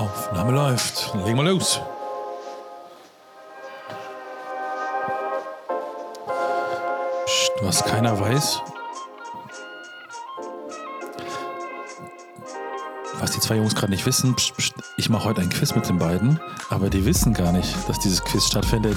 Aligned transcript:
Aufnahme 0.00 0.52
läuft. 0.52 1.12
Legen 1.26 1.36
wir 1.36 1.44
los. 1.44 1.78
Psst, 7.26 7.52
was 7.60 7.84
keiner 7.84 8.18
weiß. 8.18 8.62
Was 13.18 13.32
die 13.32 13.40
zwei 13.40 13.56
Jungs 13.56 13.74
gerade 13.74 13.92
nicht 13.92 14.06
wissen, 14.06 14.34
psst, 14.34 14.56
psst, 14.56 14.74
ich 14.96 15.10
mache 15.10 15.24
heute 15.24 15.42
ein 15.42 15.50
Quiz 15.50 15.74
mit 15.74 15.86
den 15.86 15.98
beiden, 15.98 16.40
aber 16.70 16.88
die 16.88 17.04
wissen 17.04 17.34
gar 17.34 17.52
nicht, 17.52 17.76
dass 17.86 17.98
dieses 17.98 18.24
Quiz 18.24 18.46
stattfindet. 18.46 18.96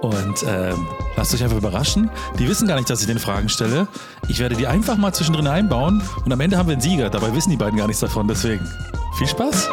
Und 0.00 0.42
ähm, 0.48 0.88
lasst 1.14 1.32
euch 1.32 1.44
einfach 1.44 1.58
überraschen. 1.58 2.10
Die 2.40 2.48
wissen 2.48 2.66
gar 2.66 2.74
nicht, 2.74 2.90
dass 2.90 3.02
ich 3.02 3.06
den 3.06 3.20
Fragen 3.20 3.48
stelle. 3.48 3.86
Ich 4.26 4.40
werde 4.40 4.56
die 4.56 4.66
einfach 4.66 4.96
mal 4.96 5.14
zwischendrin 5.14 5.46
einbauen 5.46 6.02
und 6.24 6.32
am 6.32 6.40
Ende 6.40 6.58
haben 6.58 6.66
wir 6.66 6.72
einen 6.72 6.82
Sieger. 6.82 7.08
Dabei 7.08 7.32
wissen 7.32 7.50
die 7.50 7.56
beiden 7.56 7.78
gar 7.78 7.86
nichts 7.86 8.00
davon. 8.00 8.26
Deswegen 8.26 8.68
viel 9.16 9.28
Spaß. 9.28 9.68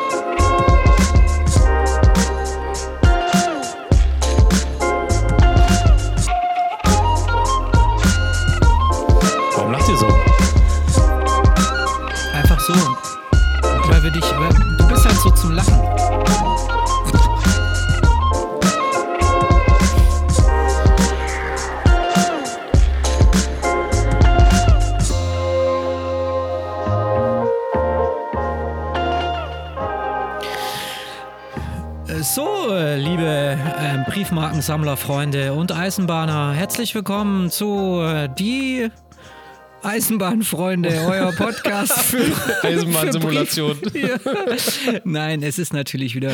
Briefmarkensammlerfreunde 34.60 35.54
und 35.54 35.72
Eisenbahner, 35.72 36.52
herzlich 36.52 36.94
willkommen 36.94 37.50
zu 37.50 38.02
äh, 38.02 38.28
die 38.38 38.90
Eisenbahnfreunde, 39.84 40.90
euer 41.08 41.32
Podcast 41.32 41.98
für 42.00 42.26
Eisenbahnsimulation. 42.64 43.78
Ja. 43.94 44.20
Nein, 45.06 45.44
es 45.44 45.60
ist 45.60 45.72
natürlich 45.72 46.14
wieder, 46.14 46.34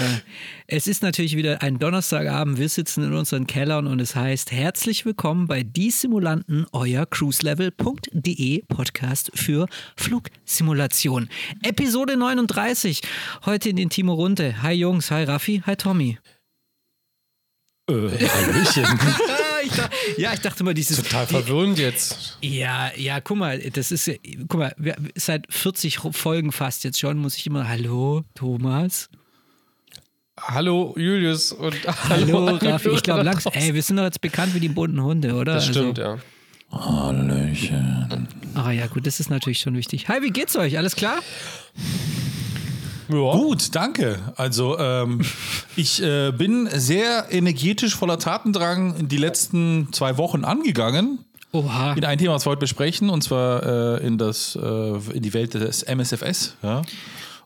es 0.65 0.87
ist 0.87 1.03
natürlich 1.03 1.35
wieder 1.35 1.61
ein 1.61 1.77
Donnerstagabend. 1.77 2.57
Wir 2.57 2.67
sitzen 2.67 3.03
in 3.03 3.13
unseren 3.13 3.45
Kellern 3.45 3.85
und 3.85 3.99
es 3.99 4.15
heißt 4.15 4.51
herzlich 4.51 5.05
willkommen 5.05 5.45
bei 5.45 5.61
Die 5.61 5.91
Simulanten, 5.91 6.65
euer 6.71 7.05
cruiselevel.de 7.05 8.63
Podcast 8.63 9.29
für 9.35 9.67
Flugsimulation. 9.97 11.29
Episode 11.61 12.17
39. 12.17 13.01
Heute 13.45 13.69
in 13.69 13.75
den 13.75 13.91
Timo 13.91 14.15
Runde. 14.15 14.63
Hi 14.63 14.73
Jungs, 14.73 15.11
hi 15.11 15.25
Raffi, 15.25 15.61
hi 15.63 15.75
Tommy. 15.75 16.17
Äh, 17.87 17.93
Hallöchen. 17.93 18.83
ich 19.63 19.71
dachte, 19.75 19.95
ja, 20.17 20.33
ich 20.33 20.39
dachte 20.39 20.63
mal, 20.63 20.73
dieses. 20.73 20.97
Total 20.97 21.27
verwirrend 21.27 21.77
jetzt. 21.77 22.37
Ja, 22.41 22.91
ja, 22.95 23.21
guck 23.21 23.37
mal, 23.37 23.59
das 23.59 23.91
ist, 23.91 24.07
ja- 24.07 24.15
guck 24.47 24.59
mal, 24.59 24.75
wir, 24.77 24.95
seit 25.15 25.45
40 25.53 25.99
Folgen 26.11 26.51
fast 26.51 26.83
jetzt 26.83 26.99
schon, 26.99 27.17
muss 27.17 27.37
ich 27.37 27.45
immer, 27.45 27.67
hallo, 27.67 28.23
Thomas. 28.33 29.09
Hallo 30.37 30.93
Julius 30.97 31.53
und 31.53 31.75
Hallo, 32.09 32.47
hallo 32.47 32.57
Raffi. 32.57 32.89
Ich 32.89 33.03
glaube 33.03 33.23
langsam, 33.23 33.53
ey, 33.53 33.73
wir 33.73 33.81
sind 33.81 33.95
doch 33.97 34.03
jetzt 34.03 34.19
bekannt 34.19 34.53
wie 34.53 34.59
die 34.59 34.67
bunten 34.67 35.01
Hunde, 35.01 35.33
oder? 35.33 35.55
Das 35.55 35.67
stimmt, 35.67 35.97
ja. 35.97 36.17
Hallöchen. 36.71 38.27
Also, 38.53 38.67
ah 38.67 38.71
ja, 38.71 38.87
gut, 38.87 39.07
das 39.07 39.19
ist 39.21 39.29
natürlich 39.29 39.59
schon 39.59 39.77
wichtig. 39.77 40.09
Hi, 40.09 40.21
wie 40.21 40.31
geht's 40.31 40.55
euch? 40.57 40.77
Alles 40.77 40.95
klar? 40.95 41.19
Ja. 43.09 43.31
Gut, 43.33 43.73
danke. 43.75 44.19
Also 44.35 44.77
ähm, 44.79 45.21
ich 45.75 46.01
äh, 46.01 46.31
bin 46.31 46.69
sehr 46.73 47.27
energetisch 47.31 47.95
voller 47.95 48.19
Tatendrang 48.19 48.95
in 48.97 49.07
die 49.07 49.17
letzten 49.17 49.89
zwei 49.91 50.17
Wochen 50.17 50.43
angegangen. 50.43 51.19
Oha. 51.51 51.93
In 51.93 52.03
ein 52.03 52.17
Thema, 52.17 52.33
was 52.33 52.45
wir 52.45 52.51
heute 52.51 52.59
besprechen, 52.59 53.09
und 53.09 53.21
zwar 53.23 53.97
äh, 54.01 54.05
in, 54.05 54.17
das, 54.17 54.57
äh, 54.61 54.67
in 55.13 55.21
die 55.23 55.33
Welt 55.33 55.53
des 55.53 55.83
MSFS. 55.83 56.55
Ja? 56.61 56.81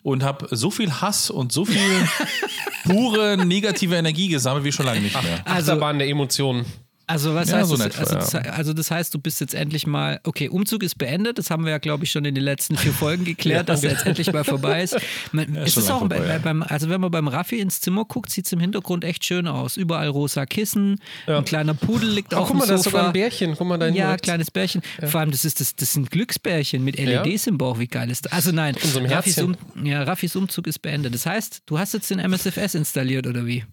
Und 0.01 0.23
habe 0.23 0.47
so 0.55 0.71
viel 0.71 0.91
Hass 0.91 1.29
und 1.29 1.51
so 1.51 1.65
viel 1.65 1.77
pure 2.85 3.37
negative 3.37 3.95
Energie 3.95 4.29
gesammelt 4.29 4.63
wie 4.63 4.71
schon 4.71 4.85
lange 4.87 5.01
nicht 5.01 5.21
mehr. 5.21 5.41
Also- 5.45 5.71
Achterbahn 5.73 5.99
der 5.99 6.07
Emotionen. 6.07 6.65
Also 7.09 7.33
was 7.33 7.49
Ja, 7.49 7.57
heißt 7.57 7.69
so 7.69 7.75
das? 7.77 7.97
also, 7.97 8.13
das? 8.15 8.31
ja. 8.33 8.39
Also 8.51 8.73
das 8.73 8.91
heißt, 8.91 9.11
du 9.13 9.17
bist 9.19 9.41
jetzt 9.41 9.55
endlich 9.55 9.87
mal, 9.87 10.19
okay, 10.25 10.47
Umzug 10.47 10.83
ist 10.83 10.95
beendet, 10.99 11.39
das 11.39 11.49
haben 11.49 11.63
wir 11.65 11.71
ja, 11.71 11.79
glaube 11.79 12.03
ich, 12.03 12.11
schon 12.11 12.23
in 12.23 12.35
den 12.35 12.43
letzten 12.43 12.77
vier 12.77 12.93
Folgen 12.93 13.25
geklärt, 13.25 13.67
dass 13.69 13.83
er 13.83 13.91
jetzt 13.93 14.05
endlich 14.05 14.31
mal 14.31 14.43
vorbei 14.43 14.83
ist. 14.83 14.95
Man, 15.31 15.55
es 15.55 15.73
schon 15.73 15.81
ist 15.81 15.87
lang 15.89 15.95
auch 15.95 15.99
vorbei, 16.01 16.19
bei, 16.19 16.27
ja. 16.27 16.37
beim, 16.37 16.61
also 16.61 16.87
wenn 16.89 17.01
man 17.01 17.09
beim 17.09 17.27
Raffi 17.27 17.59
ins 17.59 17.81
Zimmer 17.81 18.05
guckt, 18.05 18.29
sieht 18.29 18.45
es 18.45 18.51
im 18.51 18.59
Hintergrund 18.59 19.03
echt 19.03 19.25
schön 19.25 19.47
aus. 19.47 19.75
Überall 19.75 20.07
rosa 20.09 20.45
Kissen, 20.45 20.99
ein 21.25 21.45
kleiner 21.45 21.73
Pudel 21.73 22.09
liegt 22.11 22.31
Ach, 22.35 22.41
auf 22.41 22.47
guck 22.49 22.57
mal, 22.57 22.65
dem 22.65 22.69
da 22.69 22.75
ist 22.75 22.83
Sofa. 22.83 22.97
sogar 22.97 23.07
ein 23.07 23.13
Bärchen. 23.13 23.55
Guck 23.57 23.67
mal 23.67 23.77
da 23.79 23.87
Ja, 23.87 24.11
rechts. 24.11 24.23
kleines 24.23 24.51
Bärchen. 24.51 24.81
Vor 25.03 25.19
allem, 25.19 25.31
das, 25.31 25.45
ist, 25.45 25.59
das, 25.61 25.75
das 25.75 25.93
sind 25.93 26.11
Glücksbärchen 26.11 26.83
mit 26.83 26.99
LEDs 26.99 27.47
im 27.47 27.57
Bauch. 27.57 27.79
Wie 27.79 27.87
geil 27.87 28.11
ist 28.11 28.25
das? 28.25 28.33
Also 28.33 28.51
nein, 28.51 28.75
Raffis, 29.07 29.39
um, 29.39 29.55
ja, 29.83 30.03
Raffis 30.03 30.35
Umzug 30.35 30.67
ist 30.67 30.79
beendet. 30.83 31.15
Das 31.15 31.25
heißt, 31.25 31.63
du 31.65 31.79
hast 31.79 31.93
jetzt 31.95 32.11
den 32.11 32.19
MSFS 32.19 32.75
installiert 32.75 33.25
oder 33.25 33.47
wie? 33.47 33.65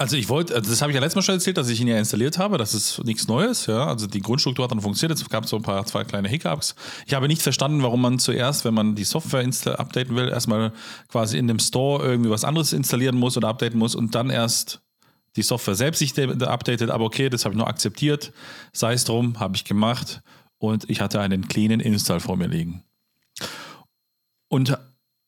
Also 0.00 0.16
ich 0.16 0.28
wollte, 0.28 0.54
also 0.54 0.70
das 0.70 0.80
habe 0.80 0.92
ich 0.92 0.94
ja 0.94 1.00
letztes 1.00 1.16
Mal 1.16 1.22
schon 1.22 1.34
erzählt, 1.34 1.56
dass 1.56 1.68
ich 1.68 1.80
ihn 1.80 1.88
ja 1.88 1.98
installiert 1.98 2.38
habe. 2.38 2.56
Das 2.56 2.72
ist 2.72 3.02
nichts 3.04 3.26
Neues, 3.26 3.66
ja. 3.66 3.84
Also 3.84 4.06
die 4.06 4.20
Grundstruktur 4.20 4.62
hat 4.62 4.70
dann 4.70 4.80
funktioniert. 4.80 5.18
Es 5.18 5.28
gab 5.28 5.48
so 5.48 5.56
ein 5.56 5.62
paar, 5.62 5.84
zwei 5.86 6.04
kleine 6.04 6.28
Hiccups. 6.28 6.76
Ich 7.04 7.14
habe 7.14 7.26
nicht 7.26 7.42
verstanden, 7.42 7.82
warum 7.82 8.00
man 8.00 8.20
zuerst, 8.20 8.64
wenn 8.64 8.74
man 8.74 8.94
die 8.94 9.02
Software 9.02 9.44
updaten 9.44 10.14
will, 10.14 10.28
erstmal 10.28 10.72
quasi 11.08 11.36
in 11.36 11.48
dem 11.48 11.58
Store 11.58 12.04
irgendwie 12.04 12.30
was 12.30 12.44
anderes 12.44 12.72
installieren 12.72 13.16
muss 13.16 13.36
oder 13.36 13.48
updaten 13.48 13.76
muss 13.76 13.96
und 13.96 14.14
dann 14.14 14.30
erst 14.30 14.82
die 15.34 15.42
Software 15.42 15.74
selbst 15.74 15.98
sich 15.98 16.16
updatet. 16.16 16.90
Aber 16.90 17.04
okay, 17.04 17.28
das 17.28 17.44
habe 17.44 17.54
ich 17.54 17.58
nur 17.58 17.66
akzeptiert. 17.66 18.32
Sei 18.72 18.92
es 18.92 19.04
drum, 19.04 19.40
habe 19.40 19.56
ich 19.56 19.64
gemacht 19.64 20.20
und 20.58 20.88
ich 20.88 21.00
hatte 21.00 21.20
einen 21.20 21.48
cleanen 21.48 21.80
Install 21.80 22.20
vor 22.20 22.36
mir 22.36 22.46
liegen. 22.46 22.84
Und 24.46 24.78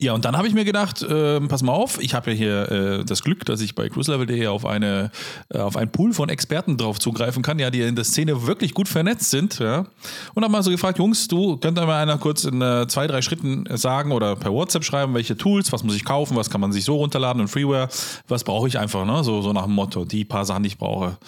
ja, 0.02 0.14
und 0.14 0.24
dann 0.24 0.34
habe 0.34 0.48
ich 0.48 0.54
mir 0.54 0.64
gedacht, 0.64 1.04
ähm, 1.06 1.48
pass 1.48 1.62
mal 1.62 1.72
auf, 1.72 2.00
ich 2.00 2.14
habe 2.14 2.30
ja 2.30 2.36
hier 2.36 2.72
äh, 2.72 3.04
das 3.04 3.22
Glück, 3.22 3.44
dass 3.44 3.60
ich 3.60 3.74
bei 3.74 3.90
cruiselevel.de 3.90 4.46
auf 4.46 4.64
eine 4.64 5.10
äh, 5.50 5.58
auf 5.58 5.76
einen 5.76 5.92
Pool 5.92 6.14
von 6.14 6.30
Experten 6.30 6.78
drauf 6.78 6.98
zugreifen 6.98 7.42
kann, 7.42 7.58
ja, 7.58 7.70
die 7.70 7.82
in 7.82 7.96
der 7.96 8.04
Szene 8.04 8.46
wirklich 8.46 8.72
gut 8.72 8.88
vernetzt 8.88 9.28
sind, 9.28 9.58
ja. 9.58 9.84
Und 10.32 10.42
habe 10.42 10.50
mal 10.50 10.62
so 10.62 10.70
gefragt, 10.70 10.96
Jungs, 10.96 11.28
du 11.28 11.58
könnt 11.58 11.76
da 11.76 11.84
mal 11.84 12.00
einer 12.00 12.16
kurz 12.16 12.44
in 12.44 12.62
äh, 12.62 12.86
zwei, 12.88 13.06
drei 13.06 13.20
Schritten 13.20 13.66
sagen 13.76 14.12
oder 14.12 14.36
per 14.36 14.52
WhatsApp 14.52 14.84
schreiben, 14.84 15.12
welche 15.12 15.36
Tools, 15.36 15.70
was 15.70 15.84
muss 15.84 15.94
ich 15.94 16.06
kaufen, 16.06 16.34
was 16.34 16.48
kann 16.48 16.62
man 16.62 16.72
sich 16.72 16.84
so 16.84 16.96
runterladen 16.96 17.42
und 17.42 17.48
Freeware, 17.48 17.90
was 18.26 18.42
brauche 18.42 18.68
ich 18.68 18.78
einfach, 18.78 19.04
ne? 19.04 19.22
So, 19.22 19.42
so 19.42 19.52
nach 19.52 19.64
dem 19.64 19.74
Motto, 19.74 20.06
die 20.06 20.24
paar 20.24 20.46
Sachen, 20.46 20.62
die 20.62 20.68
ich 20.68 20.78
brauche. 20.78 21.18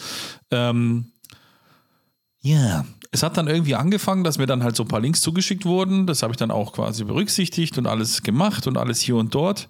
Ähm, 0.51 1.13
ja, 2.41 2.87
es 3.13 3.23
hat 3.23 3.37
dann 3.37 3.47
irgendwie 3.47 3.75
angefangen, 3.75 4.25
dass 4.25 4.39
mir 4.39 4.47
dann 4.47 4.65
halt 4.65 4.75
so 4.75 4.85
ein 4.85 4.89
paar 4.89 5.01
Links 5.01 5.21
zugeschickt 5.21 5.67
wurden. 5.67 6.07
Das 6.07 6.23
habe 6.23 6.33
ich 6.33 6.39
dann 6.39 6.51
auch 6.51 6.73
quasi 6.73 7.05
berücksichtigt 7.05 7.77
und 7.79 7.87
alles 7.87 8.23
gemacht 8.23 8.67
und 8.67 8.79
alles 8.79 9.01
hier 9.01 9.17
und 9.17 9.35
dort. 9.35 9.69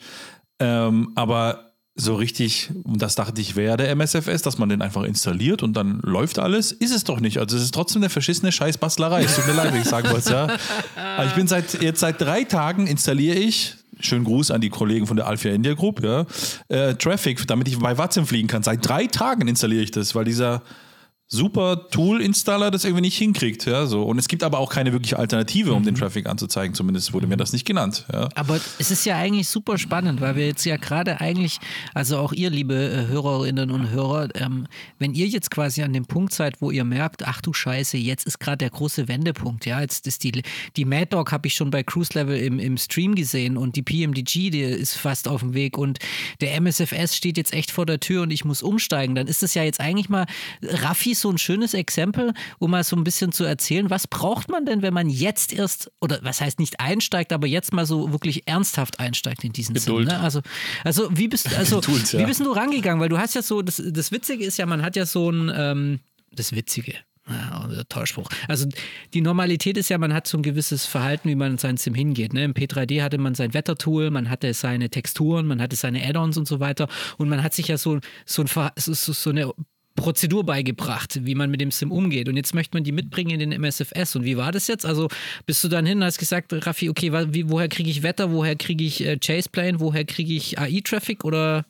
Ähm, 0.61 1.11
aber 1.17 1.73
so 1.95 2.15
richtig, 2.15 2.71
das 2.85 3.17
dachte 3.17 3.41
ich, 3.41 3.57
wäre 3.57 3.77
der 3.77 3.91
MSFS, 3.91 4.43
dass 4.43 4.59
man 4.59 4.69
den 4.69 4.81
einfach 4.81 5.03
installiert 5.03 5.63
und 5.63 5.75
dann 5.75 6.01
läuft 6.03 6.39
alles, 6.39 6.73
ist 6.73 6.95
es 6.95 7.05
doch 7.05 7.21
nicht. 7.21 7.39
Also 7.39 7.57
es 7.57 7.65
ist 7.65 7.75
trotzdem 7.75 8.01
eine 8.01 8.11
verschissene 8.11 8.53
Scheißbastlerei. 8.53 9.25
Es 9.25 9.35
tut 9.35 9.47
mir 9.47 9.55
leid, 9.55 9.75
wenn 9.75 9.83
ich 9.83 9.89
sagen 9.89 10.09
wollte, 10.11 10.31
ja. 10.31 10.49
Aber 11.17 11.27
ich 11.27 11.33
bin 11.33 11.49
seit, 11.49 11.83
jetzt 11.83 12.01
seit 12.01 12.21
drei 12.21 12.45
Tagen 12.45 12.87
installiere 12.87 13.37
ich 13.37 13.77
Schönen 14.01 14.25
Gruß 14.25 14.51
an 14.51 14.61
die 14.61 14.71
Kollegen 14.71 15.07
von 15.07 15.17
der 15.17 15.27
Alpha 15.27 15.49
India 15.51 15.75
Group, 15.75 16.03
ja. 16.03 16.27
Äh, 16.69 16.95
Traffic, 16.95 17.47
damit 17.47 17.69
ich 17.69 17.79
bei 17.79 17.97
Watson 17.99 18.27
fliegen 18.27 18.49
kann. 18.49 18.63
Seit 18.63 18.87
drei 18.87 19.07
Tagen 19.07 19.47
installiere 19.47 19.83
ich 19.83 19.91
das, 19.91 20.15
weil 20.15 20.25
dieser 20.25 20.63
super 21.33 21.89
Tool-Installer 21.89 22.71
das 22.71 22.85
irgendwie 22.85 23.01
nicht 23.01 23.17
hinkriegt. 23.17 23.65
Ja, 23.65 23.87
so. 23.87 24.03
Und 24.03 24.19
es 24.19 24.29
gibt 24.29 24.45
aber 24.45 24.59
auch 24.59 24.71
keine 24.71 24.93
wirkliche 24.93 25.19
Alternative, 25.19 25.73
um 25.73 25.83
den 25.83 25.95
Traffic 25.95 26.27
anzuzeigen. 26.27 26.75
Zumindest 26.75 27.15
wurde 27.15 27.27
mir 27.27 27.39
das 27.39 27.55
nicht 27.55 27.65
genannt. 27.65 28.05
Ja. 28.13 28.29
Aber 28.35 28.61
es 28.79 28.91
ist 28.91 29.07
ja 29.07 29.17
eigentlich 29.17 29.49
super 29.49 29.79
spannend, 29.79 30.21
weil 30.21 30.37
wir 30.37 30.47
jetzt 30.47 30.65
ja 30.67 30.77
gerade 30.77 31.23
eigentlich, 31.23 31.59
also 31.95 32.19
auch 32.19 32.35
ihr, 32.35 32.51
liebe 32.51 32.75
äh, 32.75 33.07
Hörerinnen 33.11 33.71
und 33.71 33.91
Hörer, 33.91 34.29
ähm, 34.35 34.67
wenn 34.99 35.15
ihr 35.15 35.27
jetzt 35.27 35.51
quasi 35.51 35.83
an 35.83 35.95
dem 35.95 36.05
Punkt 36.05 36.35
seid, 36.35 36.61
wo 36.61 36.71
ihr 36.71 36.85
merkt, 36.85 37.27
ach 37.27 37.41
du 37.41 37.55
Scheiße, 37.55 37.97
jetzt 37.97 38.27
ist 38.27 38.39
gerade 38.39 38.59
der 38.59 38.71
große 38.71 39.09
Wendepunkt, 39.09 39.65
ja, 39.65 39.81
jetzt 39.81 40.07
ist 40.07 40.25
die, 40.25 40.43
die 40.77 40.85
Mad 40.85 41.07
Dog 41.07 41.33
habe 41.33 41.47
ich 41.49 41.55
schon 41.55 41.71
bei 41.71 41.83
Cruise 41.83 42.13
Level 42.13 42.37
im, 42.37 42.59
im 42.59 42.77
Stream 42.77 43.15
gesehen 43.15 43.57
und 43.57 43.77
die 43.77 43.83
PMDG, 43.83 44.51
die 44.51 44.61
ist 44.61 44.99
fast 44.99 45.27
auf 45.29 45.41
dem 45.41 45.55
Weg 45.55 45.79
und 45.79 45.99
der 46.43 46.55
MSFS 46.61 47.17
steht 47.17 47.39
jetzt 47.39 47.55
echt 47.55 47.71
vor 47.71 47.87
der 47.87 48.01
Tür 48.01 48.23
und 48.23 48.31
ich 48.31 48.45
muss 48.45 48.63
umsteigen, 48.63 49.15
dann 49.15 49.29
ist 49.29 49.43
das 49.43 49.55
ja 49.55 49.63
jetzt 49.63 49.81
eigentlich 49.81 50.11
mal 50.11 50.27
Raffi 50.63 51.15
so 51.23 51.31
ein 51.31 51.39
schönes 51.39 51.75
Exempel, 51.75 52.35
um 52.59 52.73
mal 52.73 52.85
so 52.85 52.97
ein 52.97 53.05
bisschen 53.05 53.33
zu 53.33 53.45
erzählen, 53.45 53.89
was 53.91 54.07
braucht 54.07 54.51
man 54.51 54.67
denn, 54.67 54.83
wenn 54.83 54.93
man 54.93 55.09
jetzt 55.09 55.53
erst, 55.53 55.91
oder 56.01 56.19
was 56.23 56.41
heißt 56.41 56.59
nicht 56.59 56.81
einsteigt, 56.81 57.33
aber 57.33 57.47
jetzt 57.47 57.73
mal 57.73 57.87
so 57.87 58.13
wirklich 58.13 58.47
ernsthaft 58.47 59.01
einsteigt 59.01 59.45
in 59.45 59.53
diesen 59.53 59.75
Geduld. 59.75 60.09
Sinn. 60.09 60.19
Ne? 60.19 60.23
Also, 60.23 60.41
also 60.85 61.09
wie 61.17 61.29
bist 61.29 61.55
also 61.57 61.81
Geduld, 61.81 62.13
ja. 62.13 62.21
wie 62.21 62.27
bist 62.27 62.41
du 62.41 62.51
rangegangen? 62.53 63.01
Weil 63.01 63.09
du 63.09 63.19
hast 63.19 63.35
ja 63.35 63.43
so, 63.43 63.63
das, 63.63 63.83
das 63.85 64.13
Witzige 64.13 64.45
ist 64.45 64.59
ja, 64.59 64.67
man 64.67 64.83
hat 64.83 64.97
ja 64.97 65.07
so 65.07 65.31
ein, 65.31 65.51
ähm, 65.55 66.01
das 66.33 66.53
Witzige. 66.53 66.95
Ja, 67.29 67.69
toller 67.89 68.07
Spruch. 68.07 68.29
Also 68.49 68.67
die 69.15 69.21
Normalität 69.21 69.77
ist 69.77 69.89
ja, 69.89 69.99
man 69.99 70.13
hat 70.13 70.27
so 70.27 70.37
ein 70.37 70.43
gewisses 70.43 70.87
Verhalten, 70.87 71.29
wie 71.29 71.37
man 71.37 71.53
in 71.53 71.59
sein 71.59 71.77
Sim 71.77 71.95
hingeht. 71.95 72.33
Ne? 72.33 72.43
Im 72.43 72.53
P3D 72.53 73.01
hatte 73.01 73.19
man 73.19 73.37
sein 73.37 73.55
Wettertool, 73.55 74.11
man 74.11 74.29
hatte 74.29 74.53
seine 74.55 74.91
Texturen, 74.91 75.47
man 75.47 75.63
hatte 75.63 75.77
seine 75.77 76.05
Add-ons 76.05 76.37
und 76.37 76.49
so 76.49 76.59
weiter. 76.59 76.89
Und 77.19 77.29
man 77.29 77.45
hat 77.45 77.55
sich 77.55 77.69
ja 77.69 77.79
so, 77.79 78.01
so, 78.27 78.43
ein, 78.43 78.71
so 78.77 79.13
so 79.13 79.31
eine 79.31 79.53
Prozedur 80.03 80.45
beigebracht, 80.45 81.21
wie 81.23 81.37
man 81.37 81.49
mit 81.49 81.61
dem 81.61 81.71
Sim 81.71 81.93
umgeht. 81.93 82.29
Und 82.29 82.37
jetzt 82.37 82.55
möchte 82.55 82.77
man 82.77 82.83
die 82.83 82.91
mitbringen 82.91 83.31
in 83.31 83.39
den 83.39 83.53
MSFS. 83.53 84.17
Und 84.17 84.25
wie 84.25 84.37
war 84.37 84.51
das 84.51 84.67
jetzt? 84.67 84.85
Also 84.85 85.07
bist 85.47 85.63
du 85.63 85.69
dann 85.69 85.87
hin 85.87 85.99
und 85.99 86.05
hast 86.05 86.19
gesagt, 86.19 86.53
Raffi, 86.67 86.91
okay, 86.91 87.13
wie, 87.33 87.49
woher 87.49 87.69
kriege 87.69 87.89
ich 87.89 88.03
Wetter, 88.03 88.33
woher 88.33 88.57
kriege 88.57 88.83
ich 88.83 89.07
äh, 89.07 89.17
Chaseplane, 89.23 89.79
woher 89.79 90.05
kriege 90.05 90.35
ich 90.35 90.59
AI-Traffic 90.59 91.25
oder 91.25 91.65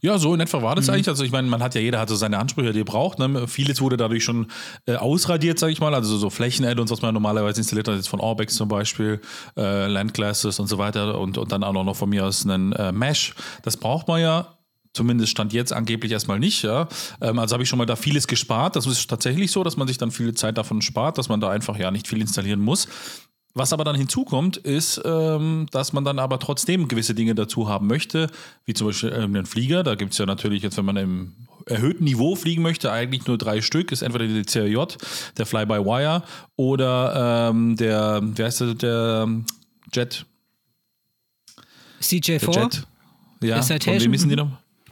Ja, 0.00 0.18
so 0.18 0.32
in 0.32 0.40
etwa 0.40 0.62
war 0.62 0.74
das 0.74 0.88
eigentlich. 0.88 1.08
Also 1.08 1.22
ich 1.22 1.30
meine, 1.30 1.48
man 1.48 1.62
hat 1.62 1.74
ja, 1.74 1.82
jeder 1.82 2.00
hat 2.00 2.08
so 2.08 2.16
seine 2.16 2.38
Ansprüche, 2.38 2.72
die 2.72 2.80
er 2.80 2.84
braucht. 2.86 3.18
Ne? 3.18 3.46
Vieles 3.46 3.82
wurde 3.82 3.98
dadurch 3.98 4.24
schon 4.24 4.46
äh, 4.86 4.94
ausradiert, 4.94 5.58
sage 5.58 5.72
ich 5.72 5.80
mal. 5.80 5.94
Also 5.94 6.16
so 6.16 6.30
Flächen-Add-ons, 6.30 6.90
was 6.90 7.02
man 7.02 7.12
normalerweise 7.12 7.60
installiert 7.60 7.88
hat, 7.88 7.96
jetzt 7.96 8.08
von 8.08 8.20
Orbex 8.20 8.54
zum 8.54 8.68
Beispiel, 8.68 9.20
äh, 9.58 9.86
Landclasses 9.86 10.58
und 10.60 10.66
so 10.66 10.78
weiter 10.78 11.20
und, 11.20 11.36
und 11.36 11.52
dann 11.52 11.62
auch 11.62 11.72
noch 11.74 11.94
von 11.94 12.08
mir 12.08 12.24
aus 12.24 12.46
einen 12.46 12.72
äh, 12.72 12.90
Mesh. 12.90 13.34
Das 13.62 13.76
braucht 13.76 14.08
man 14.08 14.22
ja. 14.22 14.57
Zumindest 14.92 15.30
stand 15.30 15.52
jetzt 15.52 15.72
angeblich 15.72 16.12
erstmal 16.12 16.38
nicht, 16.38 16.62
ja. 16.62 16.88
Ähm, 17.20 17.38
also 17.38 17.54
habe 17.54 17.62
ich 17.62 17.68
schon 17.68 17.78
mal 17.78 17.86
da 17.86 17.96
vieles 17.96 18.26
gespart. 18.26 18.76
Das 18.76 18.86
ist 18.86 19.08
tatsächlich 19.08 19.50
so, 19.50 19.62
dass 19.62 19.76
man 19.76 19.86
sich 19.88 19.98
dann 19.98 20.10
viele 20.10 20.34
Zeit 20.34 20.58
davon 20.58 20.82
spart, 20.82 21.18
dass 21.18 21.28
man 21.28 21.40
da 21.40 21.50
einfach 21.50 21.76
ja 21.78 21.90
nicht 21.90 22.08
viel 22.08 22.20
installieren 22.20 22.60
muss. 22.60 22.88
Was 23.54 23.72
aber 23.72 23.82
dann 23.82 23.96
hinzukommt, 23.96 24.56
ist, 24.56 25.00
ähm, 25.04 25.66
dass 25.72 25.92
man 25.92 26.04
dann 26.04 26.18
aber 26.18 26.38
trotzdem 26.38 26.86
gewisse 26.86 27.14
Dinge 27.14 27.34
dazu 27.34 27.68
haben 27.68 27.86
möchte, 27.86 28.28
wie 28.66 28.74
zum 28.74 28.86
Beispiel 28.86 29.10
ähm, 29.10 29.34
einen 29.34 29.46
Flieger. 29.46 29.82
Da 29.82 29.94
gibt 29.94 30.12
es 30.12 30.18
ja 30.18 30.26
natürlich 30.26 30.62
jetzt, 30.62 30.76
wenn 30.76 30.84
man 30.84 30.96
im 30.96 31.32
erhöhten 31.66 32.04
Niveau 32.04 32.36
fliegen 32.36 32.62
möchte, 32.62 32.92
eigentlich 32.92 33.26
nur 33.26 33.36
drei 33.38 33.60
Stück. 33.60 33.90
Ist 33.90 34.02
entweder 34.02 34.26
die 34.26 34.42
CRJ, 34.42 34.96
der 35.36 35.46
Fly-by-Wire 35.46 36.22
oder 36.56 37.50
ähm, 37.50 37.76
der, 37.76 38.20
wie 38.22 38.42
heißt 38.42 38.60
der, 38.60 38.74
der 38.74 39.28
Jet? 39.92 40.26
Der 41.56 42.04
CJ4? 42.04 42.60
Jet. 42.60 42.86
Ja, 43.42 43.60
Der 43.60 43.80
von 43.80 44.00
wem 44.00 44.10
müssen 44.10 44.28
die 44.28 44.36
noch? 44.36 44.50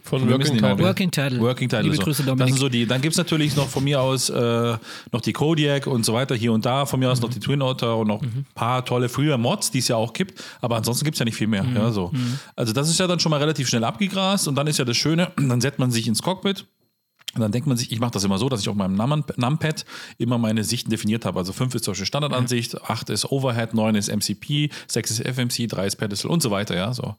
Von 0.09 0.29
Working? 0.29 0.57
Title. 0.57 0.79
Working 0.79 1.11
Title. 1.11 1.39
Working 1.39 1.69
Title. 1.69 1.83
Liebe 1.83 1.95
so. 1.97 2.03
Grüße, 2.03 2.23
Das 2.23 2.27
Dominik. 2.27 2.49
sind 2.53 2.59
so 2.59 2.69
die, 2.69 2.85
dann 2.85 3.01
gibt 3.01 3.13
es 3.13 3.17
natürlich 3.17 3.55
noch 3.55 3.67
von 3.67 3.83
mir 3.83 4.01
aus 4.01 4.29
äh, 4.29 4.77
noch 5.11 5.21
die 5.21 5.33
Kodiak 5.33 5.85
und 5.87 6.05
so 6.05 6.13
weiter 6.13 6.35
hier 6.35 6.53
und 6.53 6.65
da. 6.65 6.85
Von 6.85 6.99
mir 6.99 7.11
aus 7.11 7.21
noch 7.21 7.29
die 7.29 7.39
Twin 7.39 7.61
Otter 7.61 7.97
und 7.97 8.07
noch 8.07 8.21
ein 8.21 8.45
paar 8.55 8.85
tolle 8.85 9.09
frühe 9.09 9.37
Mods, 9.37 9.71
die 9.71 9.79
es 9.79 9.87
ja 9.87 9.95
auch 9.95 10.13
gibt. 10.13 10.41
Aber 10.61 10.77
ansonsten 10.77 11.03
gibt 11.05 11.15
es 11.15 11.19
ja 11.19 11.25
nicht 11.25 11.35
viel 11.35 11.47
mehr. 11.47 11.65
Ja, 11.75 11.91
so. 11.91 12.11
Also 12.55 12.73
das 12.73 12.89
ist 12.89 12.99
ja 12.99 13.07
dann 13.07 13.19
schon 13.19 13.29
mal 13.29 13.39
relativ 13.39 13.67
schnell 13.67 13.83
abgegrast 13.83 14.47
und 14.47 14.55
dann 14.55 14.67
ist 14.67 14.77
ja 14.79 14.85
das 14.85 14.97
Schöne, 14.97 15.31
dann 15.37 15.59
setzt 15.61 15.79
man 15.79 15.91
sich 15.91 16.07
ins 16.07 16.21
Cockpit. 16.21 16.65
Und 17.37 17.41
dann 17.43 17.51
denkt 17.51 17.67
man 17.67 17.77
sich, 17.77 17.91
ich 17.91 17.99
mache 17.99 18.11
das 18.11 18.23
immer 18.23 18.37
so, 18.37 18.49
dass 18.49 18.61
ich 18.61 18.69
auf 18.69 18.75
meinem 18.75 18.95
Num- 18.95 19.23
Numpad 19.37 19.85
immer 20.17 20.37
meine 20.37 20.63
Sichten 20.63 20.89
definiert 20.89 21.23
habe. 21.25 21.39
Also 21.39 21.53
5 21.53 21.75
ist 21.75 21.83
zum 21.85 21.91
Beispiel 21.93 22.05
Standardansicht, 22.07 22.81
8 22.81 23.09
ist 23.11 23.25
Overhead, 23.31 23.73
9 23.73 23.95
ist 23.95 24.09
MCP, 24.09 24.69
6 24.87 25.11
ist 25.11 25.19
FMC, 25.25 25.67
3 25.67 25.85
ist 25.87 25.95
Pedestal 25.97 26.31
und 26.31 26.41
so 26.41 26.51
weiter, 26.51 26.75
ja. 26.75 26.93
So. 26.93 27.15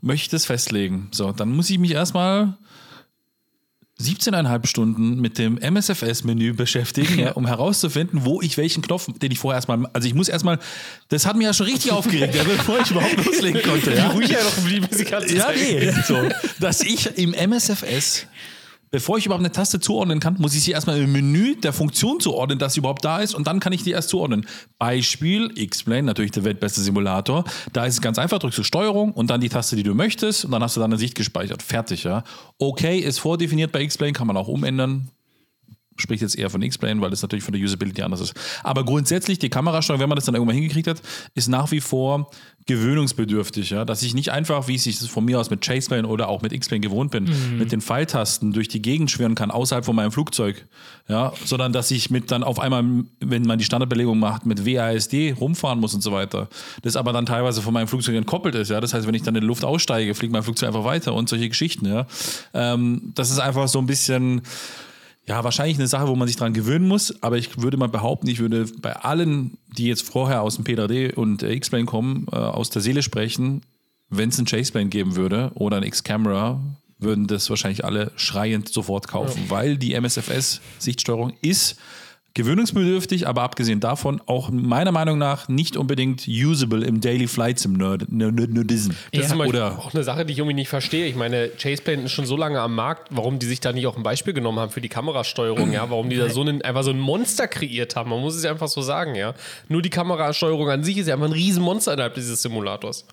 Möchte 0.00 0.24
ich 0.24 0.28
das 0.30 0.46
festlegen. 0.46 1.08
So, 1.12 1.32
dann 1.32 1.52
muss 1.54 1.70
ich 1.70 1.78
mich 1.78 1.92
erstmal 1.92 2.56
17,5 4.00 4.66
Stunden 4.66 5.20
mit 5.20 5.38
dem 5.38 5.58
MSFS-Menü 5.58 6.54
beschäftigen, 6.54 7.18
ja, 7.20 7.32
um 7.32 7.46
herauszufinden, 7.46 8.24
wo 8.24 8.40
ich 8.42 8.56
welchen 8.58 8.82
Knopf, 8.82 9.06
den 9.18 9.30
ich 9.30 9.38
vorher 9.38 9.58
erstmal, 9.58 9.86
also 9.92 10.08
ich 10.08 10.14
muss 10.14 10.28
erstmal, 10.28 10.58
das 11.08 11.24
hat 11.24 11.36
mich 11.36 11.46
ja 11.46 11.54
schon 11.54 11.66
richtig 11.66 11.92
aufgeregt, 11.92 12.34
ja, 12.34 12.42
bevor 12.42 12.80
ich 12.80 12.90
überhaupt 12.90 13.24
loslegen 13.24 13.62
konnte. 13.62 13.94
Ja. 13.94 14.08
Ruhig 14.08 14.30
er 14.30 14.42
noch 14.42 14.90
ist 14.90 14.98
die 15.00 15.04
ganze 15.04 15.36
Ja, 15.36 15.50
nee. 15.54 15.92
So, 16.06 16.16
dass 16.58 16.80
ich 16.80 17.16
im 17.16 17.32
MSFS, 17.32 18.26
bevor 18.92 19.16
ich 19.18 19.26
überhaupt 19.26 19.42
eine 19.42 19.50
Taste 19.50 19.80
zuordnen 19.80 20.20
kann, 20.20 20.36
muss 20.38 20.54
ich 20.54 20.62
sie 20.62 20.70
erstmal 20.70 21.00
im 21.00 21.10
Menü 21.10 21.56
der 21.56 21.72
Funktion 21.72 22.20
zuordnen, 22.20 22.58
dass 22.58 22.74
sie 22.74 22.80
überhaupt 22.80 23.04
da 23.04 23.18
ist 23.18 23.34
und 23.34 23.46
dann 23.46 23.58
kann 23.58 23.72
ich 23.72 23.82
die 23.82 23.90
erst 23.90 24.10
zuordnen. 24.10 24.46
Beispiel 24.78 25.50
X-Plane, 25.56 26.04
natürlich 26.04 26.30
der 26.30 26.44
weltbeste 26.44 26.82
Simulator. 26.82 27.44
Da 27.72 27.86
ist 27.86 27.94
es 27.94 28.00
ganz 28.02 28.18
einfach, 28.18 28.38
drückst 28.38 28.58
du 28.58 28.62
Steuerung 28.62 29.12
und 29.12 29.30
dann 29.30 29.40
die 29.40 29.48
Taste, 29.48 29.76
die 29.76 29.82
du 29.82 29.94
möchtest 29.94 30.44
und 30.44 30.52
dann 30.52 30.62
hast 30.62 30.76
du 30.76 30.80
deine 30.80 30.98
Sicht 30.98 31.14
gespeichert. 31.14 31.62
Fertig, 31.62 32.04
ja. 32.04 32.22
Okay 32.58 32.98
ist 32.98 33.18
vordefiniert 33.18 33.72
bei 33.72 33.80
X-Plane, 33.82 34.12
kann 34.12 34.26
man 34.26 34.36
auch 34.36 34.48
umändern 34.48 35.08
spricht 35.96 36.22
jetzt 36.22 36.38
eher 36.38 36.50
von 36.50 36.62
X-Plane, 36.62 37.00
weil 37.00 37.10
das 37.10 37.22
natürlich 37.22 37.44
von 37.44 37.52
der 37.52 37.62
Usability 37.62 38.02
anders 38.02 38.20
ist. 38.20 38.34
Aber 38.62 38.84
grundsätzlich, 38.84 39.38
die 39.38 39.48
Kamerasteuerung, 39.48 40.02
wenn 40.02 40.08
man 40.08 40.16
das 40.16 40.24
dann 40.24 40.34
irgendwann 40.34 40.56
hingekriegt 40.56 40.88
hat, 40.88 41.02
ist 41.34 41.48
nach 41.48 41.70
wie 41.70 41.80
vor 41.80 42.30
gewöhnungsbedürftig. 42.66 43.70
Ja? 43.70 43.84
Dass 43.84 44.02
ich 44.02 44.14
nicht 44.14 44.30
einfach, 44.30 44.68
wie 44.68 44.76
ich 44.76 44.86
es 44.86 45.06
von 45.06 45.24
mir 45.24 45.40
aus 45.40 45.50
mit 45.50 45.64
Chaseplane 45.64 46.06
oder 46.06 46.28
auch 46.28 46.42
mit 46.42 46.52
X-Plane 46.52 46.80
gewohnt 46.80 47.10
bin, 47.10 47.28
mit 47.58 47.72
den 47.72 47.80
Pfeiltasten 47.80 48.52
durch 48.52 48.68
die 48.68 48.80
Gegend 48.80 49.10
schwirren 49.10 49.34
kann, 49.34 49.50
außerhalb 49.50 49.84
von 49.84 49.96
meinem 49.96 50.12
Flugzeug. 50.12 50.66
Ja? 51.08 51.32
Sondern 51.44 51.72
dass 51.72 51.90
ich 51.90 52.10
mit 52.10 52.30
dann 52.30 52.44
auf 52.44 52.60
einmal, 52.60 53.04
wenn 53.20 53.42
man 53.42 53.58
die 53.58 53.64
Standardbelegung 53.64 54.18
macht, 54.18 54.46
mit 54.46 54.64
WASD 54.64 55.34
rumfahren 55.38 55.80
muss 55.80 55.94
und 55.94 56.02
so 56.02 56.12
weiter. 56.12 56.48
Das 56.82 56.96
aber 56.96 57.12
dann 57.12 57.26
teilweise 57.26 57.62
von 57.62 57.74
meinem 57.74 57.88
Flugzeug 57.88 58.14
entkoppelt 58.14 58.54
ist. 58.54 58.70
Ja? 58.70 58.80
Das 58.80 58.94
heißt, 58.94 59.06
wenn 59.06 59.14
ich 59.14 59.22
dann 59.22 59.34
in 59.34 59.40
die 59.40 59.46
Luft 59.46 59.64
aussteige, 59.64 60.14
fliegt 60.14 60.32
mein 60.32 60.42
Flugzeug 60.42 60.68
einfach 60.68 60.84
weiter 60.84 61.14
und 61.14 61.28
solche 61.28 61.48
Geschichten. 61.48 61.86
Ja? 61.86 62.06
Ähm, 62.54 63.12
das 63.14 63.30
ist 63.30 63.40
einfach 63.40 63.66
so 63.68 63.78
ein 63.80 63.86
bisschen 63.86 64.42
ja, 65.26 65.44
wahrscheinlich 65.44 65.78
eine 65.78 65.86
Sache, 65.86 66.08
wo 66.08 66.16
man 66.16 66.26
sich 66.26 66.36
dran 66.36 66.52
gewöhnen 66.52 66.88
muss, 66.88 67.22
aber 67.22 67.38
ich 67.38 67.62
würde 67.62 67.76
mal 67.76 67.88
behaupten, 67.88 68.26
ich 68.28 68.40
würde 68.40 68.66
bei 68.80 68.94
allen, 68.96 69.56
die 69.76 69.86
jetzt 69.86 70.02
vorher 70.02 70.42
aus 70.42 70.56
dem 70.56 70.64
P3D 70.64 71.14
und 71.14 71.42
äh, 71.42 71.52
X-Plane 71.52 71.84
kommen, 71.84 72.26
äh, 72.32 72.36
aus 72.36 72.70
der 72.70 72.82
Seele 72.82 73.02
sprechen, 73.02 73.62
wenn 74.08 74.30
es 74.30 74.38
einen 74.38 74.46
Chase-Plane 74.46 74.88
geben 74.88 75.16
würde 75.16 75.52
oder 75.54 75.76
ein 75.76 75.84
X-Camera, 75.84 76.60
würden 76.98 77.26
das 77.26 77.48
wahrscheinlich 77.50 77.84
alle 77.84 78.12
schreiend 78.16 78.68
sofort 78.68 79.08
kaufen, 79.08 79.44
weil 79.48 79.76
die 79.76 79.94
MSFS-Sichtsteuerung 79.94 81.32
ist 81.40 81.78
gewöhnungsbedürftig, 82.34 83.26
aber 83.28 83.42
abgesehen 83.42 83.80
davon 83.80 84.20
auch 84.26 84.50
meiner 84.50 84.92
Meinung 84.92 85.18
nach 85.18 85.48
nicht 85.48 85.76
unbedingt 85.76 86.26
usable 86.26 86.84
im 86.84 87.00
Daily 87.00 87.28
Flights 87.28 87.64
im 87.64 87.74
Nerd 87.74 88.10
Nerd 88.10 88.34
Nerdism. 88.34 88.92
Das 89.12 89.26
ist 89.26 89.34
Oder 89.34 89.78
auch 89.78 89.94
eine 89.94 90.04
Sache, 90.04 90.24
die 90.24 90.32
ich 90.32 90.38
irgendwie 90.38 90.54
nicht 90.54 90.68
verstehe. 90.68 91.06
Ich 91.06 91.16
meine, 91.16 91.50
Chaseplane 91.58 92.02
ist 92.02 92.12
schon 92.12 92.26
so 92.26 92.36
lange 92.36 92.60
am 92.60 92.74
Markt, 92.74 93.08
warum 93.10 93.38
die 93.38 93.46
sich 93.46 93.60
da 93.60 93.72
nicht 93.72 93.86
auch 93.86 93.96
ein 93.96 94.02
Beispiel 94.02 94.32
genommen 94.32 94.58
haben 94.58 94.70
für 94.70 94.80
die 94.80 94.88
Kamerasteuerung, 94.88 95.72
ja, 95.72 95.90
warum 95.90 96.08
die 96.08 96.16
da 96.16 96.28
so 96.28 96.40
einen, 96.40 96.62
einfach 96.62 96.82
so 96.82 96.90
ein 96.90 96.98
Monster 96.98 97.48
kreiert 97.48 97.96
haben. 97.96 98.10
Man 98.10 98.20
muss 98.20 98.34
es 98.34 98.44
einfach 98.44 98.68
so 98.68 98.82
sagen, 98.82 99.14
ja. 99.14 99.34
Nur 99.68 99.82
die 99.82 99.90
Kamerasteuerung 99.90 100.68
an 100.70 100.84
sich 100.84 100.98
ist 100.98 101.08
ja 101.08 101.14
einfach 101.14 101.26
ein 101.26 101.32
Riesenmonster 101.32 101.92
innerhalb 101.92 102.14
dieses 102.14 102.42
Simulators. 102.42 103.06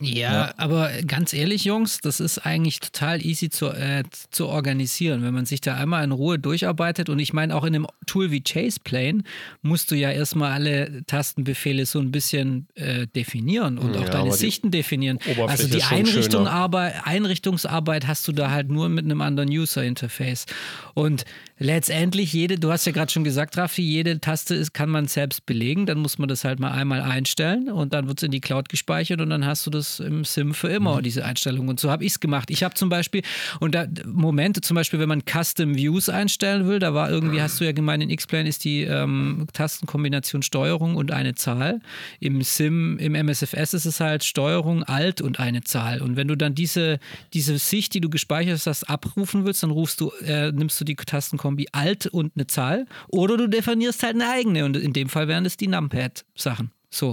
Ja, 0.00 0.52
aber 0.56 0.90
ganz 1.06 1.32
ehrlich, 1.32 1.64
Jungs, 1.64 1.98
das 1.98 2.18
ist 2.18 2.38
eigentlich 2.38 2.80
total 2.80 3.24
easy 3.24 3.48
zu, 3.48 3.66
äh, 3.68 4.02
zu 4.32 4.48
organisieren, 4.48 5.22
wenn 5.22 5.32
man 5.32 5.46
sich 5.46 5.60
da 5.60 5.76
einmal 5.76 6.02
in 6.02 6.10
Ruhe 6.10 6.36
durcharbeitet. 6.36 7.08
Und 7.08 7.20
ich 7.20 7.32
meine, 7.32 7.54
auch 7.54 7.62
in 7.62 7.76
einem 7.76 7.86
Tool 8.06 8.32
wie 8.32 8.42
Chaseplane 8.44 9.22
musst 9.62 9.92
du 9.92 9.94
ja 9.94 10.10
erstmal 10.10 10.50
alle 10.50 11.04
Tastenbefehle 11.06 11.86
so 11.86 12.00
ein 12.00 12.10
bisschen 12.10 12.66
äh, 12.74 13.06
definieren 13.06 13.78
und 13.78 13.96
auch 13.96 14.00
Ja, 14.02 14.06
deine 14.08 14.18
aber 14.22 14.30
die 14.30 14.36
Sichten 14.36 14.72
definieren. 14.72 15.18
Oberfläche 15.18 15.48
Also 15.50 15.68
die 15.68 15.84
Einrichtung, 15.84 16.48
Einrichtungsarbeit 16.48 18.08
hast 18.08 18.26
du 18.26 18.32
da 18.32 18.50
halt 18.50 18.70
nur 18.70 18.88
mit 18.88 19.04
einem 19.04 19.20
anderen 19.20 19.48
User-Interface. 19.48 20.46
Und 20.94 21.24
letztendlich, 21.58 22.32
jede, 22.32 22.58
du 22.58 22.72
hast 22.72 22.84
ja 22.84 22.92
gerade 22.92 23.12
schon 23.12 23.22
gesagt, 23.22 23.56
Raffi, 23.56 23.82
jede 23.82 24.20
Taste 24.20 24.56
ist, 24.56 24.74
kann 24.74 24.90
man 24.90 25.06
selbst 25.06 25.46
belegen. 25.46 25.86
Dann 25.86 25.98
muss 25.98 26.18
man 26.18 26.28
das 26.28 26.44
halt 26.44 26.58
mal 26.58 26.72
einmal 26.72 27.00
einstellen 27.00 27.70
und 27.70 27.94
dann 27.94 28.08
wird 28.08 28.18
es 28.18 28.24
in 28.24 28.32
die 28.32 28.40
Cloud 28.40 28.68
gespeichert 28.68 29.20
und 29.20 29.30
dann 29.30 29.46
hast 29.46 29.64
du 29.66 29.70
das 29.70 29.83
im 30.00 30.24
SIM 30.24 30.54
für 30.54 30.68
immer, 30.68 31.02
diese 31.02 31.24
Einstellung. 31.24 31.68
Und 31.68 31.80
so 31.80 31.90
habe 31.90 32.04
ich 32.04 32.12
es 32.12 32.20
gemacht. 32.20 32.50
Ich 32.50 32.62
habe 32.62 32.74
zum 32.74 32.88
Beispiel, 32.88 33.22
und 33.60 33.74
da 33.74 33.86
Momente, 34.06 34.60
zum 34.60 34.74
Beispiel, 34.74 34.98
wenn 34.98 35.08
man 35.08 35.22
Custom 35.24 35.76
Views 35.76 36.08
einstellen 36.08 36.66
will, 36.66 36.78
da 36.78 36.94
war 36.94 37.10
irgendwie, 37.10 37.40
hast 37.40 37.60
du 37.60 37.64
ja 37.64 37.72
gemeint, 37.72 38.02
in 38.02 38.10
X-Plane 38.10 38.48
ist 38.48 38.64
die 38.64 38.82
ähm, 38.82 39.46
Tastenkombination 39.52 40.42
Steuerung 40.42 40.96
und 40.96 41.10
eine 41.10 41.34
Zahl. 41.34 41.80
Im 42.20 42.42
SIM, 42.42 42.98
im 42.98 43.14
MSFS 43.14 43.74
ist 43.74 43.84
es 43.84 44.00
halt 44.00 44.24
Steuerung, 44.24 44.82
Alt 44.82 45.20
und 45.20 45.40
eine 45.40 45.62
Zahl. 45.62 46.02
Und 46.02 46.16
wenn 46.16 46.28
du 46.28 46.36
dann 46.36 46.54
diese, 46.54 46.98
diese 47.32 47.58
Sicht, 47.58 47.94
die 47.94 48.00
du 48.00 48.10
gespeichert 48.10 48.60
hast, 48.66 48.84
abrufen 48.84 49.44
willst, 49.44 49.62
dann 49.62 49.70
rufst 49.70 50.00
du, 50.00 50.10
äh, 50.24 50.52
nimmst 50.52 50.80
du 50.80 50.84
die 50.84 50.94
Tastenkombi 50.94 51.68
Alt 51.72 52.06
und 52.06 52.32
eine 52.36 52.46
Zahl. 52.46 52.86
Oder 53.08 53.36
du 53.36 53.48
definierst 53.48 54.02
halt 54.02 54.14
eine 54.14 54.28
eigene. 54.28 54.64
Und 54.64 54.76
in 54.76 54.92
dem 54.92 55.08
Fall 55.08 55.28
wären 55.28 55.44
es 55.44 55.56
die 55.56 55.68
Numpad-Sachen. 55.68 56.70
So. 56.90 57.12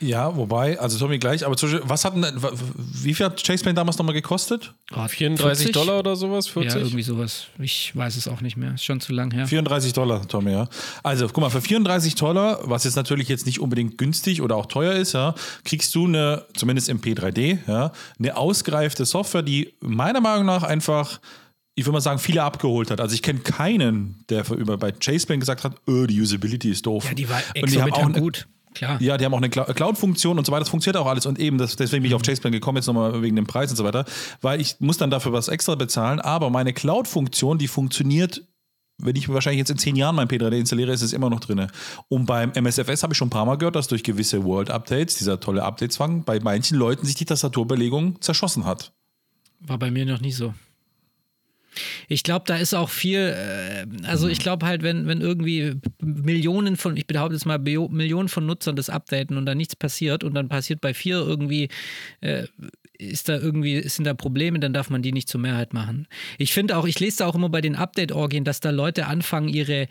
Ja, 0.00 0.34
wobei, 0.34 0.78
also 0.80 0.98
Tommy 0.98 1.18
gleich, 1.18 1.44
aber 1.44 1.56
zum 1.56 1.70
Beispiel, 1.70 1.88
was 1.88 2.04
hat 2.04 2.14
denn, 2.14 2.24
wie 2.24 3.12
viel 3.12 3.26
hat 3.26 3.44
Chaseplane 3.44 3.74
damals 3.74 3.98
nochmal 3.98 4.14
gekostet? 4.14 4.74
Oh, 4.92 5.06
34 5.06 5.66
40? 5.66 5.72
Dollar 5.72 5.98
oder 5.98 6.16
sowas? 6.16 6.46
40? 6.46 6.72
Ja, 6.72 6.80
irgendwie 6.80 7.02
sowas. 7.02 7.46
Ich 7.58 7.94
weiß 7.94 8.16
es 8.16 8.26
auch 8.26 8.40
nicht 8.40 8.56
mehr. 8.56 8.74
Ist 8.74 8.84
schon 8.84 9.00
zu 9.00 9.12
lang 9.12 9.30
her. 9.30 9.46
34 9.46 9.92
Dollar, 9.92 10.26
Tommy, 10.26 10.52
ja. 10.52 10.68
Also, 11.02 11.26
guck 11.26 11.38
mal, 11.38 11.50
für 11.50 11.60
34 11.60 12.14
Dollar, 12.14 12.60
was 12.64 12.84
jetzt 12.84 12.96
natürlich 12.96 13.28
jetzt 13.28 13.44
nicht 13.44 13.60
unbedingt 13.60 13.98
günstig 13.98 14.40
oder 14.40 14.56
auch 14.56 14.66
teuer 14.66 14.94
ist, 14.94 15.12
ja, 15.12 15.34
kriegst 15.64 15.94
du 15.94 16.06
eine, 16.06 16.46
zumindest 16.54 16.88
im 16.88 17.00
P3D, 17.00 17.58
ja, 17.66 17.92
eine 18.18 18.36
ausgereifte 18.36 19.04
Software, 19.04 19.42
die 19.42 19.74
meiner 19.80 20.20
Meinung 20.22 20.46
nach 20.46 20.62
einfach, 20.62 21.20
ich 21.74 21.84
würde 21.84 21.92
mal 21.92 22.00
sagen, 22.00 22.18
viele 22.18 22.42
abgeholt 22.42 22.90
hat. 22.90 23.00
Also 23.00 23.14
ich 23.14 23.22
kenne 23.22 23.40
keinen, 23.40 24.24
der 24.30 24.48
über 24.50 24.78
bei 24.78 24.92
Chaseplane 24.92 25.40
gesagt 25.40 25.64
hat, 25.64 25.76
öh, 25.86 26.06
die 26.06 26.20
Usability 26.20 26.70
ist 26.70 26.86
doof. 26.86 27.04
Ja, 27.06 27.14
die 27.14 27.28
war 27.28 27.42
Und 27.60 27.70
die 27.70 27.80
haben 27.80 27.92
auch 27.92 27.98
exorbitant 27.98 28.16
gut. 28.16 28.48
Klar. 28.74 29.00
Ja, 29.02 29.16
die 29.16 29.24
haben 29.24 29.34
auch 29.34 29.38
eine 29.38 29.48
Clou- 29.48 29.64
Cloud-Funktion 29.64 30.38
und 30.38 30.44
so 30.46 30.52
weiter. 30.52 30.60
Das 30.60 30.68
funktioniert 30.68 31.02
auch 31.02 31.08
alles. 31.08 31.26
Und 31.26 31.38
eben, 31.38 31.58
das, 31.58 31.76
deswegen 31.76 32.02
bin 32.02 32.10
ich 32.10 32.14
auf 32.14 32.22
Chaseplane 32.22 32.56
gekommen, 32.56 32.76
jetzt 32.76 32.86
nochmal 32.86 33.20
wegen 33.20 33.34
dem 33.36 33.46
Preis 33.46 33.70
und 33.70 33.76
so 33.76 33.84
weiter. 33.84 34.04
Weil 34.40 34.60
ich 34.60 34.76
muss 34.78 34.96
dann 34.96 35.10
dafür 35.10 35.32
was 35.32 35.48
extra 35.48 35.74
bezahlen. 35.74 36.20
Aber 36.20 36.50
meine 36.50 36.72
Cloud-Funktion, 36.72 37.58
die 37.58 37.68
funktioniert 37.68 38.42
wenn 39.02 39.16
ich 39.16 39.28
wahrscheinlich 39.30 39.58
jetzt 39.60 39.70
in 39.70 39.78
zehn 39.78 39.96
Jahren 39.96 40.14
mein 40.14 40.28
P3D 40.28 40.58
installiere, 40.58 40.92
ist 40.92 41.00
es 41.00 41.14
immer 41.14 41.30
noch 41.30 41.40
drin. 41.40 41.66
Und 42.08 42.26
beim 42.26 42.52
MSFS 42.52 43.02
habe 43.02 43.14
ich 43.14 43.16
schon 43.16 43.28
ein 43.28 43.30
paar 43.30 43.46
Mal 43.46 43.56
gehört, 43.56 43.74
dass 43.76 43.88
durch 43.88 44.02
gewisse 44.02 44.44
World-Updates, 44.44 45.16
dieser 45.16 45.40
tolle 45.40 45.62
Update-Zwang, 45.62 46.24
bei 46.24 46.38
manchen 46.40 46.76
Leuten 46.76 47.06
sich 47.06 47.14
die 47.14 47.24
Tastaturbelegung 47.24 48.20
zerschossen 48.20 48.66
hat. 48.66 48.92
War 49.60 49.78
bei 49.78 49.90
mir 49.90 50.04
noch 50.06 50.20
nie 50.20 50.32
so. 50.32 50.52
Ich 52.08 52.22
glaube, 52.22 52.44
da 52.46 52.56
ist 52.56 52.74
auch 52.74 52.90
viel, 52.90 53.18
äh, 53.18 53.86
also 54.06 54.28
ich 54.28 54.38
glaube 54.38 54.66
halt, 54.66 54.82
wenn, 54.82 55.06
wenn 55.06 55.20
irgendwie 55.20 55.74
Millionen 56.00 56.76
von, 56.76 56.96
ich 56.96 57.06
behaupte 57.06 57.34
jetzt 57.34 57.46
mal, 57.46 57.58
Bio, 57.58 57.88
Millionen 57.88 58.28
von 58.28 58.46
Nutzern 58.46 58.76
das 58.76 58.90
updaten 58.90 59.36
und 59.36 59.46
dann 59.46 59.58
nichts 59.58 59.76
passiert 59.76 60.24
und 60.24 60.34
dann 60.34 60.48
passiert 60.48 60.80
bei 60.80 60.94
vier 60.94 61.16
irgendwie, 61.16 61.68
äh, 62.20 62.46
ist 62.98 63.28
da 63.28 63.36
irgendwie, 63.36 63.88
sind 63.88 64.04
da 64.04 64.14
Probleme, 64.14 64.58
dann 64.58 64.72
darf 64.72 64.90
man 64.90 65.02
die 65.02 65.12
nicht 65.12 65.28
zur 65.28 65.40
Mehrheit 65.40 65.72
machen. 65.72 66.06
Ich 66.38 66.52
finde 66.52 66.76
auch, 66.76 66.86
ich 66.86 67.00
lese 67.00 67.18
da 67.18 67.26
auch 67.26 67.34
immer 67.34 67.48
bei 67.48 67.60
den 67.60 67.76
Update-Orgien, 67.76 68.44
dass 68.44 68.60
da 68.60 68.70
Leute 68.70 69.06
anfangen, 69.06 69.48
ihre 69.48 69.88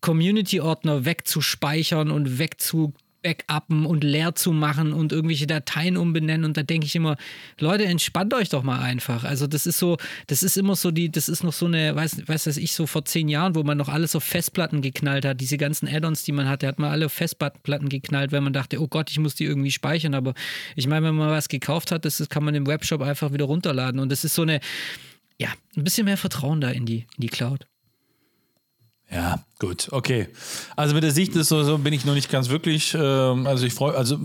Community-Ordner 0.00 1.04
wegzuspeichern 1.04 2.10
und 2.10 2.38
wegzu 2.38 2.94
backuppen 3.22 3.84
und 3.84 4.04
leer 4.04 4.34
zu 4.34 4.52
machen 4.52 4.92
und 4.92 5.12
irgendwelche 5.12 5.46
Dateien 5.46 5.96
umbenennen. 5.96 6.44
Und 6.44 6.56
da 6.56 6.62
denke 6.62 6.86
ich 6.86 6.94
immer, 6.94 7.16
Leute, 7.58 7.84
entspannt 7.84 8.32
euch 8.34 8.48
doch 8.48 8.62
mal 8.62 8.80
einfach. 8.80 9.24
Also 9.24 9.46
das 9.46 9.66
ist 9.66 9.78
so, 9.78 9.96
das 10.28 10.42
ist 10.42 10.56
immer 10.56 10.76
so 10.76 10.90
die, 10.90 11.10
das 11.10 11.28
ist 11.28 11.42
noch 11.42 11.52
so 11.52 11.66
eine, 11.66 11.94
weiß, 11.94 12.28
weiß 12.28 12.44
das 12.44 12.56
ich, 12.56 12.72
so 12.72 12.86
vor 12.86 13.04
zehn 13.04 13.28
Jahren, 13.28 13.54
wo 13.54 13.62
man 13.62 13.76
noch 13.76 13.88
alles 13.88 14.14
auf 14.14 14.24
Festplatten 14.24 14.82
geknallt 14.82 15.24
hat. 15.24 15.40
Diese 15.40 15.58
ganzen 15.58 15.88
Add-ons, 15.88 16.24
die 16.24 16.32
man 16.32 16.48
hatte, 16.48 16.66
hat 16.66 16.78
man 16.78 16.90
alle 16.90 17.06
auf 17.06 17.12
Festplatten 17.12 17.88
geknallt, 17.88 18.32
weil 18.32 18.40
man 18.40 18.52
dachte, 18.52 18.80
oh 18.80 18.88
Gott, 18.88 19.10
ich 19.10 19.18
muss 19.18 19.34
die 19.34 19.44
irgendwie 19.44 19.72
speichern. 19.72 20.14
Aber 20.14 20.34
ich 20.76 20.86
meine, 20.86 21.06
wenn 21.06 21.14
man 21.16 21.30
was 21.30 21.48
gekauft 21.48 21.90
hat, 21.90 22.04
das 22.04 22.28
kann 22.28 22.44
man 22.44 22.54
im 22.54 22.66
Webshop 22.66 23.02
einfach 23.02 23.32
wieder 23.32 23.46
runterladen. 23.46 24.00
Und 24.00 24.10
das 24.12 24.24
ist 24.24 24.34
so 24.34 24.42
eine, 24.42 24.60
ja, 25.38 25.48
ein 25.76 25.84
bisschen 25.84 26.04
mehr 26.04 26.16
Vertrauen 26.16 26.60
da 26.60 26.70
in 26.70 26.86
die, 26.86 27.06
in 27.16 27.20
die 27.20 27.28
Cloud. 27.28 27.66
Ja, 29.10 29.42
gut, 29.58 29.88
okay. 29.90 30.28
Also 30.76 30.94
mit 30.94 31.02
der 31.02 31.10
Sicht 31.10 31.34
ist 31.34 31.48
so, 31.48 31.62
so 31.64 31.78
bin 31.78 31.92
ich 31.92 32.04
noch 32.04 32.14
nicht 32.14 32.30
ganz 32.30 32.48
wirklich. 32.48 32.94
Ähm, 32.94 33.46
also 33.46 33.66
ich 33.66 33.74
freue, 33.74 33.94
also 33.94 34.18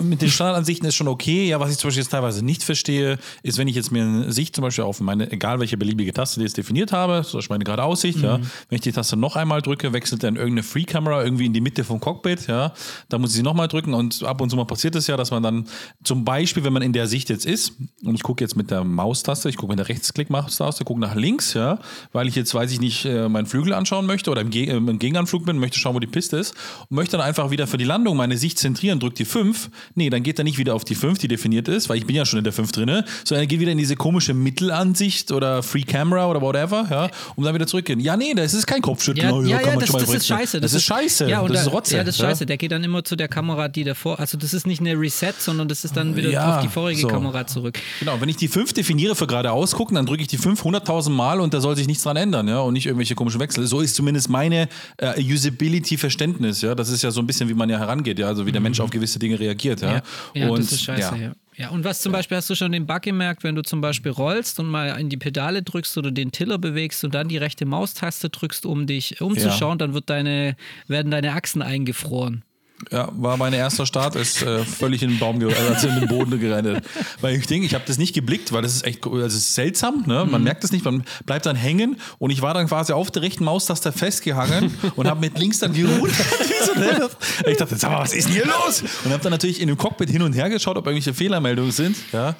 mit 0.00 0.22
den 0.22 0.30
Standardansichten 0.30 0.86
ist 0.88 0.94
schon 0.94 1.08
okay. 1.08 1.48
Ja, 1.48 1.58
was 1.58 1.70
ich 1.70 1.78
zum 1.78 1.88
Beispiel 1.88 2.02
jetzt 2.02 2.10
teilweise 2.10 2.44
nicht 2.44 2.62
verstehe, 2.62 3.18
ist, 3.42 3.58
wenn 3.58 3.66
ich 3.66 3.74
jetzt 3.74 3.90
mir 3.90 4.02
eine 4.02 4.32
Sicht 4.32 4.54
zum 4.54 4.62
Beispiel 4.62 4.84
auf 4.84 5.00
meine, 5.00 5.30
egal 5.32 5.58
welche 5.58 5.76
beliebige 5.76 6.12
Taste 6.12 6.38
die 6.38 6.44
jetzt 6.44 6.56
definiert 6.56 6.92
habe, 6.92 7.22
zum 7.24 7.38
Beispiel 7.38 7.54
meine 7.54 7.64
gerade 7.64 7.82
Aussicht, 7.82 8.18
mhm. 8.18 8.24
ja, 8.24 8.36
wenn 8.68 8.76
ich 8.76 8.82
die 8.82 8.92
Taste 8.92 9.16
noch 9.16 9.34
einmal 9.34 9.62
drücke, 9.62 9.92
wechselt 9.92 10.22
dann 10.22 10.36
irgendeine 10.36 10.62
Free-Camera 10.62 11.24
irgendwie 11.24 11.46
in 11.46 11.52
die 11.52 11.60
Mitte 11.60 11.82
vom 11.82 11.98
Cockpit, 11.98 12.46
ja, 12.46 12.72
da 13.08 13.18
muss 13.18 13.30
ich 13.30 13.36
sie 13.36 13.42
nochmal 13.42 13.66
drücken 13.66 13.94
und 13.94 14.22
ab 14.22 14.40
und 14.40 14.50
zu 14.50 14.56
mal 14.56 14.64
passiert 14.64 14.94
es 14.94 15.08
ja, 15.08 15.16
dass 15.16 15.32
man 15.32 15.42
dann 15.42 15.66
zum 16.04 16.24
Beispiel, 16.24 16.62
wenn 16.62 16.72
man 16.72 16.82
in 16.82 16.92
der 16.92 17.08
Sicht 17.08 17.30
jetzt 17.30 17.46
ist 17.46 17.72
und 18.04 18.14
ich 18.14 18.22
gucke 18.22 18.44
jetzt 18.44 18.56
mit 18.56 18.70
der 18.70 18.84
Maustaste, 18.84 19.48
ich 19.48 19.56
gucke 19.56 19.72
mit 19.72 19.80
der 19.80 19.88
Rechtsklick-Maustaste, 19.88 20.84
gucke 20.84 21.00
nach 21.00 21.16
links, 21.16 21.54
ja, 21.54 21.80
weil 22.12 22.28
ich 22.28 22.36
jetzt 22.36 22.54
weiß 22.54 22.70
ich 22.70 22.80
nicht 22.80 23.04
äh, 23.04 23.28
meinen 23.28 23.46
Flügel 23.46 23.72
anschauen 23.72 24.06
möchte 24.06 24.30
oder 24.30 24.40
im, 24.40 24.50
Ge 24.50 24.67
äh, 24.67 24.67
im 24.68 24.98
Gegenanflug 24.98 25.44
bin, 25.44 25.58
möchte 25.58 25.78
schauen, 25.78 25.94
wo 25.94 26.00
die 26.00 26.06
Piste 26.06 26.36
ist 26.36 26.54
und 26.88 26.96
möchte 26.96 27.16
dann 27.16 27.26
einfach 27.26 27.50
wieder 27.50 27.66
für 27.66 27.78
die 27.78 27.84
Landung 27.84 28.16
meine 28.16 28.36
Sicht 28.36 28.58
zentrieren, 28.58 29.00
drückt 29.00 29.18
die 29.18 29.24
5. 29.24 29.70
Nee, 29.94 30.10
dann 30.10 30.22
geht 30.22 30.38
er 30.38 30.44
nicht 30.44 30.58
wieder 30.58 30.74
auf 30.74 30.84
die 30.84 30.94
5, 30.94 31.18
die 31.18 31.28
definiert 31.28 31.68
ist, 31.68 31.88
weil 31.88 31.98
ich 31.98 32.06
bin 32.06 32.16
ja 32.16 32.24
schon 32.24 32.38
in 32.38 32.44
der 32.44 32.52
5 32.52 32.72
drin, 32.72 33.04
sondern 33.24 33.44
er 33.44 33.46
geht 33.46 33.60
wieder 33.60 33.72
in 33.72 33.78
diese 33.78 33.96
komische 33.96 34.34
Mittelansicht 34.34 35.32
oder 35.32 35.62
Free 35.62 35.82
Camera 35.82 36.28
oder 36.28 36.40
whatever, 36.40 36.86
ja, 36.90 37.10
um 37.36 37.44
dann 37.44 37.54
wieder 37.54 37.66
zurückgehen. 37.66 38.00
Ja, 38.00 38.16
nee, 38.16 38.34
das 38.34 38.54
ist 38.54 38.66
kein 38.66 38.82
Kopfschütteln. 38.82 39.28
Ja, 39.28 39.34
oh, 39.34 39.42
ja, 39.42 39.60
ja 39.60 39.76
das, 39.76 39.90
das 39.90 40.14
ist 40.14 40.26
scheiße. 40.26 40.60
Das, 40.60 40.72
das 40.72 40.80
ist 40.80 40.86
scheiße. 40.86 41.28
Ja, 41.28 41.40
und 41.40 41.50
das 41.50 41.64
da, 41.64 41.68
ist 41.68 41.72
Rotze. 41.72 41.96
Ja, 41.96 42.04
das 42.04 42.14
ist 42.14 42.20
scheiße. 42.20 42.46
Der 42.46 42.56
geht 42.56 42.72
dann 42.72 42.84
immer 42.84 43.04
zu 43.04 43.16
der 43.16 43.28
Kamera, 43.28 43.68
die 43.68 43.84
davor, 43.84 44.18
also 44.18 44.36
das 44.36 44.54
ist 44.54 44.66
nicht 44.66 44.80
eine 44.80 44.98
Reset, 44.98 45.34
sondern 45.38 45.68
das 45.68 45.84
ist 45.84 45.96
dann 45.96 46.16
wieder 46.16 46.30
Ja, 46.30 46.56
auf 46.56 46.62
die 46.62 46.68
vorige 46.68 47.00
so. 47.00 47.08
Kamera 47.08 47.46
zurück. 47.46 47.78
Genau, 48.00 48.20
wenn 48.20 48.28
ich 48.28 48.36
die 48.36 48.48
5 48.48 48.72
definiere 48.72 49.14
für 49.14 49.26
geradeaus 49.26 49.72
gucken, 49.72 49.94
dann 49.94 50.06
drücke 50.06 50.22
ich 50.22 50.28
die 50.28 50.38
5 50.38 50.64
100.000 50.64 51.10
Mal 51.10 51.40
und 51.40 51.54
da 51.54 51.60
soll 51.60 51.76
sich 51.76 51.86
nichts 51.86 52.02
dran 52.02 52.16
ändern, 52.16 52.48
ja, 52.48 52.60
und 52.60 52.72
nicht 52.72 52.86
irgendwelche 52.86 53.14
komischen 53.14 53.40
Wechsel. 53.40 53.66
So 53.66 53.80
ist 53.80 53.94
zumindest 53.94 54.28
meine 54.28 54.57
äh, 54.96 55.22
Usability-Verständnis, 55.22 56.62
ja. 56.62 56.74
Das 56.74 56.88
ist 56.88 57.02
ja 57.02 57.10
so 57.10 57.20
ein 57.20 57.26
bisschen, 57.26 57.48
wie 57.48 57.54
man 57.54 57.68
ja 57.68 57.78
herangeht, 57.78 58.18
ja, 58.18 58.26
also 58.26 58.46
wie 58.46 58.52
der 58.52 58.60
Mensch 58.60 58.80
auf 58.80 58.90
gewisse 58.90 59.18
Dinge 59.18 59.38
reagiert, 59.38 59.80
ja. 59.82 59.96
Ja, 59.96 60.02
ja 60.34 60.48
und, 60.48 60.58
das 60.58 60.72
ist 60.72 60.82
scheiße, 60.82 61.16
ja. 61.16 61.32
ja. 61.56 61.68
und 61.70 61.84
was 61.84 62.00
zum 62.00 62.12
Beispiel, 62.12 62.36
hast 62.36 62.50
du 62.50 62.54
schon 62.54 62.72
den 62.72 62.86
Bug 62.86 63.02
gemerkt, 63.02 63.44
wenn 63.44 63.54
du 63.54 63.62
zum 63.62 63.80
Beispiel 63.80 64.12
rollst 64.12 64.58
und 64.58 64.66
mal 64.66 64.98
in 64.98 65.08
die 65.08 65.16
Pedale 65.16 65.62
drückst 65.62 65.98
oder 65.98 66.10
den 66.10 66.32
Tiller 66.32 66.58
bewegst 66.58 67.04
und 67.04 67.14
dann 67.14 67.28
die 67.28 67.36
rechte 67.36 67.66
Maustaste 67.66 68.30
drückst, 68.30 68.66
um 68.66 68.86
dich 68.86 69.20
umzuschauen, 69.20 69.78
dann 69.78 69.94
wird 69.94 70.10
deine, 70.10 70.56
werden 70.86 71.10
deine 71.10 71.32
Achsen 71.34 71.62
eingefroren. 71.62 72.44
Ja, 72.92 73.08
war 73.12 73.36
mein 73.36 73.52
erster 73.52 73.86
Start, 73.86 74.14
ist 74.14 74.42
äh, 74.42 74.64
völlig 74.64 75.02
in 75.02 75.10
den 75.10 75.18
Baum 75.18 75.40
gerannt, 75.40 75.58
also 75.68 75.88
in 75.88 76.00
den 76.00 76.08
Boden 76.08 76.38
gerannt. 76.38 76.82
Weil 77.20 77.34
ich 77.34 77.46
denke, 77.46 77.66
ich 77.66 77.74
habe 77.74 77.84
das 77.86 77.98
nicht 77.98 78.14
geblickt, 78.14 78.52
weil 78.52 78.62
das 78.62 78.74
ist 78.74 78.86
echt 78.86 79.04
also 79.04 79.18
das 79.20 79.34
ist 79.34 79.54
seltsam, 79.54 80.04
ne? 80.06 80.24
man 80.30 80.44
merkt 80.44 80.62
das 80.62 80.70
nicht, 80.70 80.84
man 80.84 81.04
bleibt 81.26 81.46
dann 81.46 81.56
hängen 81.56 82.00
und 82.18 82.30
ich 82.30 82.40
war 82.40 82.54
dann 82.54 82.68
quasi 82.68 82.92
auf 82.92 83.10
der 83.10 83.22
rechten 83.22 83.44
Maustaste 83.44 83.90
festgehangen 83.90 84.72
und 84.96 85.08
habe 85.08 85.20
mit 85.20 85.38
links 85.38 85.58
dann 85.58 85.72
geruht. 85.72 86.10
ich 87.46 87.56
dachte, 87.56 87.76
sag 87.76 87.90
mal, 87.90 88.00
was 88.00 88.12
ist 88.12 88.28
denn 88.28 88.34
hier 88.34 88.46
los? 88.46 88.84
Und 89.04 89.12
habe 89.12 89.22
dann 89.22 89.32
natürlich 89.32 89.60
in 89.60 89.68
dem 89.68 89.76
Cockpit 89.76 90.08
hin 90.08 90.22
und 90.22 90.32
her 90.32 90.48
geschaut, 90.48 90.76
ob 90.76 90.86
irgendwelche 90.86 91.14
Fehlermeldungen 91.14 91.72
sind. 91.72 91.96
Ja. 92.12 92.36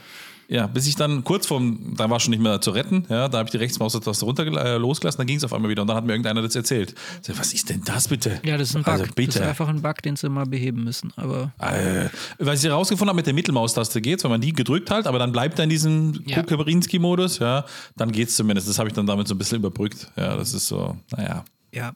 Ja, 0.50 0.66
bis 0.66 0.86
ich 0.86 0.96
dann 0.96 1.24
kurz 1.24 1.46
vorm, 1.46 1.94
da 1.94 2.08
war 2.08 2.18
schon 2.20 2.30
nicht 2.30 2.40
mehr 2.40 2.58
zu 2.62 2.70
retten, 2.70 3.04
ja, 3.10 3.28
da 3.28 3.36
habe 3.38 3.48
ich 3.48 3.50
die 3.50 3.58
Rechtsmaustaste 3.58 4.24
runter 4.24 4.46
äh, 4.46 4.78
losgelassen, 4.78 5.18
dann 5.18 5.26
ging 5.26 5.36
es 5.36 5.44
auf 5.44 5.52
einmal 5.52 5.70
wieder 5.70 5.82
und 5.82 5.88
dann 5.88 5.96
hat 5.98 6.06
mir 6.06 6.12
irgendeiner 6.12 6.40
das 6.40 6.56
erzählt. 6.56 6.94
Sag, 7.20 7.38
was 7.38 7.52
ist 7.52 7.68
denn 7.68 7.82
das 7.84 8.08
bitte? 8.08 8.40
Ja, 8.46 8.56
das 8.56 8.70
ist 8.70 8.76
ein 8.76 8.82
Bug. 8.82 8.92
Also 8.94 9.04
bitte. 9.14 9.26
Das 9.26 9.36
ist 9.36 9.42
einfach 9.42 9.68
ein 9.68 9.82
Bug, 9.82 10.00
den 10.02 10.16
sie 10.16 10.28
mal 10.30 10.46
beheben 10.46 10.84
müssen. 10.84 11.12
Aber 11.16 11.52
Äh, 11.58 12.08
was 12.38 12.64
ich 12.64 12.70
herausgefunden 12.70 13.10
habe, 13.10 13.16
mit 13.16 13.26
der 13.26 13.34
Mittelmaustaste 13.34 14.00
geht's, 14.00 14.24
wenn 14.24 14.30
man 14.30 14.40
die 14.40 14.54
gedrückt 14.54 14.90
hat, 14.90 15.06
aber 15.06 15.18
dann 15.18 15.32
bleibt 15.32 15.58
er 15.58 15.64
in 15.64 15.70
diesem 15.70 16.22
Ja. 16.24 16.40
Kukabrinski-Modus, 16.42 17.40
ja, 17.40 17.66
dann 17.96 18.10
geht's 18.10 18.34
zumindest. 18.34 18.68
Das 18.70 18.78
habe 18.78 18.88
ich 18.88 18.94
dann 18.94 19.06
damit 19.06 19.28
so 19.28 19.34
ein 19.34 19.38
bisschen 19.38 19.58
überbrückt. 19.58 20.10
Ja, 20.16 20.34
das 20.34 20.54
ist 20.54 20.66
so, 20.68 20.96
naja. 21.14 21.44
ja. 21.72 21.92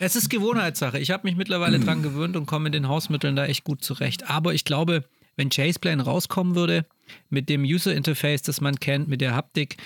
Es 0.00 0.16
ist 0.16 0.28
Gewohnheitssache. 0.30 0.98
Ich 0.98 1.10
habe 1.10 1.24
mich 1.28 1.36
mittlerweile 1.36 1.78
dran 1.78 2.02
gewöhnt 2.02 2.34
und 2.34 2.46
komme 2.46 2.64
mit 2.64 2.74
den 2.74 2.88
Hausmitteln 2.88 3.36
da 3.36 3.44
echt 3.44 3.64
gut 3.64 3.84
zurecht. 3.84 4.30
Aber 4.30 4.54
ich 4.54 4.64
glaube, 4.64 5.04
wenn 5.36 5.50
Chaseplane 5.50 6.02
rauskommen 6.02 6.54
würde, 6.54 6.86
mit 7.28 7.48
dem 7.48 7.62
User 7.62 7.94
Interface, 7.94 8.42
das 8.42 8.60
man 8.60 8.76
kennt, 8.80 9.08
mit 9.08 9.20
der 9.20 9.34
Haptik, 9.34 9.76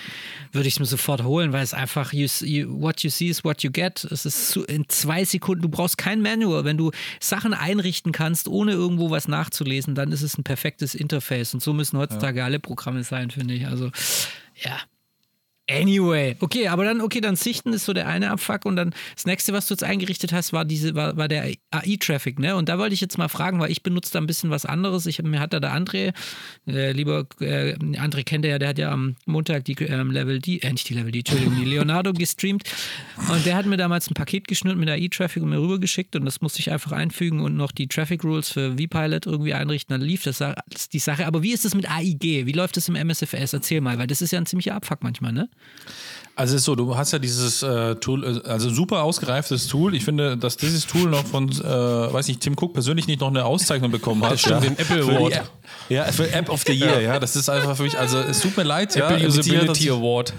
würde 0.52 0.66
ich 0.68 0.74
es 0.74 0.80
mir 0.80 0.86
sofort 0.86 1.22
holen, 1.24 1.52
weil 1.52 1.62
es 1.62 1.74
einfach, 1.74 2.12
you, 2.12 2.26
see- 2.26 2.66
what 2.68 3.00
you 3.02 3.10
see 3.10 3.28
is 3.28 3.44
what 3.44 3.62
you 3.62 3.70
get. 3.70 4.04
Es 4.04 4.24
ist 4.24 4.56
in 4.56 4.88
zwei 4.88 5.24
Sekunden, 5.24 5.62
du 5.62 5.68
brauchst 5.68 5.98
kein 5.98 6.20
Manual. 6.22 6.64
Wenn 6.64 6.76
du 6.78 6.90
Sachen 7.20 7.52
einrichten 7.54 8.12
kannst, 8.12 8.48
ohne 8.48 8.72
irgendwo 8.72 9.10
was 9.10 9.28
nachzulesen, 9.28 9.94
dann 9.94 10.12
ist 10.12 10.22
es 10.22 10.38
ein 10.38 10.44
perfektes 10.44 10.94
Interface. 10.94 11.54
Und 11.54 11.62
so 11.62 11.72
müssen 11.72 11.98
heutzutage 11.98 12.42
alle 12.44 12.58
Programme 12.60 13.04
sein, 13.04 13.30
finde 13.30 13.54
ich. 13.54 13.66
Also, 13.66 13.90
ja. 14.62 14.78
Anyway, 15.70 16.36
okay, 16.40 16.68
aber 16.68 16.84
dann, 16.84 17.00
okay, 17.00 17.22
dann 17.22 17.36
Sichten 17.36 17.72
ist 17.72 17.86
so 17.86 17.94
der 17.94 18.06
eine 18.06 18.30
Abfuck 18.30 18.66
und 18.66 18.76
dann 18.76 18.94
das 19.14 19.24
nächste, 19.24 19.54
was 19.54 19.66
du 19.66 19.72
jetzt 19.72 19.82
eingerichtet 19.82 20.30
hast, 20.30 20.52
war 20.52 20.66
diese, 20.66 20.94
war, 20.94 21.16
war 21.16 21.26
der 21.26 21.54
AI-Traffic, 21.70 22.38
ne? 22.38 22.54
Und 22.54 22.68
da 22.68 22.78
wollte 22.78 22.92
ich 22.92 23.00
jetzt 23.00 23.16
mal 23.16 23.28
fragen, 23.28 23.60
weil 23.60 23.70
ich 23.70 23.82
benutze 23.82 24.12
da 24.12 24.18
ein 24.18 24.26
bisschen 24.26 24.50
was 24.50 24.66
anderes. 24.66 25.06
Ich, 25.06 25.22
mir 25.22 25.40
hat 25.40 25.54
da 25.54 25.60
der 25.60 25.74
André, 25.74 26.12
äh, 26.66 26.92
lieber 26.92 27.26
äh, 27.40 27.76
André 27.76 28.24
kennt 28.24 28.44
er 28.44 28.50
ja, 28.50 28.58
der 28.58 28.68
hat 28.68 28.78
ja 28.78 28.92
am 28.92 29.16
Montag 29.24 29.64
die 29.64 29.72
ähm, 29.84 30.10
Level 30.10 30.38
D, 30.38 30.58
äh, 30.58 30.70
nicht 30.70 30.86
die 30.90 30.94
Level 30.94 31.10
D, 31.10 31.20
Entschuldigung, 31.20 31.56
die 31.56 31.64
Leonardo 31.64 32.12
gestreamt 32.14 32.64
und 33.30 33.46
der 33.46 33.56
hat 33.56 33.64
mir 33.64 33.78
damals 33.78 34.10
ein 34.10 34.14
Paket 34.14 34.46
geschnürt 34.48 34.76
mit 34.76 34.90
AI-Traffic 34.90 35.42
und 35.42 35.48
mir 35.48 35.62
rübergeschickt 35.62 36.14
und 36.14 36.26
das 36.26 36.42
musste 36.42 36.60
ich 36.60 36.70
einfach 36.72 36.92
einfügen 36.92 37.40
und 37.40 37.56
noch 37.56 37.72
die 37.72 37.88
Traffic 37.88 38.22
Rules 38.22 38.50
für 38.50 38.76
vPilot 38.76 39.24
irgendwie 39.24 39.54
einrichten, 39.54 39.98
dann 39.98 40.06
lief 40.06 40.24
das, 40.24 40.38
das 40.38 40.90
die 40.92 40.98
Sache. 40.98 41.26
Aber 41.26 41.42
wie 41.42 41.52
ist 41.52 41.64
das 41.64 41.74
mit 41.74 41.90
AIG? 41.90 42.44
Wie 42.44 42.52
läuft 42.52 42.76
das 42.76 42.88
im 42.88 42.96
MSFS? 42.96 43.54
Erzähl 43.54 43.80
mal, 43.80 43.98
weil 43.98 44.06
das 44.06 44.20
ist 44.20 44.30
ja 44.30 44.38
ein 44.38 44.44
ziemlicher 44.46 44.74
Abfuck 44.74 45.02
manchmal, 45.02 45.32
ne? 45.32 45.48
Also 46.36 46.54
es 46.56 46.62
ist 46.62 46.64
so, 46.64 46.74
du 46.74 46.96
hast 46.96 47.12
ja 47.12 47.20
dieses 47.20 47.62
äh, 47.62 47.94
Tool, 47.96 48.42
äh, 48.44 48.48
also 48.48 48.68
super 48.68 49.04
ausgereiftes 49.04 49.68
Tool. 49.68 49.94
Ich 49.94 50.04
finde, 50.04 50.36
dass 50.36 50.56
dieses 50.56 50.84
Tool 50.84 51.08
noch 51.08 51.24
von, 51.24 51.48
äh, 51.48 51.62
weiß 52.12 52.26
nicht, 52.26 52.40
Tim 52.40 52.54
Cook 52.60 52.72
persönlich 52.72 53.06
nicht 53.06 53.20
noch 53.20 53.28
eine 53.28 53.44
Auszeichnung 53.44 53.92
bekommen 53.92 54.24
hat. 54.24 54.40
stimmt, 54.40 54.64
den 54.64 54.76
Apple 54.78 55.02
Award. 55.04 55.32
App- 55.34 55.50
Ja, 55.88 56.04
für 56.06 56.28
App 56.32 56.48
of 56.50 56.62
the 56.66 56.72
Year, 56.72 57.00
ja. 57.00 57.20
Das 57.20 57.36
ist 57.36 57.48
einfach 57.48 57.76
für 57.76 57.84
mich, 57.84 57.96
also 57.96 58.18
es 58.18 58.40
tut 58.40 58.56
mir 58.56 58.64
leid. 58.64 58.96
ja, 58.96 59.06
Apple 59.06 59.20
dir, 59.20 59.28
Usability 59.28 59.90
Award. 59.90 60.32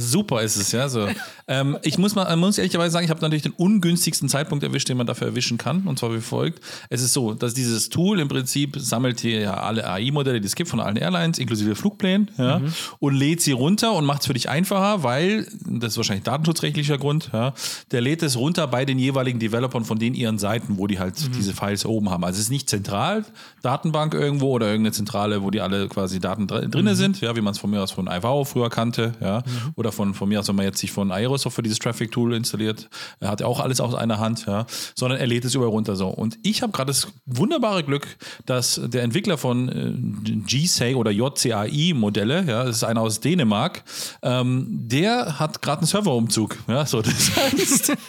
Super 0.00 0.42
ist 0.42 0.56
es, 0.56 0.70
ja. 0.70 0.88
So. 0.88 1.08
ähm, 1.48 1.76
ich 1.82 1.98
muss 1.98 2.14
mal, 2.14 2.34
muss 2.36 2.56
ehrlicherweise 2.56 2.92
sagen, 2.92 3.04
ich 3.04 3.10
habe 3.10 3.20
natürlich 3.20 3.42
den 3.42 3.52
ungünstigsten 3.52 4.28
Zeitpunkt 4.28 4.62
erwischt, 4.62 4.88
den 4.88 4.96
man 4.96 5.08
dafür 5.08 5.26
erwischen 5.26 5.58
kann, 5.58 5.82
und 5.82 5.98
zwar 5.98 6.14
wie 6.14 6.20
folgt. 6.20 6.60
Es 6.88 7.02
ist 7.02 7.12
so, 7.12 7.34
dass 7.34 7.52
dieses 7.52 7.88
Tool 7.88 8.20
im 8.20 8.28
Prinzip 8.28 8.76
sammelt 8.78 9.18
hier 9.18 9.40
ja 9.40 9.54
alle 9.54 9.88
AI-Modelle, 9.88 10.40
die 10.40 10.46
es 10.46 10.54
gibt 10.54 10.70
von 10.70 10.78
allen 10.78 10.96
Airlines, 10.96 11.38
inklusive 11.38 11.74
Flugplänen, 11.74 12.30
ja, 12.38 12.60
und 13.00 13.14
lädt 13.14 13.40
sie 13.40 13.52
runter 13.52 13.92
und 13.92 14.04
macht 14.04 14.20
es 14.20 14.28
für 14.28 14.34
dich 14.34 14.48
einfacher, 14.48 15.02
weil, 15.02 15.46
das 15.66 15.92
ist 15.92 15.96
wahrscheinlich 15.96 16.24
datenschutzrechtlicher 16.24 16.96
Grund, 16.96 17.30
ja, 17.32 17.52
der 17.90 18.00
lädt 18.00 18.22
es 18.22 18.36
runter 18.36 18.68
bei 18.68 18.84
den 18.84 18.98
jeweiligen 18.98 19.40
Developern 19.40 19.84
von 19.84 19.98
den 19.98 20.14
ihren 20.14 20.38
Seiten, 20.38 20.78
wo 20.78 20.86
die 20.86 21.00
halt 21.00 21.14
diese 21.36 21.54
Files 21.54 21.84
oben 21.84 22.10
haben. 22.10 22.24
Also 22.24 22.36
es 22.36 22.44
ist 22.44 22.50
nicht 22.50 22.70
zentral, 22.70 23.24
Datenbank 23.62 24.14
irgendwo 24.14 24.52
oder 24.52 24.66
irgendeine 24.66 24.92
Zentrale, 24.92 25.42
wo 25.42 25.50
die 25.50 25.60
alle 25.60 25.88
quasi 25.88 26.20
Daten 26.20 26.46
dr 26.46 26.68
drinnen 26.68 26.94
sind, 26.94 27.20
ja, 27.20 27.34
wie 27.34 27.40
man 27.40 27.52
es 27.52 27.58
von 27.58 27.70
mir 27.70 27.82
aus 27.82 27.90
von 27.90 28.06
IV 28.06 28.48
früher 28.48 28.70
kannte, 28.70 29.12
ja, 29.20 29.42
oder 29.74 29.87
oder 29.88 29.92
von, 29.92 30.14
von 30.14 30.28
mir 30.28 30.40
aus, 30.40 30.48
wenn 30.48 30.56
man 30.56 30.66
jetzt 30.66 30.78
sich 30.78 30.92
von 30.92 31.10
Aerosoft 31.10 31.56
für 31.56 31.62
dieses 31.62 31.78
Traffic 31.78 32.12
Tool 32.12 32.34
installiert, 32.34 32.88
er 33.20 33.30
hat 33.30 33.40
ja 33.40 33.46
auch 33.46 33.60
alles 33.60 33.80
aus 33.80 33.94
einer 33.94 34.18
Hand, 34.18 34.46
ja, 34.46 34.66
sondern 34.94 35.18
er 35.18 35.26
lädt 35.26 35.44
es 35.44 35.54
überall 35.54 35.70
runter 35.70 35.96
so. 35.96 36.08
Und 36.08 36.38
ich 36.42 36.62
habe 36.62 36.72
gerade 36.72 36.88
das 36.88 37.08
wunderbare 37.26 37.82
Glück, 37.84 38.06
dass 38.46 38.80
der 38.84 39.02
Entwickler 39.02 39.38
von 39.38 39.68
äh, 39.68 40.32
GSAI 40.46 40.96
oder 40.96 41.10
JCAI 41.10 41.94
Modelle, 41.94 42.44
ja, 42.46 42.64
das 42.64 42.76
ist 42.76 42.84
einer 42.84 43.00
aus 43.00 43.20
Dänemark, 43.20 43.82
ähm, 44.22 44.66
der 44.68 45.38
hat 45.38 45.62
gerade 45.62 45.78
einen 45.78 45.86
Serverumzug, 45.86 46.56
ja, 46.68 46.84
so 46.86 47.02
das 47.02 47.36
heißt. 47.36 47.92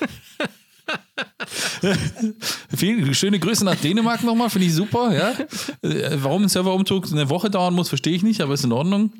Viele 2.75 3.13
schöne 3.13 3.39
Grüße 3.39 3.63
nach 3.63 3.75
Dänemark 3.75 4.23
nochmal, 4.23 4.49
finde 4.49 4.67
ich 4.67 4.73
super. 4.73 5.13
Ja? 5.13 5.33
Äh, 5.87 6.17
warum 6.21 6.43
ein 6.43 6.49
Serverumzug 6.49 7.11
eine 7.11 7.29
Woche 7.29 7.49
dauern 7.49 7.73
muss, 7.73 7.89
verstehe 7.89 8.13
ich 8.13 8.23
nicht, 8.23 8.41
aber 8.41 8.53
ist 8.55 8.63
in 8.63 8.71
Ordnung. 8.71 9.11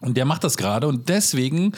Und 0.00 0.16
der 0.16 0.24
macht 0.24 0.44
das 0.44 0.56
gerade 0.56 0.86
und 0.86 1.08
deswegen 1.08 1.72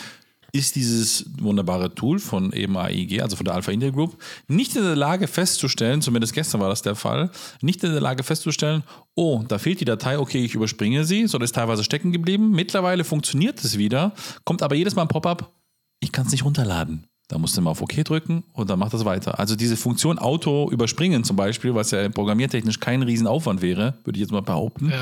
ist 0.53 0.77
dieses 0.77 1.25
wunderbare 1.41 1.95
Tool 1.95 2.19
von 2.19 2.53
eben 2.53 2.77
AIG, 2.77 3.23
also 3.23 3.37
von 3.37 3.45
der 3.45 3.55
Alpha 3.55 3.73
India 3.73 3.91
Group, 3.91 4.23
nicht 4.49 4.77
in 4.77 4.83
der 4.83 4.97
Lage 4.97 5.27
festzustellen, 5.27 6.03
zumindest 6.03 6.35
gestern 6.35 6.61
war 6.61 6.69
das 6.69 6.83
der 6.83 6.95
Fall, 6.95 7.31
nicht 7.63 7.83
in 7.83 7.93
der 7.93 8.03
Lage 8.03 8.23
festzustellen, 8.23 8.85
oh, 9.15 9.43
da 9.49 9.59
fehlt 9.59 9.81
die 9.81 9.87
Datei, 9.87 10.19
okay, 10.19 10.45
ich 10.45 10.55
überspringe 10.55 11.05
sie, 11.05 11.27
sondern 11.27 11.47
ist 11.47 11.55
teilweise 11.55 11.85
stecken 11.85 12.13
geblieben. 12.13 12.51
Mittlerweile 12.51 13.03
funktioniert 13.03 13.65
es 13.65 13.79
wieder, 13.79 14.13
kommt 14.45 14.63
aber 14.63 14.75
jedes 14.75 14.95
Mal 14.95 15.03
ein 15.03 15.09
Pop-up, 15.09 15.55
ich 16.01 16.13
kann 16.13 16.27
es 16.27 16.33
nicht 16.33 16.45
runterladen. 16.45 17.07
Da 17.29 17.39
musst 17.39 17.57
du 17.57 17.63
mal 17.63 17.71
auf 17.71 17.81
OK 17.81 18.05
drücken 18.05 18.45
und 18.53 18.69
dann 18.69 18.79
macht 18.79 18.93
das 18.93 19.05
weiter. 19.05 19.39
Also 19.39 19.57
diese 19.57 19.77
Funktion 19.77 20.19
Auto 20.19 20.69
überspringen 20.71 21.25
zum 21.25 21.37
Beispiel, 21.37 21.75
was 21.75 21.91
ja 21.91 22.07
programmiertechnisch 22.09 22.79
kein 22.79 23.03
Riesenaufwand 23.03 23.63
wäre, 23.63 23.95
würde 24.05 24.19
ich 24.19 24.21
jetzt 24.21 24.33
mal 24.33 24.43
behaupten, 24.43 24.93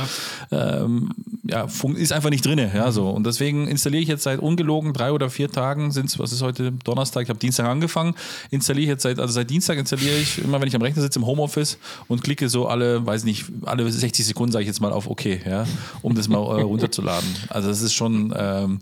ja, 0.53 0.85
ähm, 0.85 1.11
ja 1.43 1.67
ist 1.97 2.13
einfach 2.13 2.31
nicht 2.31 2.47
drin. 2.47 2.59
Ja, 2.59 2.93
so. 2.93 3.09
Und 3.09 3.27
deswegen 3.27 3.67
installiere 3.67 4.03
ich 4.03 4.09
jetzt 4.09 4.23
seit 4.23 4.39
ungelogen 4.39 4.93
drei 4.93 5.11
oder 5.13 5.29
vier 5.29 5.51
Tagen, 5.51 5.91
sind 5.91 6.17
was 6.19 6.33
ist 6.33 6.43
heute 6.43 6.73
Donnerstag, 6.85 7.25
ich 7.25 7.31
habe 7.31 7.39
Dienstag 7.39 7.67
angefangen, 7.67 8.15
installiere 8.51 8.85
ich 8.85 8.89
jetzt 8.91 9.03
seit, 9.03 9.19
also 9.19 9.33
seit 9.33 9.51
Dienstag 9.51 9.79
installiere 9.79 10.17
ich, 10.17 10.39
immer 10.39 10.61
wenn 10.61 10.69
ich 10.69 10.77
am 10.77 10.83
Rechner 10.83 11.03
sitze 11.03 11.19
im 11.19 11.27
Homeoffice 11.27 11.79
und 12.07 12.23
klicke 12.23 12.49
so 12.49 12.69
alle, 12.69 13.05
weiß 13.05 13.25
nicht, 13.25 13.47
alle 13.65 13.91
60 13.91 14.25
Sekunden 14.25 14.53
sage 14.53 14.63
ich 14.63 14.69
jetzt 14.69 14.81
mal 14.81 14.93
auf 14.93 15.09
OK, 15.09 15.25
ja, 15.45 15.67
um 16.03 16.15
das 16.15 16.29
mal 16.29 16.39
äh, 16.39 16.63
runterzuladen. 16.63 17.29
Also 17.49 17.69
das 17.69 17.83
ist 17.83 17.95
schon 17.95 18.33
ähm, 18.37 18.81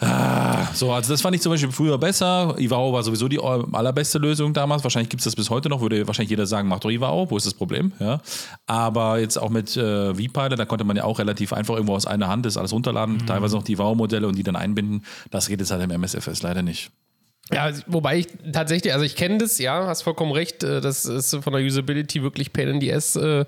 Ah, 0.00 0.66
so, 0.72 0.92
also 0.92 1.12
das 1.12 1.20
fand 1.20 1.36
ich 1.36 1.42
zum 1.42 1.52
Beispiel 1.52 1.70
früher 1.70 1.98
besser. 1.98 2.54
Ivao 2.58 2.92
war 2.92 3.02
sowieso 3.02 3.28
die 3.28 3.38
allerbeste 3.38 4.18
Lösung 4.18 4.54
damals. 4.54 4.82
Wahrscheinlich 4.82 5.10
gibt 5.10 5.20
es 5.20 5.24
das 5.24 5.36
bis 5.36 5.50
heute 5.50 5.68
noch, 5.68 5.82
würde 5.82 6.06
wahrscheinlich 6.06 6.30
jeder 6.30 6.46
sagen, 6.46 6.68
mach 6.68 6.80
doch 6.80 6.90
Ivao, 6.90 7.30
wo 7.30 7.36
ist 7.36 7.46
das 7.46 7.52
Problem? 7.54 7.92
Ja. 7.98 8.20
Aber 8.66 9.18
jetzt 9.18 9.36
auch 9.36 9.50
mit 9.50 9.76
äh, 9.76 10.14
V-Pilot, 10.14 10.58
da 10.58 10.64
konnte 10.64 10.84
man 10.84 10.96
ja 10.96 11.04
auch 11.04 11.18
relativ 11.18 11.52
einfach 11.52 11.74
irgendwo 11.74 11.94
aus 11.94 12.06
einer 12.06 12.28
Hand 12.28 12.46
das 12.46 12.56
alles 12.56 12.72
runterladen, 12.72 13.16
mhm. 13.16 13.26
teilweise 13.26 13.56
noch 13.56 13.62
die 13.62 13.72
Ivao-Modelle 13.72 14.26
und 14.26 14.36
die 14.36 14.42
dann 14.42 14.56
einbinden. 14.56 15.04
Das 15.30 15.48
geht 15.48 15.60
jetzt 15.60 15.70
halt 15.70 15.82
im 15.82 15.90
MSFS 15.90 16.42
leider 16.42 16.62
nicht. 16.62 16.90
Ja, 17.52 17.70
wobei 17.86 18.18
ich 18.18 18.28
tatsächlich, 18.52 18.92
also 18.92 19.04
ich 19.04 19.16
kenne 19.16 19.38
das, 19.38 19.58
ja, 19.58 19.86
hast 19.86 20.02
vollkommen 20.02 20.30
recht, 20.30 20.62
äh, 20.62 20.80
das 20.80 21.04
ist 21.04 21.36
von 21.42 21.52
der 21.52 21.62
Usability 21.62 22.22
wirklich 22.22 22.52
Pain 22.52 22.68
in 22.68 22.80
the 22.80 22.92
Ass, 22.92 23.16
äh, 23.16 23.44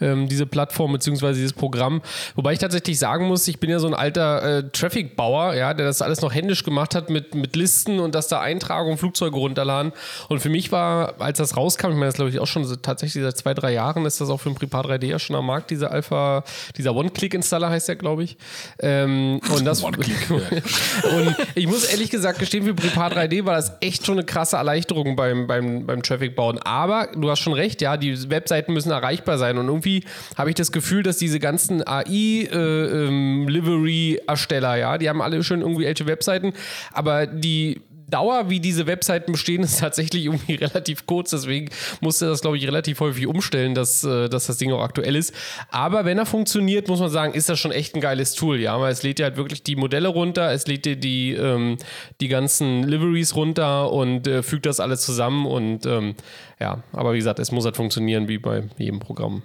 äh, 0.00 0.26
diese 0.26 0.46
Plattform 0.46 0.92
bzw. 0.92 1.34
dieses 1.34 1.52
Programm. 1.52 2.02
Wobei 2.34 2.54
ich 2.54 2.58
tatsächlich 2.58 2.98
sagen 2.98 3.28
muss, 3.28 3.46
ich 3.46 3.60
bin 3.60 3.70
ja 3.70 3.78
so 3.78 3.86
ein 3.86 3.94
alter 3.94 4.58
äh, 4.58 4.70
Traffic-Bauer, 4.70 5.54
ja, 5.54 5.72
der 5.72 5.86
das 5.86 6.02
alles 6.02 6.20
noch 6.20 6.34
händisch 6.34 6.64
gemacht 6.64 6.96
hat 6.96 7.10
mit, 7.10 7.34
mit 7.36 7.54
Listen 7.54 8.00
und 8.00 8.14
dass 8.16 8.26
da 8.26 8.40
Eintragungen, 8.40 8.98
Flugzeuge 8.98 9.36
runterladen. 9.36 9.92
Und 10.28 10.40
für 10.40 10.50
mich 10.50 10.72
war, 10.72 11.20
als 11.20 11.38
das 11.38 11.56
rauskam, 11.56 11.90
ich 11.90 11.94
meine, 11.94 12.06
das 12.06 12.16
glaube 12.16 12.30
ich 12.30 12.40
auch 12.40 12.46
schon 12.48 12.64
so, 12.64 12.74
tatsächlich 12.74 13.22
seit 13.22 13.36
zwei, 13.36 13.54
drei 13.54 13.72
Jahren 13.72 14.04
ist 14.04 14.20
das 14.20 14.30
auch 14.30 14.40
für 14.40 14.50
ein 14.50 14.56
Prepar 14.56 14.84
3D 14.84 15.06
ja 15.06 15.18
schon 15.20 15.36
am 15.36 15.46
Markt, 15.46 15.70
dieser 15.70 15.92
Alpha, 15.92 16.42
dieser 16.76 16.94
One-Click-Installer 16.96 17.70
heißt 17.70 17.88
der, 17.88 17.96
glaube 17.96 18.24
ich. 18.24 18.36
Ähm, 18.80 19.40
und 19.54 19.64
das, 19.64 19.84
One-Click. 19.84 20.30
und 20.30 21.36
ich 21.54 21.68
muss 21.68 21.84
ehrlich 21.84 22.10
gesagt 22.10 22.40
gestehen, 22.40 22.64
für 22.64 22.74
Prepar 22.74 23.12
3D 23.12 23.43
war 23.46 23.54
das 23.54 23.72
echt 23.80 24.04
schon 24.06 24.18
eine 24.18 24.26
krasse 24.26 24.56
Erleichterung 24.56 25.16
beim, 25.16 25.46
beim, 25.46 25.86
beim 25.86 26.02
Traffic 26.02 26.36
bauen. 26.36 26.58
Aber 26.58 27.08
du 27.14 27.30
hast 27.30 27.38
schon 27.40 27.52
recht, 27.52 27.80
ja, 27.80 27.96
die 27.96 28.30
Webseiten 28.30 28.72
müssen 28.72 28.90
erreichbar 28.90 29.38
sein. 29.38 29.58
Und 29.58 29.66
irgendwie 29.66 30.04
habe 30.36 30.50
ich 30.50 30.56
das 30.56 30.72
Gefühl, 30.72 31.02
dass 31.02 31.16
diese 31.16 31.40
ganzen 31.40 31.86
AI-Livery-Ersteller, 31.86 34.74
äh, 34.74 34.76
ähm, 34.76 34.80
ja, 34.80 34.98
die 34.98 35.08
haben 35.08 35.22
alle 35.22 35.42
schön 35.42 35.60
irgendwie 35.60 35.84
ältere 35.84 36.08
Webseiten, 36.08 36.52
aber 36.92 37.26
die 37.26 37.80
Dauer, 38.14 38.48
wie 38.48 38.60
diese 38.60 38.86
Webseiten 38.86 39.32
bestehen, 39.32 39.64
ist 39.64 39.80
tatsächlich 39.80 40.26
irgendwie 40.26 40.54
relativ 40.64 41.04
kurz. 41.04 41.30
Deswegen 41.30 41.70
musste 42.00 42.26
das, 42.26 42.42
glaube 42.42 42.56
ich, 42.56 42.64
relativ 42.64 43.00
häufig 43.00 43.26
umstellen, 43.26 43.74
dass, 43.74 44.04
äh, 44.04 44.28
dass 44.28 44.46
das 44.46 44.56
Ding 44.56 44.70
auch 44.72 44.82
aktuell 44.82 45.16
ist. 45.16 45.34
Aber 45.72 46.04
wenn 46.04 46.16
er 46.16 46.24
funktioniert, 46.24 46.86
muss 46.86 47.00
man 47.00 47.10
sagen, 47.10 47.34
ist 47.34 47.48
das 47.48 47.58
schon 47.58 47.72
echt 47.72 47.96
ein 47.96 48.00
geiles 48.00 48.34
Tool. 48.34 48.60
Ja, 48.60 48.80
weil 48.80 48.92
es 48.92 49.02
lädt 49.02 49.18
ja 49.18 49.24
halt 49.24 49.36
wirklich 49.36 49.64
die 49.64 49.74
Modelle 49.74 50.06
runter, 50.06 50.52
es 50.52 50.68
lädt 50.68 50.84
dir 50.84 50.94
die, 50.94 51.32
ähm, 51.32 51.76
die 52.20 52.28
ganzen 52.28 52.84
Liveries 52.84 53.34
runter 53.34 53.90
und 53.92 54.28
äh, 54.28 54.44
fügt 54.44 54.66
das 54.66 54.78
alles 54.78 55.02
zusammen. 55.02 55.44
Und 55.44 55.84
ähm, 55.84 56.14
ja, 56.60 56.84
aber 56.92 57.14
wie 57.14 57.18
gesagt, 57.18 57.40
es 57.40 57.50
muss 57.50 57.64
halt 57.64 57.74
funktionieren 57.74 58.28
wie 58.28 58.38
bei 58.38 58.62
jedem 58.78 59.00
Programm. 59.00 59.42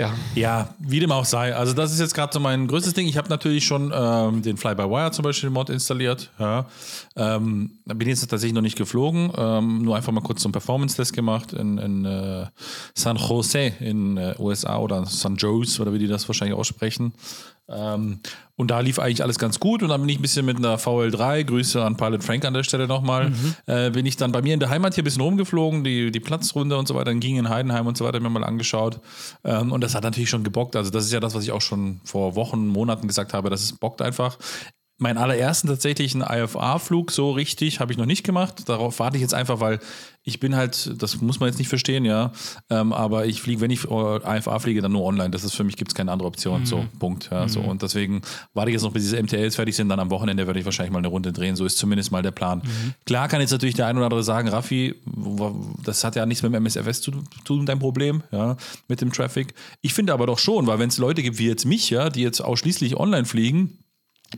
Ja. 0.00 0.14
Ja, 0.34 0.74
wie 0.78 0.98
dem 0.98 1.12
auch 1.12 1.26
sei. 1.26 1.54
Also, 1.54 1.74
das 1.74 1.92
ist 1.92 2.00
jetzt 2.00 2.14
gerade 2.14 2.32
so 2.32 2.40
mein 2.40 2.66
größtes 2.66 2.94
Ding. 2.94 3.06
Ich 3.06 3.18
habe 3.18 3.28
natürlich 3.28 3.66
schon 3.66 3.92
ähm, 3.94 4.40
den 4.40 4.56
Fly-by-Wire 4.56 5.10
zum 5.10 5.24
Beispiel 5.24 5.50
Mod 5.50 5.68
installiert. 5.68 6.30
Ja. 6.38 6.66
Ähm, 7.16 7.72
bin 7.84 8.08
jetzt 8.08 8.20
tatsächlich 8.20 8.54
noch 8.54 8.62
nicht 8.62 8.78
geflogen. 8.78 9.30
Ähm, 9.36 9.82
nur 9.82 9.96
einfach 9.96 10.10
mal 10.10 10.22
kurz 10.22 10.40
so 10.40 10.46
einen 10.48 10.52
Performance-Test 10.52 11.12
gemacht 11.12 11.52
in, 11.52 11.76
in 11.76 12.06
äh, 12.06 12.46
San 12.94 13.16
Jose 13.16 13.72
in 13.80 14.16
äh, 14.16 14.34
USA 14.38 14.78
oder 14.78 15.04
San 15.04 15.36
Jose 15.36 15.82
oder 15.82 15.92
wie 15.92 15.98
die 15.98 16.08
das 16.08 16.26
wahrscheinlich 16.26 16.56
aussprechen. 16.56 17.12
Ähm, 17.70 18.20
und 18.56 18.70
da 18.70 18.80
lief 18.80 18.98
eigentlich 18.98 19.22
alles 19.22 19.38
ganz 19.38 19.58
gut. 19.58 19.82
Und 19.82 19.88
dann 19.88 20.02
bin 20.02 20.10
ich 20.10 20.18
ein 20.18 20.22
bisschen 20.22 20.44
mit 20.44 20.58
einer 20.58 20.76
VL3, 20.78 21.44
Grüße 21.44 21.82
an 21.82 21.96
Pilot 21.96 22.22
Frank 22.22 22.44
an 22.44 22.52
der 22.52 22.62
Stelle 22.62 22.86
nochmal, 22.86 23.30
mhm. 23.30 23.54
äh, 23.66 23.90
bin 23.90 24.04
ich 24.04 24.16
dann 24.18 24.32
bei 24.32 24.42
mir 24.42 24.52
in 24.52 24.60
der 24.60 24.68
Heimat 24.68 24.94
hier 24.94 25.02
ein 25.02 25.04
bisschen 25.04 25.22
rumgeflogen, 25.22 25.82
die, 25.82 26.10
die 26.10 26.20
Platzrunde 26.20 26.76
und 26.76 26.86
so 26.86 26.94
weiter, 26.94 27.06
dann 27.06 27.20
ging 27.20 27.36
in 27.36 27.48
Heidenheim 27.48 27.86
und 27.86 27.96
so 27.96 28.04
weiter, 28.04 28.20
mir 28.20 28.28
mal 28.28 28.44
angeschaut. 28.44 29.00
Ähm, 29.44 29.72
und 29.72 29.82
das 29.82 29.89
hat 29.94 30.04
natürlich 30.04 30.30
schon 30.30 30.44
gebockt. 30.44 30.76
Also, 30.76 30.90
das 30.90 31.04
ist 31.04 31.12
ja 31.12 31.20
das, 31.20 31.34
was 31.34 31.44
ich 31.44 31.52
auch 31.52 31.60
schon 31.60 32.00
vor 32.04 32.34
Wochen, 32.34 32.66
Monaten 32.66 33.06
gesagt 33.06 33.32
habe, 33.32 33.50
das 33.50 33.62
ist 33.62 33.80
bockt 33.80 34.02
einfach. 34.02 34.38
Meinen 34.98 35.16
allerersten 35.16 35.66
tatsächlichen 35.66 36.20
IFA-Flug 36.20 37.10
so 37.10 37.30
richtig 37.30 37.80
habe 37.80 37.90
ich 37.90 37.98
noch 37.98 38.06
nicht 38.06 38.22
gemacht. 38.22 38.68
Darauf 38.68 38.98
warte 38.98 39.16
ich 39.16 39.22
jetzt 39.22 39.32
einfach, 39.32 39.60
weil 39.60 39.80
ich 40.22 40.38
bin 40.38 40.54
halt, 40.54 41.02
das 41.02 41.20
muss 41.22 41.40
man 41.40 41.48
jetzt 41.48 41.58
nicht 41.58 41.68
verstehen, 41.68 42.04
ja, 42.04 42.32
ähm, 42.68 42.92
aber 42.92 43.24
ich 43.24 43.40
fliege, 43.40 43.62
wenn 43.62 43.70
ich 43.70 43.84
IFA 43.84 44.58
fliege, 44.58 44.82
dann 44.82 44.92
nur 44.92 45.02
online. 45.04 45.30
Das 45.30 45.44
ist 45.44 45.54
für 45.54 45.64
mich 45.64 45.76
gibt 45.76 45.92
es 45.92 45.94
keine 45.94 46.12
andere 46.12 46.28
Option. 46.28 46.60
Mhm. 46.60 46.66
So, 46.66 46.84
Punkt. 46.98 47.30
Ja, 47.30 47.44
mhm. 47.44 47.48
so. 47.48 47.60
Und 47.60 47.82
deswegen 47.82 48.20
warte 48.52 48.70
ich 48.70 48.74
jetzt 48.74 48.82
noch, 48.82 48.92
bis 48.92 49.04
diese 49.04 49.22
MTLs 49.22 49.56
fertig 49.56 49.74
sind. 49.74 49.88
Dann 49.88 49.98
am 49.98 50.10
Wochenende 50.10 50.46
werde 50.46 50.58
ich 50.58 50.66
wahrscheinlich 50.66 50.92
mal 50.92 50.98
eine 50.98 51.08
Runde 51.08 51.32
drehen. 51.32 51.56
So 51.56 51.64
ist 51.64 51.78
zumindest 51.78 52.12
mal 52.12 52.22
der 52.22 52.32
Plan. 52.32 52.58
Mhm. 52.58 52.94
Klar 53.06 53.28
kann 53.28 53.40
jetzt 53.40 53.50
natürlich 53.50 53.76
der 53.76 53.86
ein 53.86 53.96
oder 53.96 54.06
andere 54.06 54.22
sagen, 54.22 54.48
Raffi, 54.48 54.94
das 55.84 56.04
hat 56.04 56.16
ja 56.16 56.26
nichts 56.26 56.42
mit 56.42 56.52
dem 56.52 56.62
MSFS 56.62 57.00
zu 57.00 57.12
tun, 57.44 57.64
dein 57.64 57.78
Problem, 57.78 58.22
ja, 58.30 58.56
mit 58.88 59.00
dem 59.00 59.12
Traffic. 59.12 59.54
Ich 59.80 59.94
finde 59.94 60.12
aber 60.12 60.26
doch 60.26 60.38
schon, 60.38 60.66
weil 60.66 60.78
wenn 60.78 60.90
es 60.90 60.98
Leute 60.98 61.22
gibt 61.22 61.38
wie 61.38 61.46
jetzt 61.46 61.64
mich, 61.64 61.88
ja, 61.88 62.10
die 62.10 62.20
jetzt 62.20 62.40
ausschließlich 62.40 62.96
online 62.96 63.24
fliegen, 63.24 63.78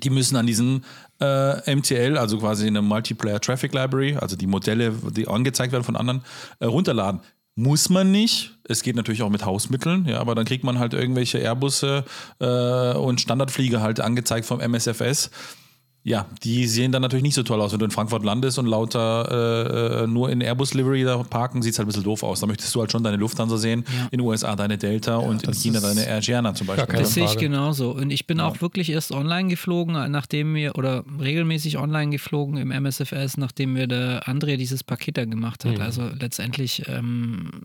die 0.00 0.10
müssen 0.10 0.36
an 0.36 0.46
diesen 0.46 0.84
äh, 1.22 1.74
MTL, 1.74 2.18
also 2.18 2.38
quasi 2.38 2.66
eine 2.66 2.82
Multiplayer 2.82 3.40
Traffic 3.40 3.72
Library, 3.72 4.16
also 4.16 4.36
die 4.36 4.46
Modelle, 4.46 4.92
die 5.10 5.28
angezeigt 5.28 5.72
werden 5.72 5.84
von 5.84 5.96
anderen, 5.96 6.22
äh, 6.58 6.66
runterladen. 6.66 7.20
Muss 7.54 7.90
man 7.90 8.10
nicht. 8.10 8.58
Es 8.66 8.82
geht 8.82 8.96
natürlich 8.96 9.22
auch 9.22 9.28
mit 9.28 9.44
Hausmitteln, 9.44 10.06
ja, 10.06 10.20
aber 10.20 10.34
dann 10.34 10.46
kriegt 10.46 10.64
man 10.64 10.78
halt 10.78 10.94
irgendwelche 10.94 11.38
Airbusse 11.38 12.04
äh, 12.40 12.94
und 12.94 13.20
Standardflieger 13.20 13.82
halt 13.82 14.00
angezeigt 14.00 14.46
vom 14.46 14.60
MSFS 14.60 15.30
ja, 16.04 16.26
die 16.42 16.66
sehen 16.66 16.90
dann 16.90 17.02
natürlich 17.02 17.22
nicht 17.22 17.34
so 17.34 17.44
toll 17.44 17.60
aus. 17.60 17.70
Wenn 17.72 17.78
du 17.78 17.84
in 17.84 17.92
Frankfurt 17.92 18.24
landest 18.24 18.58
und 18.58 18.66
lauter 18.66 20.00
äh, 20.00 20.02
äh 20.02 20.06
nur 20.08 20.30
in 20.30 20.40
Airbus-Livery 20.40 21.04
da 21.04 21.18
parken, 21.18 21.62
sieht 21.62 21.74
es 21.74 21.78
halt 21.78 21.86
ein 21.86 21.90
bisschen 21.90 22.02
doof 22.02 22.24
aus. 22.24 22.40
Da 22.40 22.46
möchtest 22.46 22.74
du 22.74 22.80
halt 22.80 22.90
schon 22.90 23.04
deine 23.04 23.16
Lufthansa 23.16 23.56
sehen, 23.56 23.84
ja. 23.86 24.04
in 24.04 24.18
den 24.18 24.20
USA 24.20 24.56
deine 24.56 24.78
Delta 24.78 25.12
ja, 25.12 25.16
und 25.18 25.44
in 25.44 25.54
China 25.54 25.80
deine 25.80 26.04
Air 26.04 26.20
Giana 26.20 26.54
zum 26.54 26.66
Beispiel. 26.66 26.98
Das 26.98 27.14
sehe 27.14 27.24
ich 27.24 27.36
genauso. 27.36 27.92
Und 27.92 28.10
ich 28.10 28.26
bin 28.26 28.38
ja. 28.38 28.48
auch 28.48 28.60
wirklich 28.60 28.90
erst 28.90 29.12
online 29.12 29.48
geflogen, 29.48 30.10
nachdem 30.10 30.54
wir, 30.56 30.76
oder 30.76 31.04
regelmäßig 31.20 31.78
online 31.78 32.10
geflogen 32.10 32.56
im 32.56 32.72
MSFS, 32.72 33.36
nachdem 33.36 33.76
wir 33.76 33.86
der 33.86 34.24
André 34.26 34.56
dieses 34.56 34.82
Paket 34.82 35.18
da 35.18 35.24
gemacht 35.24 35.64
hat. 35.64 35.76
Mhm. 35.76 35.82
Also 35.82 36.10
letztendlich 36.18 36.82
ähm, 36.88 37.62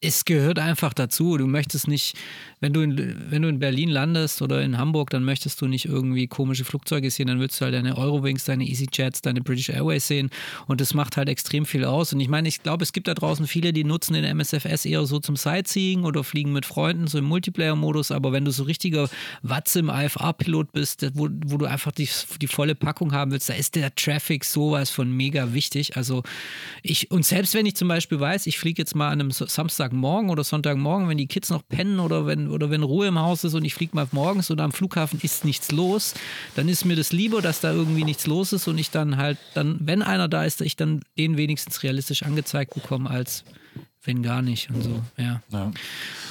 es 0.00 0.24
gehört 0.24 0.58
einfach 0.58 0.94
dazu. 0.94 1.36
Du 1.38 1.46
möchtest 1.46 1.88
nicht, 1.88 2.16
wenn 2.60 2.72
du, 2.72 2.80
in, 2.80 3.30
wenn 3.30 3.42
du 3.42 3.48
in 3.48 3.58
Berlin 3.58 3.88
landest 3.88 4.40
oder 4.42 4.62
in 4.62 4.78
Hamburg, 4.78 5.10
dann 5.10 5.24
möchtest 5.24 5.60
du 5.60 5.66
nicht 5.66 5.86
irgendwie 5.86 6.26
komische 6.26 6.64
Flugzeuge 6.64 7.10
sehen, 7.10 7.26
dann 7.26 7.40
willst 7.40 7.60
du 7.60 7.64
halt 7.64 7.74
deine 7.74 7.96
Eurowings, 7.98 8.44
deine 8.44 8.64
EasyJets, 8.64 9.22
deine 9.22 9.40
British 9.40 9.68
Airways 9.68 10.06
sehen 10.06 10.30
und 10.66 10.80
das 10.80 10.94
macht 10.94 11.16
halt 11.16 11.28
extrem 11.28 11.66
viel 11.66 11.84
aus. 11.84 12.12
Und 12.12 12.20
ich 12.20 12.28
meine, 12.28 12.48
ich 12.48 12.62
glaube, 12.62 12.84
es 12.84 12.92
gibt 12.92 13.08
da 13.08 13.14
draußen 13.14 13.46
viele, 13.46 13.72
die 13.72 13.84
nutzen 13.84 14.14
den 14.14 14.24
MSFS 14.24 14.84
eher 14.84 15.04
so 15.06 15.18
zum 15.18 15.36
Sightseeing 15.36 16.04
oder 16.04 16.22
fliegen 16.22 16.52
mit 16.52 16.66
Freunden, 16.66 17.06
so 17.06 17.18
im 17.18 17.24
Multiplayer-Modus, 17.24 18.10
aber 18.10 18.32
wenn 18.32 18.44
du 18.44 18.50
so 18.50 18.64
richtiger 18.64 19.08
Watze 19.42 19.80
im 19.80 19.90
IFA-Pilot 19.90 20.72
bist, 20.72 21.06
wo, 21.14 21.28
wo 21.46 21.58
du 21.58 21.66
einfach 21.66 21.92
die, 21.92 22.08
die 22.40 22.46
volle 22.46 22.74
Packung 22.74 23.12
haben 23.12 23.32
willst, 23.32 23.48
da 23.48 23.54
ist 23.54 23.74
der 23.74 23.94
Traffic 23.94 24.44
sowas 24.44 24.90
von 24.90 25.10
mega 25.10 25.54
wichtig. 25.54 25.96
Also 25.96 26.22
ich, 26.82 27.10
und 27.10 27.24
selbst 27.24 27.54
wenn 27.54 27.66
ich 27.66 27.74
zum 27.74 27.88
Beispiel 27.88 28.20
weiß, 28.20 28.46
ich 28.46 28.58
fliege 28.58 28.80
jetzt 28.80 28.94
mal 28.94 29.08
an 29.08 29.20
einem 29.20 29.30
Samstag 29.30 29.88
Samstagmorgen 29.88 30.30
oder 30.30 30.44
Sonntagmorgen, 30.44 31.08
wenn 31.08 31.18
die 31.18 31.26
Kids 31.26 31.50
noch 31.50 31.66
pennen 31.66 32.00
oder 32.00 32.26
wenn, 32.26 32.47
oder 32.48 32.70
wenn 32.70 32.82
Ruhe 32.82 33.06
im 33.06 33.18
Haus 33.18 33.44
ist 33.44 33.54
und 33.54 33.64
ich 33.64 33.74
fliege 33.74 33.94
mal 33.94 34.06
morgens 34.12 34.50
oder 34.50 34.64
am 34.64 34.72
Flughafen 34.72 35.20
ist 35.22 35.44
nichts 35.44 35.70
los, 35.72 36.14
dann 36.56 36.68
ist 36.68 36.84
mir 36.84 36.96
das 36.96 37.12
lieber, 37.12 37.42
dass 37.42 37.60
da 37.60 37.72
irgendwie 37.72 38.04
nichts 38.04 38.26
los 38.26 38.52
ist 38.52 38.66
und 38.68 38.78
ich 38.78 38.90
dann 38.90 39.16
halt, 39.16 39.38
dann, 39.54 39.78
wenn 39.80 40.02
einer 40.02 40.28
da 40.28 40.44
ist, 40.44 40.60
ich 40.60 40.76
dann 40.76 41.02
den 41.16 41.36
wenigstens 41.36 41.82
realistisch 41.82 42.22
angezeigt 42.22 42.74
bekomme, 42.74 43.10
als 43.10 43.44
wenn 44.04 44.22
gar 44.22 44.42
nicht 44.42 44.70
und 44.70 44.82
so, 44.82 45.02
ja. 45.16 45.42
Ja. 45.50 45.70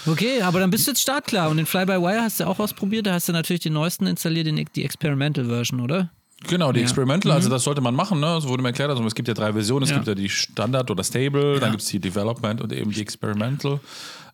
Okay, 0.06 0.41
aber 0.41 0.60
dann 0.60 0.69
bist 0.71 0.88
du 0.88 0.91
jetzt 0.91 1.01
startklar 1.01 1.49
und 1.49 1.58
den 1.58 1.65
Fly-by-Wire 1.65 2.21
hast 2.21 2.39
du 2.39 2.45
auch 2.47 2.60
ausprobiert, 2.60 3.06
da 3.06 3.13
hast 3.13 3.27
du 3.30 3.34
natürlich 3.34 3.62
den 3.62 3.73
neuesten 3.73 4.08
installiert, 4.08 4.47
den, 4.47 4.65
die 4.75 4.84
Experimental 4.86 5.45
Version, 5.45 5.82
oder? 5.82 6.10
Genau, 6.47 6.71
die 6.71 6.80
Ja. 6.80 6.86
Experimental, 6.86 7.32
also 7.32 7.49
das 7.49 7.63
sollte 7.63 7.82
man 7.82 7.95
machen, 7.95 8.19
ne? 8.19 8.39
So 8.39 8.49
wurde 8.49 8.62
mir 8.62 8.69
erklärt. 8.69 8.91
Also 8.91 9.03
es 9.06 9.15
gibt 9.15 9.27
ja 9.27 9.34
drei 9.34 9.53
Versionen. 9.53 9.84
Es 9.86 9.89
Ja. 9.89 9.95
gibt 9.95 10.08
ja 10.08 10.13
die 10.13 10.30
Standard 10.30 10.89
oder 10.91 11.03
Stable, 11.03 11.56
Ja. 11.56 11.60
dann 11.60 11.71
gibt 11.71 11.82
es 11.82 11.89
die 11.89 11.97
Development 11.99 12.62
und 12.62 12.71
eben 12.71 12.91
die 12.91 13.01
Experimental. 13.01 13.80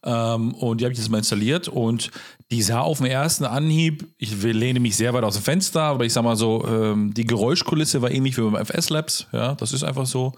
Ähm, 0.04 0.54
und 0.56 0.82
die 0.82 0.86
habe 0.86 0.94
ich 0.94 1.00
jetzt 1.00 1.10
mal 1.10 1.20
installiert 1.20 1.68
und 1.68 2.12
die 2.52 2.62
sah 2.62 2.82
auf 2.82 3.00
den 3.00 3.08
ersten 3.08 3.46
Anhieb, 3.46 4.08
ich 4.18 4.42
lehne 4.44 4.80
mich 4.80 4.96
sehr 4.96 5.14
weit 5.14 5.24
aus 5.24 5.36
dem 5.36 5.44
Fenster, 5.44 5.82
aber 5.82 6.06
ich 6.06 6.14
sag 6.14 6.24
mal 6.24 6.36
so, 6.36 6.66
ähm, 6.68 7.14
die 7.14 7.26
Geräuschkulisse 7.26 8.02
war 8.02 8.12
ähnlich 8.12 8.38
wie 8.38 8.42
beim 8.42 8.56
FS 8.56 8.90
Labs, 8.90 9.28
ja, 9.32 9.56
das 9.56 9.74
ist 9.74 9.84
einfach 9.84 10.06
so. 10.06 10.34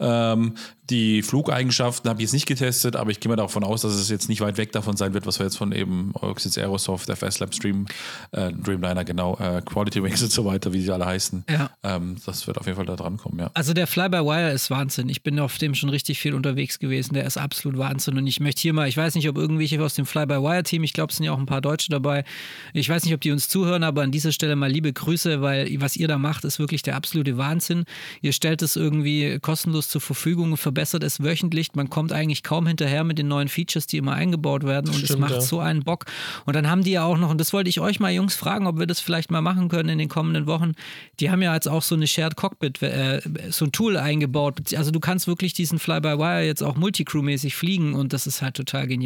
Ähm, 0.00 0.54
die 0.90 1.22
Flugeigenschaften 1.22 2.08
habe 2.08 2.20
ich 2.20 2.24
jetzt 2.24 2.32
nicht 2.32 2.46
getestet, 2.46 2.96
aber 2.96 3.10
ich 3.10 3.20
gehe 3.20 3.28
mal 3.28 3.36
davon 3.36 3.62
aus, 3.62 3.82
dass 3.82 3.92
es 3.92 4.08
jetzt 4.08 4.28
nicht 4.30 4.40
weit 4.40 4.56
weg 4.56 4.72
davon 4.72 4.96
sein 4.96 5.12
wird, 5.12 5.26
was 5.26 5.38
wir 5.38 5.44
jetzt 5.44 5.58
von 5.58 5.72
eben 5.72 6.12
Oxys 6.14 6.56
Aerosoft, 6.56 7.10
FS 7.10 7.40
Lab 7.40 7.54
Stream, 7.54 7.86
äh, 8.32 8.50
Dreamliner, 8.52 9.04
genau, 9.04 9.36
äh, 9.36 9.60
Quality 9.60 10.02
Wings 10.02 10.22
und 10.22 10.32
so 10.32 10.46
weiter, 10.46 10.72
wie 10.72 10.80
sie 10.80 10.90
alle 10.90 11.04
heißen. 11.04 11.44
Ja. 11.50 11.70
Ähm, 11.82 12.16
das 12.24 12.46
wird 12.46 12.56
auf 12.56 12.64
jeden 12.64 12.76
Fall 12.76 12.86
da 12.86 12.96
dran 12.96 13.18
kommen, 13.18 13.38
ja. 13.38 13.50
Also 13.52 13.74
der 13.74 13.86
Fly-by-Wire 13.86 14.52
ist 14.52 14.70
Wahnsinn. 14.70 15.10
Ich 15.10 15.22
bin 15.22 15.38
auf 15.40 15.58
dem 15.58 15.74
schon 15.74 15.90
richtig 15.90 16.18
viel 16.18 16.32
unterwegs 16.32 16.78
gewesen. 16.78 17.12
Der 17.14 17.24
ist 17.24 17.36
absolut 17.36 17.78
Wahnsinn. 17.78 18.16
Und 18.16 18.26
ich 18.26 18.40
möchte 18.40 18.62
hier 18.62 18.72
mal, 18.72 18.88
ich 18.88 18.96
weiß 18.96 19.07
nicht, 19.14 19.28
ob 19.28 19.36
irgendwelche 19.36 19.82
aus 19.82 19.94
dem 19.94 20.06
Fly-by-Wire-Team, 20.06 20.84
ich 20.84 20.92
glaube, 20.92 21.10
es 21.10 21.16
sind 21.16 21.26
ja 21.26 21.32
auch 21.32 21.38
ein 21.38 21.46
paar 21.46 21.60
Deutsche 21.60 21.90
dabei. 21.90 22.24
Ich 22.72 22.88
weiß 22.88 23.04
nicht, 23.04 23.14
ob 23.14 23.20
die 23.20 23.30
uns 23.30 23.48
zuhören, 23.48 23.82
aber 23.82 24.02
an 24.02 24.10
dieser 24.10 24.32
Stelle 24.32 24.56
mal 24.56 24.70
liebe 24.70 24.92
Grüße, 24.92 25.40
weil 25.40 25.80
was 25.80 25.96
ihr 25.96 26.08
da 26.08 26.18
macht, 26.18 26.44
ist 26.44 26.58
wirklich 26.58 26.82
der 26.82 26.96
absolute 26.96 27.36
Wahnsinn. 27.38 27.84
Ihr 28.22 28.32
stellt 28.32 28.62
es 28.62 28.76
irgendwie 28.76 29.38
kostenlos 29.40 29.88
zur 29.88 30.00
Verfügung, 30.00 30.56
verbessert 30.56 31.02
es 31.02 31.22
wöchentlich. 31.22 31.74
Man 31.74 31.90
kommt 31.90 32.12
eigentlich 32.12 32.42
kaum 32.42 32.66
hinterher 32.66 33.04
mit 33.04 33.18
den 33.18 33.28
neuen 33.28 33.48
Features, 33.48 33.86
die 33.86 33.96
immer 33.96 34.12
eingebaut 34.12 34.64
werden. 34.64 34.88
Und 34.88 34.96
es 34.96 35.04
Stimmt, 35.04 35.20
macht 35.20 35.32
ja. 35.32 35.40
so 35.40 35.60
einen 35.60 35.84
Bock. 35.84 36.06
Und 36.44 36.54
dann 36.54 36.68
haben 36.68 36.84
die 36.84 36.92
ja 36.92 37.04
auch 37.04 37.18
noch, 37.18 37.30
und 37.30 37.40
das 37.40 37.52
wollte 37.52 37.70
ich 37.70 37.80
euch 37.80 38.00
mal, 38.00 38.12
Jungs, 38.12 38.34
fragen, 38.34 38.66
ob 38.66 38.78
wir 38.78 38.86
das 38.86 39.00
vielleicht 39.00 39.30
mal 39.30 39.40
machen 39.40 39.68
können 39.68 39.88
in 39.88 39.98
den 39.98 40.08
kommenden 40.08 40.46
Wochen. 40.46 40.72
Die 41.20 41.30
haben 41.30 41.42
ja 41.42 41.54
jetzt 41.54 41.68
auch 41.68 41.82
so 41.82 41.94
eine 41.94 42.06
Shared 42.06 42.36
Cockpit, 42.36 42.82
äh, 42.82 43.20
so 43.50 43.64
ein 43.64 43.72
Tool 43.72 43.96
eingebaut. 43.96 44.74
Also 44.74 44.90
du 44.90 45.00
kannst 45.00 45.26
wirklich 45.26 45.52
diesen 45.52 45.78
Fly-by-Wire 45.78 46.44
jetzt 46.44 46.62
auch 46.62 46.76
Multicrew-mäßig 46.76 47.54
fliegen 47.54 47.94
und 47.94 48.12
das 48.12 48.26
ist 48.26 48.42
halt 48.42 48.54
total 48.54 48.86
genial. 48.86 48.97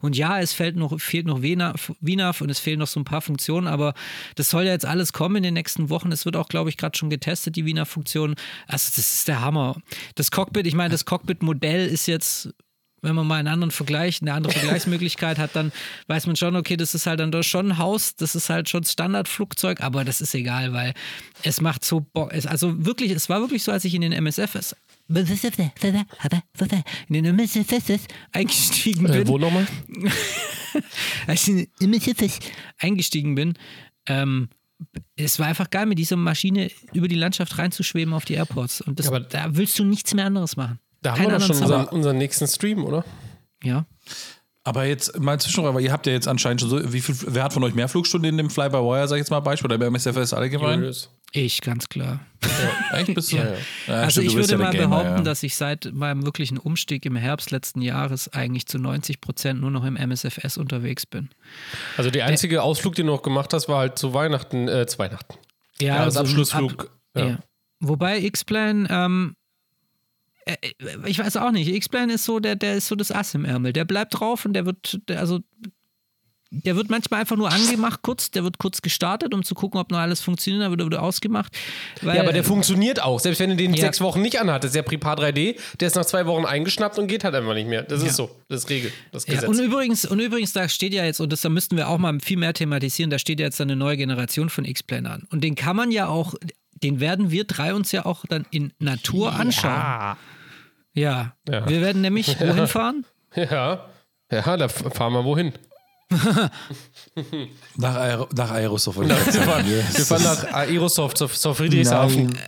Und 0.00 0.16
ja, 0.16 0.40
es 0.40 0.52
fehlt 0.52 0.76
noch, 0.76 0.98
fehlt 1.00 1.26
noch 1.26 1.40
VNAV 1.40 2.40
und 2.40 2.50
es 2.50 2.58
fehlen 2.58 2.78
noch 2.78 2.86
so 2.86 3.00
ein 3.00 3.04
paar 3.04 3.20
Funktionen, 3.20 3.66
aber 3.66 3.94
das 4.36 4.50
soll 4.50 4.64
ja 4.64 4.72
jetzt 4.72 4.86
alles 4.86 5.12
kommen 5.12 5.36
in 5.36 5.42
den 5.42 5.54
nächsten 5.54 5.90
Wochen. 5.90 6.12
Es 6.12 6.24
wird 6.24 6.36
auch, 6.36 6.48
glaube 6.48 6.70
ich, 6.70 6.76
gerade 6.76 6.96
schon 6.96 7.10
getestet, 7.10 7.56
die 7.56 7.64
VNAV-Funktion. 7.64 8.34
Also 8.66 8.90
das 8.96 8.98
ist 8.98 9.28
der 9.28 9.40
Hammer. 9.40 9.76
Das 10.14 10.30
Cockpit, 10.30 10.66
ich 10.66 10.74
meine, 10.74 10.90
das 10.90 11.04
Cockpit-Modell 11.04 11.86
ist 11.86 12.06
jetzt 12.06 12.50
wenn 13.04 13.14
man 13.14 13.26
mal 13.26 13.36
einen 13.36 13.48
anderen 13.48 13.70
Vergleich, 13.70 14.22
eine 14.22 14.32
andere 14.32 14.52
Vergleichsmöglichkeit 14.54 15.38
hat, 15.38 15.54
dann 15.54 15.72
weiß 16.08 16.26
man 16.26 16.36
schon, 16.36 16.56
okay, 16.56 16.76
das 16.76 16.94
ist 16.94 17.06
halt 17.06 17.20
dann 17.20 17.30
doch 17.30 17.42
schon 17.42 17.72
ein 17.72 17.78
Haus, 17.78 18.16
das 18.16 18.34
ist 18.34 18.48
halt 18.50 18.68
schon 18.68 18.82
Standardflugzeug, 18.82 19.82
aber 19.82 20.04
das 20.04 20.20
ist 20.20 20.34
egal, 20.34 20.72
weil 20.72 20.94
es 21.42 21.60
macht 21.60 21.84
so 21.84 22.00
Bock. 22.00 22.32
Also 22.32 22.84
wirklich, 22.84 23.10
es 23.12 23.28
war 23.28 23.40
wirklich 23.40 23.62
so, 23.62 23.72
als 23.72 23.84
ich 23.84 23.94
in 23.94 24.00
den 24.00 24.12
MSFs 24.12 24.74
eingestiegen 28.32 29.04
bin, 29.04 29.12
Äh, 29.12 29.28
wo 29.28 29.38
nochmal? 29.38 29.66
als 31.26 31.48
ich 31.48 32.38
eingestiegen 32.78 33.34
bin, 33.34 33.54
ähm, 34.06 34.48
es 35.16 35.38
war 35.38 35.46
einfach 35.46 35.70
geil, 35.70 35.86
mit 35.86 35.98
dieser 35.98 36.16
Maschine 36.16 36.70
über 36.92 37.08
die 37.08 37.14
Landschaft 37.14 37.56
reinzuschweben 37.58 38.12
auf 38.12 38.24
die 38.24 38.34
Airports. 38.34 38.80
Und 38.80 38.98
das, 38.98 39.08
Aber- 39.08 39.20
da 39.20 39.56
willst 39.56 39.78
du 39.78 39.84
nichts 39.84 40.14
mehr 40.14 40.26
anderes 40.26 40.56
machen. 40.56 40.78
Da 41.00 41.12
haben 41.12 41.18
Keinen 41.18 41.30
wir 41.32 41.38
doch 41.38 41.46
schon 41.46 41.56
unseren, 41.62 41.84
unseren 41.88 42.18
nächsten 42.18 42.46
Stream, 42.48 42.82
oder? 42.84 43.04
Ja. 43.62 43.86
Aber 44.66 44.86
jetzt 44.86 45.18
mal 45.20 45.38
Zwischenfrage, 45.38 45.74
weil 45.76 45.84
ihr 45.84 45.92
habt 45.92 46.06
ja 46.06 46.14
jetzt 46.14 46.26
anscheinend 46.26 46.62
schon 46.62 46.70
so, 46.70 46.92
wie 46.92 47.02
viel, 47.02 47.14
wer 47.28 47.44
hat 47.44 47.52
von 47.52 47.62
euch 47.64 47.74
mehr 47.74 47.88
Flugstunden 47.88 48.30
in 48.30 48.38
dem 48.38 48.48
Fly-by-Wire, 48.48 49.06
sag 49.06 49.16
ich 49.16 49.20
jetzt 49.20 49.30
mal 49.30 49.40
Beispiel, 49.40 49.66
oder 49.70 49.76
beim 49.78 49.94
SFS 49.94 50.32
allgemein? 50.32 50.78
Julius. 50.80 51.10
Ich, 51.36 51.62
ganz 51.62 51.88
klar. 51.88 52.20
Echt? 52.92 53.12
Bist 53.12 53.32
du? 53.32 53.36
Ja. 53.36 53.54
Ja, 53.88 53.94
also 54.02 54.20
stimmt, 54.20 54.26
ich 54.28 54.36
würde 54.36 54.52
ja 54.52 54.58
mal 54.58 54.70
Gamer, 54.70 54.86
behaupten, 54.86 55.16
ja. 55.16 55.22
dass 55.22 55.42
ich 55.42 55.56
seit 55.56 55.92
meinem 55.92 56.24
wirklichen 56.24 56.58
Umstieg 56.58 57.04
im 57.06 57.16
Herbst 57.16 57.50
letzten 57.50 57.82
Jahres 57.82 58.32
eigentlich 58.32 58.66
zu 58.66 58.78
90 58.78 59.20
Prozent 59.20 59.60
nur 59.60 59.72
noch 59.72 59.84
im 59.84 59.96
MSFS 59.96 60.56
unterwegs 60.56 61.06
bin. 61.06 61.30
Also 61.96 62.10
der 62.10 62.26
einzige 62.26 62.62
Ausflug, 62.62 62.94
den 62.94 63.06
du 63.06 63.12
noch 63.12 63.22
gemacht 63.22 63.52
hast, 63.52 63.68
war 63.68 63.78
halt 63.78 63.98
zu 63.98 64.14
Weihnachten, 64.14 64.68
äh, 64.68 64.86
zu 64.86 65.00
Weihnachten. 65.00 65.34
Ja, 65.80 65.96
Ja, 65.96 66.04
als 66.04 66.16
also 66.16 66.20
Abschlussflug. 66.20 66.84
Ab, 66.84 66.90
ja. 67.16 67.26
ja. 67.26 67.38
Wobei 67.80 68.20
X-Plan, 68.20 68.86
ähm, 68.88 69.36
äh, 70.44 70.56
ich 71.06 71.18
weiß 71.18 71.36
auch 71.38 71.50
nicht, 71.50 71.66
X-Plan 71.66 72.10
ist 72.10 72.24
so, 72.24 72.38
der, 72.38 72.54
der 72.54 72.76
ist 72.76 72.86
so 72.86 72.94
das 72.94 73.10
Ass 73.10 73.34
im 73.34 73.44
Ärmel. 73.44 73.72
Der 73.72 73.84
bleibt 73.84 74.20
drauf 74.20 74.44
und 74.44 74.52
der 74.52 74.66
wird, 74.66 75.00
der, 75.08 75.18
also 75.18 75.40
der 76.62 76.76
wird 76.76 76.90
manchmal 76.90 77.20
einfach 77.20 77.36
nur 77.36 77.50
angemacht, 77.50 78.00
kurz, 78.02 78.30
der 78.30 78.44
wird 78.44 78.58
kurz 78.58 78.80
gestartet, 78.82 79.34
um 79.34 79.42
zu 79.42 79.54
gucken, 79.54 79.80
ob 79.80 79.90
noch 79.90 79.98
alles 79.98 80.20
funktioniert, 80.20 80.62
dann 80.62 80.70
wird 80.70 80.80
er 80.80 80.86
wieder 80.86 81.02
ausgemacht. 81.02 81.52
Weil, 82.02 82.16
Ja, 82.16 82.22
aber 82.22 82.32
der 82.32 82.44
funktioniert 82.44 83.02
auch. 83.02 83.18
Selbst 83.20 83.40
wenn 83.40 83.50
du 83.50 83.56
den 83.56 83.74
Ja. 83.74 83.80
sechs 83.86 84.00
Wochen 84.00 84.22
nicht 84.22 84.40
anhattest, 84.40 84.74
der 84.74 84.82
Prepar 84.82 85.16
3D, 85.18 85.56
der 85.80 85.88
ist 85.88 85.96
nach 85.96 86.04
zwei 86.04 86.26
Wochen 86.26 86.44
eingeschnappt 86.44 86.98
und 86.98 87.06
geht 87.08 87.24
halt 87.24 87.34
einfach 87.34 87.54
nicht 87.54 87.68
mehr. 87.68 87.82
Das 87.82 88.02
Ja. 88.02 88.08
ist 88.08 88.16
so. 88.16 88.30
Das 88.48 88.64
ist 88.64 88.70
Regel. 88.70 88.92
Das 89.12 89.26
Ja, 89.26 89.34
Gesetz. 89.34 89.48
und 89.48 89.58
übrigens, 89.58 90.04
und 90.04 90.20
übrigens, 90.20 90.52
da 90.52 90.68
steht 90.68 90.94
ja 90.94 91.04
jetzt, 91.04 91.20
und 91.20 91.32
das 91.32 91.40
da 91.40 91.48
müssten 91.48 91.76
wir 91.76 91.88
auch 91.88 91.98
mal 91.98 92.18
viel 92.20 92.36
mehr 92.36 92.52
thematisieren, 92.54 93.10
da 93.10 93.18
steht 93.18 93.40
ja 93.40 93.46
jetzt 93.46 93.60
eine 93.60 93.76
neue 93.76 93.96
Generation 93.96 94.48
von 94.50 94.64
X-Plan 94.64 95.06
an. 95.06 95.26
Und 95.30 95.42
den 95.42 95.54
kann 95.56 95.76
man 95.76 95.90
ja 95.90 96.06
auch, 96.08 96.34
den 96.82 97.00
werden 97.00 97.30
wir 97.30 97.44
drei 97.44 97.74
uns 97.74 97.92
ja 97.92 98.04
auch 98.06 98.24
dann 98.28 98.44
in 98.50 98.72
Natur 98.78 99.32
anschauen. 99.32 99.72
ja. 99.72 100.16
Ja. 100.96 101.34
Ja. 101.48 101.68
Wir 101.68 101.80
werden 101.80 102.02
nämlich 102.02 102.28
wohin 102.40 102.66
fahren? 102.68 103.04
ja. 103.34 103.86
Ja, 104.30 104.56
da 104.56 104.68
fahren 104.68 105.12
wir 105.12 105.24
wohin? 105.24 105.52
Nach, 107.76 107.94
Aero, 107.96 108.28
nach 108.34 108.50
Aerosoft. 108.50 109.00
Wir 109.00 109.08
fahren, 109.16 109.66
Yes. 109.70 109.98
wir 109.98 110.04
fahren 110.04 110.22
nach 110.22 110.44
Aerosoft 110.52 111.18
zur, 111.18 111.30
zur 111.30 111.54
Friedrichshafen. 111.54 112.26
Nein. 112.26 112.38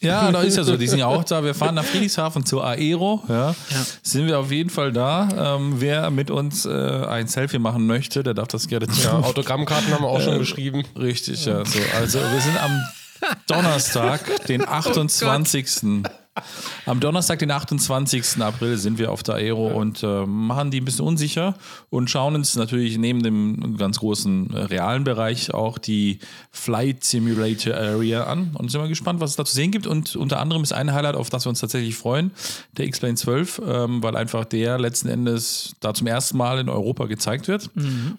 Ja, 0.00 0.32
da 0.32 0.42
ist 0.42 0.56
ja 0.56 0.64
so. 0.64 0.76
Die 0.76 0.88
sind 0.88 0.98
ja 0.98 1.06
auch 1.06 1.22
da. 1.22 1.44
Wir 1.44 1.54
fahren 1.54 1.76
nach 1.76 1.84
Friedrichshafen 1.84 2.44
zur 2.44 2.64
Aero. 2.66 3.22
Ja. 3.28 3.54
Sind 4.02 4.26
wir 4.26 4.38
auf 4.40 4.50
jeden 4.50 4.68
Fall 4.70 4.92
da. 4.92 5.56
Ähm, 5.56 5.80
wer 5.80 6.10
mit 6.10 6.30
uns 6.30 6.64
äh, 6.66 6.70
ein 6.70 7.28
Selfie 7.28 7.58
machen 7.60 7.86
möchte, 7.86 8.22
der 8.24 8.34
darf 8.34 8.48
das 8.48 8.66
gerne 8.66 8.86
tun. 8.88 8.96
Ja, 9.02 9.12
Autogrammkarten 9.20 9.92
haben 9.92 10.02
wir 10.02 10.08
auch 10.08 10.20
schon 10.20 10.38
geschrieben. 10.38 10.82
Richtig, 10.98 11.44
ja. 11.46 11.64
So. 11.64 11.78
Also 11.96 12.18
wir 12.18 12.40
sind 12.40 12.60
am 12.60 12.82
Donnerstag, 13.46 14.46
den 14.46 14.66
28. 14.68 16.02
Am 16.86 17.00
Donnerstag, 17.00 17.38
den 17.40 17.50
28. 17.50 18.40
April, 18.40 18.76
sind 18.76 18.98
wir 18.98 19.12
auf 19.12 19.22
der 19.22 19.36
Aero 19.36 19.68
und 19.68 20.02
äh, 20.02 20.26
machen 20.26 20.70
die 20.70 20.80
ein 20.80 20.84
bisschen 20.84 21.04
unsicher 21.04 21.54
und 21.90 22.10
schauen 22.10 22.34
uns 22.34 22.56
natürlich 22.56 22.96
neben 22.98 23.22
dem 23.22 23.76
ganz 23.76 23.98
großen 23.98 24.52
äh, 24.52 24.58
realen 24.60 25.04
Bereich 25.04 25.52
auch 25.52 25.78
die 25.78 26.20
Flight 26.50 27.04
Simulator 27.04 27.74
Area 27.74 28.24
an 28.24 28.52
und 28.54 28.70
sind 28.70 28.80
mal 28.80 28.88
gespannt, 28.88 29.20
was 29.20 29.30
es 29.30 29.36
da 29.36 29.44
zu 29.44 29.54
sehen 29.54 29.70
gibt. 29.70 29.86
Und 29.86 30.16
unter 30.16 30.40
anderem 30.40 30.62
ist 30.62 30.72
ein 30.72 30.92
Highlight, 30.92 31.16
auf 31.16 31.28
das 31.28 31.44
wir 31.44 31.50
uns 31.50 31.60
tatsächlich 31.60 31.96
freuen, 31.96 32.30
der 32.78 32.86
X-Plane 32.86 33.14
12, 33.14 33.62
ähm, 33.66 34.02
weil 34.02 34.16
einfach 34.16 34.44
der 34.44 34.78
letzten 34.78 35.08
Endes 35.08 35.74
da 35.80 35.92
zum 35.92 36.06
ersten 36.06 36.38
Mal 36.38 36.58
in 36.58 36.68
Europa 36.68 37.06
gezeigt 37.06 37.48
wird. 37.48 37.70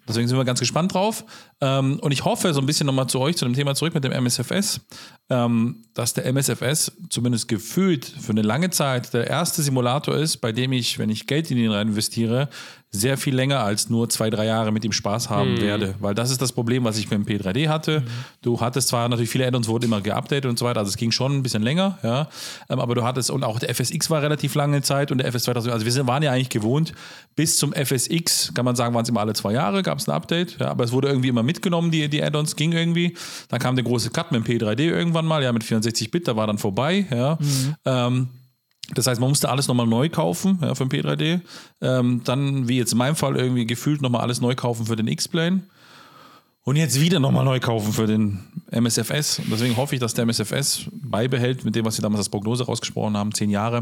Deswegen 0.07 0.27
sind 0.27 0.37
wir 0.37 0.45
ganz 0.45 0.59
gespannt 0.59 0.93
drauf. 0.93 1.25
Ähm, 1.63 1.97
und 2.01 2.11
ich 2.11 2.25
hoffe, 2.25 2.53
so 2.53 2.59
ein 2.59 2.65
bisschen 2.65 2.87
nochmal 2.87 3.07
zu 3.07 3.21
euch, 3.21 3.37
zu 3.37 3.45
dem 3.45 3.53
Thema 3.53 3.73
zurück 3.73 3.93
mit 3.93 4.03
dem 4.03 4.11
MSFS, 4.11 4.81
ähm, 5.29 5.85
dass 5.93 6.13
der 6.13 6.25
MSFS 6.25 6.91
zumindest 7.09 7.47
gefühlt 7.47 8.05
für 8.05 8.31
eine 8.31 8.41
lange 8.41 8.69
Zeit 8.69 9.13
der 9.13 9.27
erste 9.27 9.61
Simulator 9.61 10.13
ist, 10.13 10.37
bei 10.37 10.51
dem 10.51 10.73
ich, 10.73 10.99
wenn 10.99 11.09
ich 11.09 11.25
Geld 11.25 11.49
in 11.51 11.57
ihn 11.57 11.71
rein 11.71 11.87
investiere, 11.87 12.49
sehr 12.95 13.17
viel 13.17 13.35
länger 13.35 13.59
als 13.59 13.89
nur 13.89 14.07
zwei, 14.07 14.29
drei 14.29 14.45
Jahre 14.45 14.71
mit 14.71 14.85
ihm 14.85 14.91
Spaß 14.91 15.31
haben 15.31 15.59
werde. 15.59 15.95
Weil 15.99 16.13
das 16.13 16.29
ist 16.29 16.41
das 16.43 16.51
Problem, 16.51 16.83
was 16.83 16.99
ich 16.99 17.09
mit 17.09 17.19
dem 17.19 17.25
P3D 17.25 17.67
hatte. 17.67 18.03
Du 18.43 18.61
hattest 18.61 18.89
zwar 18.89 19.09
natürlich 19.09 19.31
viele 19.31 19.47
Add-ons 19.47 19.67
wurden 19.67 19.85
immer 19.85 19.99
geupdatet 19.99 20.45
und 20.45 20.59
so 20.59 20.65
weiter, 20.65 20.79
also 20.79 20.89
es 20.89 20.97
ging 20.97 21.09
schon 21.11 21.33
ein 21.33 21.41
bisschen 21.41 21.63
länger, 21.63 21.97
ja. 22.03 22.29
Ähm, 22.69 22.79
aber 22.79 22.93
du 22.93 23.03
hattest, 23.03 23.31
und 23.31 23.43
auch 23.43 23.57
der 23.57 23.73
FSX 23.73 24.11
war 24.11 24.21
relativ 24.21 24.53
lange 24.53 24.83
Zeit 24.83 25.11
und 25.11 25.17
der 25.17 25.27
FS 25.27 25.43
2000, 25.43 25.73
also 25.73 25.85
wir 25.85 26.07
waren 26.07 26.21
ja 26.21 26.31
eigentlich 26.31 26.49
gewohnt, 26.49 26.93
bis 27.35 27.57
zum 27.57 27.73
FSX, 27.73 28.53
kann 28.53 28.63
man 28.63 28.75
sagen, 28.75 28.93
waren 28.93 29.03
es 29.03 29.09
immer 29.09 29.21
alle 29.21 29.33
zwei 29.33 29.53
Jahre, 29.53 29.81
gab 29.81 29.97
es 29.97 30.07
ein 30.07 30.11
Update, 30.11 30.59
ja, 30.59 30.67
aber 30.67 30.83
es 30.83 30.91
wurde 30.91 31.07
irgendwie 31.07 31.29
immer 31.29 31.43
mitgenommen, 31.43 31.89
die, 31.89 32.07
die 32.09 32.23
Add-ons 32.23 32.55
ging 32.55 32.73
irgendwie. 32.73 33.15
Dann 33.49 33.59
kam 33.59 33.75
der 33.75 33.83
große 33.83 34.11
Cut 34.11 34.31
mit 34.31 34.47
dem 34.47 34.59
P3D 34.59 34.81
irgendwann 34.81 35.25
mal, 35.25 35.41
ja, 35.41 35.51
mit 35.51 35.63
64 35.63 36.11
Bit, 36.11 36.27
da 36.27 36.35
war 36.35 36.45
dann 36.45 36.59
vorbei, 36.59 37.07
ja. 37.09 37.39
Ähm, 37.85 38.29
das 38.89 39.07
heißt, 39.07 39.21
man 39.21 39.29
musste 39.29 39.49
alles 39.49 39.67
nochmal 39.67 39.87
neu 39.87 40.09
kaufen 40.09 40.59
ja, 40.61 40.75
für 40.75 40.85
den 40.85 41.03
P3D. 41.03 41.41
Ähm, 41.81 42.21
dann, 42.25 42.67
wie 42.67 42.77
jetzt 42.77 42.91
in 42.91 42.97
meinem 42.97 43.15
Fall, 43.15 43.37
irgendwie 43.37 43.65
gefühlt 43.65 44.01
nochmal 44.01 44.21
alles 44.21 44.41
neu 44.41 44.55
kaufen 44.55 44.85
für 44.85 44.95
den 44.95 45.07
X-Plane. 45.07 45.61
Und 46.65 46.77
jetzt 46.77 46.97
wieder 47.01 47.19
nochmal 47.19 47.43
neu 47.43 47.59
kaufen 47.59 47.91
für 47.91 48.07
den 48.07 48.39
MSFS. 48.71 49.39
Und 49.39 49.51
deswegen 49.51 49.75
hoffe 49.75 49.95
ich, 49.95 49.99
dass 49.99 50.13
der 50.13 50.23
MSFS 50.25 50.85
beibehält 50.93 51.65
mit 51.65 51.75
dem, 51.75 51.83
was 51.83 51.97
sie 51.97 52.01
damals 52.01 52.19
als 52.19 52.29
Prognose 52.29 52.63
rausgesprochen 52.65 53.17
haben, 53.17 53.33
zehn 53.33 53.49
Jahre. 53.49 53.79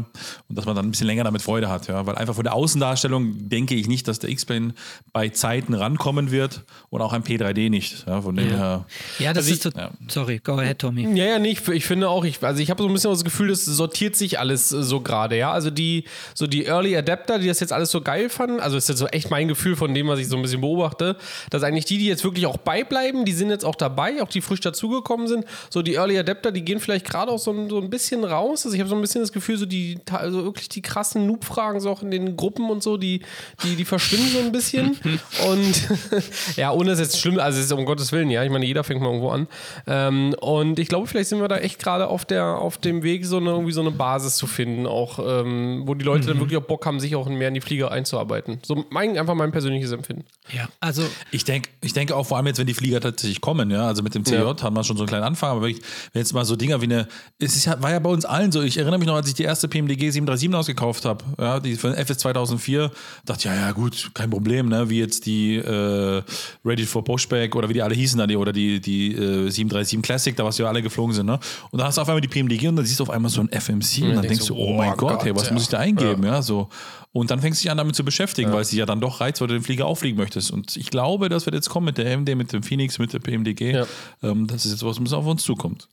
Und 0.48 0.58
dass 0.58 0.64
man 0.66 0.74
dann 0.74 0.86
ein 0.86 0.90
bisschen 0.90 1.06
länger 1.06 1.22
damit 1.22 1.42
Freude 1.42 1.68
hat. 1.68 1.86
Ja? 1.86 2.04
Weil 2.06 2.16
einfach 2.16 2.34
von 2.34 2.42
der 2.42 2.54
Außendarstellung 2.54 3.48
denke 3.48 3.76
ich 3.76 3.86
nicht, 3.86 4.08
dass 4.08 4.18
der 4.18 4.30
X-Plane 4.30 4.74
bei 5.12 5.28
Zeiten 5.28 5.74
rankommen 5.74 6.32
wird 6.32 6.64
und 6.90 7.00
auch 7.02 7.12
ein 7.12 7.22
P3D 7.22 7.70
nicht. 7.70 8.04
Ja, 8.08 8.20
von 8.20 8.34
dem 8.34 8.48
her. 8.48 8.84
Ja, 9.20 9.32
das 9.32 9.44
Also 9.44 9.52
ist 9.54 9.62
so. 9.62 9.70
ja. 9.76 9.92
Sorry, 10.08 10.40
go 10.42 10.54
ahead, 10.54 10.80
Tommy. 10.80 11.02
Ja, 11.16 11.26
ja, 11.26 11.38
nicht. 11.38 11.66
Ich 11.68 11.84
finde 11.84 12.08
auch, 12.08 12.24
ich, 12.24 12.42
also 12.42 12.60
ich 12.60 12.68
habe 12.70 12.82
so 12.82 12.88
ein 12.88 12.92
bisschen 12.92 13.12
das 13.12 13.22
Gefühl, 13.22 13.48
das 13.48 13.64
sortiert 13.64 14.16
sich 14.16 14.40
alles 14.40 14.72
äh, 14.72 14.82
so 14.82 15.00
gerade, 15.00 15.38
ja. 15.38 15.52
Also 15.52 15.70
die, 15.70 16.02
so 16.34 16.48
die 16.48 16.64
Early 16.64 16.96
Adapter, 16.96 17.38
die 17.38 17.46
das 17.46 17.60
jetzt 17.60 17.72
alles 17.72 17.92
so 17.92 18.00
geil 18.00 18.28
fanden, 18.28 18.58
also 18.58 18.76
ist 18.76 18.88
jetzt 18.88 18.98
so 18.98 19.06
echt 19.06 19.30
mein 19.30 19.46
Gefühl 19.46 19.76
von 19.76 19.94
dem, 19.94 20.08
was 20.08 20.18
ich 20.18 20.26
so 20.26 20.34
ein 20.34 20.42
bisschen 20.42 20.60
beobachte, 20.60 21.16
dass 21.50 21.62
eigentlich 21.62 21.84
die, 21.84 21.98
die 21.98 22.06
jetzt 22.06 22.24
wirklich 22.24 22.46
auch 22.46 22.56
beibleiben, 22.72 23.24
die 23.26 23.32
sind 23.32 23.50
jetzt 23.50 23.64
auch 23.66 23.74
dabei, 23.74 24.22
auch 24.22 24.28
die 24.28 24.40
frisch 24.40 24.60
dazugekommen 24.60 25.28
sind. 25.28 25.44
So 25.68 25.82
die 25.82 25.94
Early 25.94 26.18
Adapter, 26.18 26.50
die 26.52 26.64
gehen 26.64 26.80
vielleicht 26.80 27.04
gerade 27.08 27.30
auch 27.30 27.38
so, 27.38 27.50
ein- 27.52 27.68
so 27.68 27.78
ein 27.78 27.90
bisschen 27.90 28.24
raus. 28.24 28.64
Also 28.64 28.74
ich 28.74 28.80
habe 28.80 28.88
so 28.88 28.94
ein 28.96 29.00
bisschen 29.02 29.20
das 29.20 29.30
Gefühl, 29.32 29.58
so 29.58 29.66
die, 29.66 29.98
also 30.10 30.44
wirklich 30.44 30.68
die 30.70 30.80
krassen 30.80 31.26
Noob-Fragen 31.26 31.80
so 31.80 31.90
auch 31.90 32.02
in 32.02 32.10
den 32.10 32.34
Gruppen 32.36 32.70
und 32.70 32.82
so, 32.82 32.96
die, 32.96 33.20
die, 33.62 33.76
die 33.76 33.84
verschwinden 33.84 34.28
so 34.32 34.38
ein 34.38 34.52
bisschen. 34.52 34.96
und 35.48 35.88
ja, 36.56 36.72
ohne 36.72 36.92
es 36.92 36.98
jetzt 36.98 37.18
schlimm, 37.20 37.38
also 37.38 37.58
es 37.58 37.66
ist 37.66 37.72
um 37.72 37.84
Gottes 37.84 38.10
Willen, 38.12 38.30
ja. 38.30 38.42
Ich 38.42 38.50
meine, 38.50 38.64
jeder 38.64 38.84
fängt 38.84 39.00
mal 39.02 39.08
irgendwo 39.08 39.28
an. 39.30 39.48
Ähm, 39.86 40.34
und 40.40 40.78
ich 40.78 40.88
glaube, 40.88 41.06
vielleicht 41.06 41.28
sind 41.28 41.40
wir 41.40 41.48
da 41.48 41.58
echt 41.58 41.78
gerade 41.78 42.08
auf, 42.08 42.24
der, 42.24 42.44
auf 42.56 42.78
dem 42.78 43.02
Weg, 43.02 43.26
so 43.26 43.36
eine, 43.36 43.50
irgendwie 43.50 43.72
so 43.72 43.80
eine 43.82 43.90
Basis 43.90 44.36
zu 44.36 44.46
finden, 44.46 44.86
auch 44.86 45.18
ähm, 45.18 45.82
wo 45.86 45.94
die 45.94 46.04
Leute 46.04 46.28
dann 46.28 46.38
wirklich 46.40 46.56
auch 46.58 46.62
Bock 46.66 46.86
haben, 46.86 47.00
sich 47.00 47.14
auch 47.16 47.28
mehr 47.28 47.48
in 47.48 47.54
die 47.54 47.60
Flieger 47.60 47.90
einzuarbeiten. 47.90 48.60
So 48.64 48.84
mein, 48.90 49.18
einfach 49.18 49.34
mein 49.34 49.52
persönliches 49.52 49.92
Empfinden. 49.92 50.24
Ja. 50.52 50.68
Also, 50.80 51.02
Ich 51.30 51.44
denke 51.44 51.68
ich 51.82 51.92
denke 51.92 52.14
auch 52.16 52.24
vor 52.26 52.36
allem 52.36 52.46
jetzt, 52.46 52.61
wenn 52.62 52.68
die 52.68 52.74
Flieger 52.74 53.00
tatsächlich 53.00 53.40
kommen, 53.40 53.72
ja, 53.72 53.88
also 53.88 54.04
mit 54.04 54.14
dem 54.14 54.24
CJ 54.24 54.34
Ja. 54.36 54.56
haben 54.62 54.76
wir 54.76 54.84
schon 54.84 54.96
so 54.96 55.02
einen 55.02 55.08
kleinen 55.08 55.24
Anfang, 55.24 55.50
aber 55.50 55.62
wirklich, 55.62 55.84
wenn 56.12 56.20
jetzt 56.20 56.32
mal 56.32 56.44
so 56.44 56.54
Dinger 56.54 56.80
wie 56.80 56.84
eine, 56.84 57.08
es 57.40 57.56
ist 57.56 57.64
ja, 57.64 57.82
war 57.82 57.90
ja 57.90 57.98
bei 57.98 58.08
uns 58.08 58.24
allen 58.24 58.52
so, 58.52 58.62
ich 58.62 58.78
erinnere 58.78 59.00
mich 59.00 59.08
noch, 59.08 59.16
als 59.16 59.26
ich 59.26 59.34
die 59.34 59.42
erste 59.42 59.66
PMDG 59.66 60.10
737 60.10 60.54
ausgekauft 60.54 61.04
habe, 61.04 61.24
ja, 61.40 61.58
die 61.58 61.74
für 61.74 61.90
den 61.90 61.96
FS 61.96 62.18
2004, 62.18 62.92
dachte 63.24 63.40
ich, 63.40 63.44
ja, 63.46 63.54
ja, 63.54 63.72
gut, 63.72 64.12
kein 64.14 64.30
Problem, 64.30 64.68
ne, 64.68 64.88
wie 64.88 65.00
jetzt 65.00 65.26
die 65.26 65.56
äh, 65.56 66.22
Ready 66.64 66.86
for 66.86 67.02
Pushback 67.02 67.56
oder 67.56 67.68
wie 67.68 67.74
die 67.74 67.82
alle 67.82 67.96
hießen, 67.96 68.16
da, 68.16 68.28
die, 68.28 68.36
oder 68.36 68.52
die, 68.52 68.80
die 68.80 69.12
äh, 69.12 69.50
737 69.50 70.02
Classic, 70.02 70.36
da 70.36 70.44
was 70.44 70.56
ja 70.58 70.68
alle 70.68 70.82
geflogen 70.82 71.14
sind, 71.14 71.26
ne, 71.26 71.40
und 71.72 71.80
dann 71.80 71.88
hast 71.88 71.98
du 71.98 72.02
auf 72.02 72.08
einmal 72.08 72.20
die 72.20 72.28
PMDG 72.28 72.68
und 72.68 72.76
dann 72.76 72.86
siehst 72.86 73.00
du 73.00 73.02
auf 73.02 73.10
einmal 73.10 73.30
so 73.32 73.40
ein 73.40 73.48
FMC 73.50 74.04
und 74.04 74.14
dann 74.14 74.22
denkst 74.22 74.46
du, 74.46 74.54
oh 74.54 74.72
mein 74.74 74.96
Gott, 74.96 75.24
hey, 75.24 75.34
was 75.34 75.48
ja. 75.48 75.54
muss 75.54 75.64
ich 75.64 75.68
da 75.68 75.78
eingeben, 75.78 76.24
ja, 76.24 76.40
so. 76.42 76.68
Und 77.14 77.30
dann 77.30 77.40
fängst 77.42 77.60
du 77.60 77.64
dich 77.64 77.70
an, 77.70 77.76
damit 77.76 77.94
zu 77.94 78.04
beschäftigen, 78.04 78.52
weil 78.52 78.62
es 78.62 78.70
dich 78.70 78.78
ja 78.78 78.86
dann 78.86 79.00
doch 79.00 79.20
reizt, 79.20 79.40
weil 79.42 79.48
du 79.48 79.54
den 79.54 79.62
Flieger 79.62 79.84
auffliegen 79.84 80.16
möchtest. 80.16 80.50
Und 80.50 80.78
ich 80.78 80.88
glaube, 80.88 81.28
das 81.28 81.44
wird 81.44 81.54
jetzt 81.54 81.68
kommen 81.68 81.84
mit 81.84 81.98
der 81.98 82.16
MD, 82.16 82.34
mit 82.34 82.51
dem 82.52 82.62
Phoenix, 82.62 82.98
mit 82.98 83.12
der 83.12 83.18
PMDG. 83.20 83.72
Ja. 83.72 83.86
Ähm, 84.22 84.46
das 84.46 84.64
ist 84.64 84.72
jetzt 84.72 84.84
was, 84.84 85.00
was 85.00 85.12
auf 85.12 85.26
uns 85.26 85.42
zukommt. 85.42 85.88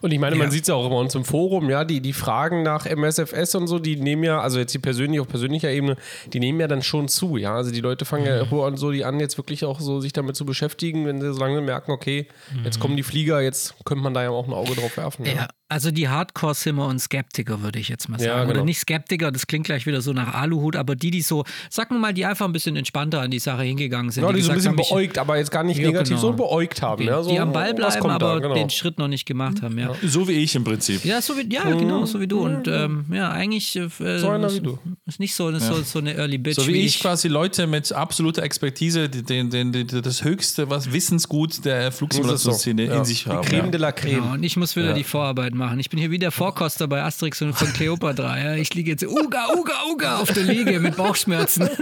Und 0.00 0.10
ich 0.10 0.18
meine, 0.18 0.36
man 0.36 0.46
Ja. 0.46 0.50
sieht 0.50 0.62
es 0.62 0.68
ja 0.68 0.74
auch 0.74 0.86
immer 0.86 0.96
uns 0.96 1.14
im 1.14 1.24
Forum, 1.26 1.68
ja, 1.68 1.84
die, 1.84 2.00
die 2.00 2.14
Fragen 2.14 2.62
nach 2.62 2.86
MSFS 2.86 3.54
und 3.56 3.66
so, 3.66 3.78
die 3.78 3.96
nehmen 3.96 4.24
ja, 4.24 4.40
also 4.40 4.58
jetzt 4.58 4.72
die 4.72 4.78
persönlich 4.78 5.20
auf 5.20 5.28
persönlicher 5.28 5.70
Ebene, 5.70 5.96
die 6.32 6.40
nehmen 6.40 6.58
ja 6.60 6.66
dann 6.66 6.82
schon 6.82 7.08
zu, 7.08 7.36
ja. 7.36 7.54
Also 7.54 7.72
die 7.72 7.82
Leute 7.82 8.06
fangen 8.06 8.24
ja 8.24 8.40
an, 8.42 8.76
so 8.78 8.90
die 8.90 9.04
an, 9.04 9.20
jetzt 9.20 9.36
wirklich 9.36 9.66
auch 9.66 9.80
so 9.80 10.00
sich 10.00 10.14
damit 10.14 10.34
zu 10.34 10.46
beschäftigen, 10.46 11.04
wenn 11.06 11.20
sie 11.20 11.30
so 11.34 11.38
lange 11.38 11.60
merken, 11.60 11.90
okay, 11.90 12.26
jetzt 12.64 12.80
kommen 12.80 12.96
die 12.96 13.02
Flieger, 13.02 13.42
jetzt 13.42 13.74
könnte 13.84 14.02
man 14.02 14.14
da 14.14 14.22
ja 14.22 14.30
auch 14.30 14.46
ein 14.46 14.54
Auge 14.54 14.74
drauf 14.74 14.96
werfen. 14.96 15.26
ja. 15.26 15.48
Also 15.72 15.90
die 15.90 16.08
Hardcore-Simmer 16.08 16.86
und 16.86 16.98
Skeptiker, 17.00 17.62
würde 17.62 17.78
ich 17.78 17.88
jetzt 17.88 18.08
mal 18.08 18.18
sagen. 18.18 18.28
Ja, 18.30 18.40
genau. 18.44 18.50
Oder 18.56 18.64
nicht 18.64 18.78
Skeptiker, 18.78 19.32
das 19.32 19.46
klingt 19.46 19.64
gleich 19.66 19.86
wieder 19.86 20.02
so 20.02 20.12
nach 20.12 20.34
Aluhut, 20.34 20.76
aber 20.76 20.94
die, 20.94 21.10
die 21.10 21.22
so, 21.22 21.44
sagen 21.70 21.94
wir 21.94 21.98
mal, 21.98 22.12
die 22.12 22.26
einfach 22.26 22.44
ein 22.46 22.52
bisschen 22.52 22.76
entspannter 22.76 23.20
an 23.22 23.30
die 23.30 23.38
Sache 23.38 23.62
hingegangen 23.62 24.10
sind. 24.10 24.22
Ja, 24.22 24.32
die 24.32 24.42
so 24.42 24.50
ein 24.50 24.56
bisschen 24.56 24.70
haben, 24.72 24.76
beäugt, 24.76 25.16
aber 25.18 25.38
jetzt 25.38 25.50
gar 25.50 25.64
nicht 25.64 25.78
Ja, 25.78 25.86
negativ, 25.86 26.10
genau. 26.10 26.20
so 26.20 26.32
beäugt 26.34 26.82
haben. 26.82 27.00
die, 27.00 27.08
ja, 27.08 27.22
so, 27.22 27.30
die 27.30 27.40
am 27.40 27.52
Ball 27.52 27.72
bleiben, 27.72 28.00
kommt 28.00 28.20
da, 28.22 28.26
aber 28.32 28.40
genau. 28.42 28.54
den 28.54 28.68
Schritt 28.70 28.98
noch 28.98 29.08
nicht 29.08 29.24
gemacht 29.24 29.62
haben, 29.62 29.78
ja. 29.78 29.90
So 30.04 30.28
wie 30.28 30.32
ich 30.32 30.54
im 30.54 30.64
Prinzip. 30.64 31.04
Ja, 31.04 31.22
so 31.22 31.36
wie, 31.38 31.48
ja, 31.52 31.64
genau, 31.64 32.04
so 32.04 32.20
wie 32.20 32.26
du. 32.28 32.40
Und 32.40 32.68
ähm, 32.68 33.06
ja, 33.10 33.30
eigentlich 33.30 33.74
äh, 33.76 33.88
So 34.18 34.28
einer 34.28 34.48
ist, 34.48 34.56
wie 34.56 34.60
du. 34.60 34.78
ist 35.06 35.20
nicht 35.20 35.34
so, 35.34 35.48
ist 35.48 35.66
so, 35.66 35.80
so 35.82 35.98
eine 36.00 36.14
Early 36.14 36.36
Bitch 36.38 36.56
So 36.56 36.66
wie 36.66 36.72
ich 36.82 37.00
quasi 37.00 37.28
Leute 37.28 37.66
mit 37.66 37.90
absoluter 37.92 38.42
Expertise, 38.42 39.08
die, 39.08 39.22
den, 39.22 39.48
den, 39.48 39.72
den, 39.72 39.86
das 40.02 40.22
höchste 40.22 40.68
was 40.68 40.92
Wissensgut 40.92 41.64
der 41.64 41.90
Flugsimulationsszene 41.92 42.84
Ja. 42.84 42.98
in 42.98 43.04
sich 43.06 43.24
Die 43.24 43.30
haben. 43.30 43.42
Creme 43.46 43.64
ja. 43.64 43.70
de 43.70 43.80
la 43.80 43.92
Creme. 43.92 44.20
Genau, 44.20 44.32
und 44.34 44.42
ich 44.42 44.56
muss 44.56 44.76
wieder 44.76 44.92
die 44.92 45.04
Vorarbeit 45.04 45.54
machen. 45.54 45.61
Ich 45.78 45.90
bin 45.90 45.98
hier 45.98 46.10
wie 46.10 46.18
der 46.18 46.30
Vorkoster 46.30 46.86
bei 46.88 47.02
Asterix 47.02 47.40
und 47.42 47.52
von 47.54 47.72
Cleopatra. 47.72 48.38
Ja. 48.38 48.54
Ich 48.54 48.74
liege 48.74 48.90
jetzt 48.90 49.04
Uga, 49.04 49.48
Uga, 49.56 49.72
Uga 49.90 50.18
auf 50.18 50.32
der 50.32 50.44
Liege 50.44 50.78
mit 50.80 50.96
Bauchschmerzen. 50.96 51.68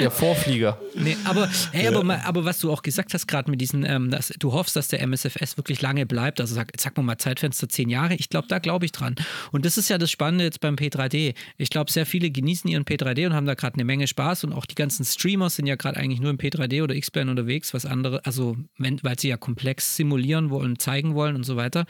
Der 0.00 0.10
Vorflieger. 0.10 0.78
Nee, 0.94 1.16
aber, 1.24 1.48
hey, 1.72 1.88
aber, 1.88 2.02
mal- 2.04 2.20
aber 2.24 2.44
was 2.44 2.58
du 2.60 2.70
auch 2.72 2.82
gesagt 2.82 3.14
hast, 3.14 3.26
gerade 3.26 3.50
mit 3.50 3.60
diesen, 3.60 3.84
ähm, 3.84 4.10
dass 4.10 4.28
du 4.38 4.52
hoffst, 4.52 4.76
dass 4.76 4.88
der 4.88 5.00
MSFS 5.06 5.56
wirklich 5.56 5.82
lange 5.82 6.06
bleibt, 6.06 6.40
also 6.40 6.54
sag, 6.54 6.72
sag 6.78 6.96
mal 6.96 7.02
mal 7.02 7.18
Zeitfenster 7.18 7.68
zehn 7.68 7.88
Jahre, 7.88 8.14
ich 8.14 8.28
glaube, 8.28 8.48
da 8.48 8.58
glaube 8.58 8.84
ich 8.86 8.92
dran. 8.92 9.14
Und 9.52 9.64
das 9.64 9.76
ist 9.78 9.88
ja 9.90 9.98
das 9.98 10.10
Spannende 10.10 10.44
jetzt 10.44 10.60
beim 10.60 10.76
P3D. 10.76 11.34
Ich 11.58 11.70
glaube, 11.70 11.90
sehr 11.92 12.06
viele 12.06 12.30
genießen 12.30 12.68
ihren 12.70 12.84
P3D 12.84 13.26
und 13.26 13.34
haben 13.34 13.46
da 13.46 13.54
gerade 13.54 13.74
eine 13.74 13.84
Menge 13.84 14.06
Spaß 14.06 14.44
und 14.44 14.52
auch 14.52 14.66
die 14.66 14.74
ganzen 14.74 15.04
Streamer 15.04 15.50
sind 15.50 15.66
ja 15.66 15.76
gerade 15.76 15.96
eigentlich 15.98 16.20
nur 16.20 16.30
im 16.30 16.38
P3D 16.38 16.82
oder 16.82 16.94
X-Plane 16.94 17.30
unterwegs, 17.30 17.74
was 17.74 17.86
andere, 17.86 18.24
also 18.24 18.56
wenn, 18.78 19.02
weil 19.02 19.18
sie 19.18 19.28
ja 19.28 19.36
komplex 19.36 19.96
simulieren 19.96 20.50
wollen, 20.50 20.78
zeigen 20.78 21.14
wollen 21.14 21.36
und 21.36 21.44
so 21.44 21.56
weiter. 21.56 21.84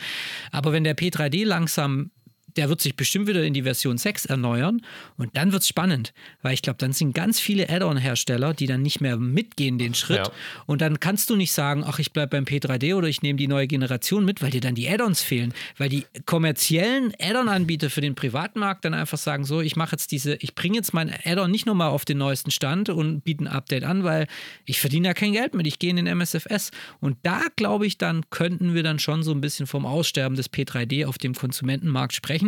Aber 0.53 0.73
wenn 0.73 0.85
der 0.85 0.97
P3D 0.97 1.45
langsam 1.45 2.11
der 2.57 2.69
wird 2.69 2.81
sich 2.81 2.97
bestimmt 2.97 3.27
wieder 3.27 3.43
in 3.45 3.55
die 3.55 3.63
Version 3.63 3.99
6 3.99 4.27
erneuern 4.27 4.81
und 5.17 5.37
dann 5.37 5.53
wird 5.53 5.63
es 5.63 5.69
spannend, 5.69 6.13
weil 6.43 6.55
ich 6.55 6.63
glaube, 6.63 6.79
dann 6.79 6.93
sind 6.93 7.15
ganz 7.15 7.41
viele 7.41 7.69
Add-on-Hersteller, 7.69 8.55
die 8.55 8.67
dann 8.67 8.83
nicht 8.83 9.01
mehr 9.01 9.17
mitgehen 9.17 9.79
den 9.79 9.95
Schritt 9.95 10.19
Ja. 10.19 10.33
und 10.67 10.81
dann 10.81 11.01
kannst 11.01 11.31
du 11.31 11.37
nicht 11.37 11.53
sagen, 11.53 11.85
ach, 11.87 11.99
ich 11.99 12.13
bleibe 12.13 12.31
beim 12.31 12.45
P3D 12.45 12.95
oder 12.95 13.09
ich 13.09 13.23
nehme 13.23 13.37
die 13.39 13.49
neue 13.49 13.67
Generation 13.67 14.25
mit, 14.25 14.43
weil 14.43 14.51
dir 14.51 14.61
dann 14.61 14.75
die 14.75 14.89
Add-ons 14.89 15.23
fehlen, 15.23 15.53
weil 15.79 15.89
die 15.89 16.05
kommerziellen 16.27 17.13
Add-on-Anbieter 17.19 17.91
für 17.91 18.01
den 18.01 18.15
Privatmarkt 18.15 18.85
dann 18.85 18.95
einfach 18.95 19.19
sagen, 19.19 19.45
so, 19.45 19.61
ich 19.61 19.77
mache 19.77 19.93
jetzt 19.93 20.13
diese, 20.13 20.35
ich 20.37 20.55
bringe 20.55 20.77
jetzt 20.77 20.93
mein 20.95 21.13
Add-on 21.25 21.51
nicht 21.51 21.67
nochmal 21.67 21.89
auf 21.91 22.05
den 22.05 22.19
neuesten 22.19 22.51
Stand 22.51 22.89
und 22.89 23.23
biete 23.23 23.45
ein 23.45 23.49
Update 23.49 23.85
an, 23.85 24.05
weil 24.05 24.27
ich 24.67 24.81
verdiene 24.81 25.09
ja 25.09 25.15
kein 25.15 25.33
Geld 25.33 25.55
mit, 25.55 25.67
ich 25.67 25.79
gehe 25.79 25.91
in 25.91 25.97
den 25.97 26.07
MSFS 26.07 26.71
und 27.01 27.17
da 27.23 27.43
glaube 27.57 27.87
ich, 27.87 27.99
dann 27.99 28.29
könnten 28.31 28.75
wir 28.75 28.83
dann 28.83 28.99
schon 28.99 29.23
so 29.23 29.33
ein 29.33 29.41
bisschen 29.41 29.67
vom 29.67 29.87
Aussterben 29.87 30.37
des 30.37 30.53
P3D 30.53 31.07
auf 31.07 31.19
dem 31.19 31.35
Konsumentenmarkt 31.35 32.13
sprechen. 32.15 32.44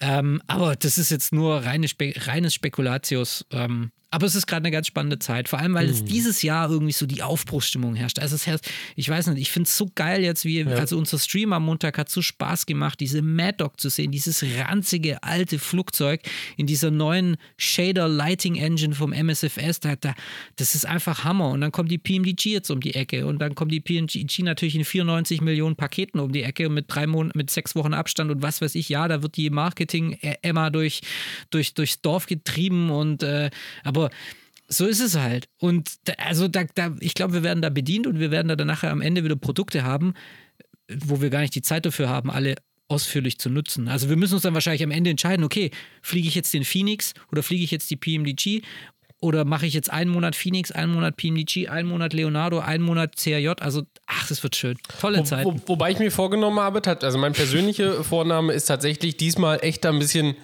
Ähm, 0.00 0.40
aber 0.46 0.76
das 0.76 0.98
ist 0.98 1.10
jetzt 1.10 1.32
nur 1.32 1.64
reine 1.64 1.88
Spe 1.88 2.12
reines 2.16 2.54
Spekulatius. 2.54 3.44
Ähm, 3.50 3.90
aber 4.10 4.26
es 4.26 4.34
ist 4.34 4.46
gerade 4.46 4.64
eine 4.64 4.70
ganz 4.70 4.86
spannende 4.86 5.18
Zeit, 5.18 5.48
vor 5.48 5.58
allem 5.58 5.74
weil 5.74 5.88
es 5.88 6.02
dieses 6.02 6.40
Jahr 6.40 6.70
irgendwie 6.70 6.92
so 6.92 7.04
die 7.04 7.22
Aufbruchsstimmung 7.22 7.94
herrscht. 7.94 8.18
Also 8.18 8.36
es 8.36 8.46
herrscht, 8.46 8.66
ich 8.96 9.06
weiß 9.08 9.26
nicht, 9.26 9.40
ich 9.40 9.50
finde 9.50 9.66
es 9.66 9.76
so 9.76 9.86
geil 9.94 10.22
jetzt, 10.22 10.46
wie 10.46 10.64
also 10.64 10.96
unser 10.96 11.18
Stream 11.18 11.52
am 11.52 11.66
Montag 11.66 11.98
hat 11.98 12.08
so 12.08 12.22
Spaß 12.22 12.64
gemacht, 12.64 13.00
diese 13.00 13.20
Mad 13.20 13.56
Dog 13.58 13.78
zu 13.78 13.90
sehen, 13.90 14.10
dieses 14.10 14.42
ranzige 14.42 15.22
alte 15.22 15.58
Flugzeug 15.58 16.22
in 16.56 16.66
dieser 16.66 16.90
neuen 16.90 17.36
Shader 17.58 18.08
Lighting 18.08 18.56
Engine 18.56 18.94
vom 18.94 19.12
MSFS. 19.12 19.80
Da, 19.80 19.96
da, 19.96 20.14
das 20.56 20.74
ist 20.74 20.86
einfach 20.86 21.24
Hammer. 21.24 21.50
Und 21.50 21.60
dann 21.60 21.72
kommt 21.72 21.90
die 21.90 21.98
PMDG 21.98 22.52
jetzt 22.52 22.70
um 22.70 22.80
die 22.80 22.94
Ecke 22.94 23.26
und 23.26 23.40
dann 23.40 23.54
kommt 23.54 23.72
die 23.72 23.80
PMDG 23.80 24.42
natürlich 24.42 24.74
in 24.74 24.84
94 24.86 25.42
Millionen 25.42 25.76
Paketen 25.76 26.18
um 26.18 26.32
die 26.32 26.44
Ecke 26.44 26.68
und 26.68 26.74
mit 26.74 26.86
drei 26.88 27.06
Monaten, 27.06 27.36
mit 27.36 27.50
sechs 27.50 27.74
Wochen 27.74 27.92
Abstand 27.92 28.30
und 28.30 28.40
was 28.40 28.62
weiß 28.62 28.74
ich. 28.74 28.88
Ja, 28.88 29.06
da 29.06 29.22
wird 29.22 29.36
die 29.36 29.50
Marketing-Emma 29.50 30.70
durch, 30.70 31.02
durch, 31.50 31.74
durchs 31.74 32.00
Dorf 32.00 32.24
getrieben 32.24 32.90
und 32.90 33.22
äh, 33.22 33.50
aber 33.84 33.97
so 34.68 34.86
ist 34.86 35.00
es 35.00 35.16
halt. 35.16 35.48
Und 35.58 35.90
da, 36.04 36.12
also 36.18 36.46
da, 36.46 36.64
da, 36.74 36.94
ich 37.00 37.14
glaube, 37.14 37.32
wir 37.34 37.42
werden 37.42 37.62
da 37.62 37.70
bedient 37.70 38.06
und 38.06 38.20
wir 38.20 38.30
werden 38.30 38.48
da 38.48 38.56
dann 38.56 38.66
nachher 38.66 38.90
am 38.90 39.00
Ende 39.00 39.24
wieder 39.24 39.36
Produkte 39.36 39.82
haben, 39.82 40.14
wo 40.88 41.20
wir 41.20 41.30
gar 41.30 41.40
nicht 41.40 41.54
die 41.54 41.62
Zeit 41.62 41.86
dafür 41.86 42.08
haben, 42.08 42.30
alle 42.30 42.56
ausführlich 42.88 43.38
zu 43.38 43.50
nutzen. 43.50 43.88
Also 43.88 44.08
wir 44.08 44.16
müssen 44.16 44.34
uns 44.34 44.42
dann 44.42 44.54
wahrscheinlich 44.54 44.82
am 44.82 44.90
Ende 44.90 45.10
entscheiden, 45.10 45.44
okay, 45.44 45.70
fliege 46.02 46.28
ich 46.28 46.34
jetzt 46.34 46.54
den 46.54 46.64
Phoenix 46.64 47.12
oder 47.30 47.42
fliege 47.42 47.64
ich 47.64 47.70
jetzt 47.70 47.90
die 47.90 47.96
PMDG 47.96 48.62
oder 49.20 49.44
mache 49.44 49.66
ich 49.66 49.74
jetzt 49.74 49.90
einen 49.90 50.10
Monat 50.10 50.36
Phoenix, 50.36 50.70
einen 50.70 50.92
Monat 50.92 51.16
PMDG, 51.16 51.68
einen 51.68 51.88
Monat 51.88 52.12
Leonardo, 52.12 52.60
einen 52.60 52.84
Monat 52.84 53.16
CRJ. 53.16 53.48
Also, 53.60 53.82
ach, 54.06 54.28
das 54.28 54.42
wird 54.42 54.56
schön. 54.56 54.78
Tolle 55.00 55.24
Zeit. 55.24 55.44
Wo, 55.44 55.60
wobei 55.66 55.90
ich 55.90 55.98
mir 55.98 56.10
vorgenommen 56.10 56.60
habe, 56.60 56.80
also 57.02 57.18
mein 57.18 57.32
persönlicher 57.32 58.04
Vorname 58.04 58.52
ist 58.52 58.66
tatsächlich 58.66 59.16
diesmal 59.16 59.58
echt 59.62 59.84
ein 59.86 59.98
bisschen 59.98 60.36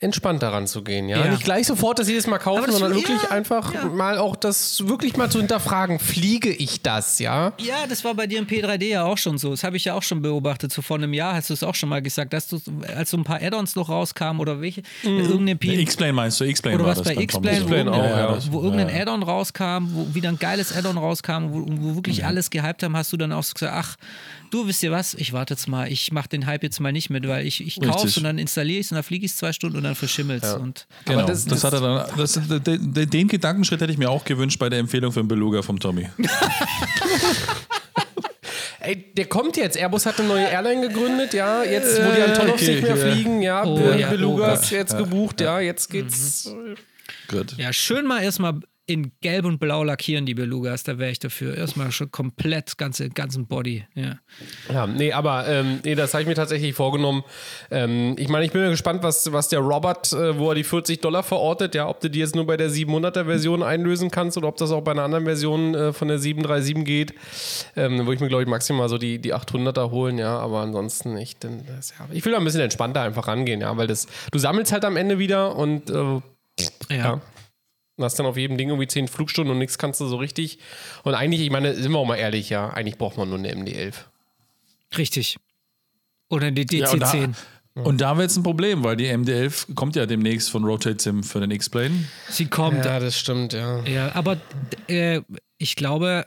entspannter 0.00 0.52
ranzugehen. 0.52 1.08
Ja? 1.08 1.24
Ja. 1.24 1.30
Nicht 1.32 1.42
gleich 1.42 1.66
sofort 1.66 1.98
das 1.98 2.08
jedes 2.08 2.28
Mal 2.28 2.38
kaufen, 2.38 2.70
sondern 2.70 2.94
wirklich 2.94 3.20
ja, 3.20 3.30
einfach 3.30 3.74
ja. 3.74 3.84
mal 3.86 4.18
auch 4.18 4.36
das 4.36 4.86
wirklich 4.86 5.16
mal 5.16 5.28
zu 5.28 5.38
hinterfragen, 5.38 5.98
fliege 5.98 6.50
ich 6.50 6.82
das, 6.82 7.18
ja? 7.18 7.52
Ja, 7.58 7.86
das 7.88 8.04
war 8.04 8.14
bei 8.14 8.28
dir 8.28 8.38
im 8.38 8.46
P3D 8.46 8.84
ja 8.84 9.04
auch 9.04 9.18
schon 9.18 9.38
so. 9.38 9.50
Das 9.50 9.64
habe 9.64 9.76
ich 9.76 9.86
ja 9.86 9.94
auch 9.94 10.02
schon 10.04 10.22
beobachtet. 10.22 10.72
So 10.72 10.82
vor 10.82 10.98
einem 10.98 11.12
Jahr 11.12 11.34
hast 11.34 11.50
du 11.50 11.54
es 11.54 11.64
auch 11.64 11.74
schon 11.74 11.88
mal 11.88 12.00
gesagt, 12.00 12.32
dass 12.32 12.46
du, 12.46 12.60
als 12.96 13.10
so 13.10 13.16
ein 13.16 13.24
paar 13.24 13.42
Add-ons 13.42 13.74
noch 13.74 13.88
rauskamen 13.88 14.40
oder 14.40 14.60
welche, 14.60 14.82
irgendeine 15.02 15.56
PM 15.56 15.80
X-Plane 15.80 16.12
meinst 16.12 16.40
du? 16.40 16.44
X-Plane 16.44 16.76
Oder 16.76 16.86
was 16.86 16.98
das 16.98 17.14
bei 17.14 17.20
X-Plane, 17.20 17.68
wo, 17.68 17.74
ja. 17.74 18.38
wo 18.52 18.62
irgendein 18.62 18.94
ja. 18.94 19.02
Add-on 19.02 19.24
rauskam, 19.24 19.88
wo 19.90 20.14
wieder 20.14 20.28
ein 20.28 20.38
geiles 20.38 20.76
Add-on 20.76 20.96
rauskam, 20.96 21.48
wo, 21.50 21.64
wo 21.66 21.94
wirklich 21.96 22.24
alles 22.24 22.50
gehypt 22.50 22.84
haben, 22.84 22.96
hast 22.96 23.12
du 23.12 23.16
dann 23.16 23.32
auch 23.32 23.42
so 23.42 23.54
gesagt, 23.54 23.74
ach, 23.74 23.96
du 24.50 24.66
wisst 24.66 24.82
ihr 24.82 24.90
was, 24.90 25.14
ich 25.14 25.32
warte 25.32 25.54
jetzt 25.54 25.68
mal, 25.68 25.90
ich 25.90 26.12
mache 26.12 26.28
den 26.28 26.46
Hype 26.46 26.62
jetzt 26.62 26.80
mal 26.80 26.92
nicht 26.92 27.10
mit, 27.10 27.26
weil 27.28 27.46
ich, 27.46 27.64
ich 27.66 27.80
kaufe 27.80 28.04
Richtig. 28.04 28.16
und 28.18 28.24
dann 28.24 28.38
installiere 28.38 28.80
ich 28.80 28.86
es 28.86 28.92
und 28.92 28.96
dann 28.96 29.04
fliege 29.04 29.24
ich 29.26 29.32
es 29.32 29.38
zwei 29.38 29.52
Stunden 29.52 29.76
und 29.76 29.84
dann 29.84 29.94
verschimmelt 29.94 30.44
und 30.44 30.86
Genau, 31.04 31.26
das- 31.26 31.44
das, 31.44 31.64
hat 31.64 31.72
er 31.74 31.80
dann. 31.80 32.16
Das, 32.16 32.40
den, 32.64 33.10
den- 33.10 33.28
Gedankenschritt 33.28 33.80
hätte 33.80 33.92
ich 33.92 33.98
mir 33.98 34.10
auch 34.10 34.24
gewünscht 34.24 34.58
bei 34.58 34.68
der 34.68 34.78
Empfehlung 34.78 35.12
für 35.12 35.20
den 35.22 35.28
Beluga 35.28 35.62
vom 35.62 35.78
Tommy. 35.78 36.08
Ey, 38.80 39.12
der 39.14 39.26
kommt 39.26 39.56
jetzt. 39.56 39.76
Airbus 39.76 40.06
hat 40.06 40.18
eine 40.18 40.28
neue 40.28 40.46
Airline 40.46 40.88
gegründet, 40.88 41.34
ja. 41.34 41.62
Jetzt, 41.64 42.00
wo 42.02 42.10
die 42.10 42.22
Antonovs 42.22 42.62
okay, 42.62 42.74
nicht 42.76 42.82
mehr 42.82 42.96
ja. 42.96 43.12
fliegen, 43.12 43.42
ja. 43.42 43.64
Oh, 43.64 43.76
die 43.92 44.00
ja, 44.00 44.08
Belugas 44.10 44.58
oh 44.58 44.62
Gott. 44.62 44.70
jetzt 44.70 44.96
gebucht, 44.96 45.40
ja. 45.40 45.60
Jetzt 45.60 45.90
geht's. 45.90 46.50
Gut. 47.28 47.54
ja, 47.58 47.72
schön 47.72 48.06
mal 48.06 48.22
erstmal 48.22 48.60
in 48.88 49.12
Gelb 49.20 49.44
und 49.44 49.58
Blau 49.58 49.84
lackieren, 49.84 50.24
die 50.24 50.32
Belugas, 50.32 50.82
da 50.82 50.98
wäre 50.98 51.10
ich 51.10 51.18
dafür. 51.18 51.54
Erstmal 51.54 51.92
schon 51.92 52.10
komplett, 52.10 52.78
ganze, 52.78 53.10
ganzen 53.10 53.46
Body. 53.46 53.84
Ja. 53.94 54.18
Ja, 54.72 54.86
nee, 54.86 55.12
aber 55.12 55.46
ähm, 55.46 55.80
nee, 55.84 55.94
das 55.94 56.14
habe 56.14 56.22
ich 56.22 56.28
mir 56.28 56.34
tatsächlich 56.34 56.74
vorgenommen. 56.74 57.22
Ähm, 57.70 58.16
ich 58.18 58.28
meine, 58.30 58.46
ich 58.46 58.52
bin 58.52 58.62
ja 58.62 58.70
gespannt, 58.70 59.02
was, 59.02 59.30
was 59.30 59.48
der 59.48 59.58
Robert, 59.60 60.10
äh, 60.14 60.38
wo 60.38 60.48
er 60.48 60.54
die 60.54 60.64
40 60.64 61.02
Dollar 61.02 61.22
verortet, 61.22 61.74
ja, 61.74 61.86
ob 61.86 62.00
du 62.00 62.08
die 62.08 62.18
jetzt 62.18 62.34
nur 62.34 62.46
bei 62.46 62.56
der 62.56 62.70
700er 62.70 63.26
Version 63.26 63.62
einlösen 63.62 64.10
kannst 64.10 64.38
oder 64.38 64.48
ob 64.48 64.56
das 64.56 64.70
auch 64.70 64.80
bei 64.80 64.92
einer 64.92 65.02
anderen 65.02 65.26
Version 65.26 65.74
äh, 65.74 65.92
von 65.92 66.08
der 66.08 66.18
737 66.18 66.84
geht. 66.86 67.14
Ähm, 67.76 68.06
wo 68.06 68.12
ich 68.12 68.20
mir, 68.20 68.28
glaube 68.28 68.42
ich, 68.44 68.48
maximal 68.48 68.88
so 68.88 68.96
die, 68.96 69.18
die 69.18 69.34
800er 69.34 69.90
holen, 69.90 70.16
ja, 70.16 70.38
aber 70.38 70.60
ansonsten 70.60 71.12
nicht. 71.12 71.42
Denn 71.42 71.62
das, 71.66 71.90
ja, 71.98 72.08
ich 72.10 72.24
will 72.24 72.32
da 72.32 72.38
ein 72.38 72.44
bisschen 72.44 72.62
entspannter 72.62 73.02
einfach 73.02 73.28
rangehen, 73.28 73.60
ja, 73.60 73.76
weil 73.76 73.86
das, 73.86 74.06
du 74.32 74.38
sammelst 74.38 74.72
halt 74.72 74.86
am 74.86 74.96
Ende 74.96 75.18
wieder 75.18 75.56
und 75.56 75.90
äh, 75.90 75.94
Ja. 75.94 76.22
ja. 76.90 77.20
Du 77.98 78.04
hast 78.04 78.18
dann 78.18 78.26
auf 78.26 78.36
jedem 78.36 78.56
Ding 78.56 78.68
irgendwie 78.68 78.86
10 78.86 79.08
Flugstunden 79.08 79.52
und 79.52 79.58
nichts 79.58 79.76
kannst 79.76 80.00
du 80.00 80.06
so 80.06 80.16
richtig. 80.16 80.58
Und 81.02 81.14
eigentlich, 81.14 81.40
ich 81.42 81.50
meine, 81.50 81.74
sind 81.74 81.90
wir 81.92 81.98
auch 81.98 82.06
mal 82.06 82.16
ehrlich, 82.16 82.48
ja, 82.48 82.70
eigentlich 82.70 82.96
braucht 82.96 83.16
man 83.18 83.28
nur 83.28 83.38
eine 83.38 83.52
MD-11. 83.54 83.94
Richtig. 84.96 85.36
Oder 86.30 86.50
die 86.52 86.66
Ja, 86.78 86.90
und, 86.90 87.00
da, 87.00 87.10
DC-10. 87.12 87.34
und 87.74 88.00
da 88.00 88.16
wird 88.16 88.30
es 88.30 88.36
ein 88.36 88.42
Problem, 88.44 88.84
weil 88.84 88.96
die 88.96 89.06
MD11 89.08 89.74
kommt 89.74 89.96
ja 89.96 90.06
demnächst 90.06 90.50
von 90.50 90.64
Rotate 90.64 91.02
Sim 91.02 91.22
für 91.24 91.40
den 91.40 91.50
X-Plane. 91.50 92.04
Sie 92.28 92.46
kommt. 92.46 92.84
Ja, 92.84 93.00
das 93.00 93.18
stimmt, 93.18 93.52
ja. 93.52 93.82
Ja, 93.84 94.14
aber 94.14 94.38
äh, 94.88 95.20
ich 95.58 95.74
glaube, 95.74 96.26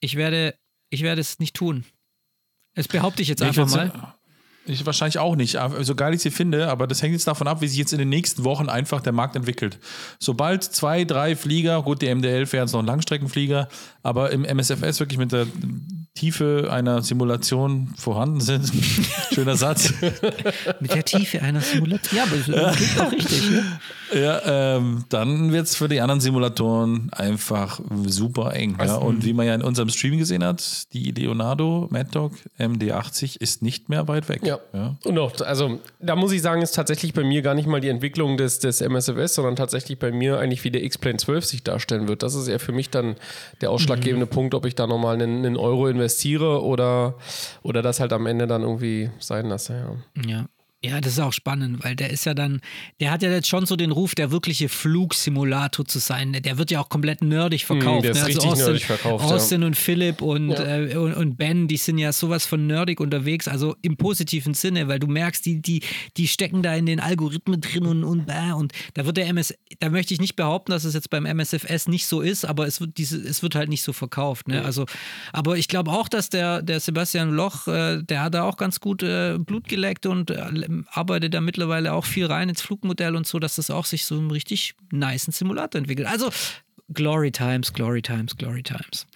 ich 0.00 0.16
werde, 0.16 0.54
ich 0.88 1.02
werde 1.02 1.20
es 1.20 1.38
nicht 1.38 1.54
tun. 1.54 1.84
Das 2.74 2.88
behaupte 2.88 3.20
ich 3.22 3.28
jetzt 3.28 3.42
Ich 3.42 3.46
einfach 3.48 3.64
würd's- 3.68 3.74
mal. 3.76 4.14
Ich 4.66 4.84
wahrscheinlich 4.84 5.18
auch 5.18 5.36
nicht, 5.36 5.56
aber 5.56 5.82
so 5.84 5.94
geil 5.94 6.14
ich 6.14 6.20
sie 6.20 6.30
finde, 6.30 6.68
aber 6.68 6.86
das 6.86 7.02
hängt 7.02 7.12
jetzt 7.12 7.26
davon 7.26 7.48
ab, 7.48 7.60
wie 7.60 7.68
sich 7.68 7.78
jetzt 7.78 7.92
in 7.92 7.98
den 7.98 8.10
nächsten 8.10 8.44
Wochen 8.44 8.68
einfach 8.68 9.00
der 9.00 9.12
Markt 9.12 9.34
entwickelt. 9.34 9.78
Sobald 10.18 10.62
zwei, 10.62 11.04
drei 11.04 11.34
Flieger, 11.34 11.82
gut, 11.82 12.02
die 12.02 12.08
MD11 12.08 12.52
wären 12.52 12.66
jetzt 12.66 12.72
noch 12.72 12.80
ein 12.80 12.86
Langstreckenflieger, 12.86 13.68
aber 14.02 14.30
im 14.30 14.44
MSFS 14.44 15.00
wirklich 15.00 15.18
mit 15.18 15.32
der 15.32 15.46
Tiefe 16.14 16.68
einer 16.70 17.02
Simulation 17.02 17.94
vorhanden 17.96 18.40
sind. 18.40 18.70
Schöner 19.32 19.56
Satz. 19.56 19.94
Mit 20.80 20.92
der 20.92 21.04
Tiefe 21.04 21.40
einer 21.40 21.60
Simulation. 21.60 22.16
Ja, 22.16 22.24
aber 22.24 22.36
das 22.36 22.76
klingt 22.76 23.00
auch 23.00 23.12
richtig. 23.12 23.50
Ne? 23.50 23.80
Ja, 24.12 24.76
ähm, 24.76 25.04
dann 25.08 25.52
wird 25.52 25.66
es 25.66 25.76
für 25.76 25.88
die 25.88 26.00
anderen 26.00 26.20
Simulatoren 26.20 27.10
einfach 27.12 27.80
super 28.06 28.54
eng. 28.54 28.76
Ja. 28.78 28.96
Und 28.96 29.24
wie 29.24 29.32
man 29.32 29.46
ja 29.46 29.54
in 29.54 29.62
unserem 29.62 29.88
Stream 29.88 30.18
gesehen 30.18 30.44
hat, 30.44 30.92
die 30.92 31.12
Leonardo 31.12 31.88
Mad 31.90 32.10
Dog 32.12 32.32
MD80 32.58 33.40
ist 33.40 33.62
nicht 33.62 33.88
mehr 33.88 34.08
weit 34.08 34.28
weg. 34.28 34.42
Ja. 34.44 34.58
Ja. 34.72 34.96
Und 35.04 35.18
auch, 35.18 35.40
also 35.40 35.80
da 35.98 36.16
muss 36.16 36.32
ich 36.32 36.42
sagen, 36.42 36.62
ist 36.62 36.74
tatsächlich 36.74 37.12
bei 37.12 37.24
mir 37.24 37.42
gar 37.42 37.54
nicht 37.54 37.66
mal 37.66 37.80
die 37.80 37.88
Entwicklung 37.88 38.36
des, 38.36 38.58
des 38.60 38.80
MSFS, 38.80 39.34
sondern 39.34 39.56
tatsächlich 39.56 39.98
bei 39.98 40.12
mir 40.12 40.38
eigentlich, 40.38 40.62
wie 40.64 40.70
der 40.70 40.84
X-Plane 40.84 41.18
12 41.18 41.44
sich 41.44 41.64
darstellen 41.64 42.08
wird. 42.08 42.22
Das 42.22 42.34
ist 42.34 42.48
eher 42.48 42.60
für 42.60 42.72
mich 42.72 42.90
dann 42.90 43.16
der 43.60 43.70
ausschlaggebende 43.70 44.26
Punkt, 44.26 44.54
ob 44.54 44.66
ich 44.66 44.74
da 44.74 44.86
nochmal 44.86 45.14
einen, 45.14 45.44
einen 45.44 45.56
Euro 45.56 45.88
investiere 45.88 46.62
oder, 46.62 47.14
oder 47.62 47.82
das 47.82 48.00
halt 48.00 48.12
am 48.12 48.26
Ende 48.26 48.46
dann 48.46 48.62
irgendwie 48.62 49.10
sein 49.18 49.46
lasse. 49.46 49.98
Ja. 50.16 50.28
Ja. 50.28 50.46
Ja, 50.82 50.98
das 51.02 51.12
ist 51.12 51.18
auch 51.18 51.34
spannend, 51.34 51.84
weil 51.84 51.94
der 51.94 52.08
ist 52.08 52.24
ja 52.24 52.32
dann, 52.32 52.62
der 53.00 53.10
hat 53.10 53.22
ja 53.22 53.30
jetzt 53.30 53.48
schon 53.48 53.66
so 53.66 53.76
den 53.76 53.90
Ruf, 53.90 54.14
der 54.14 54.30
wirkliche 54.30 54.70
Flugsimulator 54.70 55.84
zu 55.84 55.98
sein. 55.98 56.32
Der 56.32 56.56
wird 56.56 56.70
ja 56.70 56.80
auch 56.80 56.88
komplett 56.88 57.22
nerdig 57.22 57.66
verkauft. 57.66 58.00
Mm, 58.00 58.02
der 58.02 58.10
ist 58.12 58.20
ne? 58.22 58.26
richtig 58.28 58.48
Austin, 58.50 58.64
nerdig 58.64 58.84
verkauft, 58.86 59.24
ja. 59.28 59.34
Austin 59.34 59.64
und 59.64 59.76
Philipp 59.76 60.22
und, 60.22 60.52
Ja. 60.52 60.78
äh, 60.78 60.96
und, 60.96 61.12
und 61.12 61.36
Ben, 61.36 61.68
die 61.68 61.76
sind 61.76 61.98
ja 61.98 62.14
sowas 62.14 62.46
von 62.46 62.66
nerdig 62.66 62.98
unterwegs, 63.00 63.46
also 63.46 63.76
im 63.82 63.98
positiven 63.98 64.54
Sinne, 64.54 64.88
weil 64.88 64.98
du 64.98 65.06
merkst, 65.06 65.44
die, 65.44 65.60
die, 65.60 65.82
die 66.16 66.26
stecken 66.26 66.62
da 66.62 66.74
in 66.74 66.86
den 66.86 66.98
Algorithmen 66.98 67.60
drin 67.60 67.84
und, 67.84 68.02
und, 68.02 68.26
bäh, 68.26 68.52
und 68.52 68.72
da 68.94 69.04
wird 69.04 69.18
der 69.18 69.26
MS, 69.26 69.54
da 69.80 69.90
möchte 69.90 70.14
ich 70.14 70.20
nicht 70.20 70.34
behaupten, 70.34 70.72
dass 70.72 70.84
es 70.84 70.94
jetzt 70.94 71.10
beim 71.10 71.26
MSFS 71.26 71.88
nicht 71.88 72.06
so 72.06 72.22
ist, 72.22 72.46
aber 72.46 72.66
es 72.66 72.80
wird, 72.80 72.96
diese, 72.96 73.18
es 73.18 73.42
wird 73.42 73.54
halt 73.54 73.68
nicht 73.68 73.82
so 73.82 73.92
verkauft. 73.92 74.48
Ne? 74.48 74.64
Also, 74.64 74.86
aber 75.34 75.58
ich 75.58 75.68
glaube 75.68 75.90
auch, 75.90 76.08
dass 76.08 76.30
der, 76.30 76.62
der 76.62 76.80
Sebastian 76.80 77.32
Loch, 77.32 77.68
äh, 77.68 78.02
der 78.02 78.22
hat 78.22 78.32
da 78.32 78.44
auch 78.44 78.56
ganz 78.56 78.80
gut 78.80 79.02
äh, 79.02 79.36
Blut 79.38 79.68
geleckt 79.68 80.06
und 80.06 80.30
äh, 80.70 80.82
arbeitet 80.90 81.34
da 81.34 81.40
mittlerweile 81.40 81.92
auch 81.92 82.04
viel 82.04 82.26
rein 82.26 82.48
ins 82.48 82.62
Flugmodell 82.62 83.16
und 83.16 83.26
so, 83.26 83.38
dass 83.38 83.56
das 83.56 83.70
auch 83.70 83.84
sich 83.84 84.04
so 84.04 84.16
einen 84.16 84.30
richtig 84.30 84.74
niceen 84.90 85.32
Simulator 85.32 85.78
entwickelt. 85.78 86.08
Also 86.08 86.30
Glory 86.92 87.30
Times, 87.30 87.72
Glory 87.72 88.02
Times, 88.02 88.36
Glory 88.36 88.62
Times. 88.62 89.06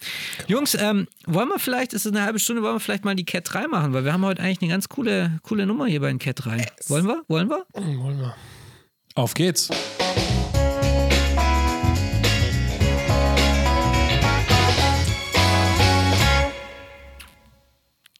Jungs, 0.47 0.75
ähm, 0.75 1.07
wollen 1.25 1.49
wir 1.49 1.59
vielleicht, 1.59 1.93
es 1.93 2.05
ist 2.05 2.15
eine 2.15 2.23
halbe 2.23 2.39
Stunde, 2.39 2.63
wollen 2.63 2.75
wir 2.75 2.79
vielleicht 2.79 3.03
mal 3.03 3.15
die 3.15 3.25
Cat 3.25 3.51
3 3.51 3.67
machen, 3.67 3.93
weil 3.93 4.05
wir 4.05 4.13
haben 4.13 4.23
heute 4.23 4.41
eigentlich 4.41 4.61
eine 4.61 4.71
ganz 4.71 4.87
coole, 4.87 5.39
coole 5.43 5.65
Nummer 5.65 5.85
hier 5.85 5.99
bei 5.99 6.07
den 6.07 6.19
Cat 6.19 6.45
3. 6.45 6.65
Wollen 6.87 7.05
wir? 7.05 7.23
Wollen 7.27 7.49
wir? 7.49 7.65
Wollen 7.73 8.19
wir. 8.19 8.35
Auf 9.15 9.33
geht's. 9.33 9.69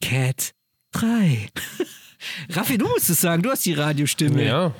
Cat 0.02 0.54
3. 0.92 1.48
Raffi, 2.50 2.78
du 2.78 2.86
musst 2.88 3.10
es 3.10 3.20
sagen, 3.20 3.42
du 3.42 3.50
hast 3.50 3.64
die 3.66 3.72
Radiostimme. 3.74 4.44
Ja. 4.44 4.72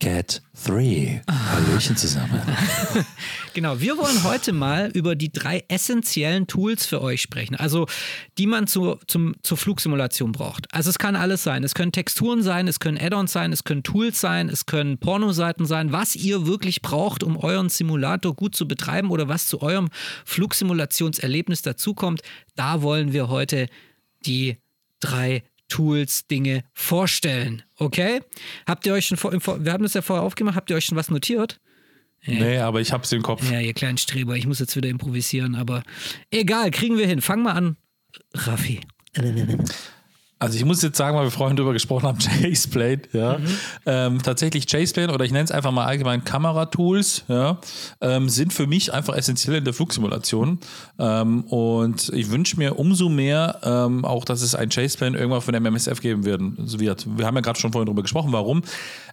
Cat 0.00 0.42
3. 0.64 1.22
Hallöchen 1.28 1.96
zusammen. 1.96 2.40
Genau, 3.54 3.80
wir 3.80 3.98
wollen 3.98 4.22
heute 4.22 4.52
mal 4.52 4.88
über 4.94 5.16
die 5.16 5.32
drei 5.32 5.64
essentiellen 5.66 6.46
Tools 6.46 6.86
für 6.86 7.02
euch 7.02 7.20
sprechen, 7.20 7.56
also 7.56 7.88
die 8.36 8.46
man 8.46 8.68
zu, 8.68 8.96
zum, 9.08 9.34
zur 9.42 9.56
Flugsimulation 9.56 10.30
braucht. 10.30 10.72
Also 10.72 10.90
es 10.90 10.98
kann 10.98 11.16
alles 11.16 11.42
sein. 11.42 11.64
Es 11.64 11.74
können 11.74 11.90
Texturen 11.90 12.44
sein, 12.44 12.68
es 12.68 12.78
können 12.78 12.98
Add-ons 12.98 13.32
sein, 13.32 13.52
es 13.52 13.64
können 13.64 13.82
Tools 13.82 14.20
sein, 14.20 14.48
es 14.48 14.66
können 14.66 14.98
Pornoseiten 14.98 15.66
sein, 15.66 15.90
was 15.90 16.14
ihr 16.14 16.46
wirklich 16.46 16.82
braucht, 16.82 17.24
um 17.24 17.36
euren 17.36 17.68
Simulator 17.68 18.36
gut 18.36 18.54
zu 18.54 18.68
betreiben 18.68 19.10
oder 19.10 19.26
was 19.26 19.48
zu 19.48 19.60
eurem 19.60 19.88
Flugsimulationserlebnis 20.24 21.62
dazukommt. 21.62 22.20
Da 22.54 22.82
wollen 22.82 23.12
wir 23.12 23.28
heute 23.28 23.66
die 24.24 24.58
drei 25.00 25.42
Tools, 25.68 26.26
Dinge 26.26 26.64
vorstellen. 26.74 27.62
Okay? 27.76 28.20
Habt 28.66 28.86
ihr 28.86 28.94
euch 28.94 29.06
schon 29.06 29.18
vor, 29.18 29.32
wir 29.64 29.72
haben 29.72 29.82
das 29.82 29.94
ja 29.94 30.02
vorher 30.02 30.24
aufgemacht, 30.24 30.56
habt 30.56 30.70
ihr 30.70 30.76
euch 30.76 30.86
schon 30.86 30.96
was 30.96 31.10
notiert? 31.10 31.60
Nee, 32.24 32.58
aber 32.58 32.80
ich 32.80 32.92
hab's 32.92 33.12
im 33.12 33.22
Kopf. 33.22 33.48
Ja, 33.50 33.60
ihr 33.60 33.74
kleinen 33.74 33.96
Streber, 33.96 34.36
ich 34.36 34.46
muss 34.46 34.58
jetzt 34.58 34.74
wieder 34.76 34.88
improvisieren, 34.88 35.54
aber 35.54 35.82
egal, 36.30 36.70
kriegen 36.70 36.98
wir 36.98 37.06
hin. 37.06 37.20
Fang 37.20 37.42
mal 37.42 37.52
an, 37.52 37.76
Raffi. 38.34 38.80
Also 40.40 40.56
ich 40.56 40.64
muss 40.64 40.82
jetzt 40.82 40.96
sagen, 40.96 41.16
weil 41.16 41.24
wir 41.24 41.30
vorhin 41.30 41.56
drüber 41.56 41.72
gesprochen 41.72 42.06
haben, 42.06 42.18
Chaseplane, 42.20 43.02
ja. 43.12 43.38
Mhm. 43.38 43.46
Ähm, 43.86 44.22
tatsächlich 44.22 44.68
Chaseplane 44.68 45.12
oder 45.12 45.24
ich 45.24 45.32
nenne 45.32 45.44
es 45.44 45.50
einfach 45.50 45.72
mal 45.72 45.84
allgemein 45.84 46.24
Kameratools, 46.24 47.24
ja, 47.28 47.58
ähm, 48.00 48.28
sind 48.28 48.52
für 48.52 48.66
mich 48.66 48.92
einfach 48.92 49.16
essentiell 49.16 49.56
in 49.56 49.64
der 49.64 49.74
Flugsimulation. 49.74 50.58
Ähm, 50.98 51.42
und 51.44 52.10
ich 52.10 52.30
wünsche 52.30 52.56
mir 52.56 52.78
umso 52.78 53.08
mehr 53.08 53.58
ähm, 53.64 54.04
auch, 54.04 54.24
dass 54.24 54.42
es 54.42 54.54
ein 54.54 54.70
Chaseplane 54.70 55.18
irgendwann 55.18 55.42
von 55.42 55.52
der 55.52 55.60
MMSF 55.60 56.00
geben 56.00 56.24
werden, 56.24 56.56
wird. 56.56 57.06
Wir 57.18 57.26
haben 57.26 57.34
ja 57.34 57.40
gerade 57.40 57.58
schon 57.58 57.72
vorhin 57.72 57.86
drüber 57.86 58.02
gesprochen, 58.02 58.32
warum. 58.32 58.62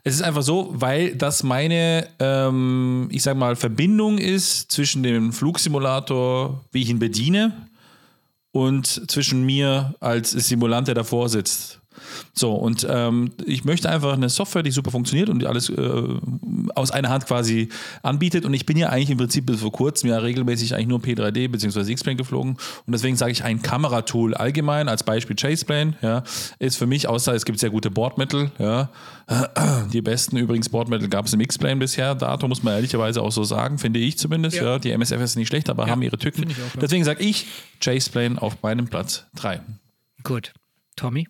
Es 0.03 0.13
ist 0.13 0.21
einfach 0.21 0.43
so, 0.43 0.69
weil 0.73 1.15
das 1.15 1.41
meine, 1.41 2.07
ähm, 2.19 3.07
ich 3.11 3.23
sag 3.23 3.35
mal, 3.37 3.55
Verbindung 3.55 4.19
ist 4.19 4.71
zwischen 4.71 5.01
dem 5.01 5.33
Flugsimulator, 5.33 6.61
wie 6.71 6.83
ich 6.83 6.89
ihn 6.89 6.99
bediene, 6.99 7.53
und 8.55 9.11
zwischen 9.11 9.43
mir 9.43 9.95
als 9.99 10.31
Simulant, 10.31 10.87
der 10.87 10.95
davor 10.95 11.27
sitzt. 11.27 11.81
So, 12.33 12.53
und 12.53 12.85
ähm, 12.89 13.31
ich 13.45 13.65
möchte 13.65 13.89
einfach 13.89 14.13
eine 14.13 14.29
Software, 14.29 14.63
die 14.63 14.71
super 14.71 14.91
funktioniert 14.91 15.29
und 15.29 15.39
die 15.39 15.47
alles 15.47 15.69
äh, 15.69 16.03
aus 16.75 16.91
einer 16.91 17.09
Hand 17.09 17.25
quasi 17.27 17.69
anbietet. 18.03 18.45
Und 18.45 18.53
ich 18.53 18.65
bin 18.65 18.77
ja 18.77 18.89
eigentlich 18.89 19.09
im 19.09 19.17
Prinzip 19.17 19.45
bis 19.45 19.61
vor 19.61 19.71
kurzem 19.71 20.09
ja 20.09 20.17
regelmäßig 20.17 20.75
eigentlich 20.75 20.87
nur 20.87 20.99
P3D 20.99 21.49
bzw. 21.49 21.91
X-Plane 21.91 22.17
geflogen. 22.17 22.57
Und 22.85 22.91
deswegen 22.91 23.15
sage 23.15 23.31
ich 23.31 23.43
ein 23.43 23.61
Kameratool 23.61 24.33
allgemein, 24.33 24.89
als 24.89 25.03
Beispiel 25.03 25.35
Chaseplane, 25.37 25.95
ja, 26.01 26.23
ist 26.59 26.77
für 26.77 26.87
mich, 26.87 27.07
außer 27.07 27.33
es 27.33 27.45
gibt 27.45 27.59
sehr 27.59 27.69
gute 27.69 27.91
Bordmittel, 27.91 28.51
ja. 28.59 28.89
Die 29.91 30.01
besten 30.01 30.37
übrigens 30.37 30.69
Bordmittel 30.69 31.07
gab 31.09 31.25
es 31.25 31.33
im 31.33 31.39
X-Plane 31.39 31.77
bisher. 31.77 32.13
Dato 32.15 32.47
muss 32.47 32.61
man 32.61 32.75
ehrlicherweise 32.75 33.21
auch 33.21 33.31
so 33.31 33.43
sagen, 33.43 33.79
finde 33.79 33.99
ich 33.99 34.17
zumindest. 34.17 34.57
Ja. 34.57 34.77
Die 34.77 34.91
MSF 34.91 35.19
ist 35.21 35.35
nicht 35.35 35.47
schlecht, 35.47 35.69
aber 35.69 35.87
haben 35.87 36.01
ihre 36.01 36.17
Tücken. 36.17 36.45
auch, 36.45 36.75
ja. 36.75 36.81
Deswegen 36.81 37.03
sage 37.03 37.23
ich 37.23 37.47
Chaseplane 37.81 38.41
auf 38.41 38.61
meinem 38.61 38.87
Platz 38.87 39.25
3. 39.35 39.61
Gut. 40.23 40.53
Tommy? 40.95 41.27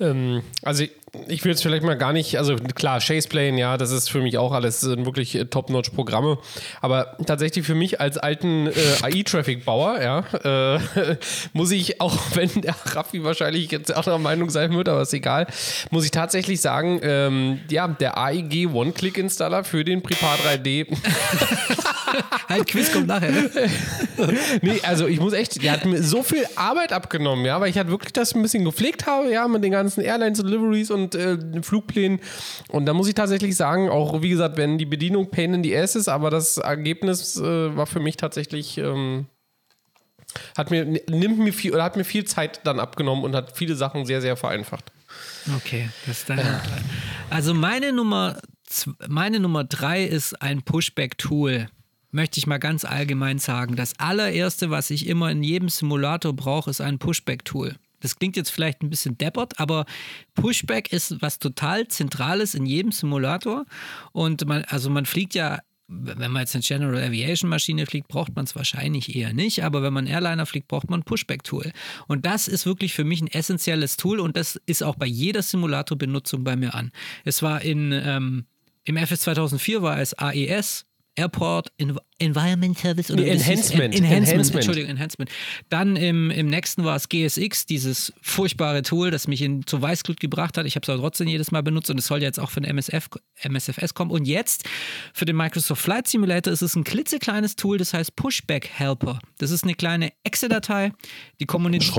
Ähm, 0.00 0.42
also 0.62 0.84
ich 1.28 1.44
will 1.44 1.52
jetzt 1.52 1.62
vielleicht 1.62 1.82
mal 1.82 1.96
gar 1.96 2.12
nicht, 2.12 2.36
also 2.36 2.56
klar, 2.56 3.00
Chaseplane, 3.00 3.58
ja, 3.58 3.76
das 3.76 3.90
ist 3.90 4.10
für 4.10 4.20
mich 4.20 4.38
auch 4.38 4.52
alles 4.52 4.82
wirklich 4.84 5.34
äh, 5.34 5.44
Top-Notch-Programme. 5.44 6.38
Aber 6.80 7.16
tatsächlich 7.26 7.66
für 7.66 7.74
mich 7.74 8.00
als 8.00 8.18
alten 8.18 8.66
äh, 8.66 8.72
AI-Traffic-Bauer, 9.02 10.00
ja, 10.02 10.74
äh, 10.76 10.80
muss 11.52 11.70
ich, 11.70 12.00
auch 12.00 12.16
wenn 12.34 12.50
der 12.60 12.74
Raffi 12.94 13.24
wahrscheinlich 13.24 13.70
jetzt 13.70 13.94
anderer 13.94 14.18
Meinung 14.18 14.50
sein 14.50 14.72
wird, 14.74 14.88
aber 14.88 15.02
ist 15.02 15.14
egal, 15.14 15.46
muss 15.90 16.04
ich 16.04 16.10
tatsächlich 16.10 16.60
sagen, 16.60 17.00
ähm, 17.02 17.60
ja, 17.70 17.88
der 17.88 18.18
AIG 18.18 18.68
One-Click-Installer 18.72 19.64
für 19.64 19.84
den 19.84 20.02
Prepar 20.02 20.36
3D. 20.36 20.86
halt, 22.48 22.66
Quiz 22.68 22.92
kommt 22.92 23.06
nachher. 23.06 23.30
Ne? 23.30 23.50
nee, 24.62 24.80
also 24.82 25.06
ich 25.06 25.20
muss 25.20 25.32
echt, 25.32 25.62
der 25.62 25.72
hat 25.72 25.84
mir 25.84 26.02
so 26.02 26.22
viel 26.22 26.44
Arbeit 26.56 26.92
abgenommen, 26.92 27.44
ja, 27.44 27.60
weil 27.60 27.70
ich 27.70 27.78
halt 27.78 27.88
wirklich 27.88 28.12
das 28.12 28.34
ein 28.34 28.42
bisschen 28.42 28.64
gepflegt 28.64 29.06
habe, 29.06 29.30
ja, 29.30 29.48
mit 29.48 29.62
den 29.62 29.72
ganzen 29.72 30.02
Airlines 30.02 30.38
Deliveries 30.38 30.90
und 30.98 31.14
äh, 31.14 31.62
Flugplänen. 31.62 32.20
Und 32.68 32.86
da 32.86 32.94
muss 32.94 33.08
ich 33.08 33.14
tatsächlich 33.14 33.56
sagen, 33.56 33.88
auch 33.88 34.22
wie 34.22 34.30
gesagt, 34.30 34.56
wenn 34.56 34.78
die 34.78 34.86
Bedienung 34.86 35.30
Pain 35.30 35.54
in 35.54 35.64
the 35.64 35.76
Ass 35.76 35.96
ist, 35.96 36.08
aber 36.08 36.30
das 36.30 36.58
Ergebnis 36.58 37.36
äh, 37.36 37.76
war 37.76 37.86
für 37.86 38.00
mich 38.00 38.16
tatsächlich. 38.16 38.78
Ähm, 38.78 39.26
hat 40.56 40.70
mir, 40.70 40.84
nimmt 40.84 41.38
mir 41.38 41.54
viel, 41.54 41.80
hat 41.80 41.96
mir 41.96 42.04
viel 42.04 42.24
Zeit 42.24 42.60
dann 42.64 42.80
abgenommen 42.80 43.24
und 43.24 43.34
hat 43.34 43.56
viele 43.56 43.74
Sachen 43.74 44.04
sehr, 44.04 44.20
sehr 44.20 44.36
vereinfacht. 44.36 44.92
Okay, 45.56 45.88
das 46.06 46.18
ist 46.18 46.28
deine 46.28 46.60
Also 47.30 47.54
meine 47.54 47.92
Nummer, 47.92 48.38
meine 49.08 49.40
Nummer 49.40 49.64
drei 49.64 50.04
ist 50.04 50.40
ein 50.42 50.62
Pushback-Tool 50.62 51.68
möchte 52.10 52.38
ich 52.38 52.46
mal 52.46 52.58
ganz 52.58 52.84
allgemein 52.84 53.38
sagen. 53.38 53.76
Das 53.76 53.98
allererste, 53.98 54.70
was 54.70 54.90
ich 54.90 55.06
immer 55.06 55.30
in 55.30 55.42
jedem 55.42 55.68
Simulator 55.68 56.32
brauche, 56.32 56.70
ist 56.70 56.80
ein 56.80 56.98
Pushback-Tool. 56.98 57.76
Das 58.00 58.16
klingt 58.16 58.36
jetzt 58.36 58.50
vielleicht 58.50 58.82
ein 58.82 58.90
bisschen 58.90 59.18
deppert, 59.18 59.58
aber 59.58 59.86
Pushback 60.34 60.92
ist 60.92 61.20
was 61.20 61.38
total 61.38 61.88
Zentrales 61.88 62.54
in 62.54 62.66
jedem 62.66 62.92
Simulator. 62.92 63.64
Und 64.12 64.46
man, 64.46 64.64
also 64.64 64.90
man 64.90 65.06
fliegt 65.06 65.34
ja 65.34 65.58
wenn 65.88 66.30
man 66.30 66.42
jetzt 66.42 66.54
eine 66.54 66.62
General 66.62 67.02
Aviation 67.02 67.48
Maschine 67.48 67.86
fliegt, 67.86 68.08
braucht 68.08 68.36
man 68.36 68.44
es 68.44 68.54
wahrscheinlich 68.54 69.16
eher 69.16 69.32
nicht, 69.32 69.64
aber 69.64 69.82
wenn 69.82 69.94
man 69.94 70.06
Airliner 70.06 70.44
fliegt, 70.44 70.68
braucht 70.68 70.90
man 70.90 71.00
ein 71.00 71.04
Pushback-Tool. 71.04 71.72
Und 72.06 72.26
das 72.26 72.46
ist 72.46 72.66
wirklich 72.66 72.92
für 72.92 73.04
mich 73.04 73.22
ein 73.22 73.26
essentielles 73.26 73.96
Tool 73.96 74.20
und 74.20 74.36
das 74.36 74.60
ist 74.66 74.82
auch 74.82 74.96
bei 74.96 75.06
jeder 75.06 75.42
Simulatorbenutzung 75.42 76.44
bei 76.44 76.56
mir 76.56 76.74
an. 76.74 76.92
Es 77.24 77.42
war 77.42 77.62
in, 77.62 77.92
ähm, 77.92 78.44
im 78.84 78.96
FS 78.98 79.22
2004 79.22 79.80
war 79.82 79.98
es 79.98 80.12
AES, 80.12 80.84
Airport 81.18 81.72
Environment 82.18 82.78
Service 82.78 83.10
oder 83.10 83.22
nee, 83.22 83.30
Enhancement. 83.30 83.94
Enhancement. 83.94 84.28
Enhancement. 84.28 84.54
Entschuldigung, 84.54 84.90
Enhancement. 84.90 85.30
Dann 85.68 85.96
im, 85.96 86.30
im 86.30 86.46
nächsten 86.46 86.84
war 86.84 86.96
es 86.96 87.08
GSX, 87.08 87.66
dieses 87.66 88.12
furchtbare 88.22 88.82
Tool, 88.82 89.10
das 89.10 89.26
mich 89.26 89.42
in, 89.42 89.66
zu 89.66 89.80
Weißglut 89.80 90.20
gebracht 90.20 90.58
hat. 90.58 90.66
Ich 90.66 90.76
habe 90.76 90.84
es 90.84 90.88
aber 90.88 91.00
trotzdem 91.00 91.28
jedes 91.28 91.50
Mal 91.50 91.62
benutzt 91.62 91.90
und 91.90 91.98
es 91.98 92.06
soll 92.06 92.22
jetzt 92.22 92.38
auch 92.38 92.50
von 92.50 92.64
MSF, 92.64 93.08
MSFS 93.42 93.94
kommen. 93.94 94.10
Und 94.10 94.26
jetzt 94.26 94.68
für 95.12 95.24
den 95.24 95.36
Microsoft 95.36 95.82
Flight 95.82 96.06
Simulator 96.06 96.52
ist 96.52 96.62
es 96.62 96.76
ein 96.76 96.84
klitzekleines 96.84 97.56
Tool, 97.56 97.78
das 97.78 97.94
heißt 97.94 98.14
Pushback 98.14 98.68
Helper. 98.68 99.18
Das 99.38 99.50
ist 99.50 99.64
eine 99.64 99.74
kleine 99.74 100.12
Exe-Datei, 100.24 100.92
die, 101.40 101.46
kommuniz 101.46 101.92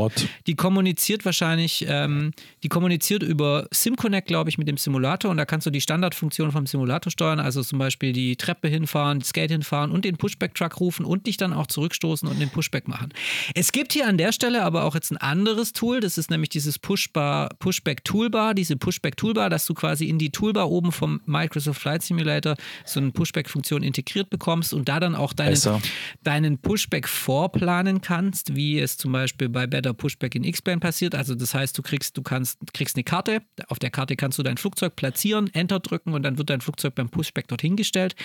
die 0.47 0.55
kommuniziert 0.55 1.25
wahrscheinlich, 1.25 1.85
ähm, 1.87 2.31
die 2.63 2.69
kommuniziert 2.69 3.23
über 3.23 3.67
SimConnect, 3.71 4.27
glaube 4.27 4.49
ich, 4.49 4.57
mit 4.57 4.67
dem 4.67 4.77
Simulator 4.77 5.31
und 5.31 5.37
da 5.37 5.45
kannst 5.45 5.65
du 5.65 5.71
die 5.71 5.81
Standardfunktion 5.81 6.51
vom 6.51 6.65
Simulator 6.65 7.11
steuern, 7.11 7.39
also 7.39 7.63
zum 7.63 7.79
Beispiel 7.79 8.13
die 8.13 8.35
Treppe 8.35 8.67
hinfahren, 8.67 9.08
das 9.17 9.29
Skate 9.29 9.49
hinfahren 9.49 9.89
und 9.89 10.05
den 10.05 10.17
Pushback-Truck 10.17 10.79
rufen 10.79 11.05
und 11.05 11.25
dich 11.25 11.37
dann 11.37 11.53
auch 11.53 11.65
zurückstoßen 11.65 12.29
und 12.29 12.39
den 12.39 12.51
Pushback 12.51 12.87
machen. 12.87 13.09
Es 13.55 13.71
gibt 13.71 13.93
hier 13.93 14.07
an 14.07 14.19
der 14.19 14.31
Stelle 14.31 14.63
aber 14.63 14.83
auch 14.83 14.93
jetzt 14.93 15.09
ein 15.11 15.17
anderes 15.17 15.73
Tool, 15.73 15.99
das 16.01 16.19
ist 16.19 16.29
nämlich 16.29 16.49
dieses 16.49 16.77
Pushback-Toolbar, 16.77 18.53
diese 18.53 18.75
Pushback-Toolbar, 18.75 19.49
dass 19.49 19.65
du 19.65 19.73
quasi 19.73 20.05
in 20.05 20.19
die 20.19 20.29
Toolbar 20.29 20.69
oben 20.69 20.91
vom 20.91 21.21
Microsoft 21.25 21.81
Flight 21.81 22.03
Simulator 22.03 22.55
so 22.85 22.99
eine 22.99 23.11
Pushback-Funktion 23.11 23.81
integriert 23.81 24.29
bekommst 24.29 24.73
und 24.73 24.89
da 24.89 24.99
dann 24.99 25.15
auch 25.15 25.33
deinen, 25.33 25.81
deinen 26.23 26.57
Pushback 26.59 27.07
vorplanen 27.07 28.01
kannst, 28.01 28.55
wie 28.55 28.79
es 28.79 28.97
zum 28.97 29.11
Beispiel 29.13 29.49
bei 29.49 29.65
Better 29.65 29.93
Pushback 29.93 30.35
in 30.35 30.43
X-Plane 30.43 30.79
passiert. 30.79 31.15
Also 31.15 31.33
das 31.35 31.53
heißt, 31.53 31.77
du 31.77 31.81
kriegst, 31.81 32.17
du 32.17 32.21
kannst, 32.21 32.59
kriegst 32.73 32.95
eine 32.95 33.03
Karte, 33.03 33.41
auf 33.67 33.79
der 33.79 33.89
Karte 33.89 34.15
kannst 34.15 34.37
du 34.37 34.43
dein 34.43 34.57
Flugzeug 34.57 34.95
platzieren, 34.95 35.49
Enter 35.53 35.79
drücken 35.79 36.13
und 36.13 36.23
dann 36.23 36.37
wird 36.37 36.49
dein 36.49 36.61
Flugzeug 36.61 36.95
beim 36.95 37.09
Pushback 37.09 37.47
dorthin 37.47 37.75
gestellt. 37.75 38.15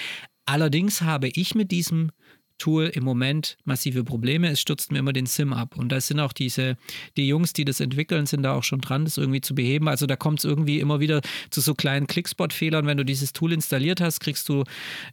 Allerdings 0.46 1.02
habe 1.02 1.28
ich 1.28 1.54
mit 1.54 1.70
diesem 1.70 2.10
Tool 2.58 2.86
im 2.94 3.04
Moment 3.04 3.56
massive 3.64 4.04
Probleme. 4.04 4.48
Es 4.48 4.60
stürzt 4.60 4.92
mir 4.92 4.98
immer 4.98 5.12
den 5.12 5.26
Sim 5.26 5.52
ab. 5.52 5.76
Und 5.76 5.90
da 5.90 6.00
sind 6.00 6.20
auch 6.20 6.32
diese, 6.32 6.76
die 7.16 7.26
Jungs, 7.26 7.52
die 7.52 7.64
das 7.64 7.80
entwickeln, 7.80 8.26
sind 8.26 8.42
da 8.42 8.54
auch 8.54 8.62
schon 8.62 8.80
dran, 8.80 9.04
das 9.04 9.16
irgendwie 9.16 9.40
zu 9.40 9.54
beheben. 9.54 9.88
Also 9.88 10.06
da 10.06 10.16
kommt 10.16 10.38
es 10.38 10.44
irgendwie 10.44 10.78
immer 10.78 11.00
wieder 11.00 11.20
zu 11.50 11.60
so 11.60 11.74
kleinen 11.74 12.06
Clickspot-Fehlern. 12.06 12.86
Wenn 12.86 12.96
du 12.96 13.04
dieses 13.04 13.32
Tool 13.32 13.52
installiert 13.52 14.00
hast, 14.00 14.20
kriegst 14.20 14.48
du, 14.48 14.64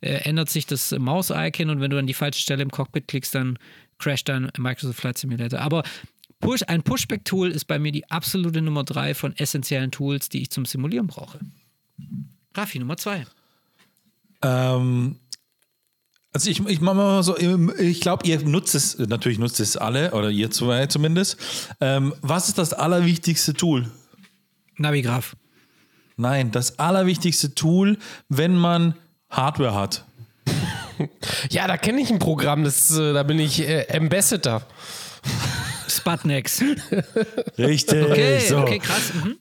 äh, 0.01 0.17
ändert 0.23 0.49
sich 0.49 0.67
das 0.67 0.91
Maus-Icon 0.91 1.69
und 1.69 1.81
wenn 1.81 1.89
du 1.89 1.97
an 1.97 2.07
die 2.07 2.13
falsche 2.13 2.41
Stelle 2.41 2.61
im 2.61 2.69
Cockpit 2.69 3.07
klickst, 3.07 3.33
dann 3.33 3.57
crasht 3.97 4.29
dein 4.29 4.51
Microsoft 4.57 4.99
Flight 4.99 5.17
Simulator. 5.17 5.59
Aber 5.59 5.83
Push, 6.39 6.63
ein 6.67 6.83
Pushback-Tool 6.83 7.51
ist 7.51 7.65
bei 7.65 7.79
mir 7.79 7.91
die 7.91 8.09
absolute 8.09 8.61
Nummer 8.61 8.83
drei 8.83 9.13
von 9.13 9.35
essentiellen 9.35 9.91
Tools, 9.91 10.29
die 10.29 10.41
ich 10.41 10.51
zum 10.51 10.65
Simulieren 10.65 11.07
brauche. 11.07 11.39
Rafi, 12.53 12.79
Nummer 12.79 12.97
zwei. 12.97 13.25
Ähm, 14.41 15.17
also 16.33 16.49
ich, 16.49 16.65
ich 16.65 16.79
mache 16.79 16.95
mal 16.95 17.23
so, 17.23 17.37
ich 17.37 17.99
glaube, 17.99 18.25
ihr 18.25 18.39
nutzt 18.39 18.73
es, 18.73 18.97
natürlich 18.97 19.37
nutzt 19.37 19.59
es 19.59 19.75
alle, 19.75 20.11
oder 20.11 20.29
ihr 20.29 20.49
zwei 20.49 20.85
zumindest. 20.87 21.37
Ähm, 21.81 22.13
was 22.21 22.47
ist 22.47 22.57
das 22.57 22.73
allerwichtigste 22.73 23.53
Tool? 23.53 23.91
Navigraph. 24.77 25.35
Nein, 26.15 26.51
das 26.51 26.79
allerwichtigste 26.79 27.53
Tool, 27.53 27.97
wenn 28.29 28.55
man 28.55 28.95
Hardware 29.29 29.73
hat. 29.73 30.05
ja, 31.49 31.67
da 31.67 31.77
kenne 31.77 32.01
ich 32.01 32.11
ein 32.11 32.19
Programm, 32.19 32.63
das, 32.63 32.91
äh, 32.91 33.13
da 33.13 33.23
bin 33.23 33.39
ich 33.39 33.67
äh, 33.67 33.87
Ambassador. 33.93 34.61
Sputniks. 35.87 36.63
Richtig. 37.57 38.05
Okay, 38.05 38.39
so. 38.39 38.59
okay 38.59 38.79
krass. 38.79 39.11
Mhm. 39.13 39.37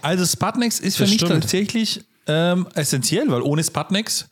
Also 0.00 0.24
Sputniks 0.24 0.80
ist 0.80 0.98
das 0.98 1.06
für 1.06 1.10
mich 1.10 1.20
stimmt. 1.20 1.42
tatsächlich 1.42 2.04
ähm, 2.26 2.66
essentiell, 2.74 3.30
weil 3.30 3.42
ohne 3.42 3.62
Sputniks 3.64 4.28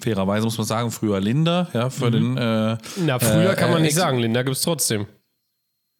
fairerweise 0.00 0.44
muss 0.44 0.58
man 0.58 0.66
sagen, 0.66 0.90
früher 0.90 1.20
Linda, 1.20 1.68
ja, 1.72 1.90
für 1.90 2.06
mhm. 2.06 2.12
den. 2.12 2.36
Äh, 2.36 2.78
Na, 2.96 3.18
früher 3.18 3.52
äh, 3.52 3.56
kann 3.56 3.70
man 3.70 3.82
nicht 3.82 3.94
sagen, 3.94 4.18
Linda 4.18 4.42
gibt 4.42 4.56
es 4.56 4.62
trotzdem. 4.62 5.06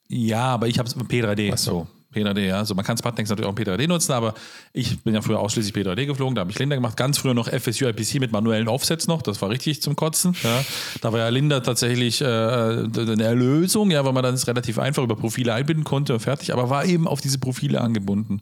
Ja, 0.07 0.45
aber 0.45 0.67
ich 0.67 0.79
habe 0.79 0.87
es 0.87 0.95
P3D. 0.95 1.51
Ach 1.53 1.57
so. 1.57 1.87
P3D, 2.13 2.39
ja. 2.39 2.57
Also 2.57 2.73
man 2.73 2.83
kann 2.83 2.97
Sputniks 2.97 3.29
natürlich 3.29 3.47
auch 3.47 3.55
im 3.55 3.63
P3D 3.63 3.87
nutzen, 3.87 4.13
aber 4.13 4.33
ich 4.73 4.99
bin 5.03 5.13
ja 5.13 5.21
früher 5.21 5.39
ausschließlich 5.39 5.75
P3D 5.75 6.07
geflogen, 6.07 6.33
da 6.33 6.41
habe 6.41 6.49
ich 6.49 6.57
Linda 6.57 6.75
gemacht. 6.75 6.97
Ganz 6.97 7.19
früher 7.19 7.35
noch 7.35 7.47
FSU 7.47 7.85
IPC 7.85 8.19
mit 8.19 8.31
manuellen 8.31 8.67
Offsets 8.67 9.07
noch, 9.07 9.21
das 9.21 9.39
war 9.43 9.49
richtig 9.49 9.83
zum 9.83 9.95
Kotzen. 9.95 10.35
Ja. 10.43 10.65
Da 11.01 11.13
war 11.13 11.19
ja 11.19 11.29
Linda 11.29 11.59
tatsächlich 11.59 12.21
äh, 12.21 12.25
eine 12.25 13.23
Erlösung, 13.23 13.91
ja, 13.91 14.03
weil 14.05 14.13
man 14.13 14.23
dann 14.23 14.33
es 14.33 14.47
relativ 14.47 14.79
einfach 14.79 15.03
über 15.03 15.15
Profile 15.15 15.53
einbinden 15.53 15.83
konnte 15.83 16.13
und 16.13 16.19
fertig, 16.19 16.51
aber 16.51 16.71
war 16.71 16.83
eben 16.85 17.07
auf 17.07 17.21
diese 17.21 17.37
Profile 17.37 17.79
angebunden. 17.79 18.41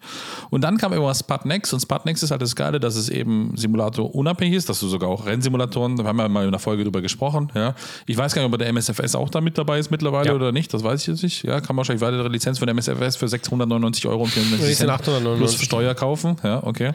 Und 0.49 0.61
dann 0.61 0.77
kam 0.77 0.93
immer 0.93 1.13
Sputnex 1.13 1.73
und 1.73 1.81
Sputnex 1.81 2.23
ist 2.23 2.31
halt 2.31 2.41
das 2.41 2.55
Geile, 2.55 2.79
dass 2.79 2.95
es 2.95 3.09
eben 3.09 3.51
Simulator 3.57 4.15
unabhängig 4.15 4.55
ist, 4.55 4.69
dass 4.69 4.79
du 4.79 4.87
sogar 4.87 5.09
auch 5.09 5.25
Rennsimulatoren, 5.25 5.97
da 5.97 6.05
haben 6.05 6.15
wir 6.15 6.29
mal 6.29 6.43
in 6.43 6.47
einer 6.47 6.59
Folge 6.59 6.85
drüber 6.85 7.01
gesprochen, 7.01 7.51
ja. 7.53 7.75
Ich 8.05 8.17
weiß 8.17 8.33
gar 8.33 8.43
nicht, 8.43 8.53
ob 8.53 8.57
der 8.57 8.69
MSFS 8.69 9.15
auch 9.15 9.29
da 9.29 9.41
mit 9.41 9.57
dabei 9.57 9.77
ist 9.79 9.91
mittlerweile 9.91 10.29
ja. 10.29 10.35
oder 10.35 10.53
nicht, 10.53 10.73
das 10.73 10.85
weiß 10.85 11.01
ich 11.01 11.07
jetzt 11.07 11.23
nicht. 11.23 11.43
Ja, 11.43 11.59
kann 11.59 11.75
man 11.75 11.77
wahrscheinlich 11.77 12.01
weitere 12.01 12.29
Lizenz 12.29 12.59
von 12.59 12.69
MSFS 12.69 13.17
für 13.17 13.27
600 13.27 13.56
899 13.61 14.07
Euro 14.07 14.23
und 14.23 14.29
94 14.29 14.77
Cent 14.77 14.89
899. 14.89 15.57
plus 15.57 15.65
Steuer 15.65 15.95
kaufen. 15.95 16.37
Ja, 16.43 16.63
okay. 16.63 16.93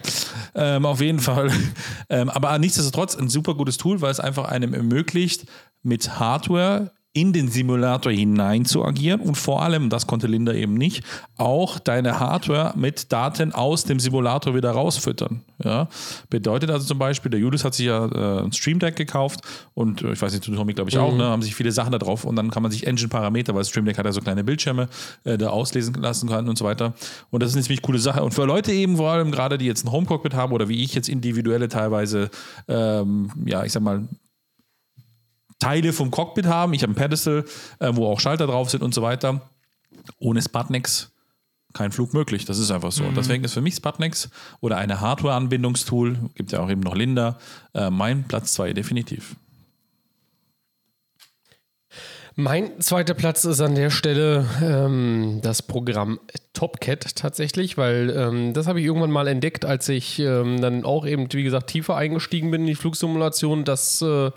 Ähm, 0.54 0.86
auf 0.86 1.00
jeden 1.00 1.20
Fall. 1.20 1.50
Ähm, 2.08 2.28
aber 2.28 2.58
nichtsdestotrotz 2.58 3.16
ein 3.16 3.28
super 3.28 3.54
gutes 3.54 3.78
Tool, 3.78 4.00
weil 4.00 4.10
es 4.10 4.20
einfach 4.20 4.44
einem 4.44 4.74
ermöglicht, 4.74 5.46
mit 5.82 6.18
Hardware 6.18 6.92
in 7.14 7.34
den 7.34 7.48
Simulator 7.48 8.10
hinein 8.10 8.64
zu 8.64 8.84
agieren 8.84 9.20
und 9.20 9.36
vor 9.36 9.62
allem, 9.62 9.90
das 9.90 10.06
konnte 10.06 10.26
Linda 10.26 10.54
eben 10.54 10.74
nicht, 10.74 11.04
auch 11.36 11.78
deine 11.78 12.18
Hardware 12.18 12.72
mit 12.74 13.12
Daten 13.12 13.52
aus 13.52 13.84
dem 13.84 14.00
Simulator 14.00 14.54
wieder 14.54 14.70
rausfüttern. 14.70 15.42
Ja? 15.62 15.88
Bedeutet 16.30 16.70
also 16.70 16.86
zum 16.86 16.98
Beispiel, 16.98 17.30
der 17.30 17.40
Julius 17.40 17.64
hat 17.64 17.74
sich 17.74 17.86
ja 17.86 18.06
äh, 18.06 18.44
ein 18.44 18.52
Stream 18.52 18.78
Deck 18.78 18.96
gekauft 18.96 19.40
und 19.74 20.00
äh, 20.00 20.12
ich 20.12 20.22
weiß 20.22 20.32
nicht, 20.32 20.44
Tommy 20.44 20.72
glaube 20.72 20.88
ich 20.88 20.96
auch, 20.96 21.12
mhm. 21.12 21.18
ne, 21.18 21.24
haben 21.24 21.42
sich 21.42 21.54
viele 21.54 21.70
Sachen 21.70 21.92
da 21.92 21.98
drauf 21.98 22.24
und 22.24 22.34
dann 22.34 22.50
kann 22.50 22.62
man 22.62 22.72
sich 22.72 22.86
Engine-Parameter, 22.86 23.54
weil 23.54 23.64
Stream 23.66 23.84
Deck 23.84 23.98
hat 23.98 24.06
ja 24.06 24.12
so 24.12 24.22
kleine 24.22 24.42
Bildschirme, 24.42 24.88
äh, 25.24 25.36
da 25.36 25.50
auslesen 25.50 25.94
lassen 25.94 26.30
können 26.30 26.48
und 26.48 26.56
so 26.56 26.64
weiter. 26.64 26.94
Und 27.30 27.42
das 27.42 27.50
ist 27.50 27.56
eine 27.56 27.62
ziemlich 27.62 27.82
coole 27.82 27.98
Sache. 27.98 28.22
Und 28.22 28.32
für 28.32 28.46
Leute 28.46 28.72
eben 28.72 28.96
vor 28.96 29.10
allem 29.10 29.32
gerade, 29.32 29.58
die 29.58 29.66
jetzt 29.66 29.84
ein 29.84 29.92
Homecockpit 29.92 30.32
haben 30.32 30.52
oder 30.52 30.70
wie 30.70 30.82
ich 30.82 30.94
jetzt 30.94 31.10
individuelle 31.10 31.68
teilweise, 31.68 32.30
ähm, 32.68 33.30
ja, 33.44 33.64
ich 33.64 33.72
sag 33.72 33.82
mal, 33.82 34.08
Teile 35.62 35.92
vom 35.92 36.10
Cockpit 36.10 36.46
haben. 36.46 36.74
Ich 36.74 36.82
habe 36.82 36.92
ein 36.92 36.96
Pedestal, 36.96 37.44
äh, 37.78 37.90
wo 37.92 38.06
auch 38.06 38.20
Schalter 38.20 38.46
drauf 38.46 38.70
sind 38.70 38.82
und 38.82 38.92
so 38.94 39.02
weiter. 39.02 39.40
Ohne 40.18 40.42
Sputniks 40.42 41.12
kein 41.72 41.92
Flug 41.92 42.12
möglich. 42.12 42.44
Das 42.44 42.58
ist 42.58 42.70
einfach 42.70 42.92
so. 42.92 43.04
Mhm. 43.04 43.14
Deswegen 43.14 43.44
ist 43.44 43.54
für 43.54 43.60
mich 43.60 43.76
Sputniks 43.76 44.28
oder 44.60 44.76
eine 44.76 45.00
Hardware-Anbindungstool, 45.00 46.18
gibt 46.34 46.52
ja 46.52 46.60
auch 46.60 46.70
eben 46.70 46.82
noch 46.82 46.94
Linda, 46.94 47.38
äh, 47.74 47.90
mein 47.90 48.24
Platz 48.24 48.52
2 48.52 48.72
definitiv. 48.72 49.36
Mein 52.34 52.80
zweiter 52.80 53.12
Platz 53.12 53.44
ist 53.44 53.60
an 53.60 53.74
der 53.74 53.90
Stelle 53.90 54.46
ähm, 54.62 55.40
das 55.42 55.60
Programm 55.62 56.18
Top-Cat 56.55 57.16
tatsächlich, 57.16 57.78
weil 57.78 58.14
ähm, 58.14 58.53
das 58.53 58.66
habe 58.66 58.78
ich 58.78 58.86
irgendwann 58.86 59.11
mal 59.11 59.26
entdeckt, 59.26 59.64
als 59.64 59.88
ich 59.88 60.18
ähm, 60.18 60.61
dann 60.61 60.84
auch 60.84 61.07
eben, 61.07 61.32
wie 61.32 61.44
gesagt, 61.44 61.68
tiefer 61.68 61.96
eingestiegen 61.96 62.50
bin 62.50 62.62
in 62.62 62.66
die 62.66 62.74
Flugsimulation, 62.74 63.64
dass 63.64 64.03
äh, 64.03 64.30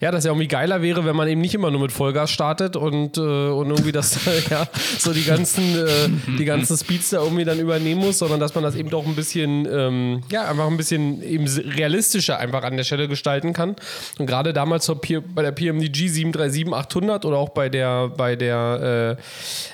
ja, 0.00 0.10
das 0.10 0.24
ja 0.24 0.30
irgendwie 0.30 0.48
geiler 0.48 0.80
wäre, 0.80 1.04
wenn 1.04 1.14
man 1.14 1.28
eben 1.28 1.42
nicht 1.42 1.54
immer 1.54 1.70
nur 1.70 1.82
mit 1.82 1.92
Vollgas 1.92 2.30
startet 2.30 2.76
und, 2.76 3.18
äh, 3.18 3.20
und 3.20 3.68
irgendwie 3.68 3.92
das, 3.92 4.18
ja, 4.50 4.66
so 4.98 5.12
die 5.12 5.24
ganzen, 5.24 5.76
äh, 5.76 6.08
die 6.38 6.46
ganzen 6.46 6.76
Speeds 6.76 7.10
da 7.10 7.22
irgendwie 7.22 7.44
dann 7.44 7.58
übernehmen 7.58 8.00
muss, 8.00 8.18
sondern 8.18 8.40
dass 8.40 8.54
man 8.54 8.64
das 8.64 8.74
eben 8.74 8.88
doch 8.88 9.06
ein 9.06 9.14
bisschen, 9.14 9.68
ähm, 9.70 10.22
ja, 10.32 10.48
einfach 10.48 10.68
ein 10.68 10.78
bisschen 10.78 11.22
eben 11.22 11.46
realistischer 11.46 12.38
einfach 12.38 12.62
an 12.62 12.78
der 12.78 12.84
Stelle 12.84 13.08
gestalten 13.08 13.52
kann. 13.52 13.76
Und 14.18 14.26
gerade 14.26 14.54
damals 14.54 14.90
bei 15.34 15.42
der 15.42 15.52
PMDG 15.52 16.06
737-800 16.06 17.26
oder 17.26 17.36
auch 17.36 17.50
bei 17.50 17.68
der, 17.68 18.08
bei 18.08 18.36
der 18.36 19.16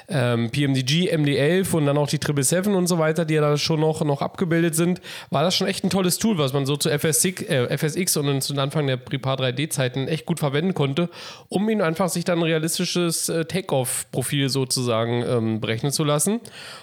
äh, 0.09 0.15
ähm, 0.15 0.51
PMDG 0.51 1.15
MD11 1.15 1.73
und 1.75 1.84
dann 1.87 1.99
auch 1.99 2.09
die 2.09 2.17
777 2.17 2.75
und 2.75 2.87
so 2.87 2.99
weiter, 2.99 3.25
die 3.25 3.35
ja 3.35 3.41
da 3.41 3.57
schon 3.57 3.81
noch, 3.81 4.05
noch 4.05 4.23
abgebildet 4.23 4.75
sind, 4.75 5.01
war 5.31 5.43
das 5.43 5.55
schon 5.55 5.67
echt 5.67 5.85
ein 5.85 5.91
tolles 5.91 6.19
Tool, 6.19 6.39
was 6.39 6.53
man 6.53 6.67
so 6.67 6.77
zu 6.77 6.89
FSX, 6.91 7.43
äh, 7.43 7.77
FSX 7.77 8.17
und 8.17 8.43
zu 8.43 8.55
Anfang 8.55 8.87
der 8.87 8.97
Prepar 8.97 9.39
3D-Zeiten 9.39 10.09
echt 10.09 10.27
gut 10.27 10.41
verwenden 10.41 10.75
konnte, 10.75 11.09
um 11.49 11.69
ihn 11.69 11.81
einfach 11.81 12.09
sich 12.09 12.25
dann 12.25 12.39
ein 12.39 12.45
realistisches 12.45 13.29
äh, 13.29 13.45
Take-Off-Profil 13.45 14.49
sozusagen 14.49 15.25
ähm, 15.27 15.61
berechnen 15.61 15.93
zu 15.93 16.05
lassen. 16.05 16.41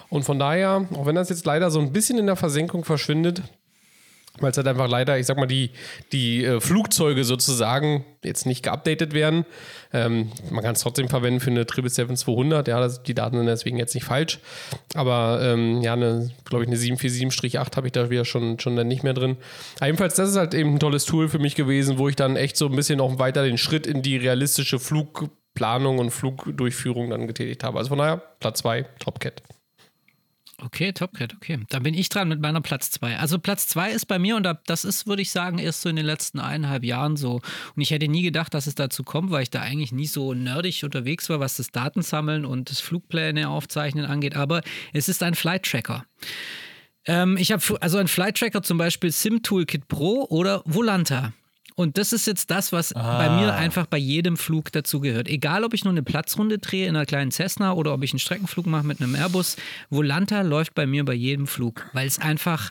Und 0.08 0.24
von 0.24 0.38
daher, 0.38 0.86
auch 0.94 1.06
wenn 1.06 1.14
das 1.14 1.28
jetzt 1.28 1.46
leider 1.46 1.70
so 1.70 1.80
ein 1.80 1.92
bisschen 1.92 2.18
in 2.18 2.26
der 2.26 2.36
Versenkung 2.36 2.84
verschwindet, 2.84 3.42
weil 4.40 4.50
es 4.50 4.56
halt 4.56 4.66
einfach 4.66 4.88
leider, 4.88 5.18
ich 5.18 5.26
sag 5.26 5.36
mal, 5.36 5.46
die, 5.46 5.70
die 6.12 6.44
äh, 6.44 6.60
Flugzeuge 6.60 7.24
sozusagen 7.24 8.04
jetzt 8.24 8.46
nicht 8.46 8.62
geupdatet 8.62 9.12
werden. 9.12 9.44
Ähm, 9.92 10.30
man 10.50 10.64
kann 10.64 10.74
es 10.74 10.80
trotzdem 10.80 11.08
verwenden 11.08 11.40
für 11.40 11.50
eine 11.50 11.64
777-200, 11.64 12.68
ja, 12.68 12.80
das, 12.80 13.02
die 13.02 13.14
Daten 13.14 13.36
sind 13.36 13.46
deswegen 13.46 13.76
jetzt 13.76 13.94
nicht 13.94 14.04
falsch. 14.04 14.38
Aber 14.94 15.40
ähm, 15.42 15.82
ja, 15.82 15.96
glaube 15.96 16.64
ich, 16.64 16.68
eine 16.68 16.76
747-8 16.76 17.76
habe 17.76 17.88
ich 17.88 17.92
da 17.92 18.08
wieder 18.08 18.24
schon, 18.24 18.58
schon 18.58 18.74
dann 18.74 18.88
nicht 18.88 19.02
mehr 19.02 19.14
drin. 19.14 19.36
Aber 19.76 19.86
jedenfalls, 19.86 20.14
das 20.14 20.30
ist 20.30 20.36
halt 20.36 20.54
eben 20.54 20.74
ein 20.74 20.80
tolles 20.80 21.04
Tool 21.04 21.28
für 21.28 21.38
mich 21.38 21.54
gewesen, 21.54 21.98
wo 21.98 22.08
ich 22.08 22.16
dann 22.16 22.36
echt 22.36 22.56
so 22.56 22.66
ein 22.66 22.76
bisschen 22.76 22.98
noch 22.98 23.18
weiter 23.18 23.44
den 23.44 23.58
Schritt 23.58 23.86
in 23.86 24.00
die 24.00 24.16
realistische 24.16 24.78
Flugplanung 24.78 25.98
und 25.98 26.10
Flugdurchführung 26.10 27.10
dann 27.10 27.26
getätigt 27.26 27.64
habe. 27.64 27.78
Also 27.78 27.90
von 27.90 27.98
daher, 27.98 28.22
Platz 28.40 28.60
2, 28.60 28.86
Topcat. 28.98 29.42
Okay, 30.64 30.92
Topcat, 30.92 31.34
okay. 31.34 31.58
Dann 31.70 31.82
bin 31.82 31.94
ich 31.94 32.08
dran 32.08 32.28
mit 32.28 32.40
meiner 32.40 32.60
Platz 32.60 32.90
2. 32.92 33.18
Also 33.18 33.40
Platz 33.40 33.66
2 33.66 33.90
ist 33.90 34.06
bei 34.06 34.20
mir 34.20 34.36
und 34.36 34.46
das 34.66 34.84
ist, 34.84 35.08
würde 35.08 35.22
ich 35.22 35.32
sagen, 35.32 35.58
erst 35.58 35.80
so 35.80 35.88
in 35.88 35.96
den 35.96 36.06
letzten 36.06 36.38
eineinhalb 36.38 36.84
Jahren 36.84 37.16
so. 37.16 37.40
Und 37.74 37.82
ich 37.82 37.90
hätte 37.90 38.06
nie 38.06 38.22
gedacht, 38.22 38.54
dass 38.54 38.68
es 38.68 38.76
dazu 38.76 39.02
kommt, 39.02 39.32
weil 39.32 39.42
ich 39.42 39.50
da 39.50 39.60
eigentlich 39.60 39.90
nie 39.90 40.06
so 40.06 40.34
nerdig 40.34 40.84
unterwegs 40.84 41.28
war, 41.28 41.40
was 41.40 41.56
das 41.56 41.72
Datensammeln 41.72 42.44
und 42.44 42.70
das 42.70 42.80
Flugpläne 42.80 43.48
aufzeichnen 43.48 44.04
angeht. 44.04 44.36
Aber 44.36 44.62
es 44.92 45.08
ist 45.08 45.24
ein 45.24 45.34
Flight 45.34 45.64
Tracker. 45.64 46.06
Ähm, 47.06 47.36
ich 47.36 47.50
habe 47.50 47.62
also 47.80 47.98
ein 47.98 48.06
Flight 48.06 48.36
Tracker 48.36 48.62
zum 48.62 48.78
Beispiel 48.78 49.10
Sim 49.10 49.42
Toolkit 49.42 49.88
Pro 49.88 50.26
oder 50.30 50.62
Volanta. 50.64 51.32
Und 51.74 51.98
das 51.98 52.12
ist 52.12 52.26
jetzt 52.26 52.50
das, 52.50 52.72
was 52.72 52.94
ah. 52.94 53.18
bei 53.18 53.28
mir 53.40 53.54
einfach 53.54 53.86
bei 53.86 53.98
jedem 53.98 54.36
Flug 54.36 54.72
dazugehört. 54.72 55.28
Egal, 55.28 55.64
ob 55.64 55.74
ich 55.74 55.84
nur 55.84 55.92
eine 55.92 56.02
Platzrunde 56.02 56.58
drehe 56.58 56.86
in 56.86 56.96
einer 56.96 57.06
kleinen 57.06 57.30
Cessna 57.30 57.72
oder 57.72 57.92
ob 57.94 58.02
ich 58.02 58.12
einen 58.12 58.18
Streckenflug 58.18 58.66
mache 58.66 58.86
mit 58.86 59.00
einem 59.00 59.14
Airbus, 59.14 59.56
Volanta 59.90 60.42
läuft 60.42 60.74
bei 60.74 60.86
mir 60.86 61.04
bei 61.04 61.14
jedem 61.14 61.46
Flug, 61.46 61.86
weil 61.92 62.06
es 62.06 62.18
einfach 62.18 62.70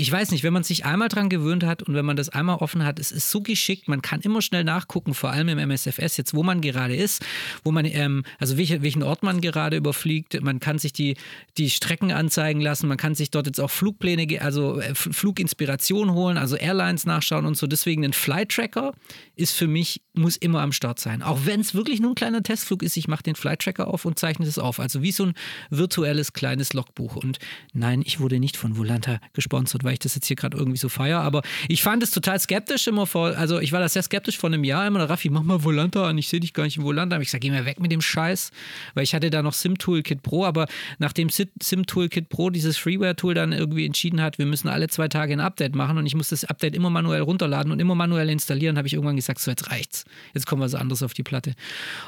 ich 0.00 0.10
weiß 0.10 0.30
nicht, 0.30 0.42
wenn 0.44 0.54
man 0.54 0.62
sich 0.62 0.86
einmal 0.86 1.08
dran 1.08 1.28
gewöhnt 1.28 1.62
hat 1.62 1.82
und 1.82 1.94
wenn 1.94 2.06
man 2.06 2.16
das 2.16 2.30
einmal 2.30 2.56
offen 2.56 2.84
hat, 2.84 2.98
es 2.98 3.12
ist 3.12 3.30
so 3.30 3.42
geschickt, 3.42 3.86
man 3.86 4.00
kann 4.00 4.22
immer 4.22 4.40
schnell 4.40 4.64
nachgucken, 4.64 5.12
vor 5.12 5.30
allem 5.30 5.48
im 5.48 5.58
MSFS 5.58 6.16
jetzt, 6.16 6.32
wo 6.32 6.42
man 6.42 6.62
gerade 6.62 6.96
ist, 6.96 7.22
wo 7.64 7.70
man, 7.70 7.84
ähm, 7.84 8.24
also 8.38 8.56
welche, 8.56 8.80
welchen 8.80 9.02
Ort 9.02 9.22
man 9.22 9.42
gerade 9.42 9.76
überfliegt, 9.76 10.40
man 10.42 10.58
kann 10.58 10.78
sich 10.78 10.94
die, 10.94 11.16
die 11.58 11.68
Strecken 11.68 12.12
anzeigen 12.12 12.62
lassen, 12.62 12.88
man 12.88 12.96
kann 12.96 13.14
sich 13.14 13.30
dort 13.30 13.46
jetzt 13.46 13.60
auch 13.60 13.70
Flugpläne, 13.70 14.40
also 14.40 14.80
äh, 14.80 14.94
Fluginspiration 14.94 16.12
holen, 16.14 16.38
also 16.38 16.56
Airlines 16.56 17.04
nachschauen 17.04 17.44
und 17.44 17.58
so. 17.58 17.66
Deswegen 17.66 18.02
ein 18.02 18.14
Flight 18.14 18.48
Tracker 18.48 18.94
ist 19.36 19.52
für 19.52 19.66
mich, 19.66 20.00
muss 20.14 20.36
immer 20.36 20.62
am 20.62 20.72
Start 20.72 20.98
sein. 20.98 21.22
Auch 21.22 21.40
wenn 21.44 21.60
es 21.60 21.74
wirklich 21.74 22.00
nur 22.00 22.12
ein 22.12 22.14
kleiner 22.14 22.42
Testflug 22.42 22.82
ist, 22.82 22.96
ich 22.96 23.06
mache 23.06 23.22
den 23.22 23.34
Flight 23.34 23.60
Tracker 23.60 23.88
auf 23.88 24.06
und 24.06 24.18
zeichne 24.18 24.46
es 24.46 24.58
auf. 24.58 24.80
Also 24.80 25.02
wie 25.02 25.12
so 25.12 25.26
ein 25.26 25.34
virtuelles 25.68 26.32
kleines 26.32 26.72
Logbuch. 26.72 27.16
Und 27.16 27.38
nein, 27.74 28.02
ich 28.04 28.18
wurde 28.20 28.40
nicht 28.40 28.56
von 28.56 28.78
Volanta 28.78 29.20
gesponsert, 29.34 29.84
weil 29.84 29.89
ich 29.92 29.98
das 29.98 30.14
jetzt 30.14 30.26
hier 30.26 30.36
gerade 30.36 30.56
irgendwie 30.56 30.78
so 30.78 30.88
feiere. 30.88 31.20
Aber 31.20 31.42
ich 31.68 31.82
fand 31.82 32.02
es 32.02 32.10
total 32.10 32.38
skeptisch 32.38 32.86
immer 32.86 33.06
vor, 33.06 33.36
also 33.36 33.58
ich 33.60 33.72
war 33.72 33.80
da 33.80 33.88
sehr 33.88 34.02
skeptisch 34.02 34.38
vor 34.38 34.48
einem 34.48 34.64
Jahr 34.64 34.86
immer. 34.86 35.08
Raffi, 35.08 35.30
mach 35.30 35.42
mal 35.42 35.64
Volanta 35.64 36.08
an, 36.08 36.18
ich 36.18 36.28
sehe 36.28 36.40
dich 36.40 36.52
gar 36.52 36.64
nicht 36.64 36.76
im 36.76 36.84
Volanta. 36.84 37.18
Ich 37.20 37.30
sage, 37.30 37.40
geh 37.40 37.50
mal 37.50 37.64
weg 37.64 37.80
mit 37.80 37.92
dem 37.92 38.00
Scheiß, 38.00 38.50
weil 38.94 39.04
ich 39.04 39.14
hatte 39.14 39.30
da 39.30 39.42
noch 39.42 39.52
Sim 39.52 39.78
Toolkit 39.78 40.22
Pro, 40.22 40.44
aber 40.44 40.66
nachdem 40.98 41.28
Sim 41.28 41.86
Toolkit 41.86 42.28
Pro 42.28 42.50
dieses 42.50 42.76
Freeware-Tool 42.76 43.34
dann 43.34 43.52
irgendwie 43.52 43.86
entschieden 43.86 44.20
hat, 44.20 44.38
wir 44.38 44.46
müssen 44.46 44.68
alle 44.68 44.88
zwei 44.88 45.08
Tage 45.08 45.32
ein 45.32 45.40
Update 45.40 45.74
machen 45.74 45.98
und 45.98 46.06
ich 46.06 46.14
muss 46.14 46.28
das 46.30 46.44
Update 46.44 46.74
immer 46.74 46.90
manuell 46.90 47.22
runterladen 47.22 47.72
und 47.72 47.80
immer 47.80 47.94
manuell 47.94 48.30
installieren, 48.30 48.76
habe 48.76 48.86
ich 48.86 48.94
irgendwann 48.94 49.16
gesagt, 49.16 49.40
so 49.40 49.50
jetzt 49.50 49.70
reicht's. 49.70 50.04
Jetzt 50.34 50.46
kommen 50.46 50.62
wir 50.62 50.68
so 50.68 50.76
anders 50.76 51.02
auf 51.02 51.14
die 51.14 51.22
Platte. 51.22 51.54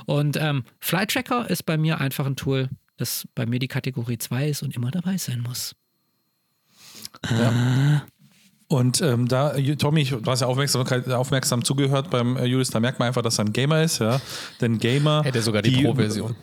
Und 0.06 0.36
ähm, 0.36 0.64
Flight 0.80 1.10
Tracker 1.10 1.48
ist 1.48 1.64
bei 1.64 1.76
mir 1.76 2.00
einfach 2.00 2.26
ein 2.26 2.36
Tool, 2.36 2.68
das 2.96 3.26
bei 3.34 3.46
mir 3.46 3.58
die 3.58 3.68
Kategorie 3.68 4.18
2 4.18 4.48
ist 4.48 4.62
und 4.62 4.76
immer 4.76 4.90
dabei 4.90 5.16
sein 5.16 5.40
muss. 5.40 5.74
Ja. 7.30 8.02
Und 8.68 9.02
ähm, 9.02 9.28
da, 9.28 9.54
Tommy, 9.78 10.04
du 10.04 10.30
hast 10.30 10.40
ja 10.40 10.46
aufmerksam, 10.46 10.86
aufmerksam 11.12 11.62
zugehört 11.62 12.08
beim 12.08 12.38
äh, 12.38 12.46
Julius, 12.46 12.70
da 12.70 12.80
merkt 12.80 12.98
man 12.98 13.08
einfach, 13.08 13.20
dass 13.20 13.38
er 13.38 13.44
ein 13.44 13.52
Gamer 13.52 13.82
ist, 13.82 13.98
ja. 13.98 14.18
Denn 14.62 14.78
Gamer. 14.78 15.22
Hätte 15.24 15.42
sogar 15.42 15.60
die, 15.60 15.72
die 15.72 15.84
Pro-Version. 15.84 16.34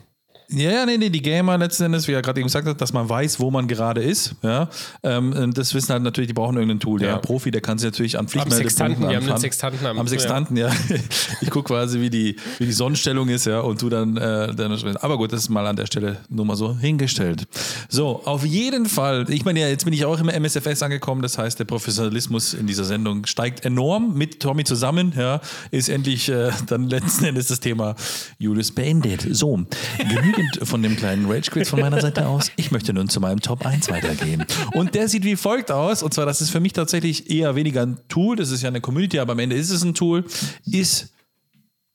Ja, 0.52 0.70
ja, 0.70 0.86
nee, 0.86 0.98
nee, 0.98 1.10
die 1.10 1.22
Gamer 1.22 1.56
letzten 1.58 1.84
Endes, 1.84 2.08
wie 2.08 2.12
er 2.12 2.22
gerade 2.22 2.40
eben 2.40 2.46
gesagt 2.46 2.66
hat, 2.66 2.80
dass 2.80 2.92
man 2.92 3.08
weiß, 3.08 3.38
wo 3.38 3.50
man 3.50 3.68
gerade 3.68 4.02
ist. 4.02 4.34
Ja, 4.42 4.68
ähm, 5.02 5.52
das 5.54 5.74
wissen 5.74 5.92
halt 5.92 6.02
natürlich, 6.02 6.28
die 6.28 6.34
brauchen 6.34 6.56
irgendein 6.56 6.80
Tool. 6.80 6.98
Der 6.98 7.08
ja. 7.10 7.18
Profi, 7.18 7.50
der 7.50 7.60
kann 7.60 7.78
sich 7.78 7.86
natürlich 7.86 8.18
an 8.18 8.26
Pflichtmeldepunkten 8.26 9.08
Wir 9.08 9.16
haben 9.16 9.28
einen 9.28 9.38
Sextanten 9.38 9.86
am, 9.86 9.98
am 9.98 10.08
Sextanten, 10.08 10.56
ja. 10.56 10.68
ja. 10.68 10.74
Ich 11.40 11.50
gucke 11.50 11.68
quasi, 11.68 12.00
wie 12.00 12.10
die, 12.10 12.36
wie 12.58 12.66
die 12.66 12.72
Sonnenstellung 12.72 13.28
ist, 13.28 13.46
ja, 13.46 13.60
und 13.60 13.80
du 13.80 13.88
dann, 13.88 14.16
äh, 14.16 14.54
dann. 14.54 14.96
Aber 14.98 15.18
gut, 15.18 15.32
das 15.32 15.42
ist 15.42 15.48
mal 15.50 15.66
an 15.66 15.76
der 15.76 15.86
Stelle 15.86 16.16
nur 16.28 16.44
mal 16.44 16.56
so 16.56 16.76
hingestellt. 16.76 17.46
So, 17.88 18.22
auf 18.24 18.44
jeden 18.44 18.86
Fall. 18.86 19.26
Ich 19.30 19.44
meine, 19.44 19.60
ja, 19.60 19.68
jetzt 19.68 19.84
bin 19.84 19.94
ich 19.94 20.04
auch 20.04 20.20
im 20.20 20.28
MSFS 20.28 20.82
angekommen. 20.82 21.22
Das 21.22 21.38
heißt, 21.38 21.58
der 21.58 21.64
Professionalismus 21.64 22.54
in 22.54 22.66
dieser 22.66 22.84
Sendung 22.84 23.24
steigt 23.26 23.64
enorm 23.64 24.14
mit 24.14 24.40
Tommy 24.40 24.64
zusammen. 24.64 25.12
Ja, 25.16 25.40
ist 25.70 25.88
endlich 25.88 26.28
äh, 26.28 26.50
dann 26.66 26.88
letzten 26.88 27.26
Endes 27.26 27.48
das 27.48 27.60
Thema 27.60 27.94
Julius 28.38 28.72
beendet. 28.72 29.26
So, 29.30 29.60
genügend 29.98 30.39
genügend 30.40 30.68
von 30.68 30.82
dem 30.82 30.96
kleinen 30.96 31.30
Rage 31.30 31.50
Quiz 31.50 31.68
von 31.68 31.80
meiner 31.80 32.00
Seite 32.00 32.26
aus. 32.26 32.50
Ich 32.56 32.70
möchte 32.70 32.92
nun 32.92 33.08
zu 33.08 33.20
meinem 33.20 33.40
Top 33.40 33.64
1 33.64 33.90
weitergehen. 33.90 34.44
Und 34.72 34.94
der 34.94 35.08
sieht 35.08 35.24
wie 35.24 35.36
folgt 35.36 35.70
aus. 35.70 36.02
Und 36.02 36.14
zwar, 36.14 36.26
das 36.26 36.40
ist 36.40 36.50
für 36.50 36.60
mich 36.60 36.72
tatsächlich 36.72 37.30
eher 37.30 37.54
weniger 37.54 37.82
ein 37.82 37.98
Tool. 38.08 38.36
Das 38.36 38.50
ist 38.50 38.62
ja 38.62 38.68
eine 38.68 38.80
Community, 38.80 39.18
aber 39.18 39.32
am 39.32 39.38
Ende 39.38 39.56
ist 39.56 39.70
es 39.70 39.82
ein 39.82 39.94
Tool. 39.94 40.24
Ist 40.70 41.12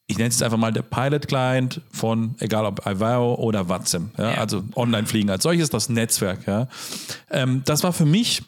ich 0.08 0.18
nenne 0.20 0.30
es 0.30 0.40
einfach 0.44 0.60
mal 0.60 0.72
der 0.72 0.84
Pilot 0.84 1.28
Client 1.28 1.82
von, 1.92 2.36
egal 2.38 2.66
ob 2.66 2.86
Ivao 2.86 3.34
oder 3.40 3.70
Watsim, 3.70 4.12
ja, 4.20 4.34
ja. 4.34 4.38
also 4.38 4.64
Online-Fliegen 4.76 5.32
als 5.32 5.42
solches, 5.42 5.72
das 5.72 5.90
Netzwerk. 5.90 6.46
Ja. 6.46 6.68
Ähm, 7.32 7.64
das 7.66 7.82
war 7.82 7.92
für 7.92 8.06
mich 8.06 8.44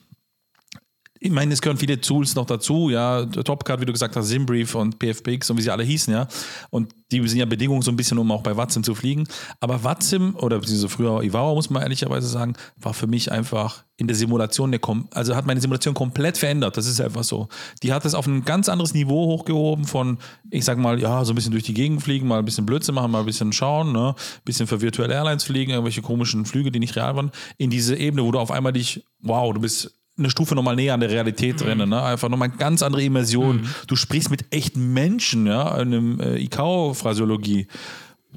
ich 1.19 1.31
meine, 1.31 1.53
es 1.53 1.61
gehören 1.61 1.77
viele 1.77 1.99
Tools 1.99 2.35
noch 2.35 2.45
dazu, 2.45 2.89
ja, 2.89 3.25
Topcard, 3.25 3.81
wie 3.81 3.85
du 3.85 3.93
gesagt 3.93 4.15
hast, 4.15 4.27
Simbrief 4.27 4.75
und 4.75 4.99
PFPX 4.99 5.49
und 5.49 5.57
wie 5.57 5.61
sie 5.61 5.71
alle 5.71 5.83
hießen, 5.83 6.13
ja. 6.13 6.27
Und 6.69 6.93
die 7.11 7.25
sind 7.27 7.39
ja 7.39 7.45
Bedingungen 7.45 7.81
so 7.81 7.91
ein 7.91 7.95
bisschen, 7.95 8.17
um 8.17 8.31
auch 8.31 8.43
bei 8.43 8.55
Watsim 8.57 8.83
zu 8.83 8.93
fliegen. 8.93 9.27
Aber 9.59 9.83
Watsim, 9.83 10.35
oder 10.35 10.59
beziehungsweise 10.59 10.89
früher 10.89 11.23
Iwawa, 11.23 11.53
muss 11.53 11.69
man 11.69 11.81
ehrlicherweise 11.81 12.27
sagen, 12.27 12.53
war 12.75 12.93
für 12.93 13.07
mich 13.07 13.31
einfach 13.31 13.83
in 13.95 14.07
der 14.07 14.15
Simulation, 14.15 14.73
eine, 14.73 14.79
also 15.11 15.35
hat 15.35 15.47
meine 15.47 15.59
Simulation 15.59 15.93
komplett 15.93 16.37
verändert. 16.37 16.77
Das 16.77 16.85
ist 16.85 17.01
einfach 17.01 17.23
so. 17.23 17.47
Die 17.81 17.93
hat 17.93 18.05
es 18.05 18.13
auf 18.13 18.27
ein 18.27 18.45
ganz 18.45 18.69
anderes 18.69 18.93
Niveau 18.93 19.25
hochgehoben 19.25 19.85
von, 19.85 20.19
ich 20.51 20.65
sag 20.65 20.77
mal, 20.77 20.99
ja, 20.99 21.25
so 21.25 21.31
ein 21.31 21.35
bisschen 21.35 21.51
durch 21.51 21.63
die 21.63 21.73
Gegend 21.73 22.03
fliegen, 22.03 22.27
mal 22.27 22.39
ein 22.39 22.45
bisschen 22.45 22.65
Blödsinn 22.65 22.93
machen, 22.93 23.09
mal 23.09 23.21
ein 23.21 23.25
bisschen 23.25 23.53
schauen, 23.53 23.93
ne, 23.93 24.09
ein 24.09 24.41
bisschen 24.45 24.67
für 24.67 24.81
virtuelle 24.81 25.13
Airlines 25.13 25.45
fliegen, 25.45 25.71
irgendwelche 25.71 26.01
komischen 26.01 26.45
Flüge, 26.45 26.71
die 26.71 26.79
nicht 26.79 26.95
real 26.95 27.15
waren, 27.15 27.31
in 27.57 27.69
diese 27.69 27.95
Ebene, 27.95 28.23
wo 28.23 28.31
du 28.31 28.39
auf 28.39 28.51
einmal 28.51 28.73
dich, 28.73 29.03
wow, 29.21 29.51
du 29.53 29.61
bist 29.61 29.96
eine 30.17 30.29
Stufe 30.29 30.55
nochmal 30.55 30.75
näher 30.75 30.93
an 30.93 30.99
der 30.99 31.09
Realität 31.09 31.59
mhm. 31.59 31.65
drin, 31.65 31.89
ne? 31.89 32.01
Einfach 32.01 32.29
nochmal 32.29 32.49
eine 32.49 32.57
ganz 32.57 32.81
andere 32.81 33.03
Immersion. 33.03 33.57
Mhm. 33.57 33.69
Du 33.87 33.95
sprichst 33.95 34.31
mit 34.31 34.45
echten 34.51 34.93
Menschen, 34.93 35.45
ja, 35.45 35.75
in 35.79 35.93
einem 35.93 36.19
äh, 36.19 36.37
ICAO-Phrasiologie 36.39 37.67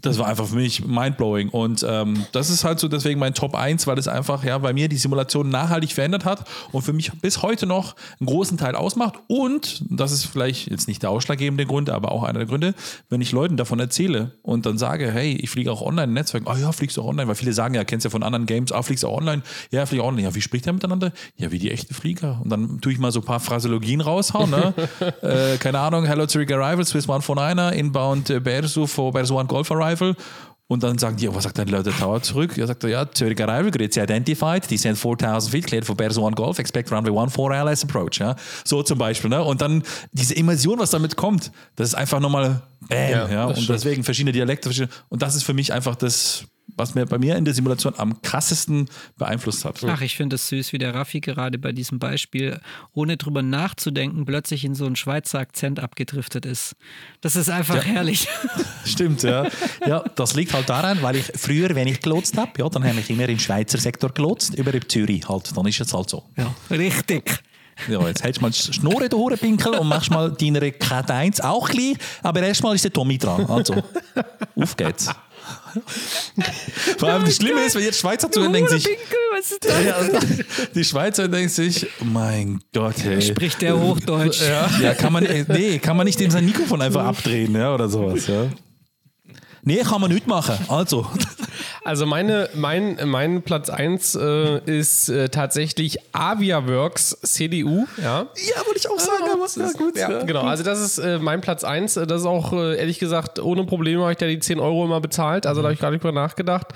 das 0.02 0.18
war 0.18 0.26
einfach 0.26 0.46
für 0.46 0.56
mich 0.56 0.86
mindblowing. 0.86 1.48
Und 1.50 1.84
ähm, 1.88 2.24
das 2.32 2.50
ist 2.50 2.64
halt 2.64 2.78
so 2.78 2.88
deswegen 2.88 3.20
mein 3.20 3.34
Top 3.34 3.54
1, 3.54 3.86
weil 3.86 3.98
es 3.98 4.08
einfach 4.08 4.44
ja 4.44 4.56
bei 4.58 4.72
mir 4.72 4.88
die 4.88 4.96
Simulation 4.96 5.48
nachhaltig 5.48 5.92
verändert 5.92 6.24
hat 6.24 6.48
und 6.72 6.82
für 6.82 6.92
mich 6.92 7.12
bis 7.20 7.42
heute 7.42 7.66
noch 7.66 7.96
einen 8.18 8.26
großen 8.26 8.58
Teil 8.58 8.74
ausmacht. 8.74 9.14
Und 9.26 9.82
das 9.88 10.12
ist 10.12 10.24
vielleicht 10.24 10.70
jetzt 10.70 10.88
nicht 10.88 11.02
der 11.02 11.10
ausschlaggebende 11.10 11.66
Grund, 11.66 11.90
aber 11.90 12.12
auch 12.12 12.22
einer 12.22 12.40
der 12.40 12.48
Gründe, 12.48 12.74
wenn 13.08 13.20
ich 13.20 13.32
Leuten 13.32 13.56
davon 13.56 13.78
erzähle 13.78 14.32
und 14.42 14.66
dann 14.66 14.78
sage, 14.78 15.10
hey, 15.10 15.32
ich 15.34 15.50
fliege 15.50 15.70
auch 15.70 15.82
online 15.82 16.04
im 16.04 16.14
Netzwerk, 16.14 16.44
oh 16.46 16.56
ja, 16.56 16.72
fliegst 16.72 16.96
du 16.96 17.02
auch 17.02 17.08
online, 17.08 17.28
weil 17.28 17.34
viele 17.34 17.52
sagen 17.52 17.74
ja, 17.74 17.84
kennst 17.84 18.04
ja 18.04 18.10
von 18.10 18.22
anderen 18.22 18.46
Games, 18.46 18.72
ah, 18.72 18.82
fliegst 18.82 19.04
du 19.04 19.08
auch 19.08 19.18
online, 19.18 19.42
ja, 19.70 19.84
fliege 19.86 20.02
auch 20.02 20.08
online, 20.08 20.28
ja, 20.28 20.34
wie 20.34 20.40
spricht 20.40 20.66
der 20.66 20.72
miteinander? 20.72 21.12
Ja, 21.36 21.50
wie 21.50 21.58
die 21.58 21.70
echten 21.70 21.94
Flieger. 21.94 22.40
Und 22.42 22.50
dann 22.50 22.80
tue 22.80 22.92
ich 22.92 22.98
mal 22.98 23.12
so 23.12 23.20
ein 23.20 23.26
paar 23.26 23.40
Phraseologien 23.40 24.00
raushauen, 24.00 24.50
ne? 24.50 24.74
äh, 25.22 25.58
keine 25.58 25.80
Ahnung, 25.80 26.04
Hello 26.04 26.26
Zurich 26.26 26.52
Arrival, 26.52 26.84
Swiss 26.84 27.08
149er, 27.08 27.70
Inbound 27.70 28.30
äh, 28.30 28.40
Bersu 28.40 28.86
for 28.86 29.12
Bersu 29.12 29.38
One 29.38 29.46
Golf 29.46 29.70
Arrival. 29.70 29.89
Und 30.70 30.84
dann 30.84 30.98
sagen 30.98 31.16
die, 31.16 31.24
ja, 31.24 31.34
was 31.34 31.42
sagt 31.42 31.58
der, 31.58 31.64
der 31.64 31.82
Tower 31.82 32.22
zurück? 32.22 32.56
Er 32.56 32.68
sagt, 32.68 32.84
ja, 32.84 33.10
Zürich 33.10 33.42
Arrival 33.42 33.72
Grids 33.72 33.96
identified, 33.96 34.70
die 34.70 34.76
sind 34.76 34.96
4000 34.96 35.50
feet, 35.50 35.66
cleared 35.66 35.84
for 35.84 35.96
Bears 35.96 36.16
One 36.16 36.36
Golf, 36.36 36.60
expect 36.60 36.92
runway 36.92 37.10
14 37.10 37.66
ILS 37.66 37.82
approach. 37.82 38.20
Ja? 38.20 38.36
So 38.64 38.80
zum 38.84 38.96
Beispiel. 38.96 39.30
Ne? 39.30 39.42
Und 39.42 39.60
dann 39.60 39.82
diese 40.12 40.34
Immersion, 40.34 40.78
was 40.78 40.90
damit 40.90 41.16
kommt, 41.16 41.50
das 41.74 41.88
ist 41.88 41.94
einfach 41.96 42.20
nochmal 42.20 42.62
Bam. 42.88 43.10
Ja, 43.10 43.28
Ja, 43.30 43.44
und 43.46 43.68
deswegen 43.68 44.04
verschiedene 44.04 44.32
Dialekte. 44.32 44.68
verschiedene- 44.68 44.92
Und 45.08 45.22
das 45.22 45.34
ist 45.34 45.42
für 45.44 45.54
mich 45.54 45.72
einfach 45.72 45.96
das, 45.96 46.44
was 46.76 46.94
mir 46.94 47.04
bei 47.04 47.18
mir 47.18 47.36
in 47.36 47.44
der 47.44 47.52
Simulation 47.52 47.92
am 47.98 48.22
krassesten 48.22 48.88
beeinflusst 49.18 49.64
hat. 49.64 49.82
Ach, 49.84 50.00
ich 50.00 50.16
finde 50.16 50.36
es 50.36 50.48
süß, 50.48 50.72
wie 50.72 50.78
der 50.78 50.94
Raffi 50.94 51.20
gerade 51.20 51.58
bei 51.58 51.72
diesem 51.72 51.98
Beispiel, 51.98 52.58
ohne 52.92 53.16
drüber 53.16 53.42
nachzudenken, 53.42 54.24
plötzlich 54.24 54.64
in 54.64 54.74
so 54.74 54.86
einen 54.86 54.96
Schweizer 54.96 55.40
Akzent 55.40 55.80
abgedriftet 55.80 56.46
ist. 56.46 56.76
Das 57.20 57.36
ist 57.36 57.50
einfach 57.50 57.84
herrlich. 57.84 58.28
Stimmt, 58.86 59.24
ja. 59.24 59.46
ja. 59.86 60.02
Das 60.14 60.34
liegt 60.34 60.54
halt 60.54 60.68
daran, 60.70 61.02
weil 61.02 61.16
ich 61.16 61.26
früher, 61.36 61.74
wenn 61.74 61.88
ich 61.88 62.00
gelotst 62.00 62.36
habe, 62.38 62.52
ja, 62.58 62.68
dann 62.68 62.84
habe 62.84 63.00
ich 63.00 63.10
immer 63.10 63.28
im 63.28 63.38
Schweizer 63.40 63.78
Sektor 63.78 64.10
gelotst, 64.14 64.54
über 64.54 64.72
Zürich 64.88 65.28
halt. 65.28 65.54
Dann 65.54 65.66
ist 65.66 65.80
es 65.80 65.92
halt 65.92 66.08
so. 66.08 66.22
Ja, 66.36 66.54
richtig. 66.70 67.42
Ja, 67.88 68.06
jetzt 68.06 68.22
hältst 68.22 68.40
du 68.40 68.42
mal 68.42 68.50
die 68.50 68.72
Schnur 68.72 69.02
in 69.02 69.08
den 69.08 69.18
Hurenpinkel 69.18 69.74
und 69.74 69.88
machst 69.88 70.10
mal 70.10 70.30
deine 70.30 70.60
1 70.60 71.40
auch 71.40 71.68
gleich, 71.68 71.96
aber 72.22 72.42
erstmal 72.42 72.74
ist 72.74 72.84
der 72.84 72.92
Tommy 72.92 73.18
dran. 73.18 73.46
Also, 73.46 73.74
auf 74.56 74.76
geht's. 74.76 75.08
Vor 76.98 77.08
allem 77.08 77.24
das 77.24 77.36
Schlimme 77.36 77.64
ist, 77.64 77.74
wenn 77.74 77.82
jetzt 77.82 78.00
Schweizer 78.00 78.30
zuhören, 78.30 78.52
denken 78.52 78.70
sich, 78.70 78.86
was 79.32 79.52
ist 79.52 79.64
das? 79.64 79.84
ja, 79.84 80.20
die 80.74 80.84
Schweizer 80.84 81.28
denken 81.28 81.48
sich, 81.48 81.86
mein 82.00 82.60
Gott, 82.72 82.96
hey. 83.02 83.22
Spricht 83.22 83.62
der 83.62 83.78
Hochdeutsch? 83.78 84.42
Ja, 84.80 84.94
kann 84.94 85.12
man, 85.12 85.24
äh, 85.24 85.44
nee, 85.48 85.78
kann 85.78 85.96
man 85.96 86.06
nicht 86.06 86.20
in 86.20 86.30
sein 86.30 86.44
Mikrofon 86.44 86.82
einfach 86.82 87.04
abdrehen, 87.04 87.54
ja, 87.54 87.74
oder 87.74 87.88
sowas, 87.88 88.26
ja. 88.26 88.46
Nee, 89.62 89.78
kann 89.78 90.00
man 90.00 90.12
nicht 90.12 90.26
machen. 90.26 90.56
Also, 90.68 91.06
Also 91.82 92.04
meine, 92.04 92.48
mein, 92.54 92.98
mein 93.06 93.42
Platz 93.42 93.70
1 93.70 94.14
äh, 94.14 94.58
ist 94.66 95.08
äh, 95.08 95.28
tatsächlich 95.30 95.98
Aviaworks 96.12 97.18
CDU. 97.22 97.86
Ja, 97.96 98.26
ja, 98.36 98.66
wollte 98.66 98.78
ich 98.78 98.88
auch 98.88 98.98
sagen, 98.98 99.24
aber 99.32 99.46
ja, 99.56 99.72
gut. 99.72 99.96
ja, 99.96 100.22
genau. 100.24 100.42
Also 100.42 100.62
das 100.62 100.80
ist 100.80 100.98
äh, 100.98 101.18
mein 101.18 101.40
Platz 101.40 101.64
1. 101.64 101.94
Das 101.94 102.20
ist 102.20 102.26
auch, 102.26 102.52
äh, 102.52 102.78
ehrlich 102.78 102.98
gesagt, 102.98 103.38
ohne 103.38 103.64
Probleme 103.64 104.02
habe 104.02 104.12
ich 104.12 104.18
da 104.18 104.26
die 104.26 104.38
10 104.38 104.60
Euro 104.60 104.84
immer 104.84 105.00
bezahlt. 105.00 105.46
Also 105.46 105.62
da 105.62 105.68
habe 105.68 105.74
ich 105.74 105.80
gar 105.80 105.90
nicht 105.90 106.02
drüber 106.04 106.12
nachgedacht. 106.12 106.68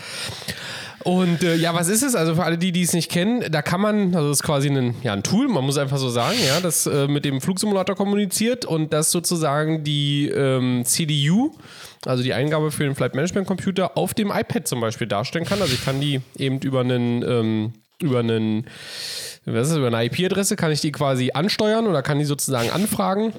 Und 1.05 1.45
äh, 1.45 1.55
ja, 1.57 1.75
was 1.75 1.89
ist 1.89 2.03
es? 2.03 2.15
Also 2.15 2.35
für 2.35 2.45
alle, 2.45 2.57
die, 2.57 2.73
die 2.73 2.83
es 2.83 2.95
nicht 2.95 3.11
kennen, 3.11 3.45
da 3.51 3.61
kann 3.61 3.81
man, 3.81 4.15
also 4.15 4.29
das 4.29 4.39
ist 4.39 4.43
quasi 4.43 4.71
ein, 4.71 4.95
ja, 5.03 5.13
ein 5.13 5.23
Tool, 5.23 5.49
man 5.49 5.63
muss 5.63 5.77
einfach 5.77 5.99
so 5.99 6.09
sagen, 6.09 6.39
ja, 6.47 6.61
das 6.61 6.87
äh, 6.87 7.07
mit 7.07 7.27
dem 7.27 7.43
Flugsimulator 7.43 7.95
kommuniziert 7.95 8.65
und 8.65 8.93
das 8.95 9.11
sozusagen 9.11 9.85
die 9.85 10.29
ähm, 10.29 10.83
CDU, 10.87 11.53
also 12.07 12.23
die 12.23 12.33
Eingabe 12.33 12.71
für 12.71 12.85
den 12.85 12.95
Flight 12.95 13.15
Management 13.15 13.47
Computer, 13.47 13.99
auf 13.99 14.15
dem 14.15 14.31
iPad 14.31 14.67
zum 14.67 14.81
Beispiel 14.81 15.07
darstellen 15.07 15.45
kann. 15.45 15.61
Also 15.61 15.75
ich 15.75 15.85
kann 15.85 16.01
die 16.01 16.23
eben 16.39 16.59
über 16.61 16.81
einen, 16.81 17.23
ähm, 17.23 17.73
über 18.01 18.21
einen, 18.21 18.65
was 19.45 19.69
ist 19.69 19.73
das, 19.73 19.79
über 19.79 19.89
eine 19.89 20.07
IP-Adresse 20.07 20.57
kann 20.57 20.73
ich 20.73 20.81
die 20.81 20.91
quasi 20.91 21.33
ansteuern 21.35 21.87
oder 21.87 22.03
kann 22.03 22.19
die 22.19 22.25
sozusagen 22.25 22.71
anfragen 22.71 23.35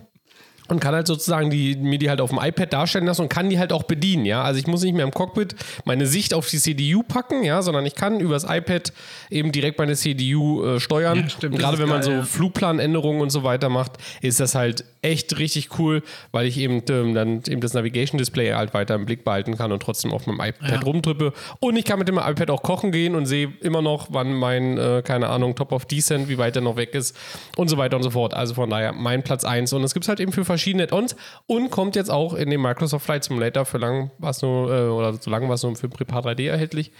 und 0.67 0.79
kann 0.79 0.95
halt 0.95 1.07
sozusagen 1.07 1.49
die, 1.49 1.75
mir 1.75 1.99
die 1.99 2.09
halt 2.09 2.21
auf 2.21 2.29
dem 2.31 2.39
iPad 2.41 2.73
darstellen 2.73 3.05
lassen 3.05 3.21
und 3.23 3.29
kann 3.29 3.49
die 3.49 3.59
halt 3.59 3.71
auch 3.71 3.83
bedienen, 3.83 4.25
ja. 4.25 4.41
Also 4.43 4.59
ich 4.59 4.67
muss 4.67 4.81
nicht 4.83 4.93
mehr 4.95 5.05
im 5.05 5.11
Cockpit 5.11 5.55
meine 5.85 6.07
Sicht 6.07 6.33
auf 6.33 6.49
die 6.49 6.57
CDU 6.57 7.03
packen, 7.03 7.43
ja, 7.43 7.61
sondern 7.61 7.85
ich 7.85 7.95
kann 7.95 8.19
übers 8.19 8.43
iPad 8.43 8.91
eben 9.29 9.51
direkt 9.51 9.77
meine 9.79 9.95
CDU 9.95 10.63
äh, 10.65 10.79
steuern. 10.79 11.19
Ja, 11.19 11.29
stimmt, 11.29 11.53
und 11.55 11.59
gerade 11.59 11.77
wenn 11.79 11.87
man 11.89 12.01
geil, 12.01 12.03
so 12.03 12.11
ja. 12.11 12.23
Flugplanänderungen 12.23 13.21
und 13.21 13.29
so 13.29 13.43
weiter 13.43 13.69
macht, 13.69 13.93
ist 14.21 14.39
das 14.39 14.55
halt 14.55 14.85
echt 15.01 15.37
richtig 15.37 15.77
cool, 15.79 16.01
weil 16.31 16.47
ich 16.47 16.57
eben 16.57 16.81
ähm, 16.89 17.13
dann 17.13 17.41
eben 17.47 17.61
das 17.61 17.73
Navigation 17.73 18.17
Display 18.17 18.51
halt 18.53 18.73
weiter 18.73 18.95
im 18.95 19.05
Blick 19.05 19.23
behalten 19.23 19.57
kann 19.57 19.71
und 19.71 19.81
trotzdem 19.83 20.11
auf 20.11 20.25
meinem 20.25 20.39
iPad 20.39 20.71
Ja. 20.71 20.79
rumtrippe. 20.79 21.33
Und 21.59 21.75
ich 21.75 21.85
kann 21.85 21.99
mit 21.99 22.07
dem 22.07 22.17
iPad 22.17 22.49
auch 22.49 22.63
kochen 22.63 22.91
gehen 22.91 23.13
und 23.15 23.25
sehe 23.27 23.53
immer 23.61 23.81
noch, 23.81 24.07
wann 24.11 24.33
mein, 24.33 24.77
äh, 24.77 25.03
keine 25.05 25.29
Ahnung, 25.29 25.55
Top 25.55 25.71
of 25.71 25.85
Descent, 25.85 26.27
wie 26.29 26.37
weit 26.39 26.55
der 26.55 26.63
noch 26.63 26.75
weg 26.75 26.95
ist 26.95 27.15
und 27.55 27.67
so 27.67 27.77
weiter 27.77 27.97
und 27.97 28.03
so 28.03 28.09
fort. 28.09 28.33
Also 28.33 28.55
von 28.55 28.69
daher 28.69 28.93
mein 28.93 29.21
Platz 29.23 29.43
1. 29.45 29.73
Und 29.73 29.83
es 29.83 29.93
gibt 29.93 30.05
es 30.05 30.09
halt 30.09 30.19
eben 30.19 30.31
für 30.31 30.43
verschiedene 30.55 30.83
Add-ons 30.83 31.15
und 31.47 31.69
kommt 31.69 31.95
jetzt 31.95 32.09
auch 32.09 32.33
in 32.33 32.49
den 32.49 32.61
Microsoft 32.61 33.05
Flight 33.05 33.23
Simulator. 33.23 33.65
Für 33.65 33.77
lang 33.77 34.11
war 34.17 34.31
es 34.31 34.41
nur, 34.41 34.71
äh, 34.73 34.87
oder 34.87 35.13
so 35.13 35.29
lange 35.29 35.47
war 35.47 35.55
es 35.55 35.63
nur 35.63 35.75
für 35.75 35.89
Prepar 35.89 36.25
3D 36.25 36.47
erhältlich. 36.49 36.91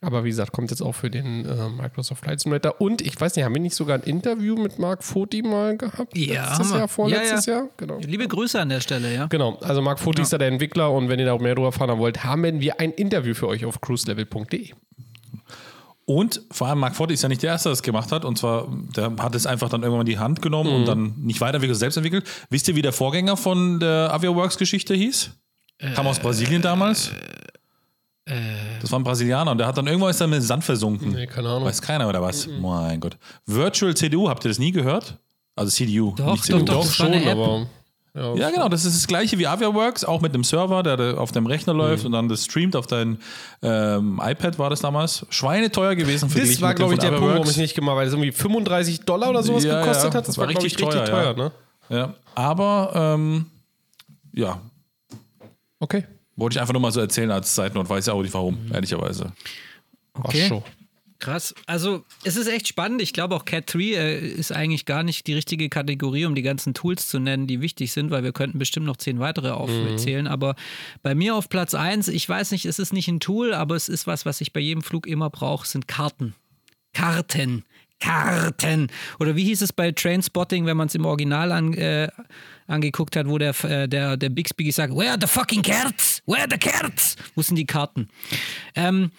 Aber 0.00 0.22
wie 0.22 0.28
gesagt, 0.28 0.52
kommt 0.52 0.70
jetzt 0.70 0.80
auch 0.80 0.92
für 0.94 1.10
den 1.10 1.44
äh, 1.44 1.68
Microsoft 1.70 2.22
Flight 2.22 2.38
Simulator. 2.38 2.80
Und 2.80 3.00
ich 3.00 3.20
weiß 3.20 3.34
nicht, 3.34 3.44
haben 3.44 3.54
wir 3.54 3.60
nicht 3.60 3.74
sogar 3.74 3.96
ein 3.98 4.04
Interview 4.04 4.54
mit 4.56 4.78
Mark 4.78 5.02
Foti 5.02 5.42
mal 5.42 5.76
gehabt? 5.76 6.16
Ja, 6.16 6.50
Letztes. 6.50 6.70
Jahr, 6.70 6.86
vorletztes 6.86 7.46
Ja, 7.46 7.52
ja. 7.52 7.58
Jahr? 7.60 7.68
Genau. 7.78 7.98
Liebe 7.98 8.28
Grüße 8.28 8.60
an 8.60 8.68
der 8.68 8.80
Stelle, 8.80 9.12
ja. 9.12 9.26
Genau, 9.26 9.58
also 9.60 9.82
Mark 9.82 9.98
Foti 9.98 10.22
ist 10.22 10.32
da 10.32 10.38
der 10.38 10.48
Entwickler 10.48 10.92
und 10.92 11.08
wenn 11.08 11.18
ihr 11.18 11.26
da 11.26 11.32
auch 11.32 11.40
mehr 11.40 11.54
drüber 11.56 11.68
erfahren 11.68 11.98
wollt, 11.98 12.22
haben 12.22 12.60
wir 12.60 12.78
ein 12.78 12.92
Interview 12.92 13.34
für 13.34 13.48
euch 13.48 13.64
auf 13.64 13.80
cruiselevel.de. 13.80 14.70
Und 16.08 16.40
vor 16.50 16.68
allem 16.68 16.78
Mark 16.78 16.96
Ford 16.96 17.10
ist 17.10 17.22
ja 17.22 17.28
nicht 17.28 17.42
der 17.42 17.50
Erste, 17.50 17.68
der 17.68 17.72
das 17.72 17.82
gemacht 17.82 18.12
hat. 18.12 18.24
Und 18.24 18.38
zwar, 18.38 18.66
der 18.96 19.14
hat 19.18 19.34
es 19.34 19.44
einfach 19.44 19.68
dann 19.68 19.82
irgendwann 19.82 20.06
in 20.06 20.10
die 20.10 20.18
Hand 20.18 20.40
genommen 20.40 20.72
und 20.74 20.86
dann 20.86 21.12
nicht 21.18 21.38
weiterentwickelt, 21.42 21.78
selbst 21.78 21.96
entwickelt. 21.96 22.26
Wisst 22.48 22.66
ihr, 22.66 22.76
wie 22.76 22.80
der 22.80 22.94
Vorgänger 22.94 23.36
von 23.36 23.78
der 23.78 24.10
Aviaworks-Geschichte 24.14 24.94
hieß? 24.94 25.32
Kam 25.94 26.06
aus 26.06 26.18
Brasilien 26.18 26.62
damals. 26.62 27.10
Das 28.80 28.90
war 28.90 28.98
ein 28.98 29.04
Brasilianer 29.04 29.50
und 29.50 29.58
der 29.58 29.66
hat 29.66 29.76
dann 29.76 29.86
irgendwann 29.86 30.10
ist 30.10 30.20
er 30.22 30.28
mit 30.28 30.42
Sand 30.42 30.64
versunken. 30.64 31.12
Nee, 31.12 31.26
keine 31.26 31.50
Ahnung. 31.50 31.64
Weiß 31.64 31.82
keiner 31.82 32.08
oder 32.08 32.22
was? 32.22 32.46
Mein 32.46 33.00
Gott. 33.00 33.18
Virtual 33.44 33.94
CDU, 33.94 34.30
habt 34.30 34.46
ihr 34.46 34.48
das 34.48 34.58
nie 34.58 34.72
gehört? 34.72 35.18
Also 35.56 35.70
CDU. 35.70 36.14
Doch, 36.16 36.32
nicht 36.32 36.44
CDU. 36.44 36.64
doch, 36.64 36.86
doch. 36.86 37.04
eine 37.04 37.22
App. 37.22 37.32
aber. 37.32 37.66
Ja, 38.18 38.34
Ja, 38.34 38.50
genau, 38.50 38.68
das 38.68 38.84
ist 38.84 38.96
das 38.96 39.06
gleiche 39.06 39.38
wie 39.38 39.46
Aviaworks, 39.46 40.04
auch 40.04 40.20
mit 40.20 40.34
einem 40.34 40.42
Server, 40.44 40.82
der 40.82 41.18
auf 41.20 41.30
dem 41.32 41.46
Rechner 41.46 41.72
Mhm. 41.72 41.78
läuft 41.78 42.04
und 42.04 42.12
dann 42.12 42.28
das 42.28 42.44
streamt 42.44 42.74
auf 42.74 42.86
dein 42.86 43.18
ähm, 43.62 44.20
iPad, 44.22 44.58
war 44.58 44.70
das 44.70 44.80
damals. 44.80 45.24
Schweineteuer 45.30 45.94
gewesen 45.94 46.28
für 46.28 46.40
Das 46.40 46.60
war, 46.60 46.74
glaube 46.74 46.94
ich, 46.94 47.00
der 47.00 47.10
Punkt, 47.12 47.34
warum 47.34 47.48
ich 47.48 47.56
nicht 47.56 47.74
gemacht 47.74 47.90
habe, 47.92 48.00
weil 48.00 48.06
es 48.08 48.12
irgendwie 48.14 48.32
35 48.32 49.00
Dollar 49.02 49.30
oder 49.30 49.42
sowas 49.42 49.62
Ja, 49.64 49.80
gekostet 49.80 50.12
ja, 50.14 50.18
hat. 50.18 50.28
Das, 50.28 50.36
war, 50.38 50.46
glaube 50.48 50.66
ich, 50.66 50.72
richtig 50.74 50.88
teuer. 50.88 51.04
teuer, 51.04 51.34
ne? 51.34 51.52
Ja, 51.90 52.14
aber 52.34 52.90
ähm, 52.94 53.46
ja, 54.32 54.60
Okay. 55.80 56.04
wollte 56.36 56.54
ich 56.56 56.60
einfach 56.60 56.72
nur 56.72 56.82
mal 56.82 56.90
so 56.92 57.00
erzählen 57.00 57.30
als 57.30 57.54
Zeitnot, 57.54 57.88
weiß 57.88 58.06
ja 58.06 58.12
auch 58.12 58.22
nicht 58.22 58.34
warum, 58.34 58.58
ehrlicherweise. 58.72 59.32
Okay. 60.14 60.42
Ach 60.44 60.48
so. 60.48 60.62
Krass. 61.20 61.52
Also, 61.66 62.04
es 62.22 62.36
ist 62.36 62.46
echt 62.46 62.68
spannend. 62.68 63.02
Ich 63.02 63.12
glaube, 63.12 63.34
auch 63.34 63.44
Cat 63.44 63.74
3 63.74 63.80
äh, 63.80 64.18
ist 64.18 64.52
eigentlich 64.52 64.84
gar 64.84 65.02
nicht 65.02 65.26
die 65.26 65.34
richtige 65.34 65.68
Kategorie, 65.68 66.26
um 66.26 66.36
die 66.36 66.42
ganzen 66.42 66.74
Tools 66.74 67.08
zu 67.08 67.18
nennen, 67.18 67.48
die 67.48 67.60
wichtig 67.60 67.92
sind, 67.92 68.12
weil 68.12 68.22
wir 68.22 68.32
könnten 68.32 68.58
bestimmt 68.58 68.86
noch 68.86 68.96
zehn 68.96 69.18
weitere 69.18 69.50
aufzählen. 69.50 70.28
Aber 70.28 70.54
bei 71.02 71.16
mir 71.16 71.34
auf 71.34 71.48
Platz 71.48 71.74
1, 71.74 72.06
ich 72.06 72.28
weiß 72.28 72.52
nicht, 72.52 72.66
es 72.66 72.78
ist 72.78 72.92
nicht 72.92 73.08
ein 73.08 73.18
Tool, 73.18 73.52
aber 73.52 73.74
es 73.74 73.88
ist 73.88 74.06
was, 74.06 74.26
was 74.26 74.40
ich 74.40 74.52
bei 74.52 74.60
jedem 74.60 74.82
Flug 74.82 75.08
immer 75.08 75.28
brauche, 75.28 75.66
sind 75.66 75.88
Karten. 75.88 76.34
Karten. 76.92 77.64
Karten. 78.00 78.88
Oder 79.18 79.34
wie 79.34 79.44
hieß 79.44 79.62
es 79.62 79.72
bei 79.72 79.90
Trainspotting, 79.90 80.66
wenn 80.66 80.76
man 80.76 80.86
es 80.86 80.94
im 80.94 81.04
Original 81.04 81.50
an, 81.50 81.74
äh, 81.74 82.08
angeguckt 82.68 83.16
hat, 83.16 83.26
wo 83.28 83.38
der, 83.38 83.54
äh, 83.64 83.88
der, 83.88 84.16
der 84.16 84.28
Bixby 84.28 84.64
gesagt 84.64 84.92
hat, 84.92 84.98
where 84.98 85.10
are 85.10 85.18
the 85.20 85.26
fucking 85.26 85.62
cards? 85.62 86.22
Where 86.26 86.42
are 86.42 86.48
the 86.48 86.58
cards? 86.58 87.16
Wo 87.34 87.42
sind 87.42 87.56
die 87.56 87.66
Karten? 87.66 88.08
Ähm, 88.76 89.10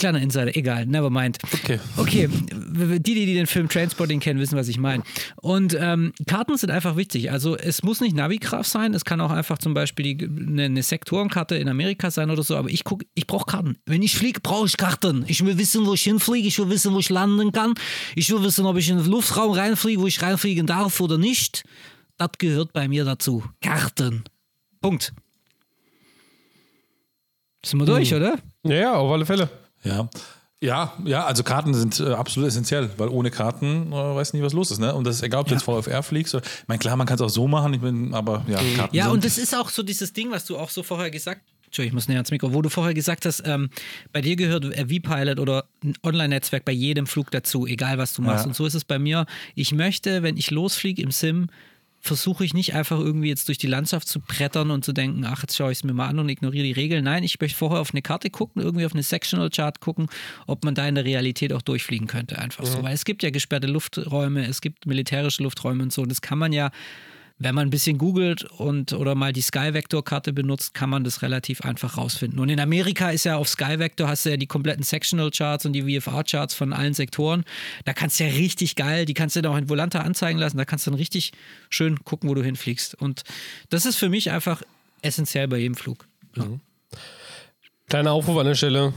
Kleiner 0.00 0.22
Insider, 0.22 0.56
egal, 0.56 0.86
never 0.86 1.10
mind. 1.10 1.36
Okay. 1.52 1.78
Okay, 1.98 2.26
die, 2.26 3.14
die, 3.14 3.26
die 3.26 3.34
den 3.34 3.46
Film 3.46 3.68
Trainspotting 3.68 4.18
kennen, 4.18 4.40
wissen, 4.40 4.56
was 4.56 4.66
ich 4.68 4.78
meine. 4.78 5.02
Und 5.42 5.76
ähm, 5.78 6.14
Karten 6.26 6.56
sind 6.56 6.70
einfach 6.70 6.96
wichtig. 6.96 7.30
Also 7.30 7.54
es 7.54 7.82
muss 7.82 8.00
nicht 8.00 8.16
Navigraph 8.16 8.66
sein, 8.66 8.94
es 8.94 9.04
kann 9.04 9.20
auch 9.20 9.30
einfach 9.30 9.58
zum 9.58 9.74
Beispiel 9.74 10.14
die, 10.14 10.24
eine, 10.24 10.64
eine 10.64 10.82
Sektorenkarte 10.82 11.56
in 11.56 11.68
Amerika 11.68 12.10
sein 12.10 12.30
oder 12.30 12.42
so, 12.42 12.56
aber 12.56 12.70
ich 12.70 12.82
guck, 12.82 13.02
ich 13.12 13.26
brauche 13.26 13.44
Karten. 13.44 13.76
Wenn 13.84 14.00
ich 14.00 14.16
fliege, 14.16 14.40
brauche 14.40 14.66
ich 14.66 14.78
Karten. 14.78 15.26
Ich 15.28 15.44
will 15.44 15.58
wissen, 15.58 15.84
wo 15.84 15.92
ich 15.92 16.02
hinfliege, 16.02 16.48
ich 16.48 16.58
will 16.58 16.70
wissen, 16.70 16.94
wo 16.94 16.98
ich 16.98 17.10
landen 17.10 17.52
kann. 17.52 17.74
Ich 18.16 18.30
will 18.30 18.42
wissen, 18.42 18.64
ob 18.64 18.78
ich 18.78 18.88
in 18.88 18.96
den 18.96 19.06
Luftraum 19.06 19.52
reinfliege, 19.52 20.00
wo 20.00 20.06
ich 20.06 20.22
reinfliegen 20.22 20.66
darf 20.66 20.98
oder 21.00 21.18
nicht. 21.18 21.62
Das 22.16 22.30
gehört 22.38 22.72
bei 22.72 22.88
mir 22.88 23.04
dazu. 23.04 23.44
Karten. 23.60 24.24
Punkt. 24.80 25.12
Sind 27.62 27.80
wir 27.80 27.84
durch, 27.84 28.14
oder? 28.14 28.38
Ja, 28.64 28.74
ja, 28.74 28.94
auf 28.94 29.12
alle 29.12 29.26
Fälle. 29.26 29.50
Ja. 29.82 30.08
Ja, 30.62 30.92
ja, 31.06 31.24
also 31.24 31.42
Karten 31.42 31.72
sind 31.72 32.00
äh, 32.00 32.12
absolut 32.12 32.48
essentiell, 32.48 32.90
weil 32.98 33.08
ohne 33.08 33.30
Karten 33.30 33.90
äh, 33.92 33.94
weiß 33.94 34.34
nicht, 34.34 34.42
was 34.42 34.52
los 34.52 34.70
ist. 34.70 34.78
Ne? 34.78 34.94
Und 34.94 35.04
das 35.04 35.16
ist 35.16 35.22
egal, 35.22 35.40
ob 35.40 35.48
du 35.48 35.54
jetzt 35.54 35.62
VFR 35.62 36.02
fliegst. 36.02 36.34
Oder, 36.34 36.44
ich 36.44 36.68
meine, 36.68 36.78
klar, 36.78 36.96
man 36.96 37.06
kann 37.06 37.14
es 37.14 37.22
auch 37.22 37.30
so 37.30 37.48
machen, 37.48 37.72
ich 37.72 37.80
bin, 37.80 38.12
aber 38.12 38.44
ja, 38.46 38.58
Karten 38.76 38.94
Ja, 38.94 39.04
sind, 39.04 39.12
und 39.14 39.24
das 39.24 39.38
ist 39.38 39.56
auch 39.56 39.70
so 39.70 39.82
dieses 39.82 40.12
Ding, 40.12 40.30
was 40.30 40.44
du 40.44 40.58
auch 40.58 40.68
so 40.68 40.82
vorher 40.82 41.10
gesagt 41.10 41.40
Entschuldigung, 41.70 41.92
ich 41.92 41.94
muss 41.94 42.08
näher 42.08 42.16
ans 42.16 42.32
Mikro. 42.32 42.52
Wo 42.52 42.62
du 42.62 42.68
vorher 42.68 42.94
gesagt 42.94 43.24
hast, 43.24 43.44
ähm, 43.46 43.70
bei 44.12 44.20
dir 44.20 44.34
gehört 44.34 44.64
äh, 44.64 44.86
V-Pilot 44.86 45.38
oder 45.38 45.66
ein 45.84 45.94
Online-Netzwerk 46.02 46.64
bei 46.64 46.72
jedem 46.72 47.06
Flug 47.06 47.30
dazu, 47.30 47.64
egal 47.64 47.96
was 47.96 48.12
du 48.12 48.22
machst. 48.22 48.44
Ja. 48.44 48.48
Und 48.48 48.54
so 48.54 48.66
ist 48.66 48.74
es 48.74 48.84
bei 48.84 48.98
mir. 48.98 49.24
Ich 49.54 49.72
möchte, 49.72 50.24
wenn 50.24 50.36
ich 50.36 50.50
losfliege 50.50 51.00
im 51.00 51.12
Sim, 51.12 51.46
versuche 52.00 52.44
ich 52.44 52.54
nicht 52.54 52.74
einfach 52.74 52.98
irgendwie 52.98 53.28
jetzt 53.28 53.48
durch 53.48 53.58
die 53.58 53.66
Landschaft 53.66 54.08
zu 54.08 54.20
brettern 54.20 54.70
und 54.70 54.84
zu 54.84 54.92
denken, 54.92 55.24
ach, 55.26 55.42
jetzt 55.42 55.54
schaue 55.56 55.70
ich 55.70 55.78
es 55.78 55.84
mir 55.84 55.92
mal 55.92 56.08
an 56.08 56.18
und 56.18 56.28
ignoriere 56.28 56.64
die 56.64 56.72
Regeln. 56.72 57.04
Nein, 57.04 57.22
ich 57.22 57.38
möchte 57.38 57.58
vorher 57.58 57.80
auf 57.80 57.92
eine 57.92 58.00
Karte 58.00 58.30
gucken, 58.30 58.62
irgendwie 58.62 58.86
auf 58.86 58.94
eine 58.94 59.02
Sectional 59.02 59.50
Chart 59.50 59.80
gucken, 59.80 60.08
ob 60.46 60.64
man 60.64 60.74
da 60.74 60.88
in 60.88 60.94
der 60.94 61.04
Realität 61.04 61.52
auch 61.52 61.62
durchfliegen 61.62 62.06
könnte. 62.06 62.38
Einfach 62.38 62.64
so. 62.64 62.82
Weil 62.82 62.94
es 62.94 63.04
gibt 63.04 63.22
ja 63.22 63.30
gesperrte 63.30 63.66
Lufträume, 63.66 64.46
es 64.46 64.62
gibt 64.62 64.86
militärische 64.86 65.42
Lufträume 65.42 65.82
und 65.82 65.92
so. 65.92 66.02
Und 66.02 66.08
das 66.08 66.22
kann 66.22 66.38
man 66.38 66.52
ja 66.52 66.70
wenn 67.40 67.54
man 67.54 67.66
ein 67.66 67.70
bisschen 67.70 67.96
googelt 67.96 68.44
und 68.44 68.92
oder 68.92 69.14
mal 69.14 69.32
die 69.32 69.40
Skyvector-Karte 69.40 70.34
benutzt, 70.34 70.74
kann 70.74 70.90
man 70.90 71.04
das 71.04 71.22
relativ 71.22 71.62
einfach 71.62 71.96
rausfinden. 71.96 72.38
Und 72.38 72.50
in 72.50 72.60
Amerika 72.60 73.10
ist 73.10 73.24
ja 73.24 73.36
auf 73.36 73.48
Skyvector 73.48 74.06
hast 74.06 74.26
du 74.26 74.30
ja 74.30 74.36
die 74.36 74.46
kompletten 74.46 74.84
Sectional 74.84 75.30
Charts 75.30 75.64
und 75.64 75.72
die 75.72 75.82
VFR-Charts 75.82 76.54
von 76.54 76.74
allen 76.74 76.92
Sektoren. 76.92 77.44
Da 77.86 77.94
kannst 77.94 78.20
du 78.20 78.24
ja 78.24 78.30
richtig 78.30 78.76
geil, 78.76 79.06
die 79.06 79.14
kannst 79.14 79.36
du 79.36 79.42
dann 79.42 79.52
auch 79.52 79.56
in 79.56 79.70
Volanta 79.70 80.00
anzeigen 80.00 80.38
lassen. 80.38 80.58
Da 80.58 80.66
kannst 80.66 80.86
du 80.86 80.90
dann 80.90 80.98
richtig 80.98 81.32
schön 81.70 82.04
gucken, 82.04 82.28
wo 82.28 82.34
du 82.34 82.44
hinfliegst. 82.44 82.94
Und 82.94 83.22
das 83.70 83.86
ist 83.86 83.96
für 83.96 84.10
mich 84.10 84.30
einfach 84.30 84.62
essentiell 85.00 85.48
bei 85.48 85.56
jedem 85.56 85.76
Flug. 85.76 86.06
Ja. 86.36 86.44
Kleiner 87.88 88.12
Aufruf 88.12 88.36
an 88.36 88.46
der 88.46 88.54
Stelle. 88.54 88.92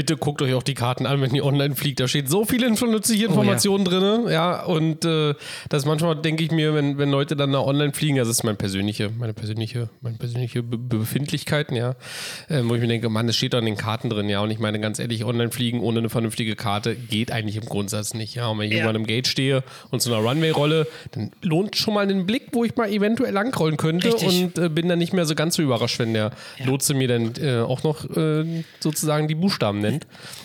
Bitte 0.00 0.16
guckt 0.16 0.40
euch 0.40 0.54
auch 0.54 0.62
die 0.62 0.72
Karten 0.72 1.04
an, 1.04 1.20
wenn 1.20 1.34
ihr 1.34 1.44
online 1.44 1.74
fliegt. 1.74 2.00
Da 2.00 2.08
steht 2.08 2.30
so 2.30 2.46
viele 2.46 2.70
nützliche 2.70 3.26
Informationen 3.26 3.86
oh, 3.86 3.90
ja. 3.90 3.98
drin. 3.98 4.32
Ja, 4.32 4.64
und 4.64 5.04
äh, 5.04 5.34
das 5.68 5.84
manchmal 5.84 6.16
denke 6.16 6.42
ich 6.42 6.50
mir, 6.50 6.72
wenn, 6.72 6.96
wenn 6.96 7.10
Leute 7.10 7.36
dann 7.36 7.52
da 7.52 7.60
online 7.60 7.92
fliegen, 7.92 8.16
das 8.16 8.26
ist 8.26 8.42
mein 8.42 8.56
persönliche, 8.56 9.10
meine 9.10 9.34
persönliche, 9.34 9.90
meine 10.00 10.16
persönliche 10.16 10.62
Be 10.62 10.78
Befindlichkeiten, 10.78 11.76
ja, 11.76 11.96
äh, 12.48 12.62
wo 12.64 12.76
ich 12.76 12.80
mir 12.80 12.88
denke, 12.88 13.10
Mann, 13.10 13.26
das 13.26 13.36
steht 13.36 13.52
da 13.52 13.58
in 13.58 13.66
den 13.66 13.76
Karten 13.76 14.08
drin, 14.08 14.30
ja. 14.30 14.40
Und 14.40 14.50
ich 14.50 14.58
meine, 14.58 14.80
ganz 14.80 14.98
ehrlich, 14.98 15.22
online 15.26 15.50
fliegen 15.50 15.80
ohne 15.80 15.98
eine 15.98 16.08
vernünftige 16.08 16.56
Karte 16.56 16.96
geht 16.96 17.30
eigentlich 17.30 17.56
im 17.56 17.66
Grundsatz 17.66 18.14
nicht. 18.14 18.34
Ja, 18.34 18.46
und 18.46 18.58
wenn 18.58 18.68
ich 18.68 18.70
ja. 18.70 18.78
irgendwann 18.78 18.96
im 18.96 19.06
Gate 19.06 19.26
stehe 19.26 19.62
und 19.90 20.00
zu 20.00 20.10
einer 20.10 20.26
Runway-Rolle, 20.26 20.86
dann 21.10 21.30
lohnt 21.42 21.76
schon 21.76 21.92
mal 21.92 22.04
einen 22.04 22.24
Blick, 22.24 22.48
wo 22.52 22.64
ich 22.64 22.74
mal 22.76 22.90
eventuell 22.90 23.34
langrollen 23.34 23.76
könnte 23.76 24.14
Richtig. 24.14 24.44
und 24.44 24.58
äh, 24.58 24.70
bin 24.70 24.88
dann 24.88 24.98
nicht 24.98 25.12
mehr 25.12 25.26
so 25.26 25.34
ganz 25.34 25.56
so 25.56 25.62
überrascht, 25.62 25.98
wenn 25.98 26.14
der 26.14 26.30
ja. 26.58 26.64
Lotse 26.64 26.94
mir 26.94 27.08
dann 27.08 27.34
äh, 27.38 27.58
auch 27.58 27.82
noch 27.82 28.08
äh, 28.16 28.64
sozusagen 28.78 29.28
die 29.28 29.34
Buchstaben 29.34 29.80
nennt. 29.80 29.89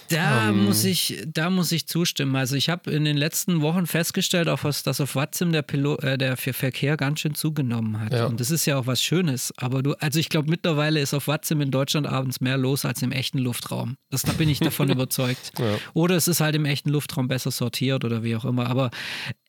Da, 0.09 0.49
um, 0.49 0.59
ähm. 0.59 0.65
muss 0.65 0.83
ich, 0.83 1.23
da 1.27 1.49
muss 1.49 1.71
ich 1.71 1.87
zustimmen. 1.87 2.35
Also 2.35 2.55
ich 2.55 2.69
habe 2.69 2.91
in 2.91 3.05
den 3.05 3.17
letzten 3.17 3.61
Wochen 3.61 3.85
festgestellt, 3.85 4.47
auch 4.47 4.63
was, 4.63 4.83
dass 4.83 5.01
auf 5.01 5.15
WhatsApp 5.15 5.51
der, 5.51 5.61
Pilot, 5.61 6.03
äh, 6.03 6.17
der 6.17 6.37
Verkehr 6.37 6.97
ganz 6.97 7.19
schön 7.19 7.35
zugenommen 7.35 7.99
hat. 7.99 8.13
Ja. 8.13 8.25
Und 8.25 8.39
das 8.39 8.51
ist 8.51 8.65
ja 8.65 8.77
auch 8.77 8.87
was 8.87 9.01
Schönes. 9.01 9.53
Aber 9.57 9.83
du, 9.83 9.93
also 9.99 10.19
ich 10.19 10.29
glaube, 10.29 10.49
mittlerweile 10.49 10.99
ist 10.99 11.13
auf 11.13 11.27
WhatsApp 11.27 11.61
in 11.61 11.71
Deutschland 11.71 12.07
abends 12.07 12.41
mehr 12.41 12.57
los 12.57 12.85
als 12.85 13.01
im 13.01 13.11
echten 13.11 13.39
Luftraum. 13.39 13.97
Das, 14.09 14.23
da 14.23 14.33
bin 14.33 14.49
ich 14.49 14.59
davon 14.59 14.89
überzeugt. 14.91 15.53
Ja. 15.59 15.77
Oder 15.93 16.15
es 16.15 16.27
ist 16.27 16.39
halt 16.41 16.55
im 16.55 16.65
echten 16.65 16.89
Luftraum 16.89 17.27
besser 17.27 17.51
sortiert 17.51 18.05
oder 18.05 18.23
wie 18.23 18.35
auch 18.35 18.45
immer. 18.45 18.67
Aber 18.67 18.91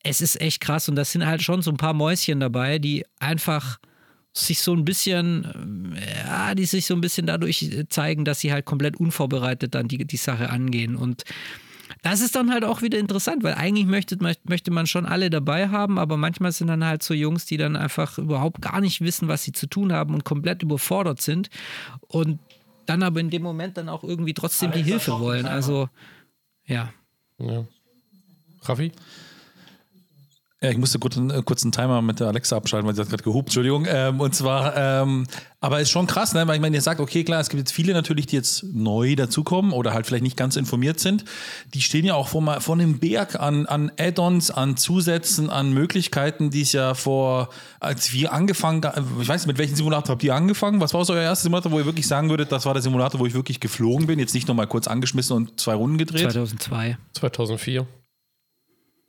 es 0.03 0.21
ist 0.21 0.41
echt 0.41 0.61
krass. 0.61 0.89
Und 0.89 0.97
da 0.97 1.05
sind 1.05 1.27
halt 1.27 1.43
schon 1.43 1.63
so 1.63 1.71
ein 1.71 1.77
paar 1.77 1.95
Mäuschen 1.95 2.41
dabei, 2.41 2.79
die 2.79 3.05
einfach 3.19 3.79
sich 4.37 4.61
so 4.61 4.73
ein 4.73 4.85
bisschen, 4.85 5.95
äh, 5.97 6.27
ja, 6.27 6.55
die 6.55 6.67
sich 6.67 6.87
so 6.87 6.95
ein 6.95 7.01
bisschen 7.01 7.27
dadurch 7.27 7.63
äh, 7.63 7.89
zeigen, 7.89 8.25
dass 8.25 8.41
sie 8.41 8.53
halt 8.53 8.67
komplett 8.67 8.99
unvorbereitet 8.99 9.75
dann 9.75 9.89
die, 9.89 10.05
die 10.05 10.17
Sache 10.17 10.51
angehen. 10.51 10.95
Und 10.95 11.25
das 12.03 12.21
ist 12.21 12.37
dann 12.37 12.53
halt 12.53 12.65
auch 12.65 12.83
wieder 12.83 12.99
interessant, 12.99 13.43
weil 13.43 13.55
eigentlich 13.55 13.87
möchte, 13.87 14.19
möchte 14.21 14.71
man 14.71 14.87
schon 14.87 15.07
alle 15.07 15.31
dabei 15.31 15.69
haben, 15.69 15.99
aber 15.99 16.17
manchmal 16.17 16.53
sind 16.53 16.69
dann 16.69 16.85
halt 16.85 17.03
so 17.03 17.15
Jungs, 17.15 17.47
die 17.47 17.57
dann 17.57 17.77
einfach 17.77 18.19
überhaupt 18.19 18.61
gar 18.61 18.81
nicht 18.81 19.01
wissen, 19.01 19.29
was 19.29 19.45
sie 19.45 19.53
zu 19.53 19.67
tun 19.67 19.93
haben 19.93 20.15
und 20.15 20.25
komplett 20.25 20.63
überfordert 20.63 21.21
sind 21.21 21.49
und 22.09 22.39
dann 22.85 23.03
aber 23.03 23.21
in 23.21 23.31
dem 23.31 23.43
Moment 23.43 23.77
dann 23.77 23.89
auch 23.89 24.05
irgendwie 24.05 24.35
trotzdem 24.35 24.71
die 24.71 24.83
Hilfe 24.83 25.19
wollen. 25.19 25.47
Also, 25.47 25.89
ja. 26.67 26.93
ja. 27.39 27.67
Raffi? 28.63 28.93
Ja, 30.67 30.73
ich 30.73 30.79
musste 30.79 30.99
kurz, 30.99 31.17
einen, 31.17 31.45
kurz 31.45 31.63
einen 31.63 31.71
Timer 31.71 32.03
mit 32.03 32.19
der 32.19 32.27
Alexa 32.27 32.57
abschalten, 32.57 32.89
weil 32.89 32.97
sie 32.97 33.01
hat 33.01 33.09
gerade 33.09 33.23
gehupt, 33.23 33.51
Entschuldigung. 33.51 33.87
Ähm, 33.89 34.21
und 34.21 34.35
zwar, 34.35 34.77
ähm, 34.77 35.25
aber 35.61 35.81
ist 35.81 35.91
schon 35.91 36.09
krass, 36.09 36.35
ne? 36.35 36.45
weil 36.49 36.57
ich 36.57 36.61
meine, 36.61 36.75
ihr 36.75 36.83
sagt, 36.83 36.99
okay, 36.99 37.23
klar, 37.23 37.39
es 37.39 37.51
gibt 37.51 37.61
jetzt 37.61 37.71
viele 37.71 37.93
natürlich, 37.93 38.27
die 38.27 38.35
jetzt 38.35 38.65
neu 38.65 39.15
dazukommen 39.15 39.71
oder 39.71 39.95
halt 39.95 40.07
vielleicht 40.07 40.25
nicht 40.25 40.37
ganz 40.37 40.57
informiert 40.57 40.99
sind. 40.99 41.25
Die 41.73 41.83
stehen 41.83 42.05
ja 42.05 42.15
auch 42.15 42.27
vor, 42.27 42.61
vor 42.61 42.75
einem 42.75 42.99
Berg 42.99 43.39
an, 43.39 43.67
an 43.67 43.93
Add-ons, 43.97 44.51
an 44.51 44.77
Zusätzen, 44.77 45.51
an 45.51 45.73
Möglichkeiten, 45.73 46.51
die 46.51 46.63
es 46.63 46.73
ja 46.73 46.95
vor, 46.95 47.51
als 47.79 48.13
wir 48.13 48.33
angefangen, 48.33 48.83
ich 49.21 49.29
weiß 49.29 49.43
nicht, 49.43 49.47
mit 49.47 49.59
welchem 49.59 49.77
Simulator 49.77 50.15
habt 50.15 50.25
ihr 50.25 50.35
angefangen? 50.35 50.81
Was 50.81 50.95
war 50.95 51.05
so 51.05 51.13
euer 51.13 51.23
erster 51.23 51.45
Simulator, 51.45 51.71
wo 51.71 51.79
ihr 51.79 51.87
wirklich 51.87 52.09
sagen 52.09 52.29
würdet, 52.29 52.51
das 52.51 52.67
war 52.67 52.75
der 52.75 52.83
Simulator, 52.83 53.21
wo 53.21 53.27
ich 53.27 53.35
wirklich 53.35 53.61
geflogen 53.61 54.09
bin, 54.09 54.19
jetzt 54.19 54.35
nicht 54.35 54.49
nochmal 54.49 54.67
kurz 54.67 54.89
angeschmissen 54.89 55.37
und 55.37 55.61
zwei 55.61 55.75
Runden 55.75 55.97
gedreht? 55.97 56.23
2002. 56.23 56.99
2004. 57.13 57.87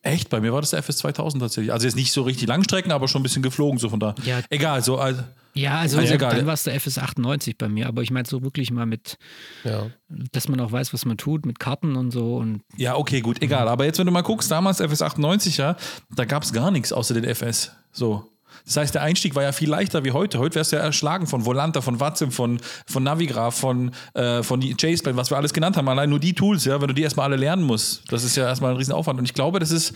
Echt? 0.08 0.30
Bei 0.30 0.39
mir 0.39 0.53
war 0.53 0.62
das 0.62 0.70
der 0.70 0.80
FS 0.80 0.97
2000 0.97 1.41
tatsächlich. 1.41 1.74
Also 1.74 1.86
jetzt 1.86 1.95
nicht 1.95 2.12
so 2.12 2.22
richtig 2.22 2.47
Langstrecken, 2.47 2.91
aber 2.91 3.08
schon 3.08 3.20
ein 3.20 3.24
bisschen 3.24 3.41
geflogen, 3.41 3.78
so 3.78 3.89
von 3.89 3.99
da. 3.99 4.16
Ja. 4.24 4.39
Egal, 4.49 4.82
so. 4.82 4.97
Also, 4.97 5.22
ja, 5.53 5.80
also, 5.80 5.97
also 5.97 6.14
egal. 6.14 6.36
dann 6.36 6.45
war 6.45 6.53
es 6.53 6.64
der 6.64 6.76
FS 6.76 6.97
98 6.97 7.58
bei 7.58 7.68
mir, 7.68 7.88
aber 7.88 8.03
ich 8.03 8.12
meine 8.12 8.28
so 8.28 8.41
wirklich 8.43 8.72
mal 8.72 8.86
mit, 8.86 9.18
ja. 9.64 9.88
dass 10.32 10.47
man 10.47 10.60
auch 10.60 10.72
weiß, 10.72 10.93
was 10.93 11.05
man 11.05 11.18
tut, 11.18 11.45
mit 11.45 11.60
Karten 11.60 11.95
und 11.95 12.12
so. 12.12 12.38
Und 12.38 12.62
ja, 12.78 12.95
okay, 12.95 13.22
gut, 13.22 13.41
egal. 13.41 13.68
Aber 13.68 13.86
jetzt, 13.86 13.99
wenn 13.99 14.05
du 14.05 14.12
mal 14.12 14.22
guckst, 14.22 14.49
damals 14.49 14.80
FS 14.80 15.01
98, 15.01 15.58
ja, 15.58 15.76
da 16.16 16.26
gab 16.26 16.43
es 16.43 16.53
gar 16.53 16.72
nichts 16.72 16.93
außer 16.93 17.14
den 17.14 17.26
FS. 17.26 17.72
So. 17.91 18.30
Das 18.66 18.78
heißt, 18.78 18.95
der 18.95 19.03
Einstieg 19.03 19.36
war 19.36 19.43
ja 19.43 19.51
viel 19.51 19.70
leichter 19.70 20.03
wie 20.03 20.12
heute. 20.12 20.39
Heute 20.39 20.55
wärst 20.55 20.72
du 20.72 20.78
ja 20.78 20.84
erschlagen 20.84 21.28
von 21.28 21.45
Volanta, 21.45 21.82
von 21.82 21.99
Watzim, 21.99 22.32
von, 22.32 22.60
von 22.86 23.03
Navigraph, 23.03 23.55
von, 23.55 23.91
äh, 24.14 24.43
von 24.43 24.62
JSPN, 24.62 25.18
was 25.18 25.32
wir 25.32 25.38
alles 25.38 25.53
genannt 25.53 25.78
haben. 25.78 25.88
Allein 25.89 26.10
nur 26.10 26.20
die 26.20 26.34
Tools, 26.34 26.66
ja, 26.66 26.82
wenn 26.82 26.88
du 26.88 26.93
die 26.93 27.03
erstmal 27.03 27.26
alle 27.26 27.38
lernen 27.38 27.64
musst. 27.64 28.12
Das 28.12 28.24
ist 28.24 28.36
ja 28.36 28.45
erstmal 28.45 28.72
ein 28.72 28.78
Riesenaufwand. 28.78 29.20
Und 29.20 29.26
ich 29.26 29.34
glaube, 29.34 29.60
das 29.60 29.72
ist 29.72 29.93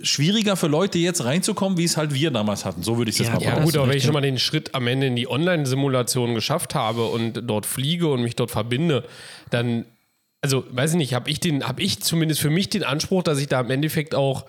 schwieriger 0.00 0.56
für 0.56 0.66
Leute 0.66 0.98
jetzt 0.98 1.24
reinzukommen, 1.24 1.78
wie 1.78 1.84
es 1.84 1.96
halt 1.96 2.14
wir 2.14 2.30
damals 2.30 2.64
hatten. 2.64 2.82
So 2.82 2.98
würde 2.98 3.10
ich 3.10 3.18
das 3.18 3.28
ja, 3.28 3.34
mal 3.34 3.42
Ja, 3.42 3.60
gut, 3.60 3.76
aber 3.76 3.88
wenn 3.88 3.96
ich 3.96 4.04
schon 4.04 4.14
mal 4.14 4.20
den 4.20 4.38
Schritt 4.38 4.74
am 4.74 4.86
Ende 4.86 5.06
in 5.06 5.16
die 5.16 5.28
Online-Simulation 5.28 6.34
geschafft 6.34 6.74
habe 6.74 7.06
und 7.06 7.42
dort 7.48 7.66
fliege 7.66 8.08
und 8.08 8.22
mich 8.22 8.36
dort 8.36 8.50
verbinde, 8.50 9.04
dann, 9.50 9.84
also 10.40 10.64
weiß 10.70 10.92
ich 10.92 10.96
nicht, 10.96 11.14
habe 11.14 11.30
ich 11.30 11.40
den, 11.40 11.66
habe 11.66 11.82
ich 11.82 12.00
zumindest 12.00 12.40
für 12.40 12.50
mich 12.50 12.68
den 12.70 12.84
Anspruch, 12.84 13.22
dass 13.22 13.38
ich 13.38 13.48
da 13.48 13.60
im 13.60 13.70
Endeffekt 13.70 14.14
auch 14.14 14.46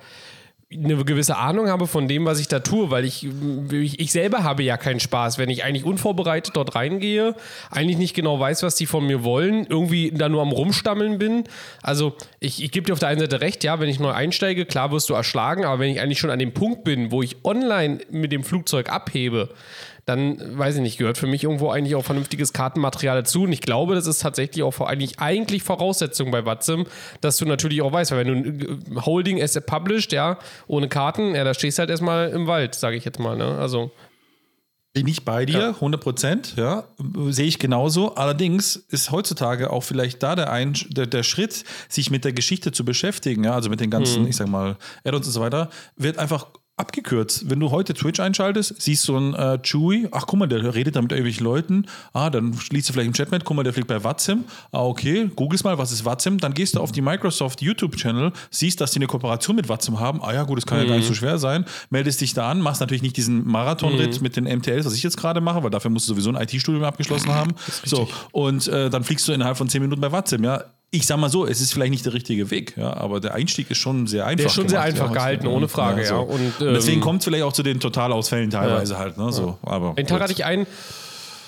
eine 0.82 1.04
gewisse 1.04 1.38
Ahnung 1.38 1.68
habe 1.68 1.88
von 1.88 2.08
dem, 2.08 2.26
was 2.26 2.40
ich 2.40 2.48
da 2.48 2.60
tue, 2.60 2.92
weil 2.92 3.06
ich, 3.06 3.28
ich, 3.72 4.00
ich, 4.00 4.12
selber 4.12 4.44
habe 4.44 4.64
ja 4.64 4.78
keinen 4.78 5.00
Spaß, 5.00 5.38
wenn 5.38 5.50
ich 5.50 5.64
eigentlich 5.64 5.86
unvorbereitet 5.86 6.56
dort 6.56 6.76
reingehe, 6.76 7.36
eigentlich 7.70 7.98
nicht 7.98 8.16
genau 8.16 8.40
weiß, 8.40 8.64
was 8.64 8.76
die 8.76 8.86
von 8.86 9.06
mir 9.06 9.24
wollen, 9.24 9.66
irgendwie 9.68 10.12
da 10.12 10.30
nur 10.30 10.42
am 10.42 10.52
Rumstammeln 10.52 11.18
bin. 11.18 11.44
Also 11.82 12.16
ich, 12.40 12.64
ich 12.64 12.72
gebe 12.72 12.86
dir 12.86 12.94
auf 12.94 13.00
der 13.00 13.10
einen 13.10 13.20
Seite 13.20 13.42
recht, 13.42 13.64
ja, 13.64 13.80
wenn 13.80 13.90
ich 13.90 14.00
neu 14.00 14.12
einsteige, 14.12 14.66
klar 14.66 14.92
wirst 14.92 15.10
du 15.10 15.14
erschlagen, 15.14 15.66
aber 15.66 15.80
wenn 15.80 15.90
ich 15.90 16.02
eigentlich 16.02 16.20
schon 16.20 16.30
an 16.30 16.40
dem 16.40 16.54
Punkt 16.54 16.84
bin, 16.84 17.12
wo 17.12 17.22
ich 17.22 17.38
online 17.44 18.00
mit 18.10 18.32
dem 18.32 18.44
Flugzeug 18.44 18.90
abhebe, 18.90 19.50
dann 20.06 20.58
weiß 20.58 20.76
ich 20.76 20.82
nicht, 20.82 20.98
gehört 20.98 21.18
für 21.18 21.28
mich 21.28 21.44
irgendwo 21.44 21.70
eigentlich 21.70 21.96
auch 21.96 22.04
vernünftiges 22.04 22.52
Kartenmaterial 22.52 23.18
dazu. 23.18 23.44
Und 23.44 23.54
ich 23.54 23.62
glaube, 23.62 23.96
das 23.96 24.06
ist 24.06 24.22
tatsächlich 24.22 24.64
auch 24.64 24.80
eigentlich, 24.82 25.20
eigentlich 25.20 25.64
Voraussetzung 25.64 26.32
bei 26.32 26.46
Watsim, 26.46 26.86
dass 27.22 27.38
du 27.38 27.46
natürlich 27.46 27.82
auch 27.82 27.92
weißt, 27.92 28.12
weil 28.12 28.26
wenn 28.26 28.44
du 28.44 28.66
äh, 28.66 29.02
Holding 29.02 29.42
as 29.42 29.60
published, 29.66 30.12
ja, 30.12 30.40
ohne 30.68 30.90
Karten, 30.90 31.36
ja, 31.36 31.44
da 31.44 31.54
stehst 31.54 31.78
du 31.78 31.82
halt 31.82 31.90
erstmal 31.90 32.30
im 32.30 32.48
Wald, 32.48 32.76
sage 32.76 32.98
ich 32.98 33.06
jetzt 33.06 33.20
mal. 33.20 33.38
Ne? 33.38 33.58
Also. 33.58 33.92
Bin 34.92 35.08
ich 35.08 35.26
bei 35.26 35.46
dir, 35.46 35.60
ja. 35.60 35.70
100 35.70 36.00
Prozent, 36.00 36.54
ja, 36.56 36.84
sehe 37.30 37.48
ich 37.48 37.58
genauso. 37.58 38.14
Allerdings 38.14 38.76
ist 38.76 39.10
heutzutage 39.10 39.72
auch 39.72 39.82
vielleicht 39.82 40.22
da 40.22 40.36
der, 40.36 40.52
Ein 40.52 40.74
der, 40.90 41.08
der 41.08 41.24
Schritt, 41.24 41.64
sich 41.90 42.12
mit 42.12 42.26
der 42.26 42.34
Geschichte 42.34 42.72
zu 42.72 42.86
beschäftigen, 42.86 43.44
ja, 43.44 43.56
also 43.56 43.72
mit 43.72 43.80
den 43.80 43.90
ganzen, 43.90 44.24
hm. 44.24 44.30
ich 44.30 44.36
sag 44.36 44.50
mal, 44.50 44.78
Add-ons 45.04 45.26
und 45.26 45.34
so 45.34 45.42
weiter, 45.42 45.72
wird 45.96 46.20
einfach 46.20 46.46
abgekürzt. 46.76 47.50
Wenn 47.50 47.60
du 47.60 47.70
heute 47.70 47.94
Twitch 47.94 48.20
einschaltest, 48.20 48.82
siehst 48.82 49.08
du 49.08 49.16
einen 49.16 49.36
äh, 49.36 49.60
Chewy, 49.62 50.08
ach 50.12 50.26
guck 50.26 50.40
mal, 50.40 50.48
der 50.48 50.74
redet 50.74 50.96
da 50.96 51.02
mit 51.02 51.12
irgendwelchen 51.12 51.44
Leuten, 51.44 51.86
ah, 52.14 52.32
dann 52.32 52.54
schließt 52.56 52.90
du 52.90 52.94
vielleicht 52.94 53.08
im 53.08 53.14
Chat 53.14 53.30
mit, 53.30 53.46
guck 53.46 53.56
mal, 53.56 53.64
der 53.64 53.74
fliegt 53.74 53.88
bei 53.88 54.04
Watzim, 54.04 54.46
ah, 54.72 54.82
okay, 54.82 55.30
googelst 55.36 55.64
mal, 55.64 55.78
was 55.78 55.92
ist 55.92 56.04
Watzim, 56.04 56.40
dann 56.40 56.56
gehst 56.56 56.76
du 56.76 56.80
auf 56.80 56.92
die 56.92 57.02
Microsoft 57.02 57.62
YouTube-Channel, 57.62 58.32
siehst, 58.50 58.82
dass 58.82 58.92
die 58.92 58.98
eine 58.98 59.08
Kooperation 59.08 59.56
mit 59.56 59.70
Watzim 59.70 60.00
haben, 60.00 60.24
ah 60.24 60.34
ja, 60.34 60.44
gut, 60.44 60.58
das 60.58 60.66
kann 60.66 60.80
mhm. 60.80 60.86
ja 60.86 60.90
gar 60.90 60.98
nicht 60.98 61.06
so 61.06 61.14
mhm. 61.14 61.18
schwer 61.18 61.38
sein, 61.38 61.66
meldest 61.92 62.22
dich 62.22 62.34
da 62.34 62.50
an, 62.50 62.60
machst 62.60 62.82
natürlich 62.82 63.04
nicht 63.04 63.18
diesen 63.18 63.48
Marathonritt 63.48 64.18
mhm. 64.18 64.24
mit 64.24 64.36
den 64.36 64.46
MTLs, 64.46 64.88
was 64.88 64.96
ich 64.96 65.04
jetzt 65.04 65.18
gerade 65.18 65.42
mache, 65.42 65.62
weil 65.62 65.70
dafür 65.70 65.92
musst 65.92 66.10
du 66.10 66.14
sowieso 66.14 66.32
ein 66.32 66.42
IT-Studium 66.42 66.84
abgeschlossen 66.84 67.30
haben. 67.30 67.52
So, 67.86 68.08
und 68.32 68.68
äh, 68.68 68.90
dann 68.90 69.04
fliegst 69.04 69.28
du 69.28 69.32
innerhalb 69.32 69.58
von 69.58 69.70
10 69.70 69.82
Minuten 69.82 70.02
bei 70.02 70.12
Watzim, 70.12 70.44
ja 70.44 70.64
ich 70.94 71.08
sag 71.08 71.18
mal 71.18 71.30
so, 71.30 71.48
es 71.48 71.60
ist 71.60 71.74
vielleicht 71.74 71.90
nicht 71.90 72.06
der 72.06 72.14
richtige 72.14 72.52
Weg, 72.52 72.78
ja, 72.78 72.96
aber 72.96 73.20
der 73.20 73.34
Einstieg 73.34 73.72
ist 73.72 73.80
schon 73.80 74.06
sehr 74.06 74.28
einfach. 74.28 74.38
Der 74.38 74.46
ist 74.46 74.54
schon 74.54 74.68
gemacht, 74.68 74.84
sehr 74.84 74.94
einfach 74.94 75.08
ja, 75.08 75.14
gehalten, 75.14 75.48
ohne 75.48 75.68
Frage, 75.68 76.04
ja. 76.04 76.10
So. 76.10 76.20
Und, 76.20 76.54
ähm, 76.62 76.68
und, 76.68 76.74
deswegen 76.76 77.02
kommt 77.02 77.22
es 77.22 77.26
vielleicht 77.26 77.44
auch 77.44 77.52
zu 77.52 77.64
den 77.64 77.80
Totalausfällen 77.80 78.52
teilweise 78.52 79.00
halt, 79.00 79.18
ne, 79.18 79.32
so. 79.32 79.58
Aber 79.64 79.94
Den 79.96 80.06
Tag 80.06 80.22
hatte 80.22 80.34
ich 80.34 80.46
einen. 80.46 80.68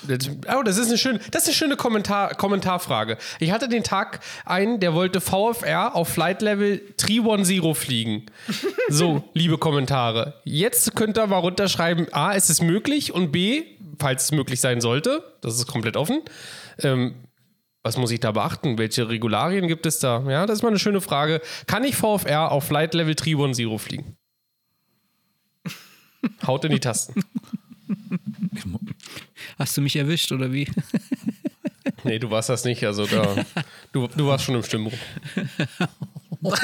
Oh, 0.08 0.62
das 0.64 0.78
ist 0.78 0.88
eine 0.88 0.98
schöne, 0.98 1.20
das 1.30 1.42
ist 1.42 1.48
eine 1.48 1.54
schöne 1.54 1.76
Kommentar, 1.76 2.34
Kommentarfrage. 2.34 3.18
Ich 3.38 3.52
hatte 3.52 3.68
den 3.68 3.84
Tag 3.84 4.20
einen, 4.44 4.78
der 4.80 4.94
wollte 4.94 5.20
VFR 5.20 5.94
auf 5.94 6.08
Flight 6.08 6.42
Level 6.42 6.80
310 6.96 7.74
fliegen. 7.74 8.26
So, 8.88 9.24
liebe 9.34 9.58
Kommentare. 9.58 10.34
Jetzt 10.44 10.94
könnt 10.94 11.18
ihr 11.18 11.26
mal 11.26 11.38
runterschreiben: 11.38 12.12
A, 12.12 12.32
ist 12.32 12.50
es 12.50 12.62
möglich? 12.62 13.12
Und 13.12 13.32
B, 13.32 13.64
falls 13.98 14.24
es 14.24 14.32
möglich 14.32 14.60
sein 14.60 14.80
sollte, 14.80 15.24
das 15.40 15.56
ist 15.56 15.66
komplett 15.66 15.96
offen, 15.96 16.22
ähm, 16.82 17.14
was 17.86 17.96
muss 17.96 18.10
ich 18.10 18.18
da 18.18 18.32
beachten? 18.32 18.78
Welche 18.78 19.08
Regularien 19.08 19.68
gibt 19.68 19.86
es 19.86 20.00
da? 20.00 20.20
Ja, 20.28 20.44
das 20.44 20.58
ist 20.58 20.62
mal 20.62 20.70
eine 20.70 20.80
schöne 20.80 21.00
Frage. 21.00 21.40
Kann 21.68 21.84
ich 21.84 21.94
VFR 21.94 22.50
auf 22.50 22.64
Flight 22.64 22.94
Level 22.94 23.14
310 23.14 23.78
fliegen? 23.78 24.16
Haut 26.48 26.64
in 26.64 26.72
die 26.72 26.80
Tasten. 26.80 27.22
Hast 29.56 29.76
du 29.76 29.82
mich 29.82 29.94
erwischt 29.94 30.32
oder 30.32 30.52
wie? 30.52 30.68
nee, 32.02 32.18
du 32.18 32.28
warst 32.28 32.48
das 32.48 32.64
nicht. 32.64 32.82
Also 32.84 33.06
da, 33.06 33.36
du, 33.92 34.08
du 34.08 34.26
warst 34.26 34.46
schon 34.46 34.56
im 34.56 34.64
Stimmbuch. 34.64 34.92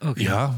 okay. 0.00 0.24
Ja, 0.24 0.56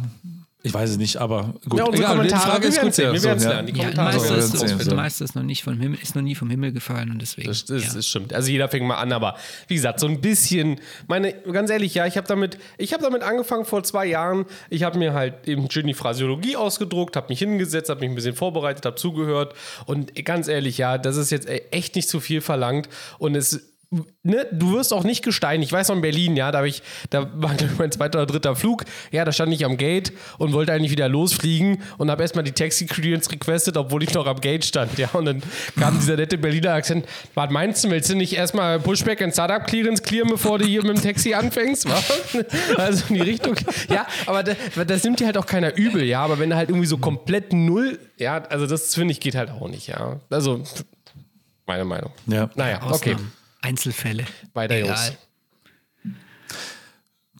ich 0.65 0.73
weiß 0.73 0.91
es 0.91 0.97
nicht, 0.97 1.17
aber 1.17 1.55
gut. 1.69 1.81
Ja, 1.81 1.87
unsere 1.87 2.05
Egal, 2.05 2.13
die 2.13 2.29
Kommentare, 2.29 2.51
Frage 2.51 2.63
wir 2.63 2.69
ist 2.69 2.77
werden 2.77 2.87
gut. 2.87 2.95
sehen, 2.95 3.05
ja, 3.07 3.13
wir 3.13 3.21
so, 3.21 3.27
werden 3.27 3.39
es 3.39 3.45
ja. 3.45 3.51
lernen. 3.51 3.67
Die 3.67 3.73
meiste, 3.73 4.29
werden 4.29 4.39
ist, 4.39 4.59
sehen, 4.59 4.81
so. 4.81 4.95
meiste 4.95 5.25
ist, 5.25 5.35
noch 5.35 5.43
nicht 5.43 5.65
vom 5.65 5.81
Himmel, 5.81 5.99
ist 6.01 6.15
noch 6.15 6.23
nicht 6.23 6.39
vom 6.39 6.51
Himmel 6.51 6.73
gefallen 6.73 7.11
und 7.11 7.21
deswegen. 7.21 7.49
Das, 7.49 7.65
das, 7.65 7.85
ja. 7.85 7.93
das 7.95 8.07
stimmt. 8.07 8.33
Also 8.33 8.51
jeder 8.51 8.69
fängt 8.69 8.87
mal 8.87 8.97
an, 8.97 9.13
aber 9.13 9.37
wie 9.67 9.75
gesagt, 9.75 9.99
so 9.99 10.07
ein 10.07 10.21
bisschen, 10.21 10.81
meine, 11.09 11.33
ganz 11.33 11.71
ehrlich, 11.71 11.95
ja, 11.95 12.07
ich 12.07 12.17
habe 12.17 12.29
damit, 12.29 12.59
ich 12.79 12.93
habe 12.93 13.03
damit 13.03 13.23
angefangen 13.23 13.65
vor 13.65 13.83
zwei 13.83 14.07
Jahren. 14.07 14.47
Ich 14.71 14.85
habe 14.85 14.99
mir 14.99 15.15
halt 15.15 15.49
eben 15.49 15.69
schön 15.69 15.87
die 15.89 15.95
Phrasiologie 15.95 16.55
ausgedruckt, 16.55 17.17
habe 17.17 17.27
mich 17.29 17.41
hingesetzt, 17.41 17.91
habe 17.91 18.01
mich 18.01 18.11
ein 18.11 18.15
bisschen 18.15 18.37
vorbereitet, 18.37 18.87
habe 18.87 18.97
zugehört 18.97 19.55
und 19.87 20.15
ganz 20.25 20.47
ehrlich, 20.47 20.79
ja, 20.79 20.97
das 20.97 21.17
ist 21.17 21.31
jetzt 21.31 21.49
echt 21.49 21.97
nicht 21.97 22.09
zu 22.09 22.21
viel 22.21 22.41
verlangt 22.41 22.89
und 23.19 23.35
es 23.35 23.72
Ne, 24.23 24.47
du 24.53 24.73
wirst 24.73 24.95
auch 24.95 25.05
nicht 25.05 25.23
gesteinigt. 25.23 25.69
Ich 25.69 25.73
weiß 25.73 25.89
noch 25.89 25.97
in 25.97 26.03
Berlin, 26.03 26.35
ja, 26.35 26.51
da, 26.51 26.61
hab 26.61 26.65
ich, 26.65 26.83
da 27.11 27.29
war 27.35 27.55
ich, 27.55 27.79
mein 27.79 27.93
zweiter 27.93 28.23
oder 28.23 28.27
dritter 28.27 28.57
Flug. 28.57 28.85
Ja, 29.11 29.27
da 29.27 29.33
stand 29.33 29.53
ich 29.53 29.67
am 29.67 29.77
Gate 29.77 30.13
und 30.39 30.55
wollte 30.55 30.73
eigentlich 30.73 30.91
wieder 30.91 31.11
losfliegen 31.11 31.83
und 31.99 32.11
habe 32.11 32.23
erstmal 32.23 32.43
die 32.43 32.53
Taxi 32.53 32.87
Clearance 32.87 33.31
requested, 33.31 33.77
obwohl 33.77 34.03
ich 34.03 34.15
noch 34.15 34.27
am 34.27 34.41
Gate 34.41 34.65
stand. 34.65 34.97
Ja, 34.99 35.11
und 35.13 35.27
dann 35.27 35.43
kam 35.79 35.99
dieser 35.99 36.17
nette 36.17 36.39
Berliner 36.39 36.73
Akzent. 36.73 37.05
Was 37.35 37.51
meinst 37.51 37.85
du, 37.85 37.91
willst 37.91 38.09
du 38.09 38.17
nicht 38.17 38.33
erstmal 38.33 38.81
Pushback 38.81 39.21
und 39.21 39.33
Startup 39.33 39.67
Clearance 39.67 40.03
clearen, 40.03 40.31
bevor 40.31 40.59
du 40.59 40.65
hier 40.65 40.83
mit 40.85 40.97
dem 40.97 41.03
Taxi 41.03 41.35
anfängst? 41.35 41.87
wa? 41.89 42.01
Also 42.79 43.05
in 43.11 43.17
die 43.17 43.21
Richtung. 43.21 43.57
Ja, 43.91 44.07
aber 44.25 44.43
das, 44.43 44.57
das 44.87 45.05
nimmt 45.05 45.21
dir 45.21 45.27
halt 45.27 45.37
auch 45.37 45.47
keiner 45.47 45.77
übel, 45.77 46.03
ja. 46.05 46.25
Aber 46.25 46.39
wenn 46.39 46.49
du 46.49 46.57
halt 46.57 46.71
irgendwie 46.71 46.87
so 46.87 46.97
komplett 46.97 47.53
null, 47.53 47.99
ja, 48.17 48.43
also 48.45 48.67
das 48.67 48.95
finde 48.95 49.13
ich 49.13 49.21
geht 49.21 49.35
halt 49.35 49.51
auch 49.51 49.69
nicht, 49.69 49.89
ja. 49.89 50.19
Also, 50.31 50.63
meine 51.67 51.85
Meinung. 51.85 52.11
Ja. 52.27 52.49
Naja, 52.55 52.81
okay. 52.89 53.17
Einzelfälle. 53.63 54.25
Weiter, 54.53 54.75
Egal. 54.75 54.89
Jungs. 54.89 55.13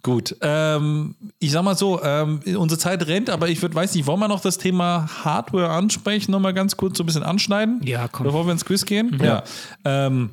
Gut, 0.05 0.35
ähm, 0.41 1.15
ich 1.39 1.53
sag 1.53 1.63
mal 1.63 1.77
so, 1.77 2.03
ähm, 2.03 2.41
unsere 2.57 2.77
Zeit 2.77 3.07
rennt, 3.07 3.31
aber 3.31 3.49
ich 3.49 3.63
würd, 3.63 3.73
weiß 3.73 3.95
nicht, 3.95 4.05
wollen 4.07 4.19
wir 4.19 4.27
noch 4.27 4.41
das 4.41 4.59
Thema 4.59 5.09
Hardware 5.25 5.71
ansprechen, 5.71 6.33
nochmal 6.33 6.55
ganz 6.55 6.77
kurz 6.77 6.99
so 6.99 7.05
ein 7.05 7.07
bisschen 7.07 7.23
anschneiden? 7.23 7.81
Ja, 7.85 8.09
komm. 8.09 8.25
Bevor 8.25 8.45
wir 8.45 8.53
ins 8.53 8.65
Quiz 8.65 8.85
gehen? 8.85 9.17
Ja. 9.23 9.45
Ähm, 9.85 10.31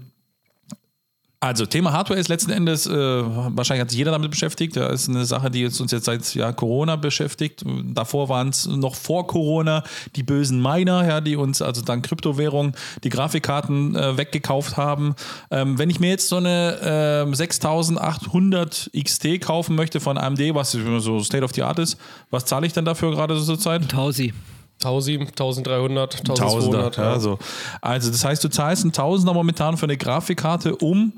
also, 1.41 1.65
Thema 1.65 1.93
Hardware 1.93 2.19
ist 2.19 2.27
letzten 2.27 2.51
Endes, 2.51 2.85
äh, 2.85 2.91
wahrscheinlich 2.93 3.81
hat 3.81 3.91
sich 3.91 3.97
jeder 3.97 4.11
damit 4.11 4.29
beschäftigt. 4.29 4.75
Das 4.75 5.03
ist 5.03 5.09
eine 5.09 5.23
Sache, 5.23 5.49
die 5.49 5.65
uns 5.65 5.89
jetzt 5.89 6.03
seit 6.03 6.35
ja, 6.35 6.51
Corona 6.51 6.97
beschäftigt. 6.97 7.63
Davor 7.65 8.27
waren 8.27 8.49
es 8.49 8.67
noch 8.67 8.95
vor 8.95 9.25
Corona 9.25 9.83
die 10.17 10.23
bösen 10.23 10.61
Miner, 10.61 11.07
ja, 11.07 11.21
die 11.21 11.37
uns 11.37 11.61
also 11.61 11.81
dann 11.81 12.01
Kryptowährungen, 12.01 12.73
die 13.05 13.09
Grafikkarten 13.09 13.95
äh, 13.95 14.17
weggekauft 14.17 14.75
haben. 14.75 15.15
Ähm, 15.49 15.79
wenn 15.79 15.89
ich 15.89 16.01
mir 16.01 16.09
jetzt 16.09 16.27
so 16.27 16.35
eine 16.35 16.77
ähm, 16.83 17.33
6800 17.33 18.91
XT 19.01 19.39
kaufen 19.39 19.77
möchte 19.77 20.01
von 20.01 20.17
AMD, 20.17 20.39
was 20.53 20.71
so 20.71 21.23
State 21.23 21.45
of 21.45 21.53
the 21.53 21.63
Art 21.63 21.79
ist, 21.79 21.97
was 22.31 22.43
zahle 22.43 22.67
ich 22.67 22.73
denn 22.73 22.83
dafür 22.83 23.11
gerade 23.11 23.37
so 23.37 23.45
zur 23.45 23.59
Zeit? 23.59 23.87
Tausi. 23.87 24.33
1000, 24.81 25.29
1300, 25.29 26.25
Tausender, 26.25 26.85
1200. 26.85 26.97
ja, 26.97 27.19
so. 27.19 27.37
Also 27.81 28.11
das 28.11 28.23
heißt, 28.23 28.43
du 28.43 28.49
zahlst 28.49 28.83
einen 28.83 28.93
Tausender 28.93 29.33
momentan 29.33 29.77
für 29.77 29.85
eine 29.85 29.97
Grafikkarte, 29.97 30.75
um, 30.77 31.13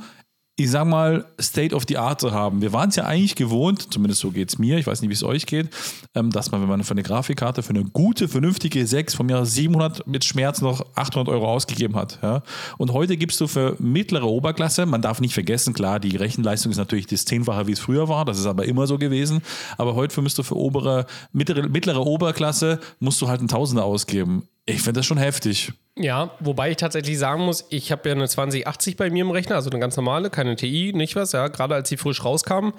ich 0.57 0.69
sag 0.69 0.85
mal, 0.85 1.25
State 1.39 1.73
of 1.73 1.85
the 1.87 1.97
Art 1.97 2.19
zu 2.19 2.31
haben. 2.31 2.61
Wir 2.61 2.73
waren 2.73 2.89
es 2.89 2.95
ja 2.95 3.05
eigentlich 3.05 3.35
gewohnt, 3.35 3.91
zumindest 3.91 4.21
so 4.21 4.31
geht 4.31 4.49
es 4.49 4.59
mir, 4.59 4.77
ich 4.77 4.85
weiß 4.85 5.01
nicht, 5.01 5.09
wie 5.09 5.13
es 5.13 5.23
euch 5.23 5.45
geht, 5.45 5.69
ähm, 6.13 6.29
dass 6.29 6.51
man, 6.51 6.61
wenn 6.61 6.69
man 6.69 6.83
für 6.83 6.91
eine 6.91 7.03
Grafikkarte 7.03 7.63
für 7.63 7.71
eine 7.71 7.85
gute, 7.85 8.27
vernünftige 8.27 8.85
6 8.85 9.15
vom 9.15 9.29
Jahr 9.29 9.45
700 9.45 10.05
mit 10.07 10.25
Schmerz 10.25 10.61
noch 10.61 10.85
800 10.95 11.33
Euro 11.33 11.47
ausgegeben 11.47 11.95
hat. 11.95 12.19
Ja? 12.21 12.43
Und 12.77 12.91
heute 12.91 13.17
gibst 13.17 13.39
du 13.39 13.47
für 13.47 13.75
mittlere 13.79 14.27
Oberklasse, 14.27 14.85
man 14.85 15.01
darf 15.01 15.21
nicht 15.21 15.33
vergessen, 15.33 15.73
klar, 15.73 15.99
die 15.99 16.15
Rechenleistung 16.15 16.71
ist 16.71 16.77
natürlich 16.77 17.07
das 17.07 17.25
Zehnfache, 17.25 17.67
wie 17.67 17.71
es 17.71 17.79
früher 17.79 18.09
war, 18.09 18.25
das 18.25 18.37
ist 18.37 18.45
aber 18.45 18.65
immer 18.65 18.87
so 18.87 18.97
gewesen, 18.97 19.41
aber 19.77 19.95
heute 19.95 20.21
müsst 20.21 20.37
du 20.37 20.43
für 20.43 20.57
obere, 20.57 21.05
mittlere, 21.31 21.69
mittlere 21.69 22.05
Oberklasse, 22.05 22.79
musst 22.99 23.21
du 23.21 23.29
halt 23.29 23.39
einen 23.39 23.47
Tausender 23.47 23.85
ausgeben. 23.85 24.47
Ich 24.65 24.81
finde 24.81 24.99
das 24.99 25.05
schon 25.05 25.17
heftig. 25.17 25.73
Ja, 25.97 26.31
wobei 26.39 26.71
ich 26.71 26.77
tatsächlich 26.77 27.19
sagen 27.19 27.43
muss, 27.43 27.65
ich 27.69 27.91
habe 27.91 28.07
ja 28.07 28.15
eine 28.15 28.27
2080 28.27 28.95
bei 28.95 29.09
mir 29.09 29.21
im 29.21 29.31
Rechner, 29.31 29.55
also 29.55 29.69
eine 29.69 29.79
ganz 29.79 29.97
normale, 29.97 30.29
keine 30.29 30.55
TI, 30.55 30.93
nicht 30.95 31.15
was, 31.15 31.33
ja, 31.33 31.47
gerade 31.47 31.75
als 31.75 31.89
sie 31.89 31.97
frisch 31.97 32.23
rauskam. 32.23 32.69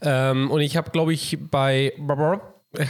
Ähm, 0.00 0.50
und 0.50 0.60
ich 0.60 0.76
habe, 0.76 0.90
glaube 0.90 1.12
ich, 1.12 1.38
bei. 1.50 1.92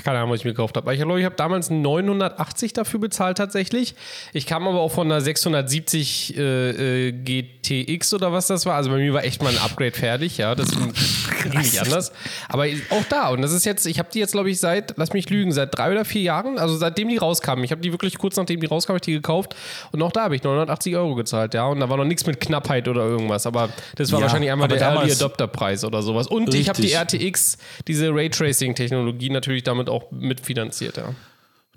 Keine 0.04 0.18
Ahnung, 0.18 0.30
was 0.30 0.40
ich 0.40 0.44
mir 0.44 0.52
gekauft 0.52 0.76
habe. 0.76 0.92
Ich 0.94 1.00
glaube, 1.00 1.18
ich 1.18 1.24
habe 1.24 1.34
damals 1.36 1.70
980 1.70 2.72
dafür 2.72 3.00
bezahlt 3.00 3.38
tatsächlich. 3.38 3.94
Ich 4.32 4.46
kam 4.46 4.66
aber 4.66 4.80
auch 4.80 4.92
von 4.92 5.10
einer 5.10 5.20
670 5.20 6.36
äh, 6.36 7.08
äh, 7.08 7.12
GTX 7.12 8.14
oder 8.14 8.32
was 8.32 8.46
das 8.46 8.66
war. 8.66 8.74
Also 8.74 8.90
bei 8.90 8.96
mir 8.96 9.12
war 9.12 9.24
echt 9.24 9.42
mal 9.42 9.50
ein 9.50 9.58
Upgrade 9.58 9.92
fertig, 9.92 10.38
ja. 10.38 10.54
Das 10.54 10.70
ging 10.70 10.92
nicht 11.58 11.80
anders. 11.80 12.12
Aber 12.48 12.64
auch 12.90 13.04
da, 13.08 13.28
und 13.30 13.42
das 13.42 13.52
ist 13.52 13.64
jetzt, 13.64 13.86
ich 13.86 13.98
habe 13.98 14.08
die 14.12 14.18
jetzt, 14.18 14.32
glaube 14.32 14.50
ich, 14.50 14.58
seit, 14.60 14.94
lass 14.96 15.12
mich 15.12 15.28
lügen, 15.30 15.52
seit 15.52 15.76
drei 15.76 15.92
oder 15.92 16.04
vier 16.04 16.22
Jahren, 16.22 16.58
also 16.58 16.76
seitdem 16.76 17.08
die 17.08 17.16
rauskamen. 17.16 17.64
Ich 17.64 17.70
habe 17.70 17.80
die 17.80 17.92
wirklich 17.92 18.18
kurz 18.18 18.36
nachdem 18.36 18.60
die 18.60 18.66
rauskamen, 18.66 18.96
habe 18.96 19.02
ich 19.02 19.14
die 19.14 19.20
gekauft. 19.20 19.54
Und 19.92 20.02
auch 20.02 20.12
da 20.12 20.22
habe 20.24 20.36
ich 20.36 20.42
980 20.42 20.96
Euro 20.96 21.14
gezahlt, 21.14 21.54
ja. 21.54 21.66
Und 21.66 21.80
da 21.80 21.88
war 21.88 21.96
noch 21.96 22.04
nichts 22.04 22.26
mit 22.26 22.40
Knappheit 22.40 22.88
oder 22.88 23.02
irgendwas. 23.02 23.46
Aber 23.46 23.68
das 23.96 24.10
war 24.12 24.20
Ja, 24.20 24.24
wahrscheinlich 24.26 24.50
einmal 24.50 24.68
der 24.68 24.80
Early 24.80 24.94
damals- 24.96 25.20
Adopter 25.20 25.46
Preis 25.46 25.84
oder 25.84 26.02
sowas. 26.02 26.26
Und 26.26 26.54
ich 26.54 26.68
habe 26.68 26.80
die 26.80 26.94
Richtig. 26.94 27.20
RTX, 27.22 27.58
diese 27.86 28.10
Raytracing-Technologie 28.14 29.30
natürlich 29.30 29.62
damit 29.74 29.88
auch 29.88 30.10
mitfinanziert, 30.10 30.96
ja. 30.96 31.14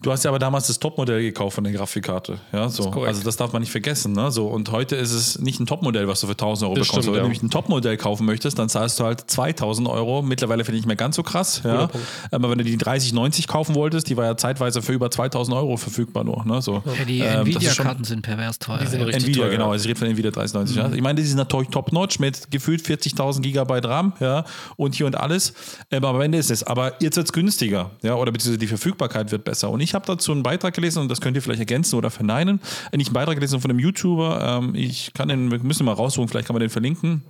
Du 0.01 0.11
hast 0.11 0.23
ja 0.23 0.29
aber 0.29 0.37
damals 0.37 0.67
das 0.67 0.77
Topmodell 0.77 1.21
gekauft 1.23 1.55
von 1.55 1.63
der 1.63 1.73
Grafikkarte. 1.73 2.37
Ja, 2.53 2.69
so. 2.69 2.91
korrekt. 2.91 3.07
Also 3.07 3.23
das 3.23 3.35
darf 3.35 3.51
man 3.51 3.61
nicht 3.61 3.71
vergessen. 3.71 4.13
Ne? 4.13 4.29
So, 4.31 4.45
und 4.47 4.71
heute 4.71 4.95
ist 4.95 5.11
es 5.11 5.39
nicht 5.39 5.59
ein 5.59 5.65
Topmodell, 5.65 6.07
was 6.07 6.21
du 6.21 6.27
für 6.27 6.33
1000 6.33 6.67
Euro 6.69 6.75
Das 6.75 6.87
bekommst. 6.87 7.05
stimmt, 7.05 7.07
Wenn 7.07 7.13
ja. 7.15 7.19
du 7.21 7.23
nämlich 7.29 7.41
ein 7.41 7.49
Topmodell 7.49 7.97
kaufen 7.97 8.25
möchtest, 8.25 8.59
dann 8.59 8.69
zahlst 8.69 8.99
du 8.99 9.05
halt 9.05 9.21
2000 9.29 9.87
Euro. 9.87 10.21
Mittlerweile 10.21 10.63
finde 10.65 10.77
ich 10.77 10.81
nicht 10.83 10.87
mehr 10.87 10.95
ganz 10.95 11.15
so 11.15 11.23
krass. 11.23 11.61
Ja? 11.63 11.89
Aber 12.31 12.49
wenn 12.51 12.59
du 12.59 12.63
die 12.63 12.77
3090 12.77 13.47
kaufen 13.47 13.73
wolltest, 13.73 14.07
die 14.09 14.17
war 14.17 14.25
ja 14.25 14.37
zeitweise 14.37 14.83
für 14.83 14.93
über 14.93 15.09
2000 15.09 15.57
Euro 15.57 15.77
verfügbar 15.77 16.23
nur. 16.23 16.45
Ne? 16.45 16.61
So. 16.61 16.83
Ja, 16.85 17.05
die 17.05 17.19
Ähm, 17.21 17.25
das 17.51 17.63
Nvidia-Karten 17.63 18.03
sind 18.03 18.21
pervers 18.21 18.59
teuer. 18.59 18.85
sind 18.85 18.99
ja. 18.99 19.05
richtig 19.07 19.23
Nvidia, 19.23 19.43
teuer, 19.45 19.51
genau. 19.51 19.71
Also 19.71 19.85
ich 19.85 19.89
rede 19.89 19.99
von 19.99 20.07
Nvidia 20.09 20.29
3090. 20.29 20.75
Ja. 20.77 20.91
Ich 20.93 21.01
meine, 21.01 21.19
die 21.19 21.27
sind 21.27 21.37
natürlich 21.37 21.69
top-notch 21.69 22.19
mit 22.19 22.51
gefühlt 22.51 22.81
40.000 22.85 23.41
Gigabyte 23.41 23.85
RAM 23.85 24.13
ja, 24.19 24.45
und 24.75 24.93
hier 24.93 25.07
und 25.07 25.15
alles. 25.17 25.53
Ähm, 25.89 26.03
Aber 26.05 26.15
am 26.17 26.21
Ende 26.21 26.37
ist 26.37 26.51
es. 26.51 26.63
Aber 26.63 26.93
jetzt 27.01 27.17
wird 27.17 27.25
es 27.27 27.33
günstiger. 27.33 27.89
Ja, 28.03 28.13
oder 28.13 28.31
beziehungsweise 28.31 28.59
die 28.59 28.67
Verfügbarkeit 28.67 29.31
wird 29.31 29.43
besser. 29.43 29.71
Und 29.71 29.86
ich 29.87 29.93
habe 29.93 30.05
dazu 30.05 30.33
einen 30.33 30.43
Beitrag 30.43 30.73
gelesen 30.73 30.99
und 30.99 31.09
das 31.09 31.21
könnt 31.21 31.37
ihr 31.37 31.41
vielleicht 31.41 31.61
ergänzen 31.61 31.95
oder 31.95 32.09
verneinen. 32.09 32.59
Äh, 32.91 32.97
Nicht 32.97 33.07
einen 33.07 33.13
Beitrag 33.13 33.35
gelesen 33.35 33.61
von 33.61 33.71
einem 33.71 33.79
YouTuber. 33.79 34.59
Ähm, 34.59 34.75
ich 34.75 35.13
kann 35.13 35.29
den, 35.29 35.49
wir 35.49 35.59
müssen 35.59 35.85
mal 35.85 35.93
raussuchen, 35.93 36.27
vielleicht 36.27 36.47
kann 36.47 36.53
man 36.53 36.61
den 36.61 36.69
verlinken. 36.69 37.23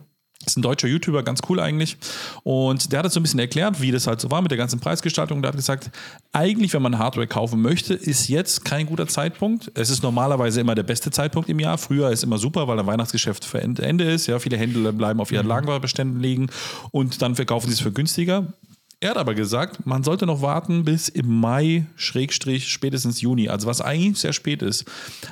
Ist 0.45 0.57
ein 0.57 0.61
deutscher 0.61 0.87
YouTuber, 0.87 1.23
ganz 1.23 1.41
cool 1.49 1.59
eigentlich. 1.59 1.97
Und 2.43 2.91
der 2.91 2.99
hat 2.99 3.05
das 3.05 3.13
so 3.13 3.19
ein 3.19 3.23
bisschen 3.23 3.39
erklärt, 3.39 3.81
wie 3.81 3.91
das 3.91 4.07
halt 4.07 4.21
so 4.21 4.31
war 4.31 4.41
mit 4.41 4.49
der 4.49 4.57
ganzen 4.57 4.79
Preisgestaltung. 4.79 5.41
Der 5.41 5.49
hat 5.49 5.55
gesagt, 5.55 5.91
eigentlich, 6.31 6.73
wenn 6.73 6.81
man 6.81 6.97
Hardware 6.97 7.27
kaufen 7.27 7.61
möchte, 7.61 7.93
ist 7.93 8.27
jetzt 8.27 8.63
kein 8.63 8.85
guter 8.85 9.07
Zeitpunkt. 9.07 9.71
Es 9.73 9.89
ist 9.89 10.03
normalerweise 10.03 10.61
immer 10.61 10.73
der 10.73 10.83
beste 10.83 11.11
Zeitpunkt 11.11 11.49
im 11.49 11.59
Jahr. 11.59 11.77
Früher 11.77 12.11
ist 12.11 12.23
immer 12.23 12.37
super, 12.37 12.67
weil 12.67 12.79
ein 12.79 12.87
Weihnachtsgeschäft 12.87 13.45
für 13.45 13.61
Ende 13.61 13.83
Ende 13.83 14.05
ist. 14.05 14.27
Ja, 14.27 14.39
viele 14.39 14.57
Händler 14.57 14.93
bleiben 14.93 15.19
auf 15.19 15.31
ihren 15.31 15.47
Lagerbeständen 15.47 16.21
liegen 16.21 16.47
und 16.91 17.21
dann 17.21 17.35
verkaufen 17.35 17.67
sie 17.67 17.73
es 17.73 17.81
für 17.81 17.91
günstiger. 17.91 18.53
Er 18.99 19.11
hat 19.11 19.17
aber 19.17 19.35
gesagt, 19.35 19.85
man 19.85 20.03
sollte 20.03 20.25
noch 20.25 20.41
warten 20.41 20.83
bis 20.83 21.07
im 21.07 21.39
Mai, 21.39 21.85
Schrägstrich, 21.95 22.67
spätestens 22.67 23.21
Juni, 23.21 23.47
also 23.47 23.67
was 23.67 23.79
eigentlich 23.79 24.17
sehr 24.17 24.33
spät 24.33 24.63
ist. 24.63 24.85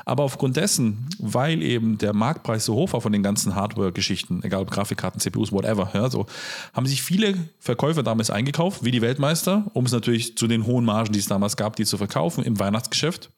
Aber 0.05 0.21
aufgrund 0.21 0.55
dessen, 0.55 1.09
weil 1.17 1.63
eben 1.63 1.97
der 1.97 2.13
Marktpreis 2.13 2.65
so 2.65 2.75
hoch 2.75 2.93
war 2.93 3.01
von 3.01 3.11
den 3.11 3.23
ganzen 3.23 3.55
Hardware-Geschichten, 3.55 4.43
egal 4.43 4.61
ob 4.61 4.69
Grafikkarten, 4.69 5.19
CPUs, 5.19 5.51
whatever, 5.51 5.89
ja, 5.95 6.11
so, 6.11 6.27
haben 6.73 6.85
sich 6.85 7.01
viele 7.01 7.33
Verkäufer 7.57 8.03
damals 8.03 8.29
eingekauft, 8.29 8.83
wie 8.83 8.91
die 8.91 9.01
Weltmeister, 9.01 9.65
um 9.73 9.87
es 9.87 9.91
natürlich 9.91 10.37
zu 10.37 10.45
den 10.45 10.67
hohen 10.67 10.85
Margen, 10.85 11.13
die 11.13 11.19
es 11.19 11.25
damals 11.25 11.57
gab, 11.57 11.75
die 11.75 11.85
zu 11.85 11.97
verkaufen 11.97 12.43
im 12.43 12.59
Weihnachtsgeschäft. 12.59 13.31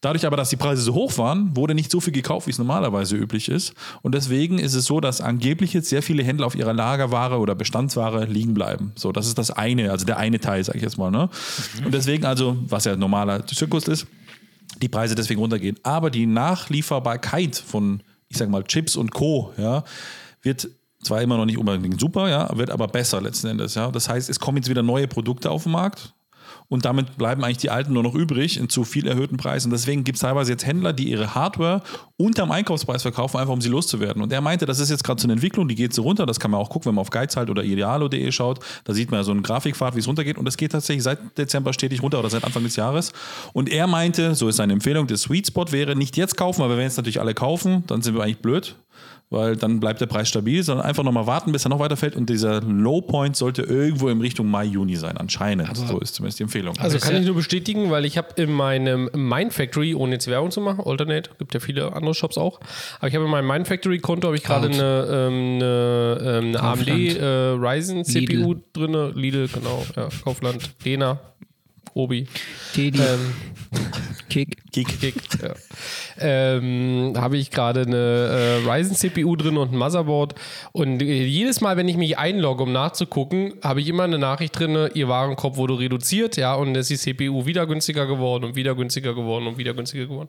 Dadurch 0.00 0.24
aber, 0.26 0.38
dass 0.38 0.48
die 0.48 0.56
Preise 0.56 0.80
so 0.80 0.94
hoch 0.94 1.18
waren, 1.18 1.54
wurde 1.58 1.74
nicht 1.74 1.90
so 1.90 2.00
viel 2.00 2.14
gekauft, 2.14 2.46
wie 2.46 2.52
es 2.52 2.58
normalerweise 2.58 3.16
üblich 3.16 3.50
ist. 3.50 3.74
Und 4.00 4.14
deswegen 4.14 4.58
ist 4.58 4.72
es 4.72 4.86
so, 4.86 5.00
dass 5.00 5.20
angeblich 5.20 5.74
jetzt 5.74 5.90
sehr 5.90 6.02
viele 6.02 6.22
Händler 6.22 6.46
auf 6.46 6.54
ihrer 6.54 6.72
Lagerware 6.72 7.38
oder 7.38 7.54
Bestandsware 7.54 8.24
liegen 8.24 8.54
bleiben. 8.54 8.92
So, 8.96 9.12
das 9.12 9.26
ist 9.26 9.36
das 9.36 9.50
eine, 9.50 9.73
also 9.80 10.04
der 10.06 10.16
eine 10.16 10.40
Teil, 10.40 10.64
sage 10.64 10.78
ich 10.78 10.84
jetzt 10.84 10.98
mal. 10.98 11.10
Ne? 11.10 11.28
Und 11.84 11.92
deswegen 11.92 12.24
also, 12.24 12.56
was 12.68 12.84
ja 12.84 12.96
normaler 12.96 13.46
Zyklus 13.46 13.88
ist, 13.88 14.06
die 14.80 14.88
Preise 14.88 15.14
deswegen 15.14 15.40
runtergehen. 15.40 15.78
Aber 15.82 16.10
die 16.10 16.26
Nachlieferbarkeit 16.26 17.56
von, 17.56 18.02
ich 18.28 18.38
sag 18.38 18.48
mal, 18.48 18.64
Chips 18.64 18.96
und 18.96 19.12
Co. 19.12 19.52
Ja, 19.56 19.84
wird 20.42 20.68
zwar 21.02 21.22
immer 21.22 21.36
noch 21.36 21.44
nicht 21.44 21.58
unbedingt 21.58 22.00
super, 22.00 22.28
ja, 22.28 22.56
wird 22.56 22.70
aber 22.70 22.88
besser 22.88 23.20
letzten 23.20 23.48
Endes. 23.48 23.74
Ja. 23.74 23.90
Das 23.90 24.08
heißt, 24.08 24.30
es 24.30 24.40
kommen 24.40 24.58
jetzt 24.58 24.68
wieder 24.68 24.82
neue 24.82 25.06
Produkte 25.06 25.50
auf 25.50 25.64
den 25.64 25.72
Markt. 25.72 26.14
Und 26.68 26.84
damit 26.84 27.18
bleiben 27.18 27.44
eigentlich 27.44 27.58
die 27.58 27.70
alten 27.70 27.92
nur 27.92 28.02
noch 28.02 28.14
übrig 28.14 28.60
zu 28.68 28.84
viel 28.84 29.06
erhöhten 29.06 29.36
Preisen. 29.36 29.70
Deswegen 29.70 30.02
gibt 30.02 30.16
es 30.16 30.22
teilweise 30.22 30.52
jetzt 30.52 30.66
Händler, 30.66 30.92
die 30.92 31.10
ihre 31.10 31.34
Hardware 31.34 31.82
unterm 32.16 32.50
Einkaufspreis 32.52 33.02
verkaufen, 33.02 33.38
einfach 33.38 33.52
um 33.52 33.60
sie 33.60 33.68
loszuwerden. 33.68 34.22
Und 34.22 34.32
er 34.32 34.40
meinte, 34.40 34.66
das 34.66 34.78
ist 34.78 34.90
jetzt 34.90 35.04
gerade 35.04 35.20
so 35.20 35.26
eine 35.26 35.34
Entwicklung, 35.34 35.68
die 35.68 35.74
geht 35.74 35.92
so 35.92 36.02
runter. 36.02 36.26
Das 36.26 36.40
kann 36.40 36.50
man 36.50 36.60
auch 36.60 36.70
gucken, 36.70 36.86
wenn 36.86 36.94
man 36.94 37.02
auf 37.02 37.10
Geizhalt 37.10 37.50
oder 37.50 37.62
idealo.de 37.62 38.32
schaut. 38.32 38.60
Da 38.84 38.94
sieht 38.94 39.10
man 39.10 39.22
so 39.24 39.30
einen 39.30 39.42
Grafikpfad, 39.42 39.94
wie 39.94 40.00
es 40.00 40.08
runtergeht. 40.08 40.38
Und 40.38 40.46
das 40.46 40.56
geht 40.56 40.72
tatsächlich 40.72 41.02
seit 41.02 41.36
Dezember 41.36 41.72
stetig 41.72 42.02
runter 42.02 42.18
oder 42.18 42.30
seit 42.30 42.44
Anfang 42.44 42.64
des 42.64 42.76
Jahres. 42.76 43.12
Und 43.52 43.68
er 43.68 43.86
meinte, 43.86 44.34
so 44.34 44.48
ist 44.48 44.56
seine 44.56 44.72
Empfehlung, 44.72 45.06
der 45.06 45.16
Sweet 45.16 45.48
Spot 45.48 45.66
wäre 45.70 45.96
nicht 45.96 46.16
jetzt 46.16 46.36
kaufen, 46.36 46.62
wir 46.62 46.70
werden 46.70 46.82
jetzt 46.82 46.96
natürlich 46.96 47.20
alle 47.20 47.34
kaufen, 47.34 47.84
dann 47.86 48.02
sind 48.02 48.14
wir 48.14 48.22
eigentlich 48.22 48.38
blöd. 48.38 48.76
Weil 49.34 49.56
dann 49.56 49.80
bleibt 49.80 50.00
der 50.00 50.06
Preis 50.06 50.28
stabil, 50.28 50.62
sondern 50.62 50.86
einfach 50.86 51.02
nochmal 51.02 51.26
warten, 51.26 51.52
bis 51.52 51.66
er 51.66 51.68
noch 51.68 51.78
weiter 51.78 51.96
fällt. 51.96 52.16
Und 52.16 52.30
dieser 52.30 52.60
Low 52.62 53.00
Point 53.00 53.36
sollte 53.36 53.62
irgendwo 53.62 54.08
in 54.08 54.20
Richtung 54.20 54.50
Mai, 54.50 54.64
Juni 54.64 54.96
sein, 54.96 55.16
anscheinend. 55.16 55.76
so 55.76 55.98
ist 55.98 56.14
zumindest 56.14 56.38
die 56.38 56.44
Empfehlung. 56.44 56.76
Also 56.78 56.98
kann 56.98 57.16
ich 57.16 57.26
nur 57.26 57.34
bestätigen, 57.34 57.90
weil 57.90 58.04
ich 58.04 58.16
habe 58.16 58.28
in 58.40 58.52
meinem 58.52 59.10
Mind 59.12 59.52
Factory, 59.52 59.94
ohne 59.94 60.12
jetzt 60.12 60.28
Werbung 60.28 60.50
zu 60.50 60.60
machen, 60.60 60.84
Alternate, 60.86 61.30
gibt 61.38 61.54
ja 61.54 61.60
viele 61.60 61.92
andere 61.92 62.14
Shops 62.14 62.38
auch, 62.38 62.60
aber 62.98 63.08
ich 63.08 63.14
habe 63.14 63.24
in 63.24 63.30
meinem 63.30 63.46
Mind 63.46 63.68
Factory 63.68 63.98
Konto 63.98 64.28
habe 64.28 64.36
ich 64.36 64.44
gerade 64.44 64.68
eine, 64.68 65.06
ähm, 65.10 65.56
eine, 65.56 66.18
ähm, 66.22 66.44
eine 66.48 66.60
AMD 66.60 66.88
äh, 66.88 67.24
Ryzen 67.24 68.04
CPU 68.04 68.56
drin, 68.72 69.12
Lidl, 69.14 69.48
genau, 69.48 69.84
ja, 69.96 70.08
Kaufland, 70.22 70.70
Dena, 70.84 71.18
Obi. 71.94 72.26
Teddy, 72.74 72.98
Ähm, 72.98 73.34
Kick. 74.28 74.56
Kick. 74.72 75.00
Kick, 75.00 75.14
ja. 75.42 75.54
ähm, 76.18 77.12
habe 77.16 77.36
ich 77.36 77.50
gerade 77.50 77.82
eine 77.82 78.62
äh, 78.66 78.68
Ryzen 78.68 78.96
CPU 78.96 79.36
drin 79.36 79.56
und 79.56 79.72
ein 79.72 79.78
Motherboard. 79.78 80.34
Und 80.72 81.02
äh, 81.02 81.24
jedes 81.24 81.60
Mal, 81.60 81.76
wenn 81.76 81.88
ich 81.88 81.96
mich 81.96 82.18
einlogge, 82.18 82.64
um 82.64 82.72
nachzugucken, 82.72 83.54
habe 83.62 83.80
ich 83.80 83.88
immer 83.88 84.04
eine 84.04 84.18
Nachricht 84.18 84.58
drin, 84.58 84.90
ihr 84.94 85.08
Warenkorb 85.08 85.56
wurde 85.56 85.78
reduziert, 85.78 86.36
ja, 86.36 86.54
und 86.54 86.76
es 86.76 86.90
ist 86.90 87.06
die 87.06 87.14
CPU 87.14 87.46
wieder 87.46 87.66
günstiger 87.66 88.06
geworden 88.06 88.44
und 88.44 88.56
wieder 88.56 88.74
günstiger 88.74 89.14
geworden 89.14 89.46
und 89.46 89.58
wieder 89.58 89.74
günstiger 89.74 90.06
geworden. 90.06 90.28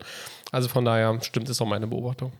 Also 0.51 0.69
von 0.69 0.85
daher 0.85 1.19
stimmt 1.21 1.49
es 1.49 1.59
auch 1.61 1.67
meine 1.67 1.87
Beobachtung. 1.87 2.31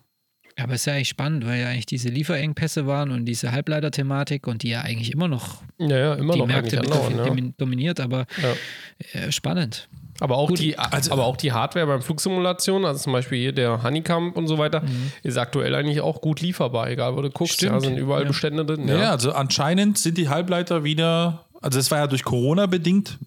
Aber 0.58 0.74
es 0.74 0.82
ist 0.82 0.86
ja 0.86 0.94
eigentlich 0.94 1.10
spannend, 1.10 1.46
weil 1.46 1.60
ja 1.62 1.68
eigentlich 1.68 1.86
diese 1.86 2.08
Lieferengpässe 2.10 2.88
waren 2.88 3.12
und 3.12 3.26
diese 3.26 3.52
Halbleiterthematik 3.52 4.48
und 4.48 4.64
die 4.64 4.70
ja 4.70 4.82
eigentlich 4.82 5.12
immer 5.12 5.28
noch 5.28 5.62
Ja, 5.80 5.98
ja, 5.98 6.14
immer 6.16 6.34
die 6.34 6.40
noch 6.40 6.48
Märkte 6.48 6.80
andauern, 6.80 7.18
ja. 7.18 7.26
domin- 7.26 7.54
dominiert, 7.58 8.00
aber 8.00 8.26
äh, 9.14 9.32
spannend. 9.32 9.90
Aber 10.22 10.38
auch, 10.38 10.48
Gut, 10.48 10.60
die, 10.60 10.78
also- 10.80 11.12
aber 11.12 11.26
auch 11.26 11.36
die 11.36 11.52
Hardware 11.52 11.86
beim 11.88 12.02
Flugsimulation, 12.02 12.86
also 12.86 13.02
zum 13.04 13.12
Beispiel 13.12 13.38
hier 13.38 13.52
der 13.52 13.84
Honeycomb 13.84 14.38
und 14.38 14.48
so 14.48 14.58
weiter, 14.58 14.82
ist 15.24 15.38
aktuell 15.38 15.76
eigentlich 15.76 16.00
auch 16.00 16.22
gut 16.22 16.40
lieferbar, 16.40 16.90
egal 16.90 17.18
wo 17.18 17.22
du 17.22 17.30
guckst. 17.30 17.56
Stimmt, 17.56 17.74
Da 17.76 17.80
sind 17.82 17.98
überall 17.98 18.22
ja. 18.22 18.28
Bestände 18.30 18.64
drin. 18.66 18.88
Ja, 18.88 19.12
also 19.12 19.34
anscheinend 19.34 19.98
sind 19.98 20.18
die 20.18 20.30
Halbleiter 20.30 20.86
wieder, 20.86 21.45
also 21.66 21.80
das 21.80 21.90
war 21.90 21.98
ja 21.98 22.08
durch 22.08 22.24
Corona 22.24 22.68
bedingt 22.68 23.18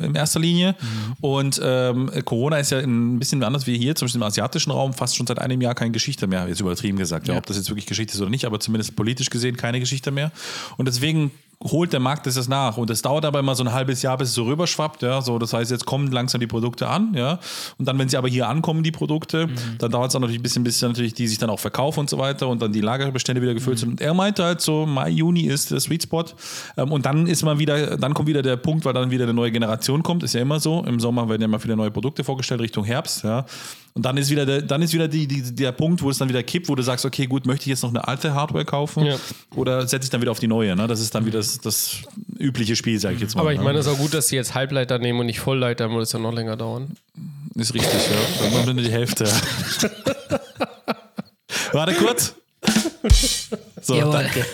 in 0.00 0.14
erster 0.14 0.38
Linie. 0.38 0.76
Und 1.22 1.58
ähm, 1.64 2.10
Corona 2.24 2.58
ist 2.58 2.70
ja 2.70 2.78
ein 2.78 3.18
bisschen 3.18 3.42
anders 3.42 3.66
wie 3.66 3.78
hier, 3.78 3.94
zum 3.94 4.06
Beispiel 4.06 4.20
im 4.20 4.26
asiatischen 4.26 4.70
Raum, 4.70 4.92
fast 4.92 5.16
schon 5.16 5.26
seit 5.26 5.38
einem 5.38 5.60
Jahr 5.62 5.74
keine 5.74 5.92
Geschichte 5.92 6.26
mehr. 6.26 6.46
Jetzt 6.46 6.60
übertrieben 6.60 6.98
gesagt, 6.98 7.28
ja. 7.28 7.36
ob 7.36 7.46
das 7.46 7.56
jetzt 7.56 7.70
wirklich 7.70 7.86
Geschichte 7.86 8.12
ist 8.12 8.20
oder 8.20 8.30
nicht, 8.30 8.44
aber 8.44 8.60
zumindest 8.60 8.94
politisch 8.94 9.30
gesehen 9.30 9.56
keine 9.56 9.80
Geschichte 9.80 10.10
mehr. 10.10 10.32
Und 10.76 10.86
deswegen 10.86 11.30
holt 11.64 11.92
der 11.92 12.00
Markt 12.00 12.26
das 12.26 12.36
jetzt 12.36 12.48
nach. 12.48 12.76
Und 12.76 12.88
es 12.90 13.02
dauert 13.02 13.24
aber 13.24 13.40
immer 13.40 13.54
so 13.54 13.64
ein 13.64 13.72
halbes 13.72 14.02
Jahr, 14.02 14.16
bis 14.16 14.28
es 14.28 14.34
so 14.34 14.44
rüberschwappt. 14.44 15.02
Ja? 15.02 15.20
So, 15.20 15.38
das 15.38 15.52
heißt, 15.52 15.70
jetzt 15.70 15.86
kommen 15.86 16.10
langsam 16.12 16.40
die 16.40 16.46
Produkte 16.46 16.88
an. 16.88 17.14
Ja? 17.14 17.40
Und 17.78 17.88
dann, 17.88 17.98
wenn 17.98 18.08
sie 18.08 18.16
aber 18.16 18.28
hier 18.28 18.48
ankommen, 18.48 18.82
die 18.82 18.92
Produkte, 18.92 19.48
dann 19.78 19.90
dauert 19.90 20.10
es 20.10 20.16
auch 20.16 20.20
natürlich 20.20 20.40
ein 20.40 20.42
bisschen, 20.42 20.62
bis 20.62 20.80
natürlich 20.82 21.14
die 21.14 21.26
sich 21.26 21.38
dann 21.38 21.50
auch 21.50 21.58
verkaufen 21.58 22.00
und 22.00 22.10
so 22.10 22.18
weiter 22.18 22.48
und 22.48 22.62
dann 22.62 22.72
die 22.72 22.80
Lagerbestände 22.80 23.42
wieder 23.42 23.54
gefüllt 23.54 23.78
sind. 23.80 23.90
Und 23.90 24.00
er 24.00 24.14
meinte 24.14 24.44
halt 24.44 24.60
so, 24.60 24.86
Mai, 24.86 25.10
Juni 25.10 25.42
ist 25.42 25.70
der 25.72 25.80
Sweet 25.80 26.04
Spot. 26.04 26.24
Ähm, 26.76 26.92
und 26.92 27.04
dann 27.06 27.26
ist 27.26 27.42
man 27.42 27.58
wieder, 27.58 27.96
dann 27.96 28.14
kommt 28.14 28.28
wieder 28.28 28.42
der 28.42 28.56
Punkt, 28.56 28.84
weil 28.84 28.92
dann 28.92 29.10
wieder 29.10 29.24
eine 29.24 29.34
neue 29.34 29.50
Generation 29.50 30.02
kommt. 30.02 30.22
Ist 30.22 30.34
ja 30.34 30.40
immer 30.40 30.60
so. 30.60 30.84
Im 30.84 31.00
Sommer 31.00 31.28
werden 31.28 31.42
ja 31.42 31.46
immer 31.46 31.60
viele 31.60 31.76
neue 31.76 31.90
Produkte 31.90 32.22
vorgestellt 32.22 32.60
Richtung 32.60 32.84
Herbst. 32.84 33.24
Ja? 33.24 33.46
Und 33.94 34.04
dann 34.04 34.16
ist 34.16 34.30
wieder, 34.30 34.46
der, 34.46 34.62
dann 34.62 34.82
ist 34.82 34.92
wieder 34.92 35.08
die, 35.08 35.26
die, 35.26 35.54
der 35.54 35.72
Punkt, 35.72 36.02
wo 36.02 36.10
es 36.10 36.18
dann 36.18 36.28
wieder 36.28 36.42
kippt, 36.42 36.68
wo 36.68 36.74
du 36.74 36.82
sagst, 36.82 37.04
okay, 37.04 37.26
gut, 37.26 37.46
möchte 37.46 37.62
ich 37.62 37.68
jetzt 37.68 37.82
noch 37.82 37.90
eine 37.90 38.06
alte 38.06 38.34
Hardware 38.34 38.64
kaufen 38.64 39.04
Ja. 39.04 39.16
oder 39.56 39.86
setze 39.88 40.04
ich 40.06 40.10
dann 40.10 40.20
wieder 40.20 40.30
auf 40.30 40.38
die 40.38 40.46
neue? 40.46 40.76
Ne? 40.76 40.86
Das 40.86 41.00
ist 41.00 41.14
dann 41.14 41.26
wieder 41.26 41.38
das, 41.38 41.58
das 41.58 42.02
übliche 42.38 42.76
Spiel, 42.76 43.00
sage 43.00 43.16
ich 43.16 43.20
jetzt 43.20 43.34
mal. 43.34 43.40
Aber 43.42 43.52
ich 43.52 43.58
ne? 43.58 43.64
meine, 43.64 43.78
es 43.78 43.86
ist 43.86 43.92
auch 43.92 43.98
gut, 43.98 44.14
dass 44.14 44.28
sie 44.28 44.36
jetzt 44.36 44.54
Halbleiter 44.54 44.98
nehmen 44.98 45.20
und 45.20 45.26
nicht 45.26 45.40
Vollleiter, 45.40 45.84
dann 45.84 45.92
würde 45.92 46.04
es 46.04 46.12
ja 46.12 46.18
noch 46.18 46.32
länger 46.32 46.56
dauern. 46.56 46.96
Ist 47.54 47.74
richtig, 47.74 48.00
ja. 48.08 48.50
Dann 48.64 48.76
nur 48.76 48.84
die 48.84 48.90
Hälfte. 48.90 49.24
Warte 51.72 51.94
kurz. 51.94 52.34
So, 53.80 53.94
Jawohl. 53.94 54.12
danke. 54.12 54.44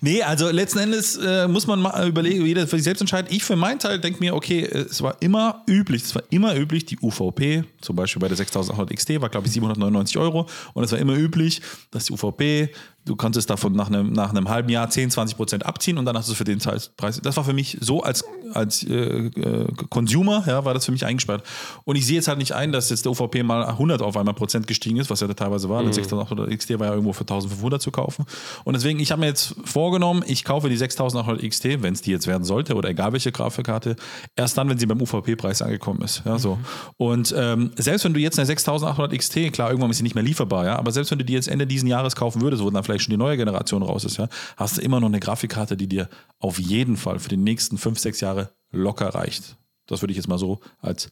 Nee, 0.00 0.22
also 0.22 0.50
letzten 0.50 0.80
Endes 0.80 1.16
äh, 1.16 1.48
muss 1.48 1.66
man 1.66 1.80
mal 1.80 2.06
überlegen, 2.06 2.44
jeder 2.44 2.66
für 2.66 2.76
sich 2.76 2.84
selbst 2.84 3.00
entscheiden. 3.00 3.28
Ich 3.30 3.42
für 3.42 3.56
meinen 3.56 3.78
Teil 3.78 3.98
denke 3.98 4.20
mir, 4.20 4.34
okay, 4.34 4.62
es 4.64 5.00
war 5.02 5.16
immer 5.20 5.62
üblich, 5.66 6.02
es 6.02 6.14
war 6.14 6.22
immer 6.30 6.54
üblich, 6.56 6.84
die 6.84 6.98
UVP, 7.00 7.64
zum 7.80 7.96
Beispiel 7.96 8.20
bei 8.20 8.28
der 8.28 8.36
6800 8.36 8.94
XT, 8.94 9.20
war 9.20 9.28
glaube 9.28 9.46
ich 9.46 9.52
799 9.54 10.18
Euro 10.18 10.46
und 10.74 10.84
es 10.84 10.92
war 10.92 10.98
immer 10.98 11.14
üblich, 11.14 11.62
dass 11.90 12.04
die 12.04 12.12
UVP, 12.12 12.70
du 13.04 13.16
konntest 13.16 13.50
davon 13.50 13.74
nach 13.74 13.88
einem, 13.88 14.12
nach 14.12 14.30
einem 14.30 14.48
halben 14.48 14.68
Jahr 14.68 14.88
10, 14.88 15.10
20 15.10 15.36
Prozent 15.36 15.66
abziehen 15.66 15.98
und 15.98 16.04
dann 16.04 16.16
hast 16.16 16.28
du 16.28 16.32
es 16.32 16.38
für 16.38 16.44
den 16.44 16.58
Preis. 16.58 17.20
Das 17.22 17.36
war 17.36 17.44
für 17.44 17.52
mich 17.52 17.76
so 17.80 18.02
als, 18.02 18.24
als 18.52 18.82
äh, 18.84 19.26
äh, 19.26 19.66
Consumer, 19.90 20.44
ja, 20.46 20.64
war 20.64 20.74
das 20.74 20.86
für 20.86 20.92
mich 20.92 21.04
eingesperrt. 21.04 21.42
Und 21.84 21.96
ich 21.96 22.06
sehe 22.06 22.16
jetzt 22.16 22.28
halt 22.28 22.38
nicht 22.38 22.52
ein, 22.52 22.72
dass 22.72 22.90
jetzt 22.90 23.04
der 23.04 23.12
UVP 23.12 23.42
mal 23.42 23.64
100 23.64 24.00
auf 24.00 24.16
einmal 24.16 24.34
Prozent 24.34 24.66
gestiegen 24.66 24.96
ist, 24.96 25.10
was 25.10 25.20
ja 25.20 25.26
da 25.26 25.34
teilweise 25.34 25.68
war. 25.68 25.82
Der 25.82 25.92
6800 25.92 26.56
XT 26.58 26.78
war 26.78 26.86
ja 26.86 26.92
irgendwo 26.92 27.12
für 27.12 27.22
1500 27.22 27.80
zu 27.80 27.90
kaufen. 27.90 28.24
Und 28.64 28.74
deswegen, 28.74 28.98
ich 29.00 29.12
habe 29.12 29.20
mir 29.20 29.26
jetzt 29.26 29.54
vorgenommen, 29.64 30.24
ich 30.26 30.44
kaufe 30.44 30.68
die 30.68 30.76
6800 30.76 31.48
XT, 31.48 31.82
wenn 31.82 31.92
es 31.92 32.00
die 32.00 32.10
jetzt 32.10 32.26
werden 32.26 32.44
sollte 32.44 32.74
oder 32.74 32.88
egal 32.88 33.12
welche 33.12 33.32
Grafikkarte, 33.32 33.96
erst 34.36 34.56
dann, 34.56 34.68
wenn 34.68 34.78
sie 34.78 34.86
beim 34.86 35.00
UVP-Preis 35.00 35.60
angekommen 35.60 36.02
ist. 36.02 36.22
Ja, 36.24 36.38
so. 36.38 36.58
Und 36.96 37.34
ähm, 37.36 37.72
selbst 37.76 38.04
wenn 38.04 38.14
du 38.14 38.20
jetzt 38.20 38.38
eine 38.38 38.46
6800 38.46 39.18
XT, 39.18 39.52
klar, 39.52 39.68
irgendwann 39.68 39.90
ist 39.90 39.98
sie 39.98 40.02
nicht 40.02 40.14
mehr 40.14 40.24
lieferbar, 40.24 40.64
ja, 40.64 40.78
aber 40.78 40.90
selbst 40.90 41.10
wenn 41.10 41.18
du 41.18 41.24
die 41.24 41.34
jetzt 41.34 41.48
Ende 41.48 41.66
diesen 41.66 41.88
Jahres 41.88 42.16
kaufen 42.16 42.40
würdest, 42.40 42.62
wo 42.62 42.70
dann 42.70 42.82
vielleicht 42.82 42.93
schon 43.02 43.10
die 43.12 43.16
neue 43.16 43.36
Generation 43.36 43.82
raus 43.82 44.04
ist, 44.04 44.16
ja, 44.16 44.28
hast 44.56 44.78
du 44.78 44.82
immer 44.82 45.00
noch 45.00 45.08
eine 45.08 45.20
Grafikkarte, 45.20 45.76
die 45.76 45.88
dir 45.88 46.08
auf 46.38 46.58
jeden 46.58 46.96
Fall 46.96 47.18
für 47.18 47.28
die 47.28 47.36
nächsten 47.36 47.78
fünf, 47.78 47.98
sechs 47.98 48.20
Jahre 48.20 48.50
locker 48.70 49.08
reicht. 49.08 49.56
Das 49.86 50.02
würde 50.02 50.12
ich 50.12 50.16
jetzt 50.16 50.28
mal 50.28 50.38
so 50.38 50.60
als 50.80 51.10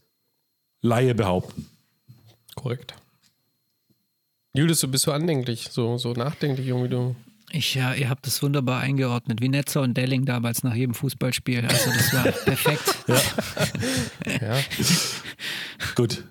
Laie 0.80 1.14
behaupten. 1.14 1.68
Korrekt. 2.55 2.95
Julius, 4.55 4.80
du 4.80 4.89
bist 4.89 5.05
so 5.05 5.12
andenklich, 5.12 5.68
so, 5.70 5.97
so 5.97 6.12
nachdenklich 6.12 6.66
irgendwie 6.66 6.89
du. 6.89 7.16
Ich, 7.55 7.74
ja, 7.74 7.93
ihr 7.93 8.09
habt 8.09 8.26
das 8.26 8.43
wunderbar 8.43 8.80
eingeordnet, 8.80 9.43
wie 9.43 9.49
Netzer 9.49 9.83
und 9.83 9.95
Delling 9.95 10.24
damals 10.24 10.62
nach 10.62 10.74
jedem 10.74 10.95
Fußballspiel. 10.95 11.66
Also 11.66 11.91
das 11.91 12.14
war 12.14 12.22
perfekt. 12.45 12.97
Ja, 14.41 14.59
Gut. 15.95 16.24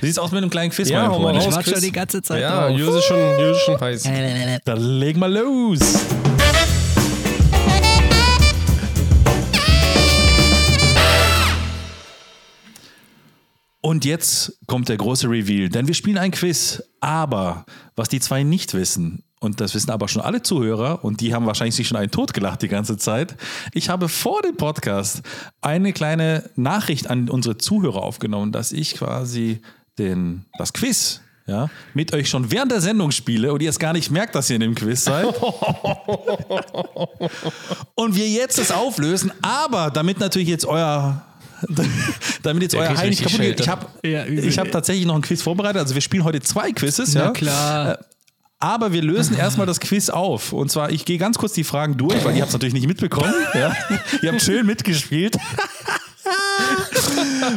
Sieht's 0.00 0.18
aus 0.18 0.30
mit 0.32 0.38
einem 0.38 0.50
kleinen 0.50 0.70
Quiz, 0.70 0.88
Ja, 0.88 1.08
mal 1.08 1.14
Freunde? 1.14 1.40
Ich 1.40 1.52
warte 1.52 1.70
schon 1.70 1.80
die 1.80 1.92
ganze 1.92 2.22
Zeit 2.22 2.40
ja 2.40 2.68
drauf. 2.68 2.78
Julius 2.78 2.96
ist 2.96 3.04
schon, 3.04 3.18
ist 3.18 3.60
schon 3.60 3.80
heiß. 3.80 4.02
Dann 4.64 4.80
leg 4.80 5.16
mal 5.16 5.32
los. 5.32 5.80
Und 13.84 14.04
jetzt 14.04 14.58
kommt 14.66 14.88
der 14.88 14.96
große 14.96 15.28
Reveal, 15.28 15.68
denn 15.68 15.88
wir 15.88 15.94
spielen 15.94 16.16
ein 16.16 16.30
Quiz. 16.30 16.82
Aber 17.00 17.66
was 17.96 18.08
die 18.08 18.20
zwei 18.20 18.44
nicht 18.44 18.74
wissen, 18.74 19.24
und 19.42 19.60
das 19.60 19.74
wissen 19.74 19.90
aber 19.90 20.06
schon 20.06 20.22
alle 20.22 20.42
Zuhörer, 20.42 21.04
und 21.04 21.20
die 21.20 21.34
haben 21.34 21.46
wahrscheinlich 21.46 21.74
sich 21.74 21.88
schon 21.88 21.96
einen 21.96 22.12
Tod 22.12 22.32
gelacht 22.32 22.62
die 22.62 22.68
ganze 22.68 22.96
Zeit. 22.96 23.34
Ich 23.74 23.88
habe 23.88 24.08
vor 24.08 24.40
dem 24.42 24.56
Podcast 24.56 25.22
eine 25.60 25.92
kleine 25.92 26.48
Nachricht 26.54 27.10
an 27.10 27.28
unsere 27.28 27.58
Zuhörer 27.58 28.02
aufgenommen, 28.02 28.52
dass 28.52 28.70
ich 28.70 28.94
quasi 28.94 29.60
den, 29.98 30.44
das 30.58 30.72
Quiz 30.72 31.20
ja, 31.46 31.68
mit 31.92 32.14
euch 32.14 32.28
schon 32.28 32.52
während 32.52 32.70
der 32.70 32.80
Sendung 32.80 33.10
spiele 33.10 33.52
und 33.52 33.60
ihr 33.62 33.70
es 33.70 33.80
gar 33.80 33.92
nicht 33.92 34.12
merkt, 34.12 34.36
dass 34.36 34.48
ihr 34.48 34.54
in 34.54 34.60
dem 34.60 34.76
Quiz 34.76 35.02
seid. 35.02 35.26
und 37.96 38.14
wir 38.14 38.28
jetzt 38.28 38.58
das 38.58 38.70
auflösen, 38.70 39.32
aber 39.42 39.90
damit 39.90 40.20
natürlich 40.20 40.46
jetzt 40.48 40.66
euer 40.66 41.26
damit 42.42 42.62
jetzt 42.62 42.74
Der 42.74 42.80
euer 42.80 42.90
richtig 43.02 43.22
kaputt 43.22 43.40
geht. 43.40 43.60
Ich 43.60 43.68
habe 43.68 43.86
Ja, 44.04 44.24
ich 44.24 44.58
hab 44.58 44.70
tatsächlich 44.70 45.06
noch 45.06 45.16
ein 45.16 45.22
Quiz 45.22 45.42
vorbereitet. 45.42 45.80
Also 45.80 45.94
wir 45.94 46.00
spielen 46.00 46.24
heute 46.24 46.40
zwei 46.40 46.72
Quizzes. 46.72 47.14
Na 47.14 47.24
ja. 47.26 47.30
klar. 47.30 47.98
Aber 48.62 48.92
wir 48.92 49.02
lösen 49.02 49.36
erstmal 49.36 49.66
das 49.66 49.80
Quiz 49.80 50.08
auf. 50.08 50.52
Und 50.52 50.70
zwar, 50.70 50.90
ich 50.92 51.04
gehe 51.04 51.18
ganz 51.18 51.36
kurz 51.36 51.52
die 51.52 51.64
Fragen 51.64 51.96
durch, 51.96 52.24
weil 52.24 52.36
ihr 52.36 52.42
habt 52.42 52.50
es 52.50 52.52
natürlich 52.52 52.74
nicht 52.74 52.86
mitbekommen. 52.86 53.34
Ja? 53.54 53.74
Ihr 54.22 54.32
habt 54.32 54.40
schön 54.40 54.64
mitgespielt. 54.64 55.36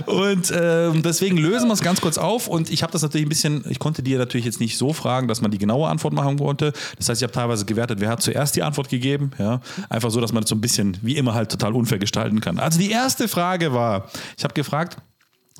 Und 0.08 0.52
ähm, 0.54 1.04
deswegen 1.04 1.38
lösen 1.38 1.68
wir 1.68 1.74
es 1.74 1.82
ganz 1.82 2.02
kurz 2.02 2.18
auf. 2.18 2.48
Und 2.48 2.72
ich 2.72 2.82
habe 2.82 2.92
das 2.92 3.02
natürlich 3.04 3.26
ein 3.28 3.30
bisschen, 3.30 3.64
ich 3.70 3.80
konnte 3.80 4.02
dir 4.02 4.18
natürlich 4.18 4.46
jetzt 4.46 4.60
nicht 4.60 4.78
so 4.78 4.94
fragen, 4.94 5.28
dass 5.28 5.42
man 5.42 5.52
die 5.52 5.58
genaue 5.58 5.88
Antwort 5.88 6.14
machen 6.14 6.38
konnte. 6.38 6.74
Das 6.98 7.08
heißt, 7.08 7.22
ich 7.22 7.24
habe 7.24 7.34
teilweise 7.34 7.66
gewertet, 7.66 8.00
wer 8.02 8.10
hat 8.10 8.22
zuerst 8.22 8.56
die 8.56 8.64
Antwort 8.64 8.90
gegeben. 8.90 9.32
Ja? 9.38 9.62
Einfach 9.90 10.10
so, 10.10 10.20
dass 10.20 10.34
man 10.34 10.42
das 10.42 10.50
so 10.50 10.56
ein 10.56 10.62
bisschen, 10.62 10.98
wie 11.02 11.18
immer, 11.18 11.36
halt 11.36 11.52
total 11.52 11.74
unfair 11.74 12.00
gestalten 12.00 12.42
kann. 12.42 12.60
Also 12.60 12.80
die 12.80 12.90
erste 12.90 13.28
Frage 13.28 13.74
war, 13.74 14.10
ich 14.38 14.44
habe 14.44 14.56
gefragt, 14.56 14.98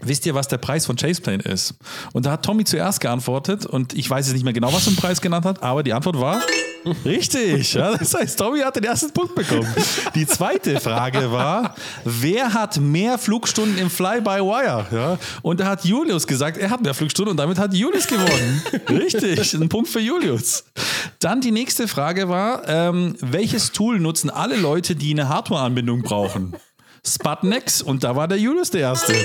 Wisst 0.02 0.26
ihr, 0.26 0.36
was 0.36 0.50
der 0.50 0.58
Preis 0.58 0.86
von 0.86 0.98
Chaseplane 0.98 1.42
ist? 1.44 1.76
Und 2.12 2.26
da 2.26 2.32
hat 2.32 2.44
Tommy 2.44 2.66
zuerst 2.66 3.00
geantwortet 3.00 3.66
und 3.66 3.94
ich 3.94 4.10
weiß 4.10 4.28
jetzt 4.28 4.34
nicht 4.34 4.44
mehr 4.44 4.52
genau, 4.52 4.74
was 4.74 4.84
er 4.84 4.90
einen 4.90 4.98
Preis 4.98 5.22
genannt 5.22 5.46
hat, 5.46 5.64
aber 5.64 5.84
die 5.84 5.94
Antwort 5.94 6.20
war 6.20 6.42
richtig. 7.06 7.74
Ja, 7.74 7.98
das 7.98 8.14
heißt, 8.14 8.38
Tommy 8.38 8.60
hat 8.60 8.76
den 8.76 8.84
ersten 8.84 9.12
Punkt 9.12 9.36
bekommen. 9.36 9.68
Die 10.14 10.28
zweite 10.28 10.82
Frage 10.82 11.32
war, 11.32 11.76
wer 12.04 12.54
hat 12.54 12.78
mehr 12.78 13.18
Flugstunden 13.18 13.78
im 13.78 13.90
Fly-by-Wire? 13.90 14.88
Ja, 14.92 15.18
und 15.42 15.62
da 15.62 15.66
hat 15.68 15.86
Julius 15.86 16.28
gesagt, 16.28 16.58
er 16.58 16.70
hat 16.70 16.82
mehr 16.82 16.94
Flugstunden 16.94 17.32
und 17.32 17.38
damit 17.38 17.58
hat 17.58 17.74
Julius 17.74 18.08
gewonnen. 18.08 18.62
Richtig, 18.90 19.54
ein 19.54 19.70
Punkt 19.70 19.90
für 19.90 20.02
Julius. 20.02 20.66
Dann 21.20 21.40
die 21.40 21.52
nächste 21.52 21.88
Frage 21.88 22.28
war, 22.28 22.68
ähm, 22.68 23.16
welches 23.22 23.72
Tool 23.72 24.00
nutzen 24.00 24.30
alle 24.30 24.58
Leute, 24.58 24.96
die 24.96 25.12
eine 25.12 25.30
Hardware-Anbindung 25.30 26.04
brauchen? 26.04 26.54
Sputnex 27.08 27.82
und 27.82 28.04
da 28.04 28.16
war 28.16 28.28
der 28.28 28.38
Julius 28.38 28.72
der 28.72 28.82
Erste. 28.82 29.16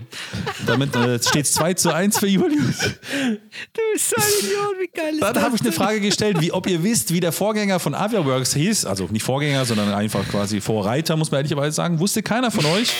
Damit 0.66 0.94
äh, 0.96 1.18
steht 1.22 1.46
es 1.46 1.52
2 1.52 1.74
zu 1.74 1.92
1 1.92 2.18
für 2.18 2.26
Julius. 2.26 2.78
Du 2.78 3.80
bist 3.92 4.10
so 4.10 4.16
ein 4.16 4.22
Idiot, 4.40 4.80
wie 4.80 4.88
geil 4.88 5.14
ist 5.14 5.22
Dann 5.22 5.42
habe 5.42 5.56
ich 5.56 5.62
eine? 5.62 5.72
Frage 5.72 6.00
gestellt, 6.00 6.40
wie, 6.40 6.52
ob 6.52 6.66
ihr 6.66 6.82
wisst, 6.82 7.12
wie 7.12 7.20
der 7.20 7.32
Vorgänger 7.32 7.78
von 7.78 7.94
Aviaworks 7.94 8.54
hieß. 8.54 8.84
Also 8.86 9.08
nicht 9.10 9.22
Vorgänger, 9.22 9.64
sondern 9.64 9.92
einfach 9.92 10.26
quasi 10.28 10.60
Vorreiter, 10.60 11.16
muss 11.16 11.30
man 11.30 11.38
ehrlicherweise 11.38 11.74
sagen. 11.74 11.98
Wusste 11.98 12.22
keiner 12.22 12.50
von 12.50 12.64
euch. 12.66 12.92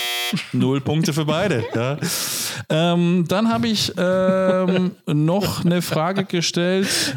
Null 0.53 0.81
Punkte 0.81 1.13
für 1.13 1.25
beide. 1.25 1.65
Ja. 1.75 1.99
Ähm, 2.69 3.25
dann 3.29 3.49
habe 3.49 3.69
ich 3.69 3.93
ähm, 3.97 4.93
noch 5.07 5.65
eine 5.65 5.83
Frage 5.83 6.25
gestellt. 6.25 7.17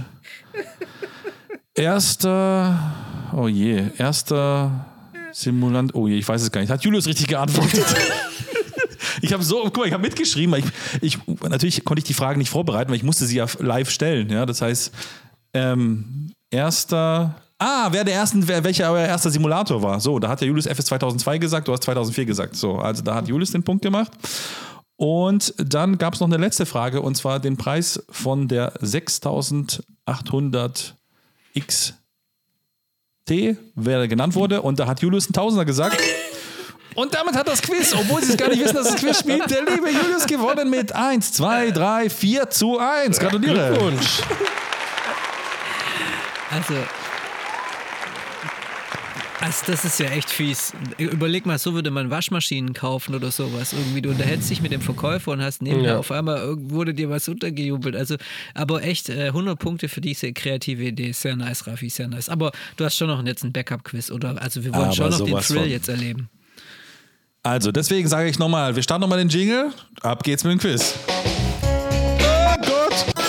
Erster, 1.74 2.94
oh 3.36 3.48
je, 3.48 3.84
erster 3.98 4.86
Simulant, 5.34 5.94
oh 5.94 6.08
je, 6.08 6.18
ich 6.18 6.28
weiß 6.28 6.42
es 6.42 6.52
gar 6.52 6.62
nicht. 6.62 6.70
Hat 6.70 6.82
Julius 6.84 7.08
richtig 7.08 7.28
geantwortet? 7.28 7.84
Ich 9.22 9.34
habe 9.34 9.44
so, 9.44 9.64
guck 9.64 9.78
mal, 9.78 9.88
ich 9.88 9.94
habe 9.94 10.04
mitgeschrieben, 10.04 10.54
weil 10.54 10.64
ich, 11.02 11.02
ich, 11.02 11.20
natürlich 11.50 11.84
konnte 11.84 12.00
ich 12.00 12.06
die 12.06 12.14
Fragen 12.14 12.40
nicht 12.40 12.50
vorbereiten, 12.50 12.90
weil 12.90 12.98
ich 12.98 13.04
musste 13.04 13.26
sie 13.26 13.38
ja 13.38 13.46
live 13.60 13.90
stellen. 13.90 14.30
Ja, 14.30 14.46
das 14.46 14.62
heißt, 14.62 14.92
ähm, 15.54 16.32
erster, 16.52 17.36
ah, 17.60 17.88
wer 17.92 18.04
der 18.04 18.16
ersten, 18.16 18.48
wer, 18.48 18.64
welcher 18.64 18.92
euer 18.92 19.08
erster 19.08 19.30
Simulator 19.30 19.82
war. 19.82 20.00
So, 20.00 20.20
da 20.20 20.30
hat 20.30 20.42
der 20.42 20.48
Julius 20.48 20.68
FS 20.68 20.86
2002 20.86 21.38
gesagt, 21.38 21.68
du 21.68 21.74
hast 21.74 21.84
2004 21.84 22.26
gesagt. 22.26 22.56
So, 22.56 22.78
also 22.78 23.04
da 23.04 23.16
hat 23.16 23.28
Julius 23.28 23.52
den 23.52 23.64
Punkt 23.64 23.84
gemacht. 23.84 24.12
Und 24.98 25.54
dann 25.58 25.98
gab 25.98 26.14
es 26.14 26.22
noch 26.22 26.28
eine 26.28 26.38
letzte 26.38 26.66
Frage 26.66 27.02
und 27.02 27.16
zwar 27.16 27.40
den 27.40 27.58
Preis 27.58 28.02
von 28.10 28.48
der 28.48 28.74
6800 28.80 30.96
XT, 31.60 31.96
wer 33.76 34.08
genannt 34.08 34.36
wurde. 34.36 34.62
Und 34.62 34.80
da 34.80 34.88
hat 34.88 35.02
Julius 35.02 35.26
einen 35.26 35.34
Tausender 35.34 35.66
gesagt. 35.66 36.00
Und 36.96 37.14
damit 37.14 37.36
hat 37.36 37.48
das 37.48 37.62
Quiz, 37.62 37.94
obwohl 37.94 38.24
sie 38.24 38.32
es 38.32 38.38
gar 38.38 38.48
nicht 38.50 38.64
wissen, 38.64 38.76
dass 38.76 38.88
das 38.92 38.96
Quiz 38.96 39.20
spielt, 39.20 39.50
der 39.52 39.62
liebe 39.64 39.90
Julius 39.92 40.26
gewonnen 40.26 40.70
mit 40.70 40.94
1, 40.94 41.34
2, 41.34 41.72
3, 41.72 42.10
4 42.10 42.50
zu 42.50 42.80
1. 42.80 43.20
Gratuliere. 43.20 43.70
Glückwunsch. 43.70 44.22
Also. 46.52 46.74
Also 49.42 49.64
das 49.68 49.86
ist 49.86 50.00
ja 50.00 50.08
echt 50.08 50.30
fies. 50.32 50.74
Überleg 50.98 51.46
mal, 51.46 51.60
so 51.60 51.74
würde 51.76 51.92
man 51.92 52.10
Waschmaschinen 52.10 52.74
kaufen 52.74 53.14
oder 53.14 53.30
sowas. 53.30 53.74
Irgendwie, 53.74 54.02
du 54.02 54.10
unterhältst 54.10 54.50
dich 54.50 54.62
mit 54.62 54.72
dem 54.72 54.82
Verkäufer 54.82 55.32
und 55.34 55.42
hast 55.44 55.62
nebenher 55.62 55.92
Ja. 55.94 55.98
auf 56.00 56.10
einmal 56.10 56.56
wurde 56.58 56.94
dir 56.96 57.10
was 57.10 57.28
untergejubelt. 57.28 57.96
Also, 57.96 58.16
aber 58.56 58.82
echt, 58.84 59.10
äh, 59.10 59.28
100 59.34 59.60
Punkte 59.60 59.88
für 59.90 60.02
diese 60.02 60.32
kreative 60.34 60.84
Idee. 60.86 61.12
Sehr 61.12 61.36
nice, 61.36 61.68
Raffi, 61.68 61.90
sehr 61.90 62.08
nice. 62.08 62.30
Aber 62.30 62.54
du 62.78 62.86
hast 62.86 62.96
schon 62.98 63.08
noch 63.08 63.24
jetzt 63.26 63.44
ein 63.44 63.52
Backup-Quiz, 63.52 64.10
oder? 64.10 64.42
Also 64.42 64.64
wir 64.64 64.74
wollen 64.74 64.86
Aber 64.86 64.94
schon 64.94 65.10
noch 65.10 65.22
den 65.22 65.38
Thrill 65.38 65.60
von. 65.60 65.70
jetzt 65.70 65.90
erleben. 65.90 66.30
Also, 67.46 67.72
deswegen 67.72 68.08
sage 68.08 68.28
ich 68.28 68.40
nochmal, 68.40 68.76
wir 68.76 68.82
starten 68.82 69.02
nochmal 69.02 69.20
den 69.20 69.30
Jingle. 69.30 69.72
Ab 70.02 70.24
geht's 70.24 70.44
mit 70.44 70.54
dem 70.54 70.60
Quiz. 70.60 70.96
Oh 71.08 72.56
Gott! 72.60 73.06
Oh 73.16 73.22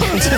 Gott! 0.00 0.22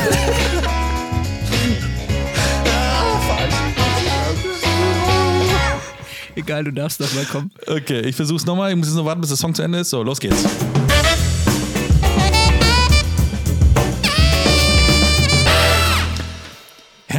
Egal, 6.36 6.62
du 6.62 6.70
darfst 6.70 7.00
doch 7.00 7.12
mal 7.14 7.24
kommen. 7.24 7.50
Okay, 7.66 8.02
ich 8.02 8.14
versuch's 8.14 8.46
nochmal. 8.46 8.70
Ich 8.70 8.76
muss 8.76 8.86
jetzt 8.86 8.94
noch 8.94 9.04
warten, 9.04 9.20
bis 9.20 9.30
der 9.30 9.36
Song 9.36 9.52
zu 9.52 9.62
Ende 9.62 9.80
ist. 9.80 9.90
So, 9.90 10.04
los 10.04 10.20
geht's. 10.20 10.44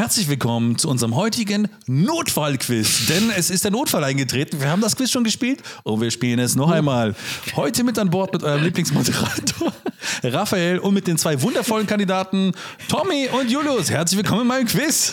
Herzlich 0.07 0.29
willkommen 0.29 0.77
zu 0.77 0.87
unserem 0.87 1.15
heutigen 1.17 1.67
Notfallquiz. 1.85 3.07
Denn 3.07 3.29
es 3.29 3.49
ist 3.49 3.65
der 3.65 3.71
Notfall 3.71 4.05
eingetreten. 4.05 4.61
Wir 4.61 4.69
haben 4.69 4.79
das 4.81 4.95
Quiz 4.95 5.11
schon 5.11 5.25
gespielt 5.25 5.61
und 5.83 5.99
wir 5.99 6.11
spielen 6.11 6.39
es 6.39 6.55
noch 6.55 6.71
einmal. 6.71 7.13
Heute 7.57 7.83
mit 7.83 7.99
an 7.99 8.09
Bord 8.09 8.31
mit 8.31 8.41
eurem 8.41 8.63
Lieblingsmoderator 8.63 9.73
Raphael 10.23 10.79
und 10.79 10.93
mit 10.93 11.07
den 11.07 11.17
zwei 11.17 11.41
wundervollen 11.41 11.87
Kandidaten 11.87 12.53
Tommy 12.87 13.27
und 13.37 13.51
Julius. 13.51 13.89
Herzlich 13.91 14.17
willkommen 14.19 14.43
in 14.43 14.47
meinem 14.47 14.65
Quiz. 14.67 15.11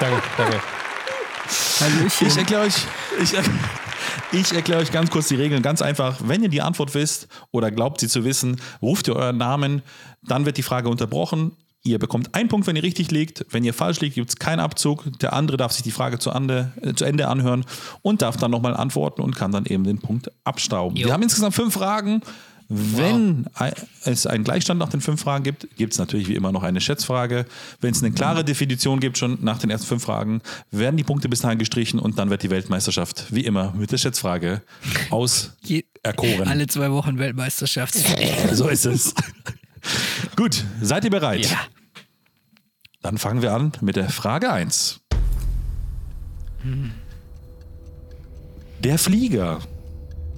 Danke, 0.00 0.22
danke. 0.38 0.60
Hallöchen. 1.80 2.26
Ich 2.26 2.36
erkläre 2.38 2.62
euch, 2.62 2.74
ich, 3.22 3.34
er- 3.34 3.44
ich 4.32 4.50
erkläre 4.54 4.80
euch 4.80 4.92
ganz 4.92 5.10
kurz 5.10 5.28
die 5.28 5.34
Regeln. 5.36 5.60
Ganz 5.60 5.82
einfach, 5.82 6.16
wenn 6.24 6.42
ihr 6.42 6.48
die 6.48 6.62
Antwort 6.62 6.94
wisst 6.94 7.28
oder 7.50 7.70
glaubt 7.70 8.00
sie 8.00 8.08
zu 8.08 8.24
wissen, 8.24 8.58
ruft 8.80 9.08
ihr 9.08 9.16
euren 9.16 9.36
Namen, 9.36 9.82
dann 10.22 10.46
wird 10.46 10.56
die 10.56 10.62
Frage 10.62 10.88
unterbrochen. 10.88 11.54
Ihr 11.82 11.98
bekommt 11.98 12.34
einen 12.34 12.48
Punkt, 12.48 12.66
wenn 12.66 12.76
ihr 12.76 12.82
richtig 12.82 13.10
liegt. 13.10 13.46
Wenn 13.50 13.64
ihr 13.64 13.72
falsch 13.72 14.00
liegt, 14.00 14.14
gibt 14.16 14.28
es 14.28 14.36
keinen 14.36 14.60
Abzug. 14.60 15.04
Der 15.20 15.32
andere 15.32 15.56
darf 15.56 15.72
sich 15.72 15.82
die 15.82 15.90
Frage 15.90 16.18
zu, 16.18 16.30
Ande, 16.30 16.72
äh, 16.82 16.92
zu 16.94 17.04
Ende 17.06 17.28
anhören 17.28 17.64
und 18.02 18.20
darf 18.22 18.36
dann 18.36 18.50
nochmal 18.50 18.74
antworten 18.76 19.22
und 19.22 19.34
kann 19.34 19.50
dann 19.50 19.64
eben 19.66 19.84
den 19.84 19.98
Punkt 19.98 20.30
abstauben. 20.44 20.96
Jo. 20.96 21.06
Wir 21.06 21.12
haben 21.14 21.22
insgesamt 21.22 21.54
fünf 21.54 21.72
Fragen. 21.74 22.20
Wenn 22.72 23.46
ein- 23.54 23.72
es 24.04 24.28
einen 24.28 24.44
Gleichstand 24.44 24.78
nach 24.78 24.90
den 24.90 25.00
fünf 25.00 25.20
Fragen 25.22 25.42
gibt, 25.42 25.66
gibt 25.76 25.92
es 25.92 25.98
natürlich 25.98 26.28
wie 26.28 26.34
immer 26.36 26.52
noch 26.52 26.62
eine 26.62 26.80
Schätzfrage. 26.80 27.46
Wenn 27.80 27.90
es 27.92 28.00
eine 28.00 28.12
klare 28.12 28.44
Definition 28.44 29.00
gibt, 29.00 29.18
schon 29.18 29.38
nach 29.40 29.58
den 29.58 29.70
ersten 29.70 29.88
fünf 29.88 30.04
Fragen, 30.04 30.40
werden 30.70 30.96
die 30.96 31.02
Punkte 31.02 31.28
bis 31.28 31.40
dahin 31.40 31.58
gestrichen 31.58 31.98
und 31.98 32.16
dann 32.20 32.30
wird 32.30 32.44
die 32.44 32.50
Weltmeisterschaft 32.50 33.24
wie 33.30 33.40
immer 33.44 33.72
mit 33.76 33.90
der 33.90 33.98
Schätzfrage 33.98 34.62
auserkoren. 35.10 36.46
Alle 36.46 36.66
zwei 36.68 36.92
Wochen 36.92 37.18
Weltmeisterschaft. 37.18 37.94
So 38.52 38.68
ist 38.68 38.86
es. 38.86 39.14
Gut, 40.36 40.64
seid 40.80 41.04
ihr 41.04 41.10
bereit? 41.10 41.46
Ja. 41.46 41.58
Dann 43.02 43.18
fangen 43.18 43.42
wir 43.42 43.54
an 43.54 43.72
mit 43.80 43.96
der 43.96 44.08
Frage 44.10 44.52
1. 44.52 45.00
Der 48.82 48.98
Flieger 48.98 49.60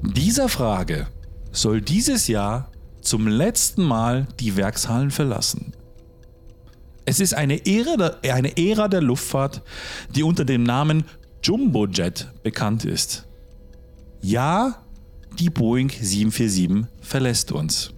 dieser 0.02 0.48
Frage 0.48 1.06
soll 1.52 1.80
dieses 1.80 2.28
Jahr 2.28 2.70
zum 3.00 3.26
letzten 3.26 3.82
Mal 3.84 4.26
die 4.40 4.56
Werkshallen 4.56 5.10
verlassen. 5.10 5.72
Es 7.04 7.20
ist 7.20 7.34
eine 7.34 7.66
Ära, 7.66 7.96
der, 7.96 8.34
eine 8.34 8.56
Ära 8.56 8.88
der 8.88 9.00
Luftfahrt, 9.00 9.62
die 10.14 10.22
unter 10.22 10.44
dem 10.44 10.62
Namen 10.62 11.04
Jumbojet 11.42 12.28
bekannt 12.42 12.84
ist. 12.84 13.26
Ja, 14.20 14.82
die 15.38 15.50
Boeing 15.50 15.90
747 15.90 16.86
verlässt 17.00 17.50
uns. 17.50 17.92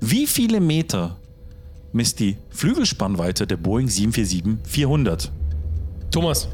Wie 0.00 0.26
viele 0.26 0.60
Meter 0.60 1.16
misst 1.92 2.20
die 2.20 2.36
Flügelspannweite 2.50 3.46
der 3.46 3.56
Boeing 3.56 3.86
747-400? 3.88 5.28
Thomas, 6.10 6.48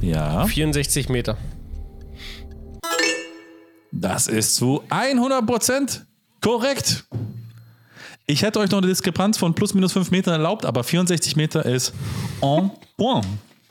Ja, 0.00 0.46
64 0.46 1.08
Meter. 1.08 1.36
das 3.92 4.26
ist 4.28 4.56
zu 4.56 4.82
100% 4.88 6.00
korrekt. 6.40 7.04
Ich 8.26 8.42
hätte 8.42 8.60
euch 8.60 8.70
noch 8.70 8.78
eine 8.78 8.86
Diskrepanz 8.86 9.38
von 9.38 9.54
plus 9.54 9.74
minus 9.74 9.92
5 9.92 10.10
Metern 10.10 10.34
erlaubt, 10.34 10.64
aber 10.64 10.84
64 10.84 11.36
Meter 11.36 11.64
ist 11.66 11.92
en 12.42 12.70
point. 12.96 13.26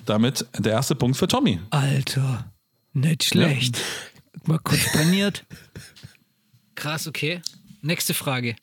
Damit 0.05 0.45
der 0.57 0.73
erste 0.73 0.95
Punkt 0.95 1.17
für 1.17 1.27
Tommy. 1.27 1.59
Alter, 1.69 2.51
nicht 2.93 3.23
schlecht. 3.23 3.79
Mal 4.45 4.59
kurz 4.59 4.91
paniert. 4.91 5.45
Krass, 6.75 7.07
okay. 7.07 7.41
Nächste 7.81 8.13
Frage. 8.13 8.55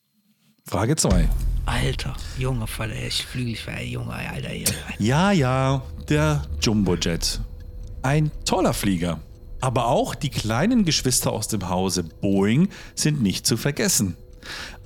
Frage 0.69 0.97
2. 0.97 1.29
Alter, 1.67 2.17
junger 2.37 2.67
Fall, 2.67 2.91
ey, 2.91 3.07
ich 3.07 3.25
Flügelfall, 3.25 3.85
junger, 3.85 4.14
Alter, 4.14 4.49
hier. 4.49 4.67
Ja, 4.99 5.31
ja, 5.31 5.81
der 6.09 6.43
Jumbojet. 6.61 7.41
Ein 8.03 8.33
toller 8.45 8.73
Flieger. 8.73 9.21
Aber 9.61 9.87
auch 9.87 10.17
die 10.17 10.29
kleinen 10.29 10.85
Geschwister 10.85 11.31
aus 11.33 11.47
dem 11.47 11.69
Hause 11.69 12.03
Boeing 12.03 12.69
sind 12.97 13.23
nicht 13.23 13.47
zu 13.47 13.57
vergessen. 13.57 14.17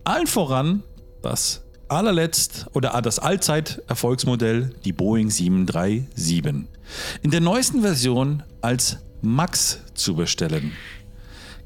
Allen 0.04 0.26
voran 0.26 0.82
das 1.22 1.62
allerletzt 1.88 2.66
oder 2.74 3.00
das 3.00 3.18
Allzeit-Erfolgsmodell, 3.18 4.74
die 4.84 4.92
Boeing 4.92 5.30
737. 5.30 6.68
In 7.22 7.30
der 7.30 7.40
neuesten 7.40 7.80
Version 7.80 8.42
als 8.60 8.98
Max 9.22 9.80
zu 9.94 10.14
bestellen. 10.14 10.72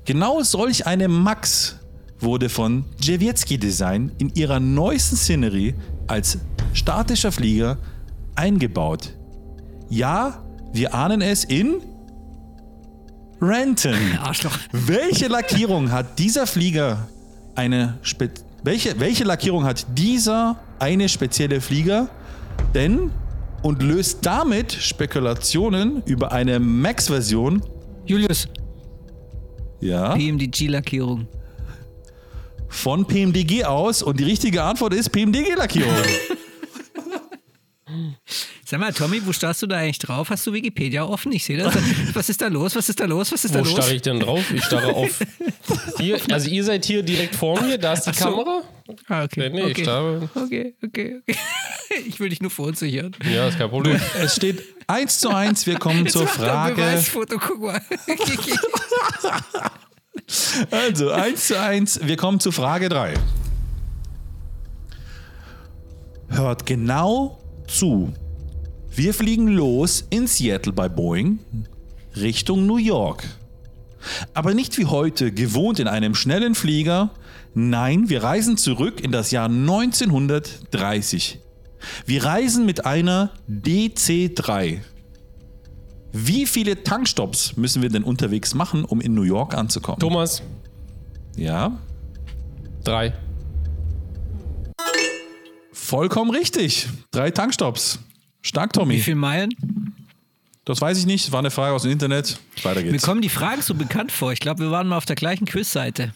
Genau 0.05 0.41
solch 0.45 0.87
eine 0.87 1.09
Max 1.09 1.81
wurde 2.25 2.49
von 2.49 2.85
Jawiecki 3.01 3.59
Design 3.59 4.12
in 4.18 4.31
ihrer 4.35 4.59
neuesten 4.59 5.16
Szenerie 5.16 5.75
als 6.07 6.39
statischer 6.72 7.31
Flieger 7.31 7.79
eingebaut. 8.35 9.14
Ja, 9.89 10.43
wir 10.72 10.95
ahnen 10.95 11.20
es 11.20 11.45
in 11.45 11.77
Renton. 13.41 13.95
Arschloch. 14.22 14.59
Welche 14.72 15.29
Lackierung 15.29 15.93
hat 15.93 16.18
dieser 16.18 16.47
Flieger 16.47 17.09
eine 17.55 17.99
spe 18.03 18.31
welche, 18.64 18.99
welche 18.99 19.25
Lackierung 19.25 19.64
hat 19.64 19.87
dieser 19.97 20.59
eine 20.79 21.09
spezielle 21.11 21.61
Flieger 21.61 22.09
denn 22.75 23.11
und 23.62 23.83
löst 23.83 24.20
damit 24.22 24.72
Spekulationen 24.72 26.03
über 26.07 26.33
eine 26.33 26.59
Max-Version 26.59 27.62
Julius, 28.07 28.49
ja, 29.81 30.14
PMDG-Lackierung. 30.14 31.27
Von 32.75 33.07
PMDG 33.07 33.64
aus 33.64 34.03
und 34.03 34.20
die 34.20 34.25
richtige 34.25 34.62
Antwort 34.62 34.93
ist 34.95 35.11
PMDG-Lackierung. 35.11 35.95
Sag 38.65 38.81
mal, 38.81 38.93
Tommy, 38.93 39.24
wo 39.24 39.32
starrst 39.32 39.62
du 39.62 39.66
da 39.66 39.77
eigentlich 39.77 39.98
drauf? 39.98 40.31
Hast 40.31 40.47
du 40.47 40.53
Wikipedia 40.53 41.05
offen? 41.05 41.32
Ich 41.32 41.44
sehe 41.44 41.57
das. 41.57 41.74
Was 42.15 42.28
ist 42.28 42.40
da 42.40 42.48
los? 42.48 42.74
Was 42.74 42.89
ist 42.89 42.98
da 42.98 43.05
los? 43.05 43.31
Was 43.31 43.44
ist 43.44 43.55
da 43.55 43.61
Wo 43.61 43.65
los? 43.65 43.73
starre 43.73 43.94
ich 43.94 44.03
denn 44.03 44.19
drauf? 44.20 44.51
Ich 44.53 44.65
starre 44.65 44.93
auf. 44.94 45.20
Hier, 45.98 46.19
also 46.31 46.51
ihr 46.51 46.65
seid 46.65 46.85
hier 46.85 47.03
direkt 47.03 47.35
vor 47.36 47.61
mir, 47.62 47.78
da 47.78 47.93
ist 47.93 48.05
die 48.05 48.12
so. 48.12 48.24
Kamera. 48.24 48.62
Ah, 49.09 49.24
okay. 49.24 49.48
Nee, 49.48 49.51
nee, 49.51 49.66
ich 49.66 49.70
okay. 49.73 49.82
starre. 49.82 50.28
okay, 50.35 50.74
okay, 50.85 51.20
okay. 51.23 51.39
Ich 52.07 52.19
will 52.19 52.28
dich 52.28 52.40
nur 52.40 52.51
verunsichern. 52.51 53.15
Ja, 53.32 53.47
ist 53.47 53.57
kein 53.57 53.70
Problem. 53.70 54.01
Es 54.20 54.35
steht 54.35 54.62
1 54.89 55.20
zu 55.20 55.28
1. 55.28 55.66
Wir 55.66 55.78
kommen 55.78 56.09
zur 56.09 56.23
Jetzt 56.23 56.40
ein 56.40 56.44
Frage. 56.44 56.74
Beweisfoto, 56.74 57.39
guck 57.39 57.61
mal. 57.62 57.81
Also 60.70 61.10
1 61.10 61.46
zu 61.46 61.60
1. 61.60 62.01
Wir 62.05 62.16
kommen 62.16 62.40
zu 62.40 62.51
Frage 62.52 62.88
3. 62.88 63.14
Hört 66.28 66.66
genau 66.66 67.38
zu. 67.66 68.12
Wir 68.90 69.12
fliegen 69.14 69.48
los 69.48 70.05
in 70.10 70.26
Seattle 70.26 70.72
bei 70.72 70.88
Boeing 70.88 71.38
Richtung 72.16 72.66
New 72.66 72.76
York. 72.76 73.24
Aber 74.34 74.55
nicht 74.55 74.78
wie 74.78 74.86
heute 74.86 75.32
gewohnt 75.32 75.78
in 75.78 75.88
einem 75.88 76.14
schnellen 76.14 76.55
Flieger. 76.55 77.10
Nein, 77.55 78.09
wir 78.09 78.22
reisen 78.22 78.56
zurück 78.56 79.01
in 79.01 79.12
das 79.12 79.30
Jahr 79.30 79.46
1930. 79.46 81.40
Wir 82.06 82.24
reisen 82.24 82.66
mit 82.66 82.86
einer 82.86 83.30
DC-3. 83.48 84.80
Wie 86.16 86.47
viele 86.47 86.85
Tankstops 86.85 87.57
müssen 87.57 87.82
wir 87.82 87.89
denn 87.89 88.05
unterwegs 88.05 88.55
machen, 88.55 88.85
um 88.85 89.01
in 89.01 89.15
New 89.15 89.23
York 89.24 89.53
anzukommen? 89.55 89.99
Thomas, 89.99 90.43
Ja, 91.36 91.77
drei. 92.85 93.12
vollkommen 95.73 96.31
richtig. 96.31 96.89
Drei 97.11 97.31
Tankstops. 97.31 97.99
Stark, 98.43 98.70
Wie 98.74 98.78
Tommy. 98.78 98.99
viele 99.01 99.16
Meilen? 99.16 99.51
Das 100.65 100.81
weiß 100.81 100.99
ich 100.99 101.07
nicht. 101.07 101.32
War 101.32 101.41
eine 101.41 101.51
Frage 101.51 101.74
aus 101.74 101.82
dem 101.82 101.91
Internet. 101.91 102.39
Weiter 102.62 102.81
Mir 102.82 102.93
geht's. 102.93 103.05
kommen 103.05 103.20
die 103.20 103.28
Fragen 103.28 103.61
so 103.61 103.74
bekannt 103.74 104.12
vor. 104.12 104.32
Ich 104.32 104.41
glaube, 104.41 104.61
wir 104.62 104.70
waren 104.70 104.86
mal 104.86 104.97
auf 104.97 105.05
der 105.07 105.16
gleichen 105.16 105.45
Quizseite. 105.47 106.15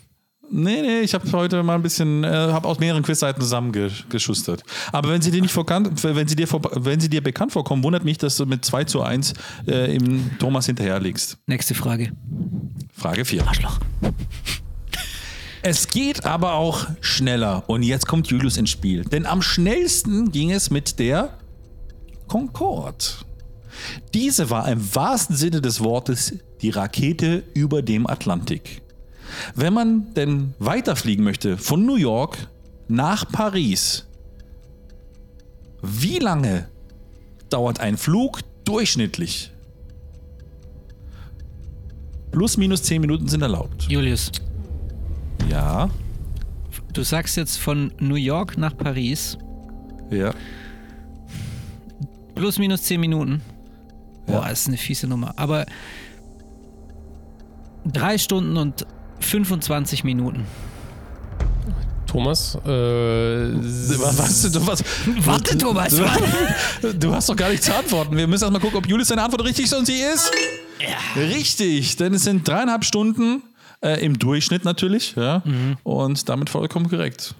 Nee, 0.51 0.81
nee, 0.81 1.01
ich 1.01 1.15
habe 1.15 1.31
heute 1.33 1.63
mal 1.63 1.75
ein 1.75 1.83
bisschen, 1.83 2.25
äh, 2.25 2.29
habe 2.29 2.67
aus 2.67 2.79
mehreren 2.79 3.03
Quizseiten 3.03 3.41
zusammengeschustert. 3.41 4.63
Aber 4.93 5.11
wenn 5.11 5.21
sie 5.21 5.31
dir 5.31 5.43
nicht 5.43 5.53
vorkannt, 5.53 6.03
wenn 6.03 6.27
sie 6.27 6.37
dir, 6.37 6.47
vor, 6.47 6.63
wenn 6.75 7.01
sie 7.01 7.09
dir 7.09 7.23
bekannt 7.23 7.53
vorkommen, 7.53 7.83
wundert 7.85 8.05
mich, 8.05 8.19
dass 8.19 8.37
du 8.37 8.47
mit 8.47 8.65
2 8.65 8.85
zu 8.85 9.03
1 9.03 9.35
äh, 9.67 9.95
im 9.95 10.39
Thomas 10.39 10.67
hinterherliegst. 10.67 11.39
Nächste 11.47 11.75
Frage. 11.75 12.13
Frage 12.93 13.25
4. 13.25 13.47
Arschloch. 13.47 13.79
Es 15.63 15.89
geht 15.89 16.25
aber 16.25 16.55
auch 16.55 16.87
schneller. 17.01 17.65
Und 17.69 17.83
jetzt 17.83 18.07
kommt 18.07 18.29
Julius 18.29 18.57
ins 18.57 18.71
Spiel. 18.71 19.05
Denn 19.05 19.27
am 19.27 19.43
schnellsten 19.43 20.33
ging 20.33 20.51
es 20.51 20.71
mit 20.71 20.99
der 20.99 21.39
Concorde. 22.27 23.05
Diese 24.15 24.51
war 24.51 24.69
im 24.69 24.95
wahrsten 24.95 25.37
Sinne 25.37 25.61
des 25.61 25.81
Wortes 25.81 26.35
die 26.63 26.71
Rakete 26.71 27.45
über 27.55 27.83
dem 27.83 28.07
Atlantik. 28.07 28.83
Wenn 29.55 29.73
man 29.73 30.15
denn 30.15 30.55
weiterfliegen 30.59 31.25
möchte 31.25 31.57
von 31.59 31.85
New 31.85 31.97
York 31.97 32.49
nach 32.89 33.29
Paris, 33.31 34.07
wie 35.83 36.19
lange 36.19 36.69
dauert 37.51 37.81
ein 37.81 37.97
Flug 37.97 38.41
durchschnittlich? 38.65 39.53
Plus 42.31 42.57
minus 42.57 42.83
10 42.83 43.01
Minuten 43.01 43.27
sind 43.29 43.43
erlaubt. 43.43 43.85
Julius, 43.89 44.31
Ja, 45.49 45.89
du 46.93 47.03
sagst 47.03 47.37
jetzt 47.37 47.57
von 47.57 47.93
New 48.01 48.17
York 48.17 48.59
nach 48.59 48.77
Paris 48.77 49.39
ja. 50.11 50.33
plus 52.35 52.59
minus 52.59 52.83
10 52.83 53.01
Minuten. 53.01 53.41
Boah, 54.27 54.51
ist 54.51 54.69
eine 54.69 54.77
fiese 54.77 55.07
Nummer. 55.07 55.33
Aber 55.37 55.65
drei 57.87 58.19
Stunden 58.19 58.57
und 58.59 58.87
25 59.29 60.05
Minuten. 60.05 60.45
Thomas, 62.07 62.55
äh, 62.65 62.69
Was, 62.69 64.19
was, 64.19 64.51
du, 64.53 64.67
was, 64.67 64.83
Warte, 65.27 65.59
Thomas, 65.59 65.95
Du, 66.81 66.95
du 66.99 67.13
hast 67.15 67.29
doch 67.29 67.37
gar 67.37 67.51
nicht 67.51 67.63
zu 67.63 67.75
antworten. 67.75 68.17
Wir 68.17 68.27
müssen 68.27 68.45
erstmal 68.45 68.63
gucken, 68.63 68.79
ob 68.79 68.89
Julius 68.89 69.09
seine 69.09 69.23
Antwort 69.23 69.45
richtig 69.45 69.67
ist 69.67 69.75
und 69.75 69.85
sie 69.85 70.01
ist. 70.01 70.31
Richtig, 71.17 71.97
denn 71.97 72.15
es 72.15 72.25
sind 72.25 72.49
dreieinhalb 72.49 72.85
Stunden 72.87 73.43
äh, 73.83 74.03
im 74.03 74.19
Durchschnitt 74.19 74.65
natürlich. 74.65 75.15
Ja, 75.17 75.43
Und 75.83 76.29
damit 76.31 76.49
vollkommen 76.49 76.89
korrekt. 76.89 77.35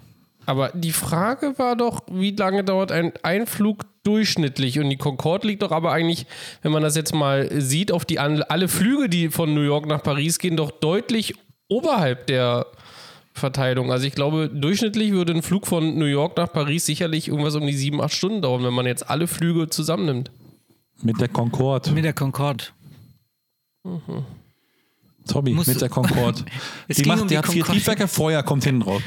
aber 0.45 0.69
die 0.75 0.91
Frage 0.91 1.57
war 1.57 1.75
doch, 1.75 2.01
wie 2.11 2.31
lange 2.35 2.63
dauert 2.63 2.91
ein 2.91 3.13
Einflug 3.23 3.85
durchschnittlich? 4.03 4.77
Und 4.79 4.91
die 4.91 4.97
Concorde 4.97 5.47
liegt 5.47 5.63
doch 5.63 5.71
aber 5.71 5.91
eigentlich, 5.93 6.27
wenn 6.61 6.71
man 6.71 6.83
das 6.83 6.95
jetzt 6.95 7.15
mal 7.15 7.49
sieht, 7.59 7.91
auf 7.91 8.05
die 8.05 8.19
alle 8.19 8.67
Flüge, 8.67 9.09
die 9.09 9.29
von 9.29 9.51
New 9.55 9.61
York 9.63 9.87
nach 9.87 10.03
Paris 10.03 10.37
gehen, 10.37 10.57
doch 10.57 10.69
deutlich 10.69 11.33
oberhalb 11.69 12.27
der 12.27 12.67
Verteilung. 13.33 13.91
Also 13.91 14.05
ich 14.05 14.13
glaube, 14.13 14.49
durchschnittlich 14.49 15.11
würde 15.11 15.33
ein 15.33 15.41
Flug 15.41 15.65
von 15.65 15.97
New 15.97 16.05
York 16.05 16.35
nach 16.35 16.51
Paris 16.51 16.85
sicherlich 16.85 17.29
irgendwas 17.29 17.55
um 17.55 17.65
die 17.65 17.73
sieben, 17.73 18.01
acht 18.01 18.13
Stunden 18.13 18.41
dauern, 18.41 18.63
wenn 18.63 18.73
man 18.73 18.85
jetzt 18.85 19.09
alle 19.09 19.27
Flüge 19.27 19.69
zusammennimmt. 19.69 20.31
Mit 21.01 21.21
der 21.21 21.29
Concorde. 21.29 21.91
Mit 21.91 22.03
der 22.03 22.13
Concorde. 22.13 22.65
Tommy, 25.27 25.51
Musst 25.51 25.67
mit 25.67 25.79
der 25.81 25.89
Concorde. 25.89 26.43
Die 26.89 27.03
macht, 27.05 27.21
um 27.21 27.27
die 27.27 27.33
die 27.33 27.37
hat 27.37 27.47
vier. 27.47 27.63
Triebwerke, 27.63 28.07
Feuer 28.07 28.41
kommt 28.41 28.63
hinten 28.63 28.81
drauf. 28.81 29.01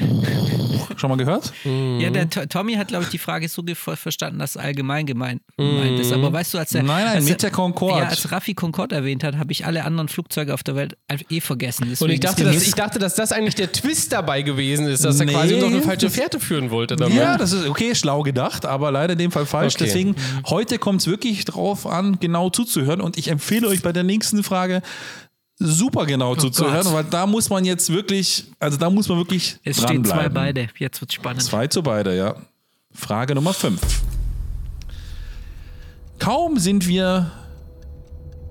Schon 0.95 1.09
mal 1.09 1.17
gehört? 1.17 1.51
Ja, 1.65 2.09
der 2.11 2.29
To- 2.29 2.45
Tommy 2.45 2.75
hat, 2.75 2.87
glaube 2.89 3.03
ich, 3.03 3.09
die 3.09 3.17
Frage 3.17 3.49
so 3.49 3.63
verstanden, 3.95 4.39
dass 4.39 4.51
es 4.51 4.57
allgemein 4.57 5.05
gemeint, 5.05 5.41
ist. 5.57 6.13
Aber 6.13 6.31
weißt 6.31 6.53
du, 6.53 6.59
als 6.59 6.69
der, 6.69 6.83
Nein, 6.83 7.03
nein, 7.05 7.15
als 7.17 7.25
mit 7.27 7.41
der 7.43 7.51
Concorde. 7.51 7.99
Ja, 8.03 8.07
als 8.09 8.31
Raffi 8.31 8.53
Concorde 8.53 8.95
erwähnt 8.95 9.23
hat, 9.23 9.35
habe 9.37 9.51
ich 9.51 9.65
alle 9.65 9.83
anderen 9.85 10.07
Flugzeuge 10.07 10.53
auf 10.53 10.63
der 10.63 10.75
Welt 10.75 10.95
einfach 11.07 11.25
eh 11.29 11.41
vergessen. 11.41 11.83
Und 11.83 11.89
Deswegen 11.91 12.11
ich 12.13 12.19
dachte, 12.21 12.43
dass, 12.43 12.55
das- 12.55 12.67
ich 12.67 12.73
dachte, 12.75 12.99
dass 12.99 13.15
das 13.15 13.31
eigentlich 13.31 13.55
der 13.55 13.71
Twist 13.71 14.13
dabei 14.13 14.43
gewesen 14.43 14.87
ist, 14.87 15.03
dass 15.03 15.19
er 15.19 15.25
Nee. 15.25 15.33
quasi 15.33 15.55
uns 15.55 15.63
auf 15.63 15.71
eine 15.73 15.81
falsche 15.81 16.09
Fährte 16.09 16.39
führen 16.39 16.69
wollte. 16.69 16.95
Damit. 16.95 17.17
Ja, 17.17 17.37
das 17.37 17.51
ist 17.51 17.67
okay, 17.67 17.95
schlau 17.95 18.21
gedacht, 18.21 18.65
aber 18.65 18.91
leider 18.91 19.13
in 19.13 19.19
dem 19.19 19.31
Fall 19.31 19.45
falsch. 19.45 19.75
Okay. 19.75 19.85
Deswegen, 19.85 20.15
heute 20.47 20.77
kommt 20.77 21.01
es 21.01 21.07
wirklich 21.07 21.43
drauf 21.45 21.85
an, 21.87 22.17
genau 22.19 22.49
zuzuhören. 22.49 23.01
Und 23.01 23.17
ich 23.17 23.29
empfehle 23.29 23.67
euch 23.67 23.81
bei 23.81 23.91
der 23.91 24.03
nächsten 24.03 24.43
Frage 24.43 24.81
super 25.63 26.05
genau 26.05 26.35
zuzuhören, 26.35 26.83
Gott. 26.83 26.93
weil 26.93 27.03
da 27.05 27.25
muss 27.25 27.49
man 27.49 27.65
jetzt 27.65 27.91
wirklich, 27.91 28.45
also 28.59 28.77
da 28.77 28.89
muss 28.89 29.07
man 29.07 29.17
wirklich 29.17 29.57
es 29.63 29.81
stehen 29.81 30.03
zwei 30.05 30.29
beide. 30.29 30.67
Jetzt 30.77 31.01
wird 31.01 31.13
spannend. 31.13 31.41
Zwei 31.41 31.67
zu 31.67 31.81
beide, 31.81 32.15
ja. 32.15 32.35
Frage 32.93 33.33
Nummer 33.35 33.53
5. 33.53 33.81
Kaum 36.19 36.57
sind 36.57 36.87
wir 36.87 37.31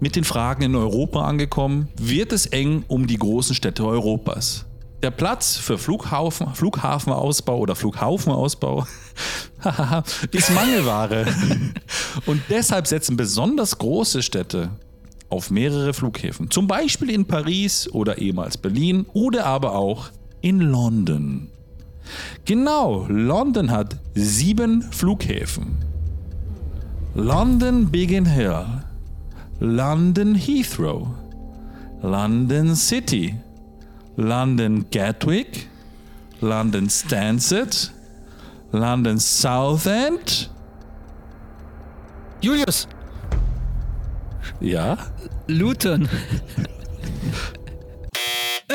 mit 0.00 0.16
den 0.16 0.24
Fragen 0.24 0.62
in 0.62 0.74
Europa 0.74 1.22
angekommen, 1.22 1.88
wird 1.96 2.32
es 2.32 2.46
eng 2.46 2.84
um 2.88 3.06
die 3.06 3.16
großen 3.16 3.54
Städte 3.54 3.86
Europas. 3.86 4.66
Der 5.02 5.10
Platz 5.10 5.56
für 5.56 5.78
Flughafen, 5.78 6.54
Flughafenausbau 6.54 7.58
oder 7.58 7.74
Flughafenausbau 7.76 8.86
ist 10.32 10.50
Mangelware. 10.54 11.26
Und 12.26 12.42
deshalb 12.50 12.86
setzen 12.86 13.16
besonders 13.16 13.78
große 13.78 14.22
Städte 14.22 14.70
auf 15.32 15.50
mehrere 15.50 15.94
Flughäfen. 15.94 16.50
Zum 16.50 16.66
Beispiel 16.66 17.10
in 17.10 17.24
Paris 17.24 17.88
oder 17.90 18.18
ehemals 18.18 18.58
Berlin 18.58 19.06
oder 19.14 19.46
aber 19.46 19.74
auch 19.74 20.10
in 20.42 20.60
London. 20.60 21.48
Genau, 22.44 23.06
London 23.08 23.70
hat 23.70 23.96
sieben 24.14 24.82
Flughäfen. 24.82 25.76
London 27.14 27.90
Biggin 27.90 28.26
Hill, 28.26 28.64
London 29.60 30.34
Heathrow, 30.34 31.08
London 32.02 32.74
City, 32.74 33.34
London 34.16 34.86
Gatwick, 34.90 35.68
London 36.40 36.90
Stansted, 36.90 37.92
London 38.72 39.18
Southend. 39.18 40.50
Julius, 42.40 42.88
Ja, 44.60 44.98
Luton. 45.46 46.08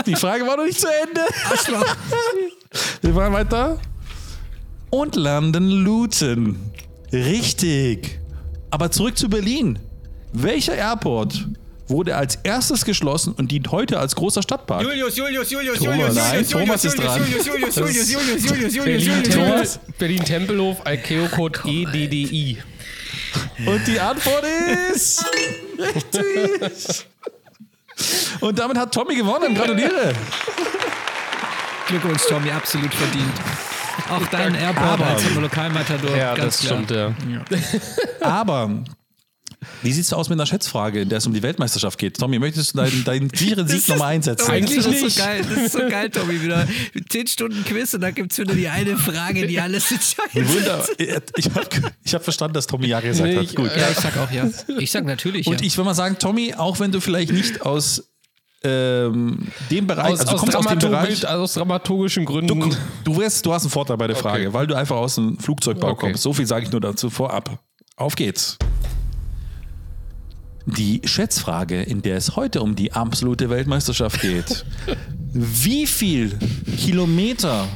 die 0.06 0.16
Frage 0.16 0.46
war 0.46 0.58
noch 0.58 0.66
nicht 0.66 0.80
zu 0.80 0.88
Ende. 0.88 1.22
Wir 3.02 3.14
machen 3.14 3.34
weiter. 3.34 3.80
Und 4.90 5.16
London 5.16 5.70
Luton. 5.70 6.58
Richtig. 7.12 8.20
Aber 8.70 8.92
zurück 8.92 9.18
zu 9.18 9.30
Berlin. 9.30 9.80
Welcher 10.34 10.76
Airport 10.76 11.48
wurde 11.88 12.16
als 12.16 12.36
erstes 12.44 12.84
geschlossen 12.84 13.34
und 13.34 13.52
dient 13.52 13.72
heute 13.72 14.00
als 14.00 14.16
großer 14.16 14.42
Stadtpark? 14.44 14.84
Julius, 14.84 15.16
Julius, 15.16 15.50
Julius, 15.50 15.80
Thomas. 15.80 16.16
Nein, 16.16 16.48
Thomas 16.48 16.86
ist 16.86 16.98
dran. 16.98 17.22
Julius, 17.22 17.46
Julius, 17.46 17.76
Julius, 17.76 18.12
Julius, 18.12 18.46
Julius, 18.46 18.76
Julius, 18.76 18.84
Berlin, 18.84 19.00
Julius, 19.00 19.24
Tempel, 19.24 19.50
Julius. 19.50 19.80
Berlin 19.98 20.24
Tempelhof, 20.24 20.86
Alkeo-Code 20.86 21.60
E 21.66 21.84
EDDI. 21.84 22.58
Und 23.66 23.88
die 23.88 24.00
Antwort 24.00 24.44
ist 24.94 25.26
richtig. 25.78 27.06
Und 28.40 28.60
damit 28.60 28.78
hat 28.78 28.94
Tommy 28.94 29.16
gewonnen. 29.16 29.56
Gratuliere. 29.56 30.14
Glückwunsch, 31.88 32.22
Tommy, 32.28 32.52
absolut 32.52 32.94
verdient. 32.94 33.34
Auch 34.10 34.26
dein 34.28 34.54
Airport 34.56 34.86
Aber- 35.02 35.08
als 35.08 35.36
Lokalmatador. 35.36 36.16
Ja, 36.16 36.36
ganz 36.36 36.58
das 36.60 36.68
klar. 36.68 36.84
stimmt, 36.84 36.92
ja. 36.92 37.14
Aber 38.22 38.70
wie 39.82 39.92
sieht's 39.92 40.14
aus 40.14 40.30
mit 40.30 40.38
einer 40.38 40.46
Schätzfrage, 40.46 41.02
in 41.02 41.10
der 41.10 41.18
es 41.18 41.26
um 41.28 41.34
die 41.34 41.42
Weltmeisterschaft 41.42 41.98
geht? 41.98 42.18
Tommy, 42.20 42.38
möchtest 42.40 42.74
du 42.74 42.78
deinen, 42.78 43.04
deinen 43.04 43.30
sicheren 43.34 43.68
Sieg 43.68 43.88
nochmal 43.90 44.14
einsetzen? 44.16 44.50
Eigentlich 44.52 44.78
das 44.86 44.94
ist 44.94 45.02
nicht. 45.04 45.18
so 45.18 45.24
geil, 45.24 45.42
das 45.50 45.58
ist 45.64 45.72
so 45.74 45.80
geil, 45.90 46.10
Tommy. 46.12 46.42
Wieder 46.42 46.68
zehn 47.10 47.28
Stunden 47.28 47.64
Quiz 47.66 47.94
und 47.94 48.02
dann 48.02 48.14
gibt 48.14 48.32
es 48.32 48.38
wieder 48.38 48.54
die 48.54 48.68
eine 48.68 48.98
Frage, 48.98 49.48
die 49.48 49.60
alles 49.60 49.92
entscheidet. 49.92 50.48
Wunder. 50.54 50.86
Ich 51.38 51.50
habe 51.50 51.68
ich 52.04 52.14
hab 52.14 52.24
verstanden, 52.24 52.54
dass 52.54 52.68
Tommy 52.68 52.88
ja 52.88 53.00
gesagt 53.00 53.28
Nee, 53.30 53.38
hat. 53.38 53.44
ich- 53.44 53.56
Gut. 53.56 53.72
Ja, 53.76 53.90
ich 53.90 53.98
sag 53.98 54.16
auch 54.18 54.32
ja. 54.32 54.48
Ich 54.80 54.92
sag 54.92 55.06
natürlich 55.06 55.48
Und 55.48 55.60
ja. 55.62 55.68
ich 55.68 55.76
will 55.78 55.86
mal 55.86 55.96
sagen, 55.96 56.18
Tommy, 56.20 56.54
auch 56.56 56.80
wenn 56.80 56.92
du 56.92 57.00
vielleicht 57.02 57.32
nicht 57.32 57.62
aus 57.64 58.04
ähm, 58.64 59.48
dem 59.70 59.86
Bereich, 59.88 60.14
Aus, 60.14 60.20
also 60.22 60.34
aus, 60.34 60.40
kommst 60.40 60.56
aus 60.56 60.66
dem 60.68 60.80
Bereich, 60.80 61.28
aus 61.28 61.54
dramaturgischen 61.54 62.26
Gründen. 62.26 62.60
du, 62.60 62.76
du, 63.04 63.18
wirst, 63.18 63.46
du 63.46 63.54
hast 63.54 63.64
einen 63.64 63.72
Vorteil 63.72 63.98
bei 63.98 64.08
der 64.08 64.16
Frage, 64.16 64.46
Okay. 64.48 64.54
weil 64.54 64.68
du 64.68 64.76
einfach 64.76 64.96
aus 64.98 65.16
dem 65.16 65.38
Flugzeugbau 65.40 65.90
Okay. 65.92 66.08
kommst. 66.08 66.24
So 66.24 66.34
viel 66.34 66.46
sage 66.48 66.66
ich 66.66 66.72
nur 66.72 66.82
dazu 66.82 67.10
vorab. 67.10 67.60
Auf 67.96 68.16
geht's. 68.16 68.58
Die 70.68 71.02
Schätzfrage, 71.06 71.82
in 71.82 72.02
der 72.02 72.18
es 72.18 72.36
heute 72.36 72.62
um 72.62 72.76
die 72.76 72.92
absolute 72.92 73.50
Weltmeisterschaft 73.50 74.20
geht. 74.20 74.66
Wie 75.34 75.88
viel 75.88 76.38
Kilometer 76.78 77.68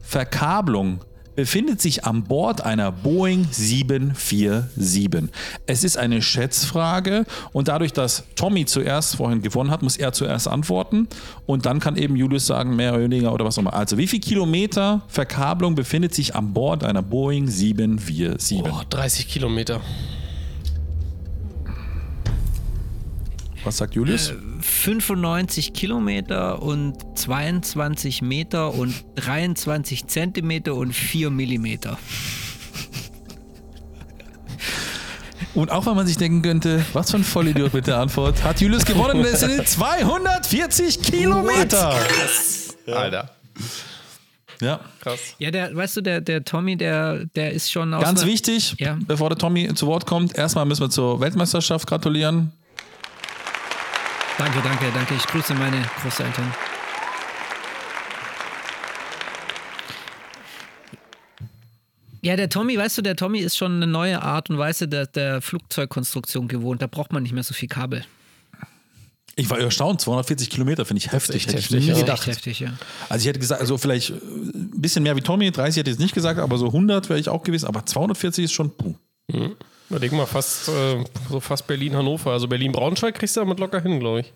Verkabelung 0.00 1.00
befindet 1.36 1.80
sich 1.82 2.04
an 2.04 2.24
Bord 2.24 2.62
einer 2.62 2.90
Boeing 2.90 3.46
747? 3.50 5.30
Es 5.66 5.84
ist 5.84 5.98
eine 5.98 6.22
Schätzfrage 6.22 7.26
und 7.52 7.68
dadurch, 7.68 7.92
dass 7.92 8.24
Tommy 8.34 8.64
zuerst 8.64 9.16
vorhin 9.16 9.42
gewonnen 9.42 9.70
hat, 9.70 9.82
muss 9.82 9.98
er 9.98 10.12
zuerst 10.14 10.48
antworten 10.48 11.08
und 11.44 11.66
dann 11.66 11.80
kann 11.80 11.96
eben 11.96 12.16
Julius 12.16 12.46
sagen, 12.46 12.76
mehr 12.76 12.94
oder 12.94 13.02
weniger 13.02 13.32
oder 13.34 13.44
was 13.44 13.58
auch 13.58 13.62
immer. 13.62 13.74
Also, 13.74 13.98
wie 13.98 14.06
viel 14.06 14.20
Kilometer 14.20 15.02
Verkabelung 15.08 15.74
befindet 15.74 16.14
sich 16.14 16.34
an 16.34 16.54
Bord 16.54 16.82
einer 16.82 17.02
Boeing 17.02 17.46
747? 17.46 18.62
Boah, 18.62 18.86
30 18.88 19.28
Kilometer. 19.28 19.82
Was 23.64 23.76
sagt 23.76 23.94
Julius? 23.94 24.32
95 24.60 25.72
Kilometer 25.72 26.60
und 26.62 26.96
22 27.16 28.22
Meter 28.22 28.74
und 28.74 28.92
23 29.16 30.06
Zentimeter 30.06 30.74
und 30.74 30.92
4 30.92 31.30
Millimeter. 31.30 31.96
Und 35.54 35.70
auch 35.70 35.84
wenn 35.86 35.94
man 35.94 36.06
sich 36.06 36.16
denken 36.16 36.42
könnte, 36.42 36.84
was 36.92 37.10
für 37.10 37.18
ein 37.18 37.24
Vollidiot 37.24 37.74
mit 37.74 37.86
der 37.86 37.98
Antwort, 37.98 38.42
hat 38.42 38.60
Julius 38.60 38.84
gewonnen 38.84 39.20
es 39.24 39.40
sind 39.40 39.68
240 39.68 41.02
Kilometer. 41.02 41.94
Alter. 42.86 43.30
Ja. 44.60 44.80
Krass. 45.00 45.34
Ja, 45.38 45.50
der, 45.50 45.74
weißt 45.74 45.96
du, 45.98 46.00
der, 46.00 46.20
der 46.20 46.44
Tommy, 46.44 46.76
der, 46.76 47.26
der 47.36 47.52
ist 47.52 47.70
schon 47.70 47.92
aus 47.92 48.02
Ganz 48.02 48.24
wichtig, 48.24 48.76
Ja. 48.78 48.96
bevor 49.06 49.28
der 49.28 49.36
Tommy 49.38 49.74
zu 49.74 49.86
Wort 49.88 50.06
kommt, 50.06 50.36
erstmal 50.38 50.64
müssen 50.64 50.82
wir 50.82 50.90
zur 50.90 51.20
Weltmeisterschaft 51.20 51.86
gratulieren. 51.86 52.52
Danke, 54.44 54.60
danke, 54.60 54.90
danke. 54.92 55.14
Ich 55.14 55.24
grüße 55.28 55.54
meine 55.54 55.80
Großeltern. 56.02 56.52
Ja, 62.22 62.34
der 62.34 62.48
Tommy, 62.48 62.76
weißt 62.76 62.98
du, 62.98 63.02
der 63.02 63.14
Tommy 63.14 63.38
ist 63.38 63.56
schon 63.56 63.76
eine 63.76 63.86
neue 63.86 64.20
Art 64.20 64.50
und 64.50 64.58
Weise 64.58 64.88
der, 64.88 65.06
der 65.06 65.40
Flugzeugkonstruktion 65.42 66.48
gewohnt. 66.48 66.82
Da 66.82 66.88
braucht 66.88 67.12
man 67.12 67.22
nicht 67.22 67.32
mehr 67.32 67.44
so 67.44 67.54
viel 67.54 67.68
Kabel. 67.68 68.04
Ich 69.36 69.48
war 69.48 69.60
erstaunt, 69.60 70.00
240 70.00 70.50
Kilometer 70.50 70.84
finde 70.86 70.98
ich 71.04 71.12
heftig. 71.12 71.46
Hätte 71.46 71.58
heftig, 71.58 71.78
ich 71.78 71.84
nie 71.86 71.92
ja. 71.92 72.00
Gedacht. 72.00 72.26
heftig, 72.26 72.58
ja. 72.58 72.72
Also 73.08 73.22
ich 73.22 73.28
hätte 73.28 73.38
gesagt, 73.38 73.60
also 73.60 73.78
vielleicht 73.78 74.10
ein 74.10 74.72
bisschen 74.80 75.04
mehr 75.04 75.14
wie 75.14 75.20
Tommy, 75.20 75.52
30 75.52 75.78
hätte 75.78 75.90
ich 75.90 75.94
jetzt 75.94 76.02
nicht 76.02 76.14
gesagt, 76.14 76.40
aber 76.40 76.58
so 76.58 76.66
100 76.66 77.08
wäre 77.08 77.20
ich 77.20 77.28
auch 77.28 77.44
gewesen, 77.44 77.66
aber 77.66 77.86
240 77.86 78.46
ist 78.46 78.52
schon, 78.52 78.76
puh. 78.76 78.96
Überleg 79.92 80.10
mal, 80.12 80.24
fast, 80.24 80.70
äh, 80.70 81.04
so 81.28 81.38
fast 81.40 81.66
Berlin-Hannover. 81.66 82.30
Also 82.30 82.48
Berlin-Braunschweig 82.48 83.14
kriegst 83.14 83.36
du 83.36 83.40
damit 83.40 83.60
locker 83.60 83.78
hin, 83.82 84.00
glaube 84.00 84.20
ich. 84.20 84.32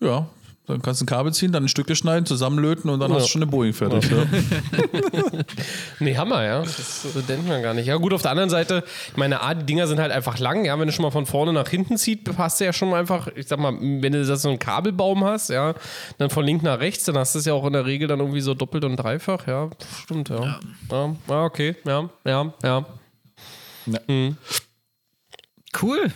Ja, 0.00 0.28
dann 0.66 0.80
kannst 0.80 1.02
du 1.02 1.04
ein 1.04 1.08
Kabel 1.08 1.34
ziehen, 1.34 1.52
dann 1.52 1.64
ein 1.64 1.68
Stücke 1.68 1.94
schneiden, 1.94 2.24
zusammenlöten 2.24 2.88
und 2.88 3.00
dann 3.00 3.10
Ja. 3.10 3.16
hast 3.18 3.26
du 3.26 3.32
schon 3.32 3.42
eine 3.42 3.50
Boeing 3.50 3.74
fertig. 3.74 4.10
Ja. 4.10 4.24
Nee, 6.00 6.16
Hammer, 6.16 6.42
ja. 6.42 6.60
Das 6.62 7.06
denkt 7.28 7.46
man 7.46 7.60
gar 7.62 7.74
nicht. 7.74 7.84
Ja, 7.84 7.96
gut, 7.96 8.14
auf 8.14 8.22
der 8.22 8.30
anderen 8.30 8.48
Seite, 8.48 8.82
ich 9.10 9.16
meine, 9.18 9.42
A, 9.42 9.52
die 9.52 9.66
Dinger 9.66 9.86
sind 9.86 10.00
halt 10.00 10.10
einfach 10.10 10.38
lang, 10.38 10.64
ja. 10.64 10.78
Wenn 10.78 10.86
du 10.86 10.92
schon 10.94 11.02
mal 11.02 11.10
von 11.10 11.26
vorne 11.26 11.52
nach 11.52 11.68
hinten 11.68 11.98
zieht, 11.98 12.30
hast 12.38 12.60
du 12.60 12.64
ja 12.64 12.72
schon 12.72 12.88
mal 12.88 12.98
einfach, 13.00 13.28
ich 13.34 13.46
sag 13.46 13.58
mal, 13.58 13.74
wenn 13.78 14.12
du 14.12 14.24
das 14.24 14.40
so 14.40 14.48
einen 14.48 14.58
Kabelbaum 14.58 15.22
hast, 15.24 15.50
ja, 15.50 15.74
dann 16.16 16.30
von 16.30 16.46
links 16.46 16.64
nach 16.64 16.78
rechts, 16.80 17.04
dann 17.04 17.18
hast 17.18 17.34
du 17.34 17.40
es 17.40 17.44
ja 17.44 17.52
auch 17.52 17.66
in 17.66 17.74
der 17.74 17.84
Regel 17.84 18.08
dann 18.08 18.20
irgendwie 18.20 18.40
so 18.40 18.54
doppelt 18.54 18.84
und 18.86 18.96
dreifach, 18.96 19.46
ja. 19.46 19.68
Stimmt, 20.04 20.30
ja. 20.30 20.58
Ja, 20.90 21.14
ja 21.28 21.44
okay, 21.44 21.76
ja, 21.84 22.08
ja, 22.24 22.54
ja. 22.62 22.86
Cool. 25.80 26.12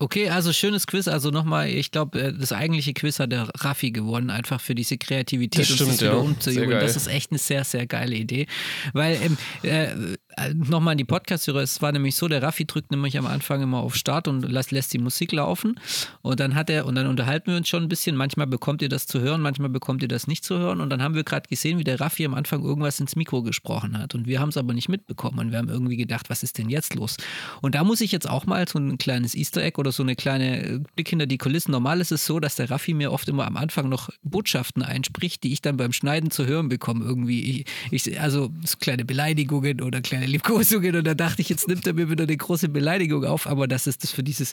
Okay, 0.00 0.28
also 0.28 0.52
schönes 0.52 0.86
Quiz. 0.86 1.08
Also 1.08 1.30
nochmal, 1.30 1.68
ich 1.68 1.90
glaube, 1.90 2.32
das 2.32 2.52
eigentliche 2.52 2.94
Quiz 2.94 3.18
hat 3.18 3.32
der 3.32 3.48
Raffi 3.58 3.90
gewonnen, 3.90 4.30
einfach 4.30 4.60
für 4.60 4.76
diese 4.76 4.96
Kreativität 4.96 5.62
Das 5.62 5.70
und 5.70 5.76
stimmt, 5.76 5.90
das 5.90 6.00
wieder 6.00 6.12
ja. 6.12 6.18
umzujubeln. 6.18 6.80
Das 6.80 6.94
ist 6.94 7.08
echt 7.08 7.32
eine 7.32 7.38
sehr, 7.38 7.64
sehr 7.64 7.86
geile 7.86 8.14
Idee. 8.14 8.46
Weil, 8.92 9.18
ähm, 9.20 9.38
äh, 9.62 10.16
nochmal 10.54 10.92
an 10.92 10.98
die 10.98 11.04
Podcast-Hörer, 11.04 11.60
es 11.60 11.82
war 11.82 11.92
nämlich 11.92 12.16
so, 12.16 12.28
der 12.28 12.42
Raffi 12.42 12.64
drückt 12.64 12.90
nämlich 12.90 13.18
am 13.18 13.26
Anfang 13.26 13.62
immer 13.62 13.78
auf 13.78 13.94
Start 13.94 14.28
und 14.28 14.42
lässt, 14.42 14.70
lässt 14.70 14.92
die 14.92 14.98
Musik 14.98 15.32
laufen. 15.32 15.78
Und 16.22 16.40
dann 16.40 16.54
hat 16.54 16.70
er, 16.70 16.86
und 16.86 16.94
dann 16.94 17.06
unterhalten 17.06 17.50
wir 17.50 17.56
uns 17.56 17.68
schon 17.68 17.82
ein 17.82 17.88
bisschen. 17.88 18.16
Manchmal 18.16 18.46
bekommt 18.46 18.82
ihr 18.82 18.88
das 18.88 19.06
zu 19.06 19.20
hören, 19.20 19.40
manchmal 19.40 19.68
bekommt 19.68 20.02
ihr 20.02 20.08
das 20.08 20.26
nicht 20.26 20.44
zu 20.44 20.58
hören. 20.58 20.80
Und 20.80 20.90
dann 20.90 21.02
haben 21.02 21.14
wir 21.14 21.24
gerade 21.24 21.48
gesehen, 21.48 21.78
wie 21.78 21.84
der 21.84 22.00
Raffi 22.00 22.24
am 22.24 22.34
Anfang 22.34 22.62
irgendwas 22.62 23.00
ins 23.00 23.16
Mikro 23.16 23.42
gesprochen 23.42 23.98
hat. 23.98 24.14
Und 24.14 24.26
wir 24.26 24.40
haben 24.40 24.50
es 24.50 24.56
aber 24.56 24.74
nicht 24.74 24.88
mitbekommen. 24.88 25.38
Und 25.38 25.50
wir 25.50 25.58
haben 25.58 25.68
irgendwie 25.68 25.96
gedacht, 25.96 26.30
was 26.30 26.42
ist 26.42 26.58
denn 26.58 26.68
jetzt 26.68 26.94
los? 26.94 27.16
Und 27.60 27.74
da 27.74 27.84
muss 27.84 28.00
ich 28.00 28.12
jetzt 28.12 28.28
auch 28.28 28.46
mal 28.46 28.66
so 28.68 28.78
ein 28.78 28.98
kleines 28.98 29.34
Easter 29.34 29.62
Egg 29.62 29.78
oder 29.78 29.92
so 29.92 30.02
eine 30.02 30.16
kleine 30.16 30.64
äh, 30.64 30.80
Blick 30.94 31.08
hinter 31.08 31.26
die 31.26 31.38
Kulissen. 31.38 31.72
Normal 31.72 32.00
ist 32.00 32.12
es 32.12 32.24
so, 32.24 32.40
dass 32.40 32.56
der 32.56 32.70
Raffi 32.70 32.94
mir 32.94 33.12
oft 33.12 33.28
immer 33.28 33.46
am 33.46 33.56
Anfang 33.56 33.88
noch 33.88 34.10
Botschaften 34.22 34.82
einspricht, 34.82 35.42
die 35.42 35.52
ich 35.52 35.62
dann 35.62 35.76
beim 35.76 35.92
Schneiden 35.92 36.30
zu 36.30 36.46
hören 36.46 36.68
bekomme. 36.68 37.04
Irgendwie, 37.04 37.64
ich, 37.90 38.06
ich, 38.06 38.20
also 38.20 38.50
so 38.64 38.76
kleine 38.78 39.04
Beleidigungen 39.04 39.80
oder 39.80 40.00
kleine 40.00 40.27
Liebkosungen. 40.28 40.96
Und 40.96 41.06
da 41.06 41.14
dachte 41.14 41.42
ich, 41.42 41.48
jetzt 41.48 41.68
nimmt 41.68 41.86
er 41.86 41.94
mir 41.94 42.10
wieder 42.10 42.24
eine 42.24 42.36
große 42.36 42.68
Beleidigung 42.68 43.24
auf. 43.24 43.46
Aber 43.46 43.66
das 43.66 43.86
ist 43.86 44.02
das 44.02 44.10
für 44.10 44.22
dieses, 44.22 44.52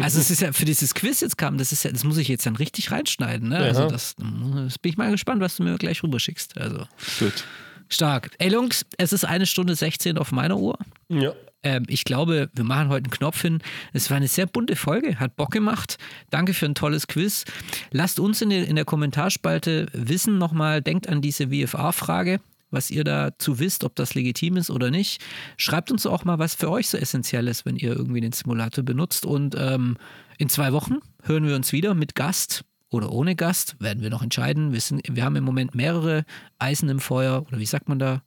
also 0.00 0.18
es 0.18 0.30
ist 0.30 0.42
ja 0.42 0.52
für 0.52 0.64
dieses 0.64 0.94
Quiz 0.94 1.20
jetzt 1.20 1.38
kam, 1.38 1.58
das 1.58 1.72
ist 1.72 1.84
ja, 1.84 1.92
das 1.92 2.04
muss 2.04 2.18
ich 2.18 2.28
jetzt 2.28 2.46
dann 2.46 2.56
richtig 2.56 2.90
reinschneiden. 2.90 3.48
Ne? 3.48 3.58
Also 3.58 3.88
das, 3.88 4.16
das 4.16 4.78
bin 4.78 4.90
ich 4.90 4.96
mal 4.96 5.10
gespannt, 5.10 5.40
was 5.40 5.56
du 5.56 5.62
mir 5.62 5.76
gleich 5.78 6.02
rüberschickst. 6.02 6.58
Also 6.58 6.86
Gut. 7.18 7.44
stark. 7.88 8.30
Ey 8.38 8.52
Jungs, 8.52 8.84
es 8.98 9.12
ist 9.12 9.24
eine 9.24 9.46
Stunde 9.46 9.74
16 9.74 10.18
auf 10.18 10.32
meiner 10.32 10.58
Uhr. 10.58 10.78
Ja. 11.08 11.32
Ähm, 11.64 11.84
ich 11.88 12.04
glaube, 12.04 12.50
wir 12.54 12.64
machen 12.64 12.88
heute 12.88 13.04
einen 13.04 13.10
Knopf 13.10 13.42
hin. 13.42 13.60
Es 13.92 14.10
war 14.10 14.18
eine 14.18 14.28
sehr 14.28 14.46
bunte 14.46 14.76
Folge, 14.76 15.18
hat 15.18 15.34
Bock 15.34 15.50
gemacht. 15.50 15.98
Danke 16.30 16.54
für 16.54 16.66
ein 16.66 16.74
tolles 16.74 17.08
Quiz. 17.08 17.44
Lasst 17.90 18.20
uns 18.20 18.40
in 18.42 18.50
der, 18.50 18.68
in 18.68 18.76
der 18.76 18.84
Kommentarspalte 18.84 19.86
wissen 19.92 20.38
nochmal, 20.38 20.82
denkt 20.82 21.08
an 21.08 21.22
diese 21.22 21.50
WFA-Frage, 21.50 22.40
was 22.74 22.90
ihr 22.90 23.04
dazu 23.04 23.58
wisst, 23.58 23.84
ob 23.84 23.94
das 23.96 24.14
legitim 24.14 24.56
ist 24.58 24.68
oder 24.70 24.90
nicht. 24.90 25.22
Schreibt 25.56 25.90
uns 25.90 26.04
auch 26.04 26.24
mal, 26.24 26.38
was 26.38 26.54
für 26.54 26.70
euch 26.70 26.88
so 26.88 26.98
essentiell 26.98 27.48
ist, 27.48 27.64
wenn 27.64 27.76
ihr 27.76 27.94
irgendwie 27.96 28.20
den 28.20 28.32
Simulator 28.32 28.84
benutzt. 28.84 29.24
Und 29.24 29.54
ähm, 29.58 29.96
in 30.36 30.48
zwei 30.48 30.72
Wochen 30.72 30.96
hören 31.22 31.46
wir 31.46 31.54
uns 31.56 31.72
wieder 31.72 31.94
mit 31.94 32.14
Gast 32.14 32.64
oder 32.90 33.10
ohne 33.10 33.34
Gast, 33.34 33.76
werden 33.80 34.02
wir 34.02 34.10
noch 34.10 34.22
entscheiden. 34.22 34.72
Wir, 34.72 34.80
sind, 34.80 35.02
wir 35.10 35.24
haben 35.24 35.36
im 35.36 35.44
Moment 35.44 35.74
mehrere 35.74 36.24
Eisen 36.58 36.88
im 36.88 37.00
Feuer 37.00 37.44
oder 37.48 37.58
wie 37.58 37.66
sagt 37.66 37.88
man 37.88 37.98
da? 37.98 38.22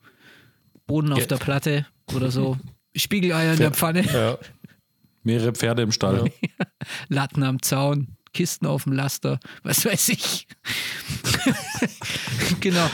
Boden 0.87 1.11
auf 1.13 1.19
Ja. 1.19 1.25
der 1.25 1.37
Platte 1.37 1.85
oder 2.15 2.31
so. 2.31 2.57
Spiegeleier 2.95 3.53
in 3.53 3.59
der 3.59 3.71
Pfanne. 3.71 4.01
Ja. 4.01 4.37
Mehrere 5.23 5.51
Pferde 5.53 5.83
im 5.83 5.91
Stall. 5.91 6.31
Latten 7.09 7.43
am 7.43 7.61
Zaun, 7.61 8.16
Kisten 8.33 8.65
auf 8.65 8.83
dem 8.83 8.93
Laster, 8.93 9.39
was 9.63 9.85
weiß 9.85 10.09
ich. 10.09 10.47
genau. 12.59 12.89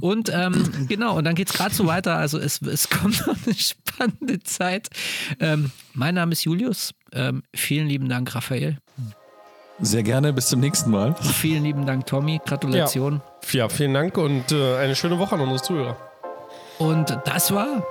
Und 0.00 0.30
ähm, 0.32 0.86
genau, 0.88 1.16
und 1.16 1.24
dann 1.24 1.34
geht 1.34 1.48
es 1.48 1.54
gerade 1.54 1.74
so 1.74 1.86
weiter. 1.86 2.16
Also 2.16 2.38
es, 2.38 2.62
es 2.62 2.88
kommt 2.88 3.26
noch 3.26 3.36
eine 3.46 3.54
spannende 3.54 4.40
Zeit. 4.40 4.88
Ähm, 5.38 5.70
mein 5.94 6.14
Name 6.14 6.32
ist 6.32 6.44
Julius. 6.44 6.94
Ähm, 7.12 7.42
vielen 7.54 7.88
lieben 7.88 8.08
Dank, 8.08 8.34
Raphael. 8.34 8.78
Sehr 9.80 10.02
gerne, 10.02 10.32
bis 10.32 10.46
zum 10.48 10.60
nächsten 10.60 10.90
Mal. 10.90 11.14
Vielen 11.16 11.64
lieben 11.64 11.86
Dank, 11.86 12.06
Tommy. 12.06 12.40
Gratulation. 12.44 13.20
ja, 13.50 13.68
vielen 13.68 13.94
Dank 13.94 14.16
und 14.16 14.52
äh, 14.52 14.76
eine 14.76 14.94
schöne 14.94 15.18
Woche 15.18 15.34
an 15.34 15.40
unsere 15.40 15.62
Zuhörer. 15.62 15.96
Und 16.78 17.18
das 17.24 17.52
war 17.52 17.84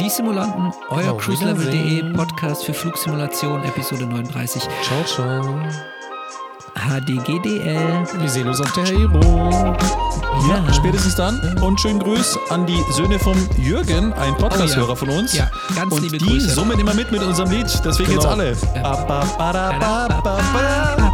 die 0.00 0.08
Simulanten, 0.08 0.72
euer 0.90 1.12
Auf 1.12 1.22
cruiselevel.de 1.22 1.72
Wiedersehen. 1.72 2.12
Podcast 2.14 2.64
für 2.64 2.74
Flugsimulation, 2.74 3.64
Episode 3.64 4.06
39. 4.06 4.62
Ciao, 4.82 5.04
ciao. 5.04 5.93
HDGDL. 6.74 8.04
Wir 8.18 8.28
sehen 8.28 8.48
uns 8.48 8.60
auf 8.60 8.72
der 8.72 8.84
Hero. 8.84 9.76
Ja, 10.48 10.72
spätestens 10.72 11.14
dann. 11.16 11.40
Und 11.62 11.80
schönen 11.80 12.00
Gruß 12.00 12.38
an 12.50 12.66
die 12.66 12.82
Söhne 12.92 13.18
vom 13.18 13.36
Jürgen, 13.56 14.12
ein 14.14 14.34
Podcast-Hörer 14.36 14.86
Oh 14.86 14.90
ja. 14.90 14.96
von 14.96 15.08
uns. 15.10 15.32
Ja, 15.34 15.50
ganz 15.74 15.92
Und 15.92 16.02
liebe 16.02 16.18
die 16.18 16.24
Grüße. 16.26 16.50
summen 16.50 16.78
immer 16.78 16.94
mit 16.94 17.10
mit 17.12 17.22
unserem 17.22 17.50
Lied. 17.50 17.66
Deswegen 17.84 18.10
Genau. 18.10 18.22
geht's 18.22 18.26
alle. 18.26 18.56
Ba, 18.82 18.96
ba, 19.06 19.24
ba. 19.38 21.13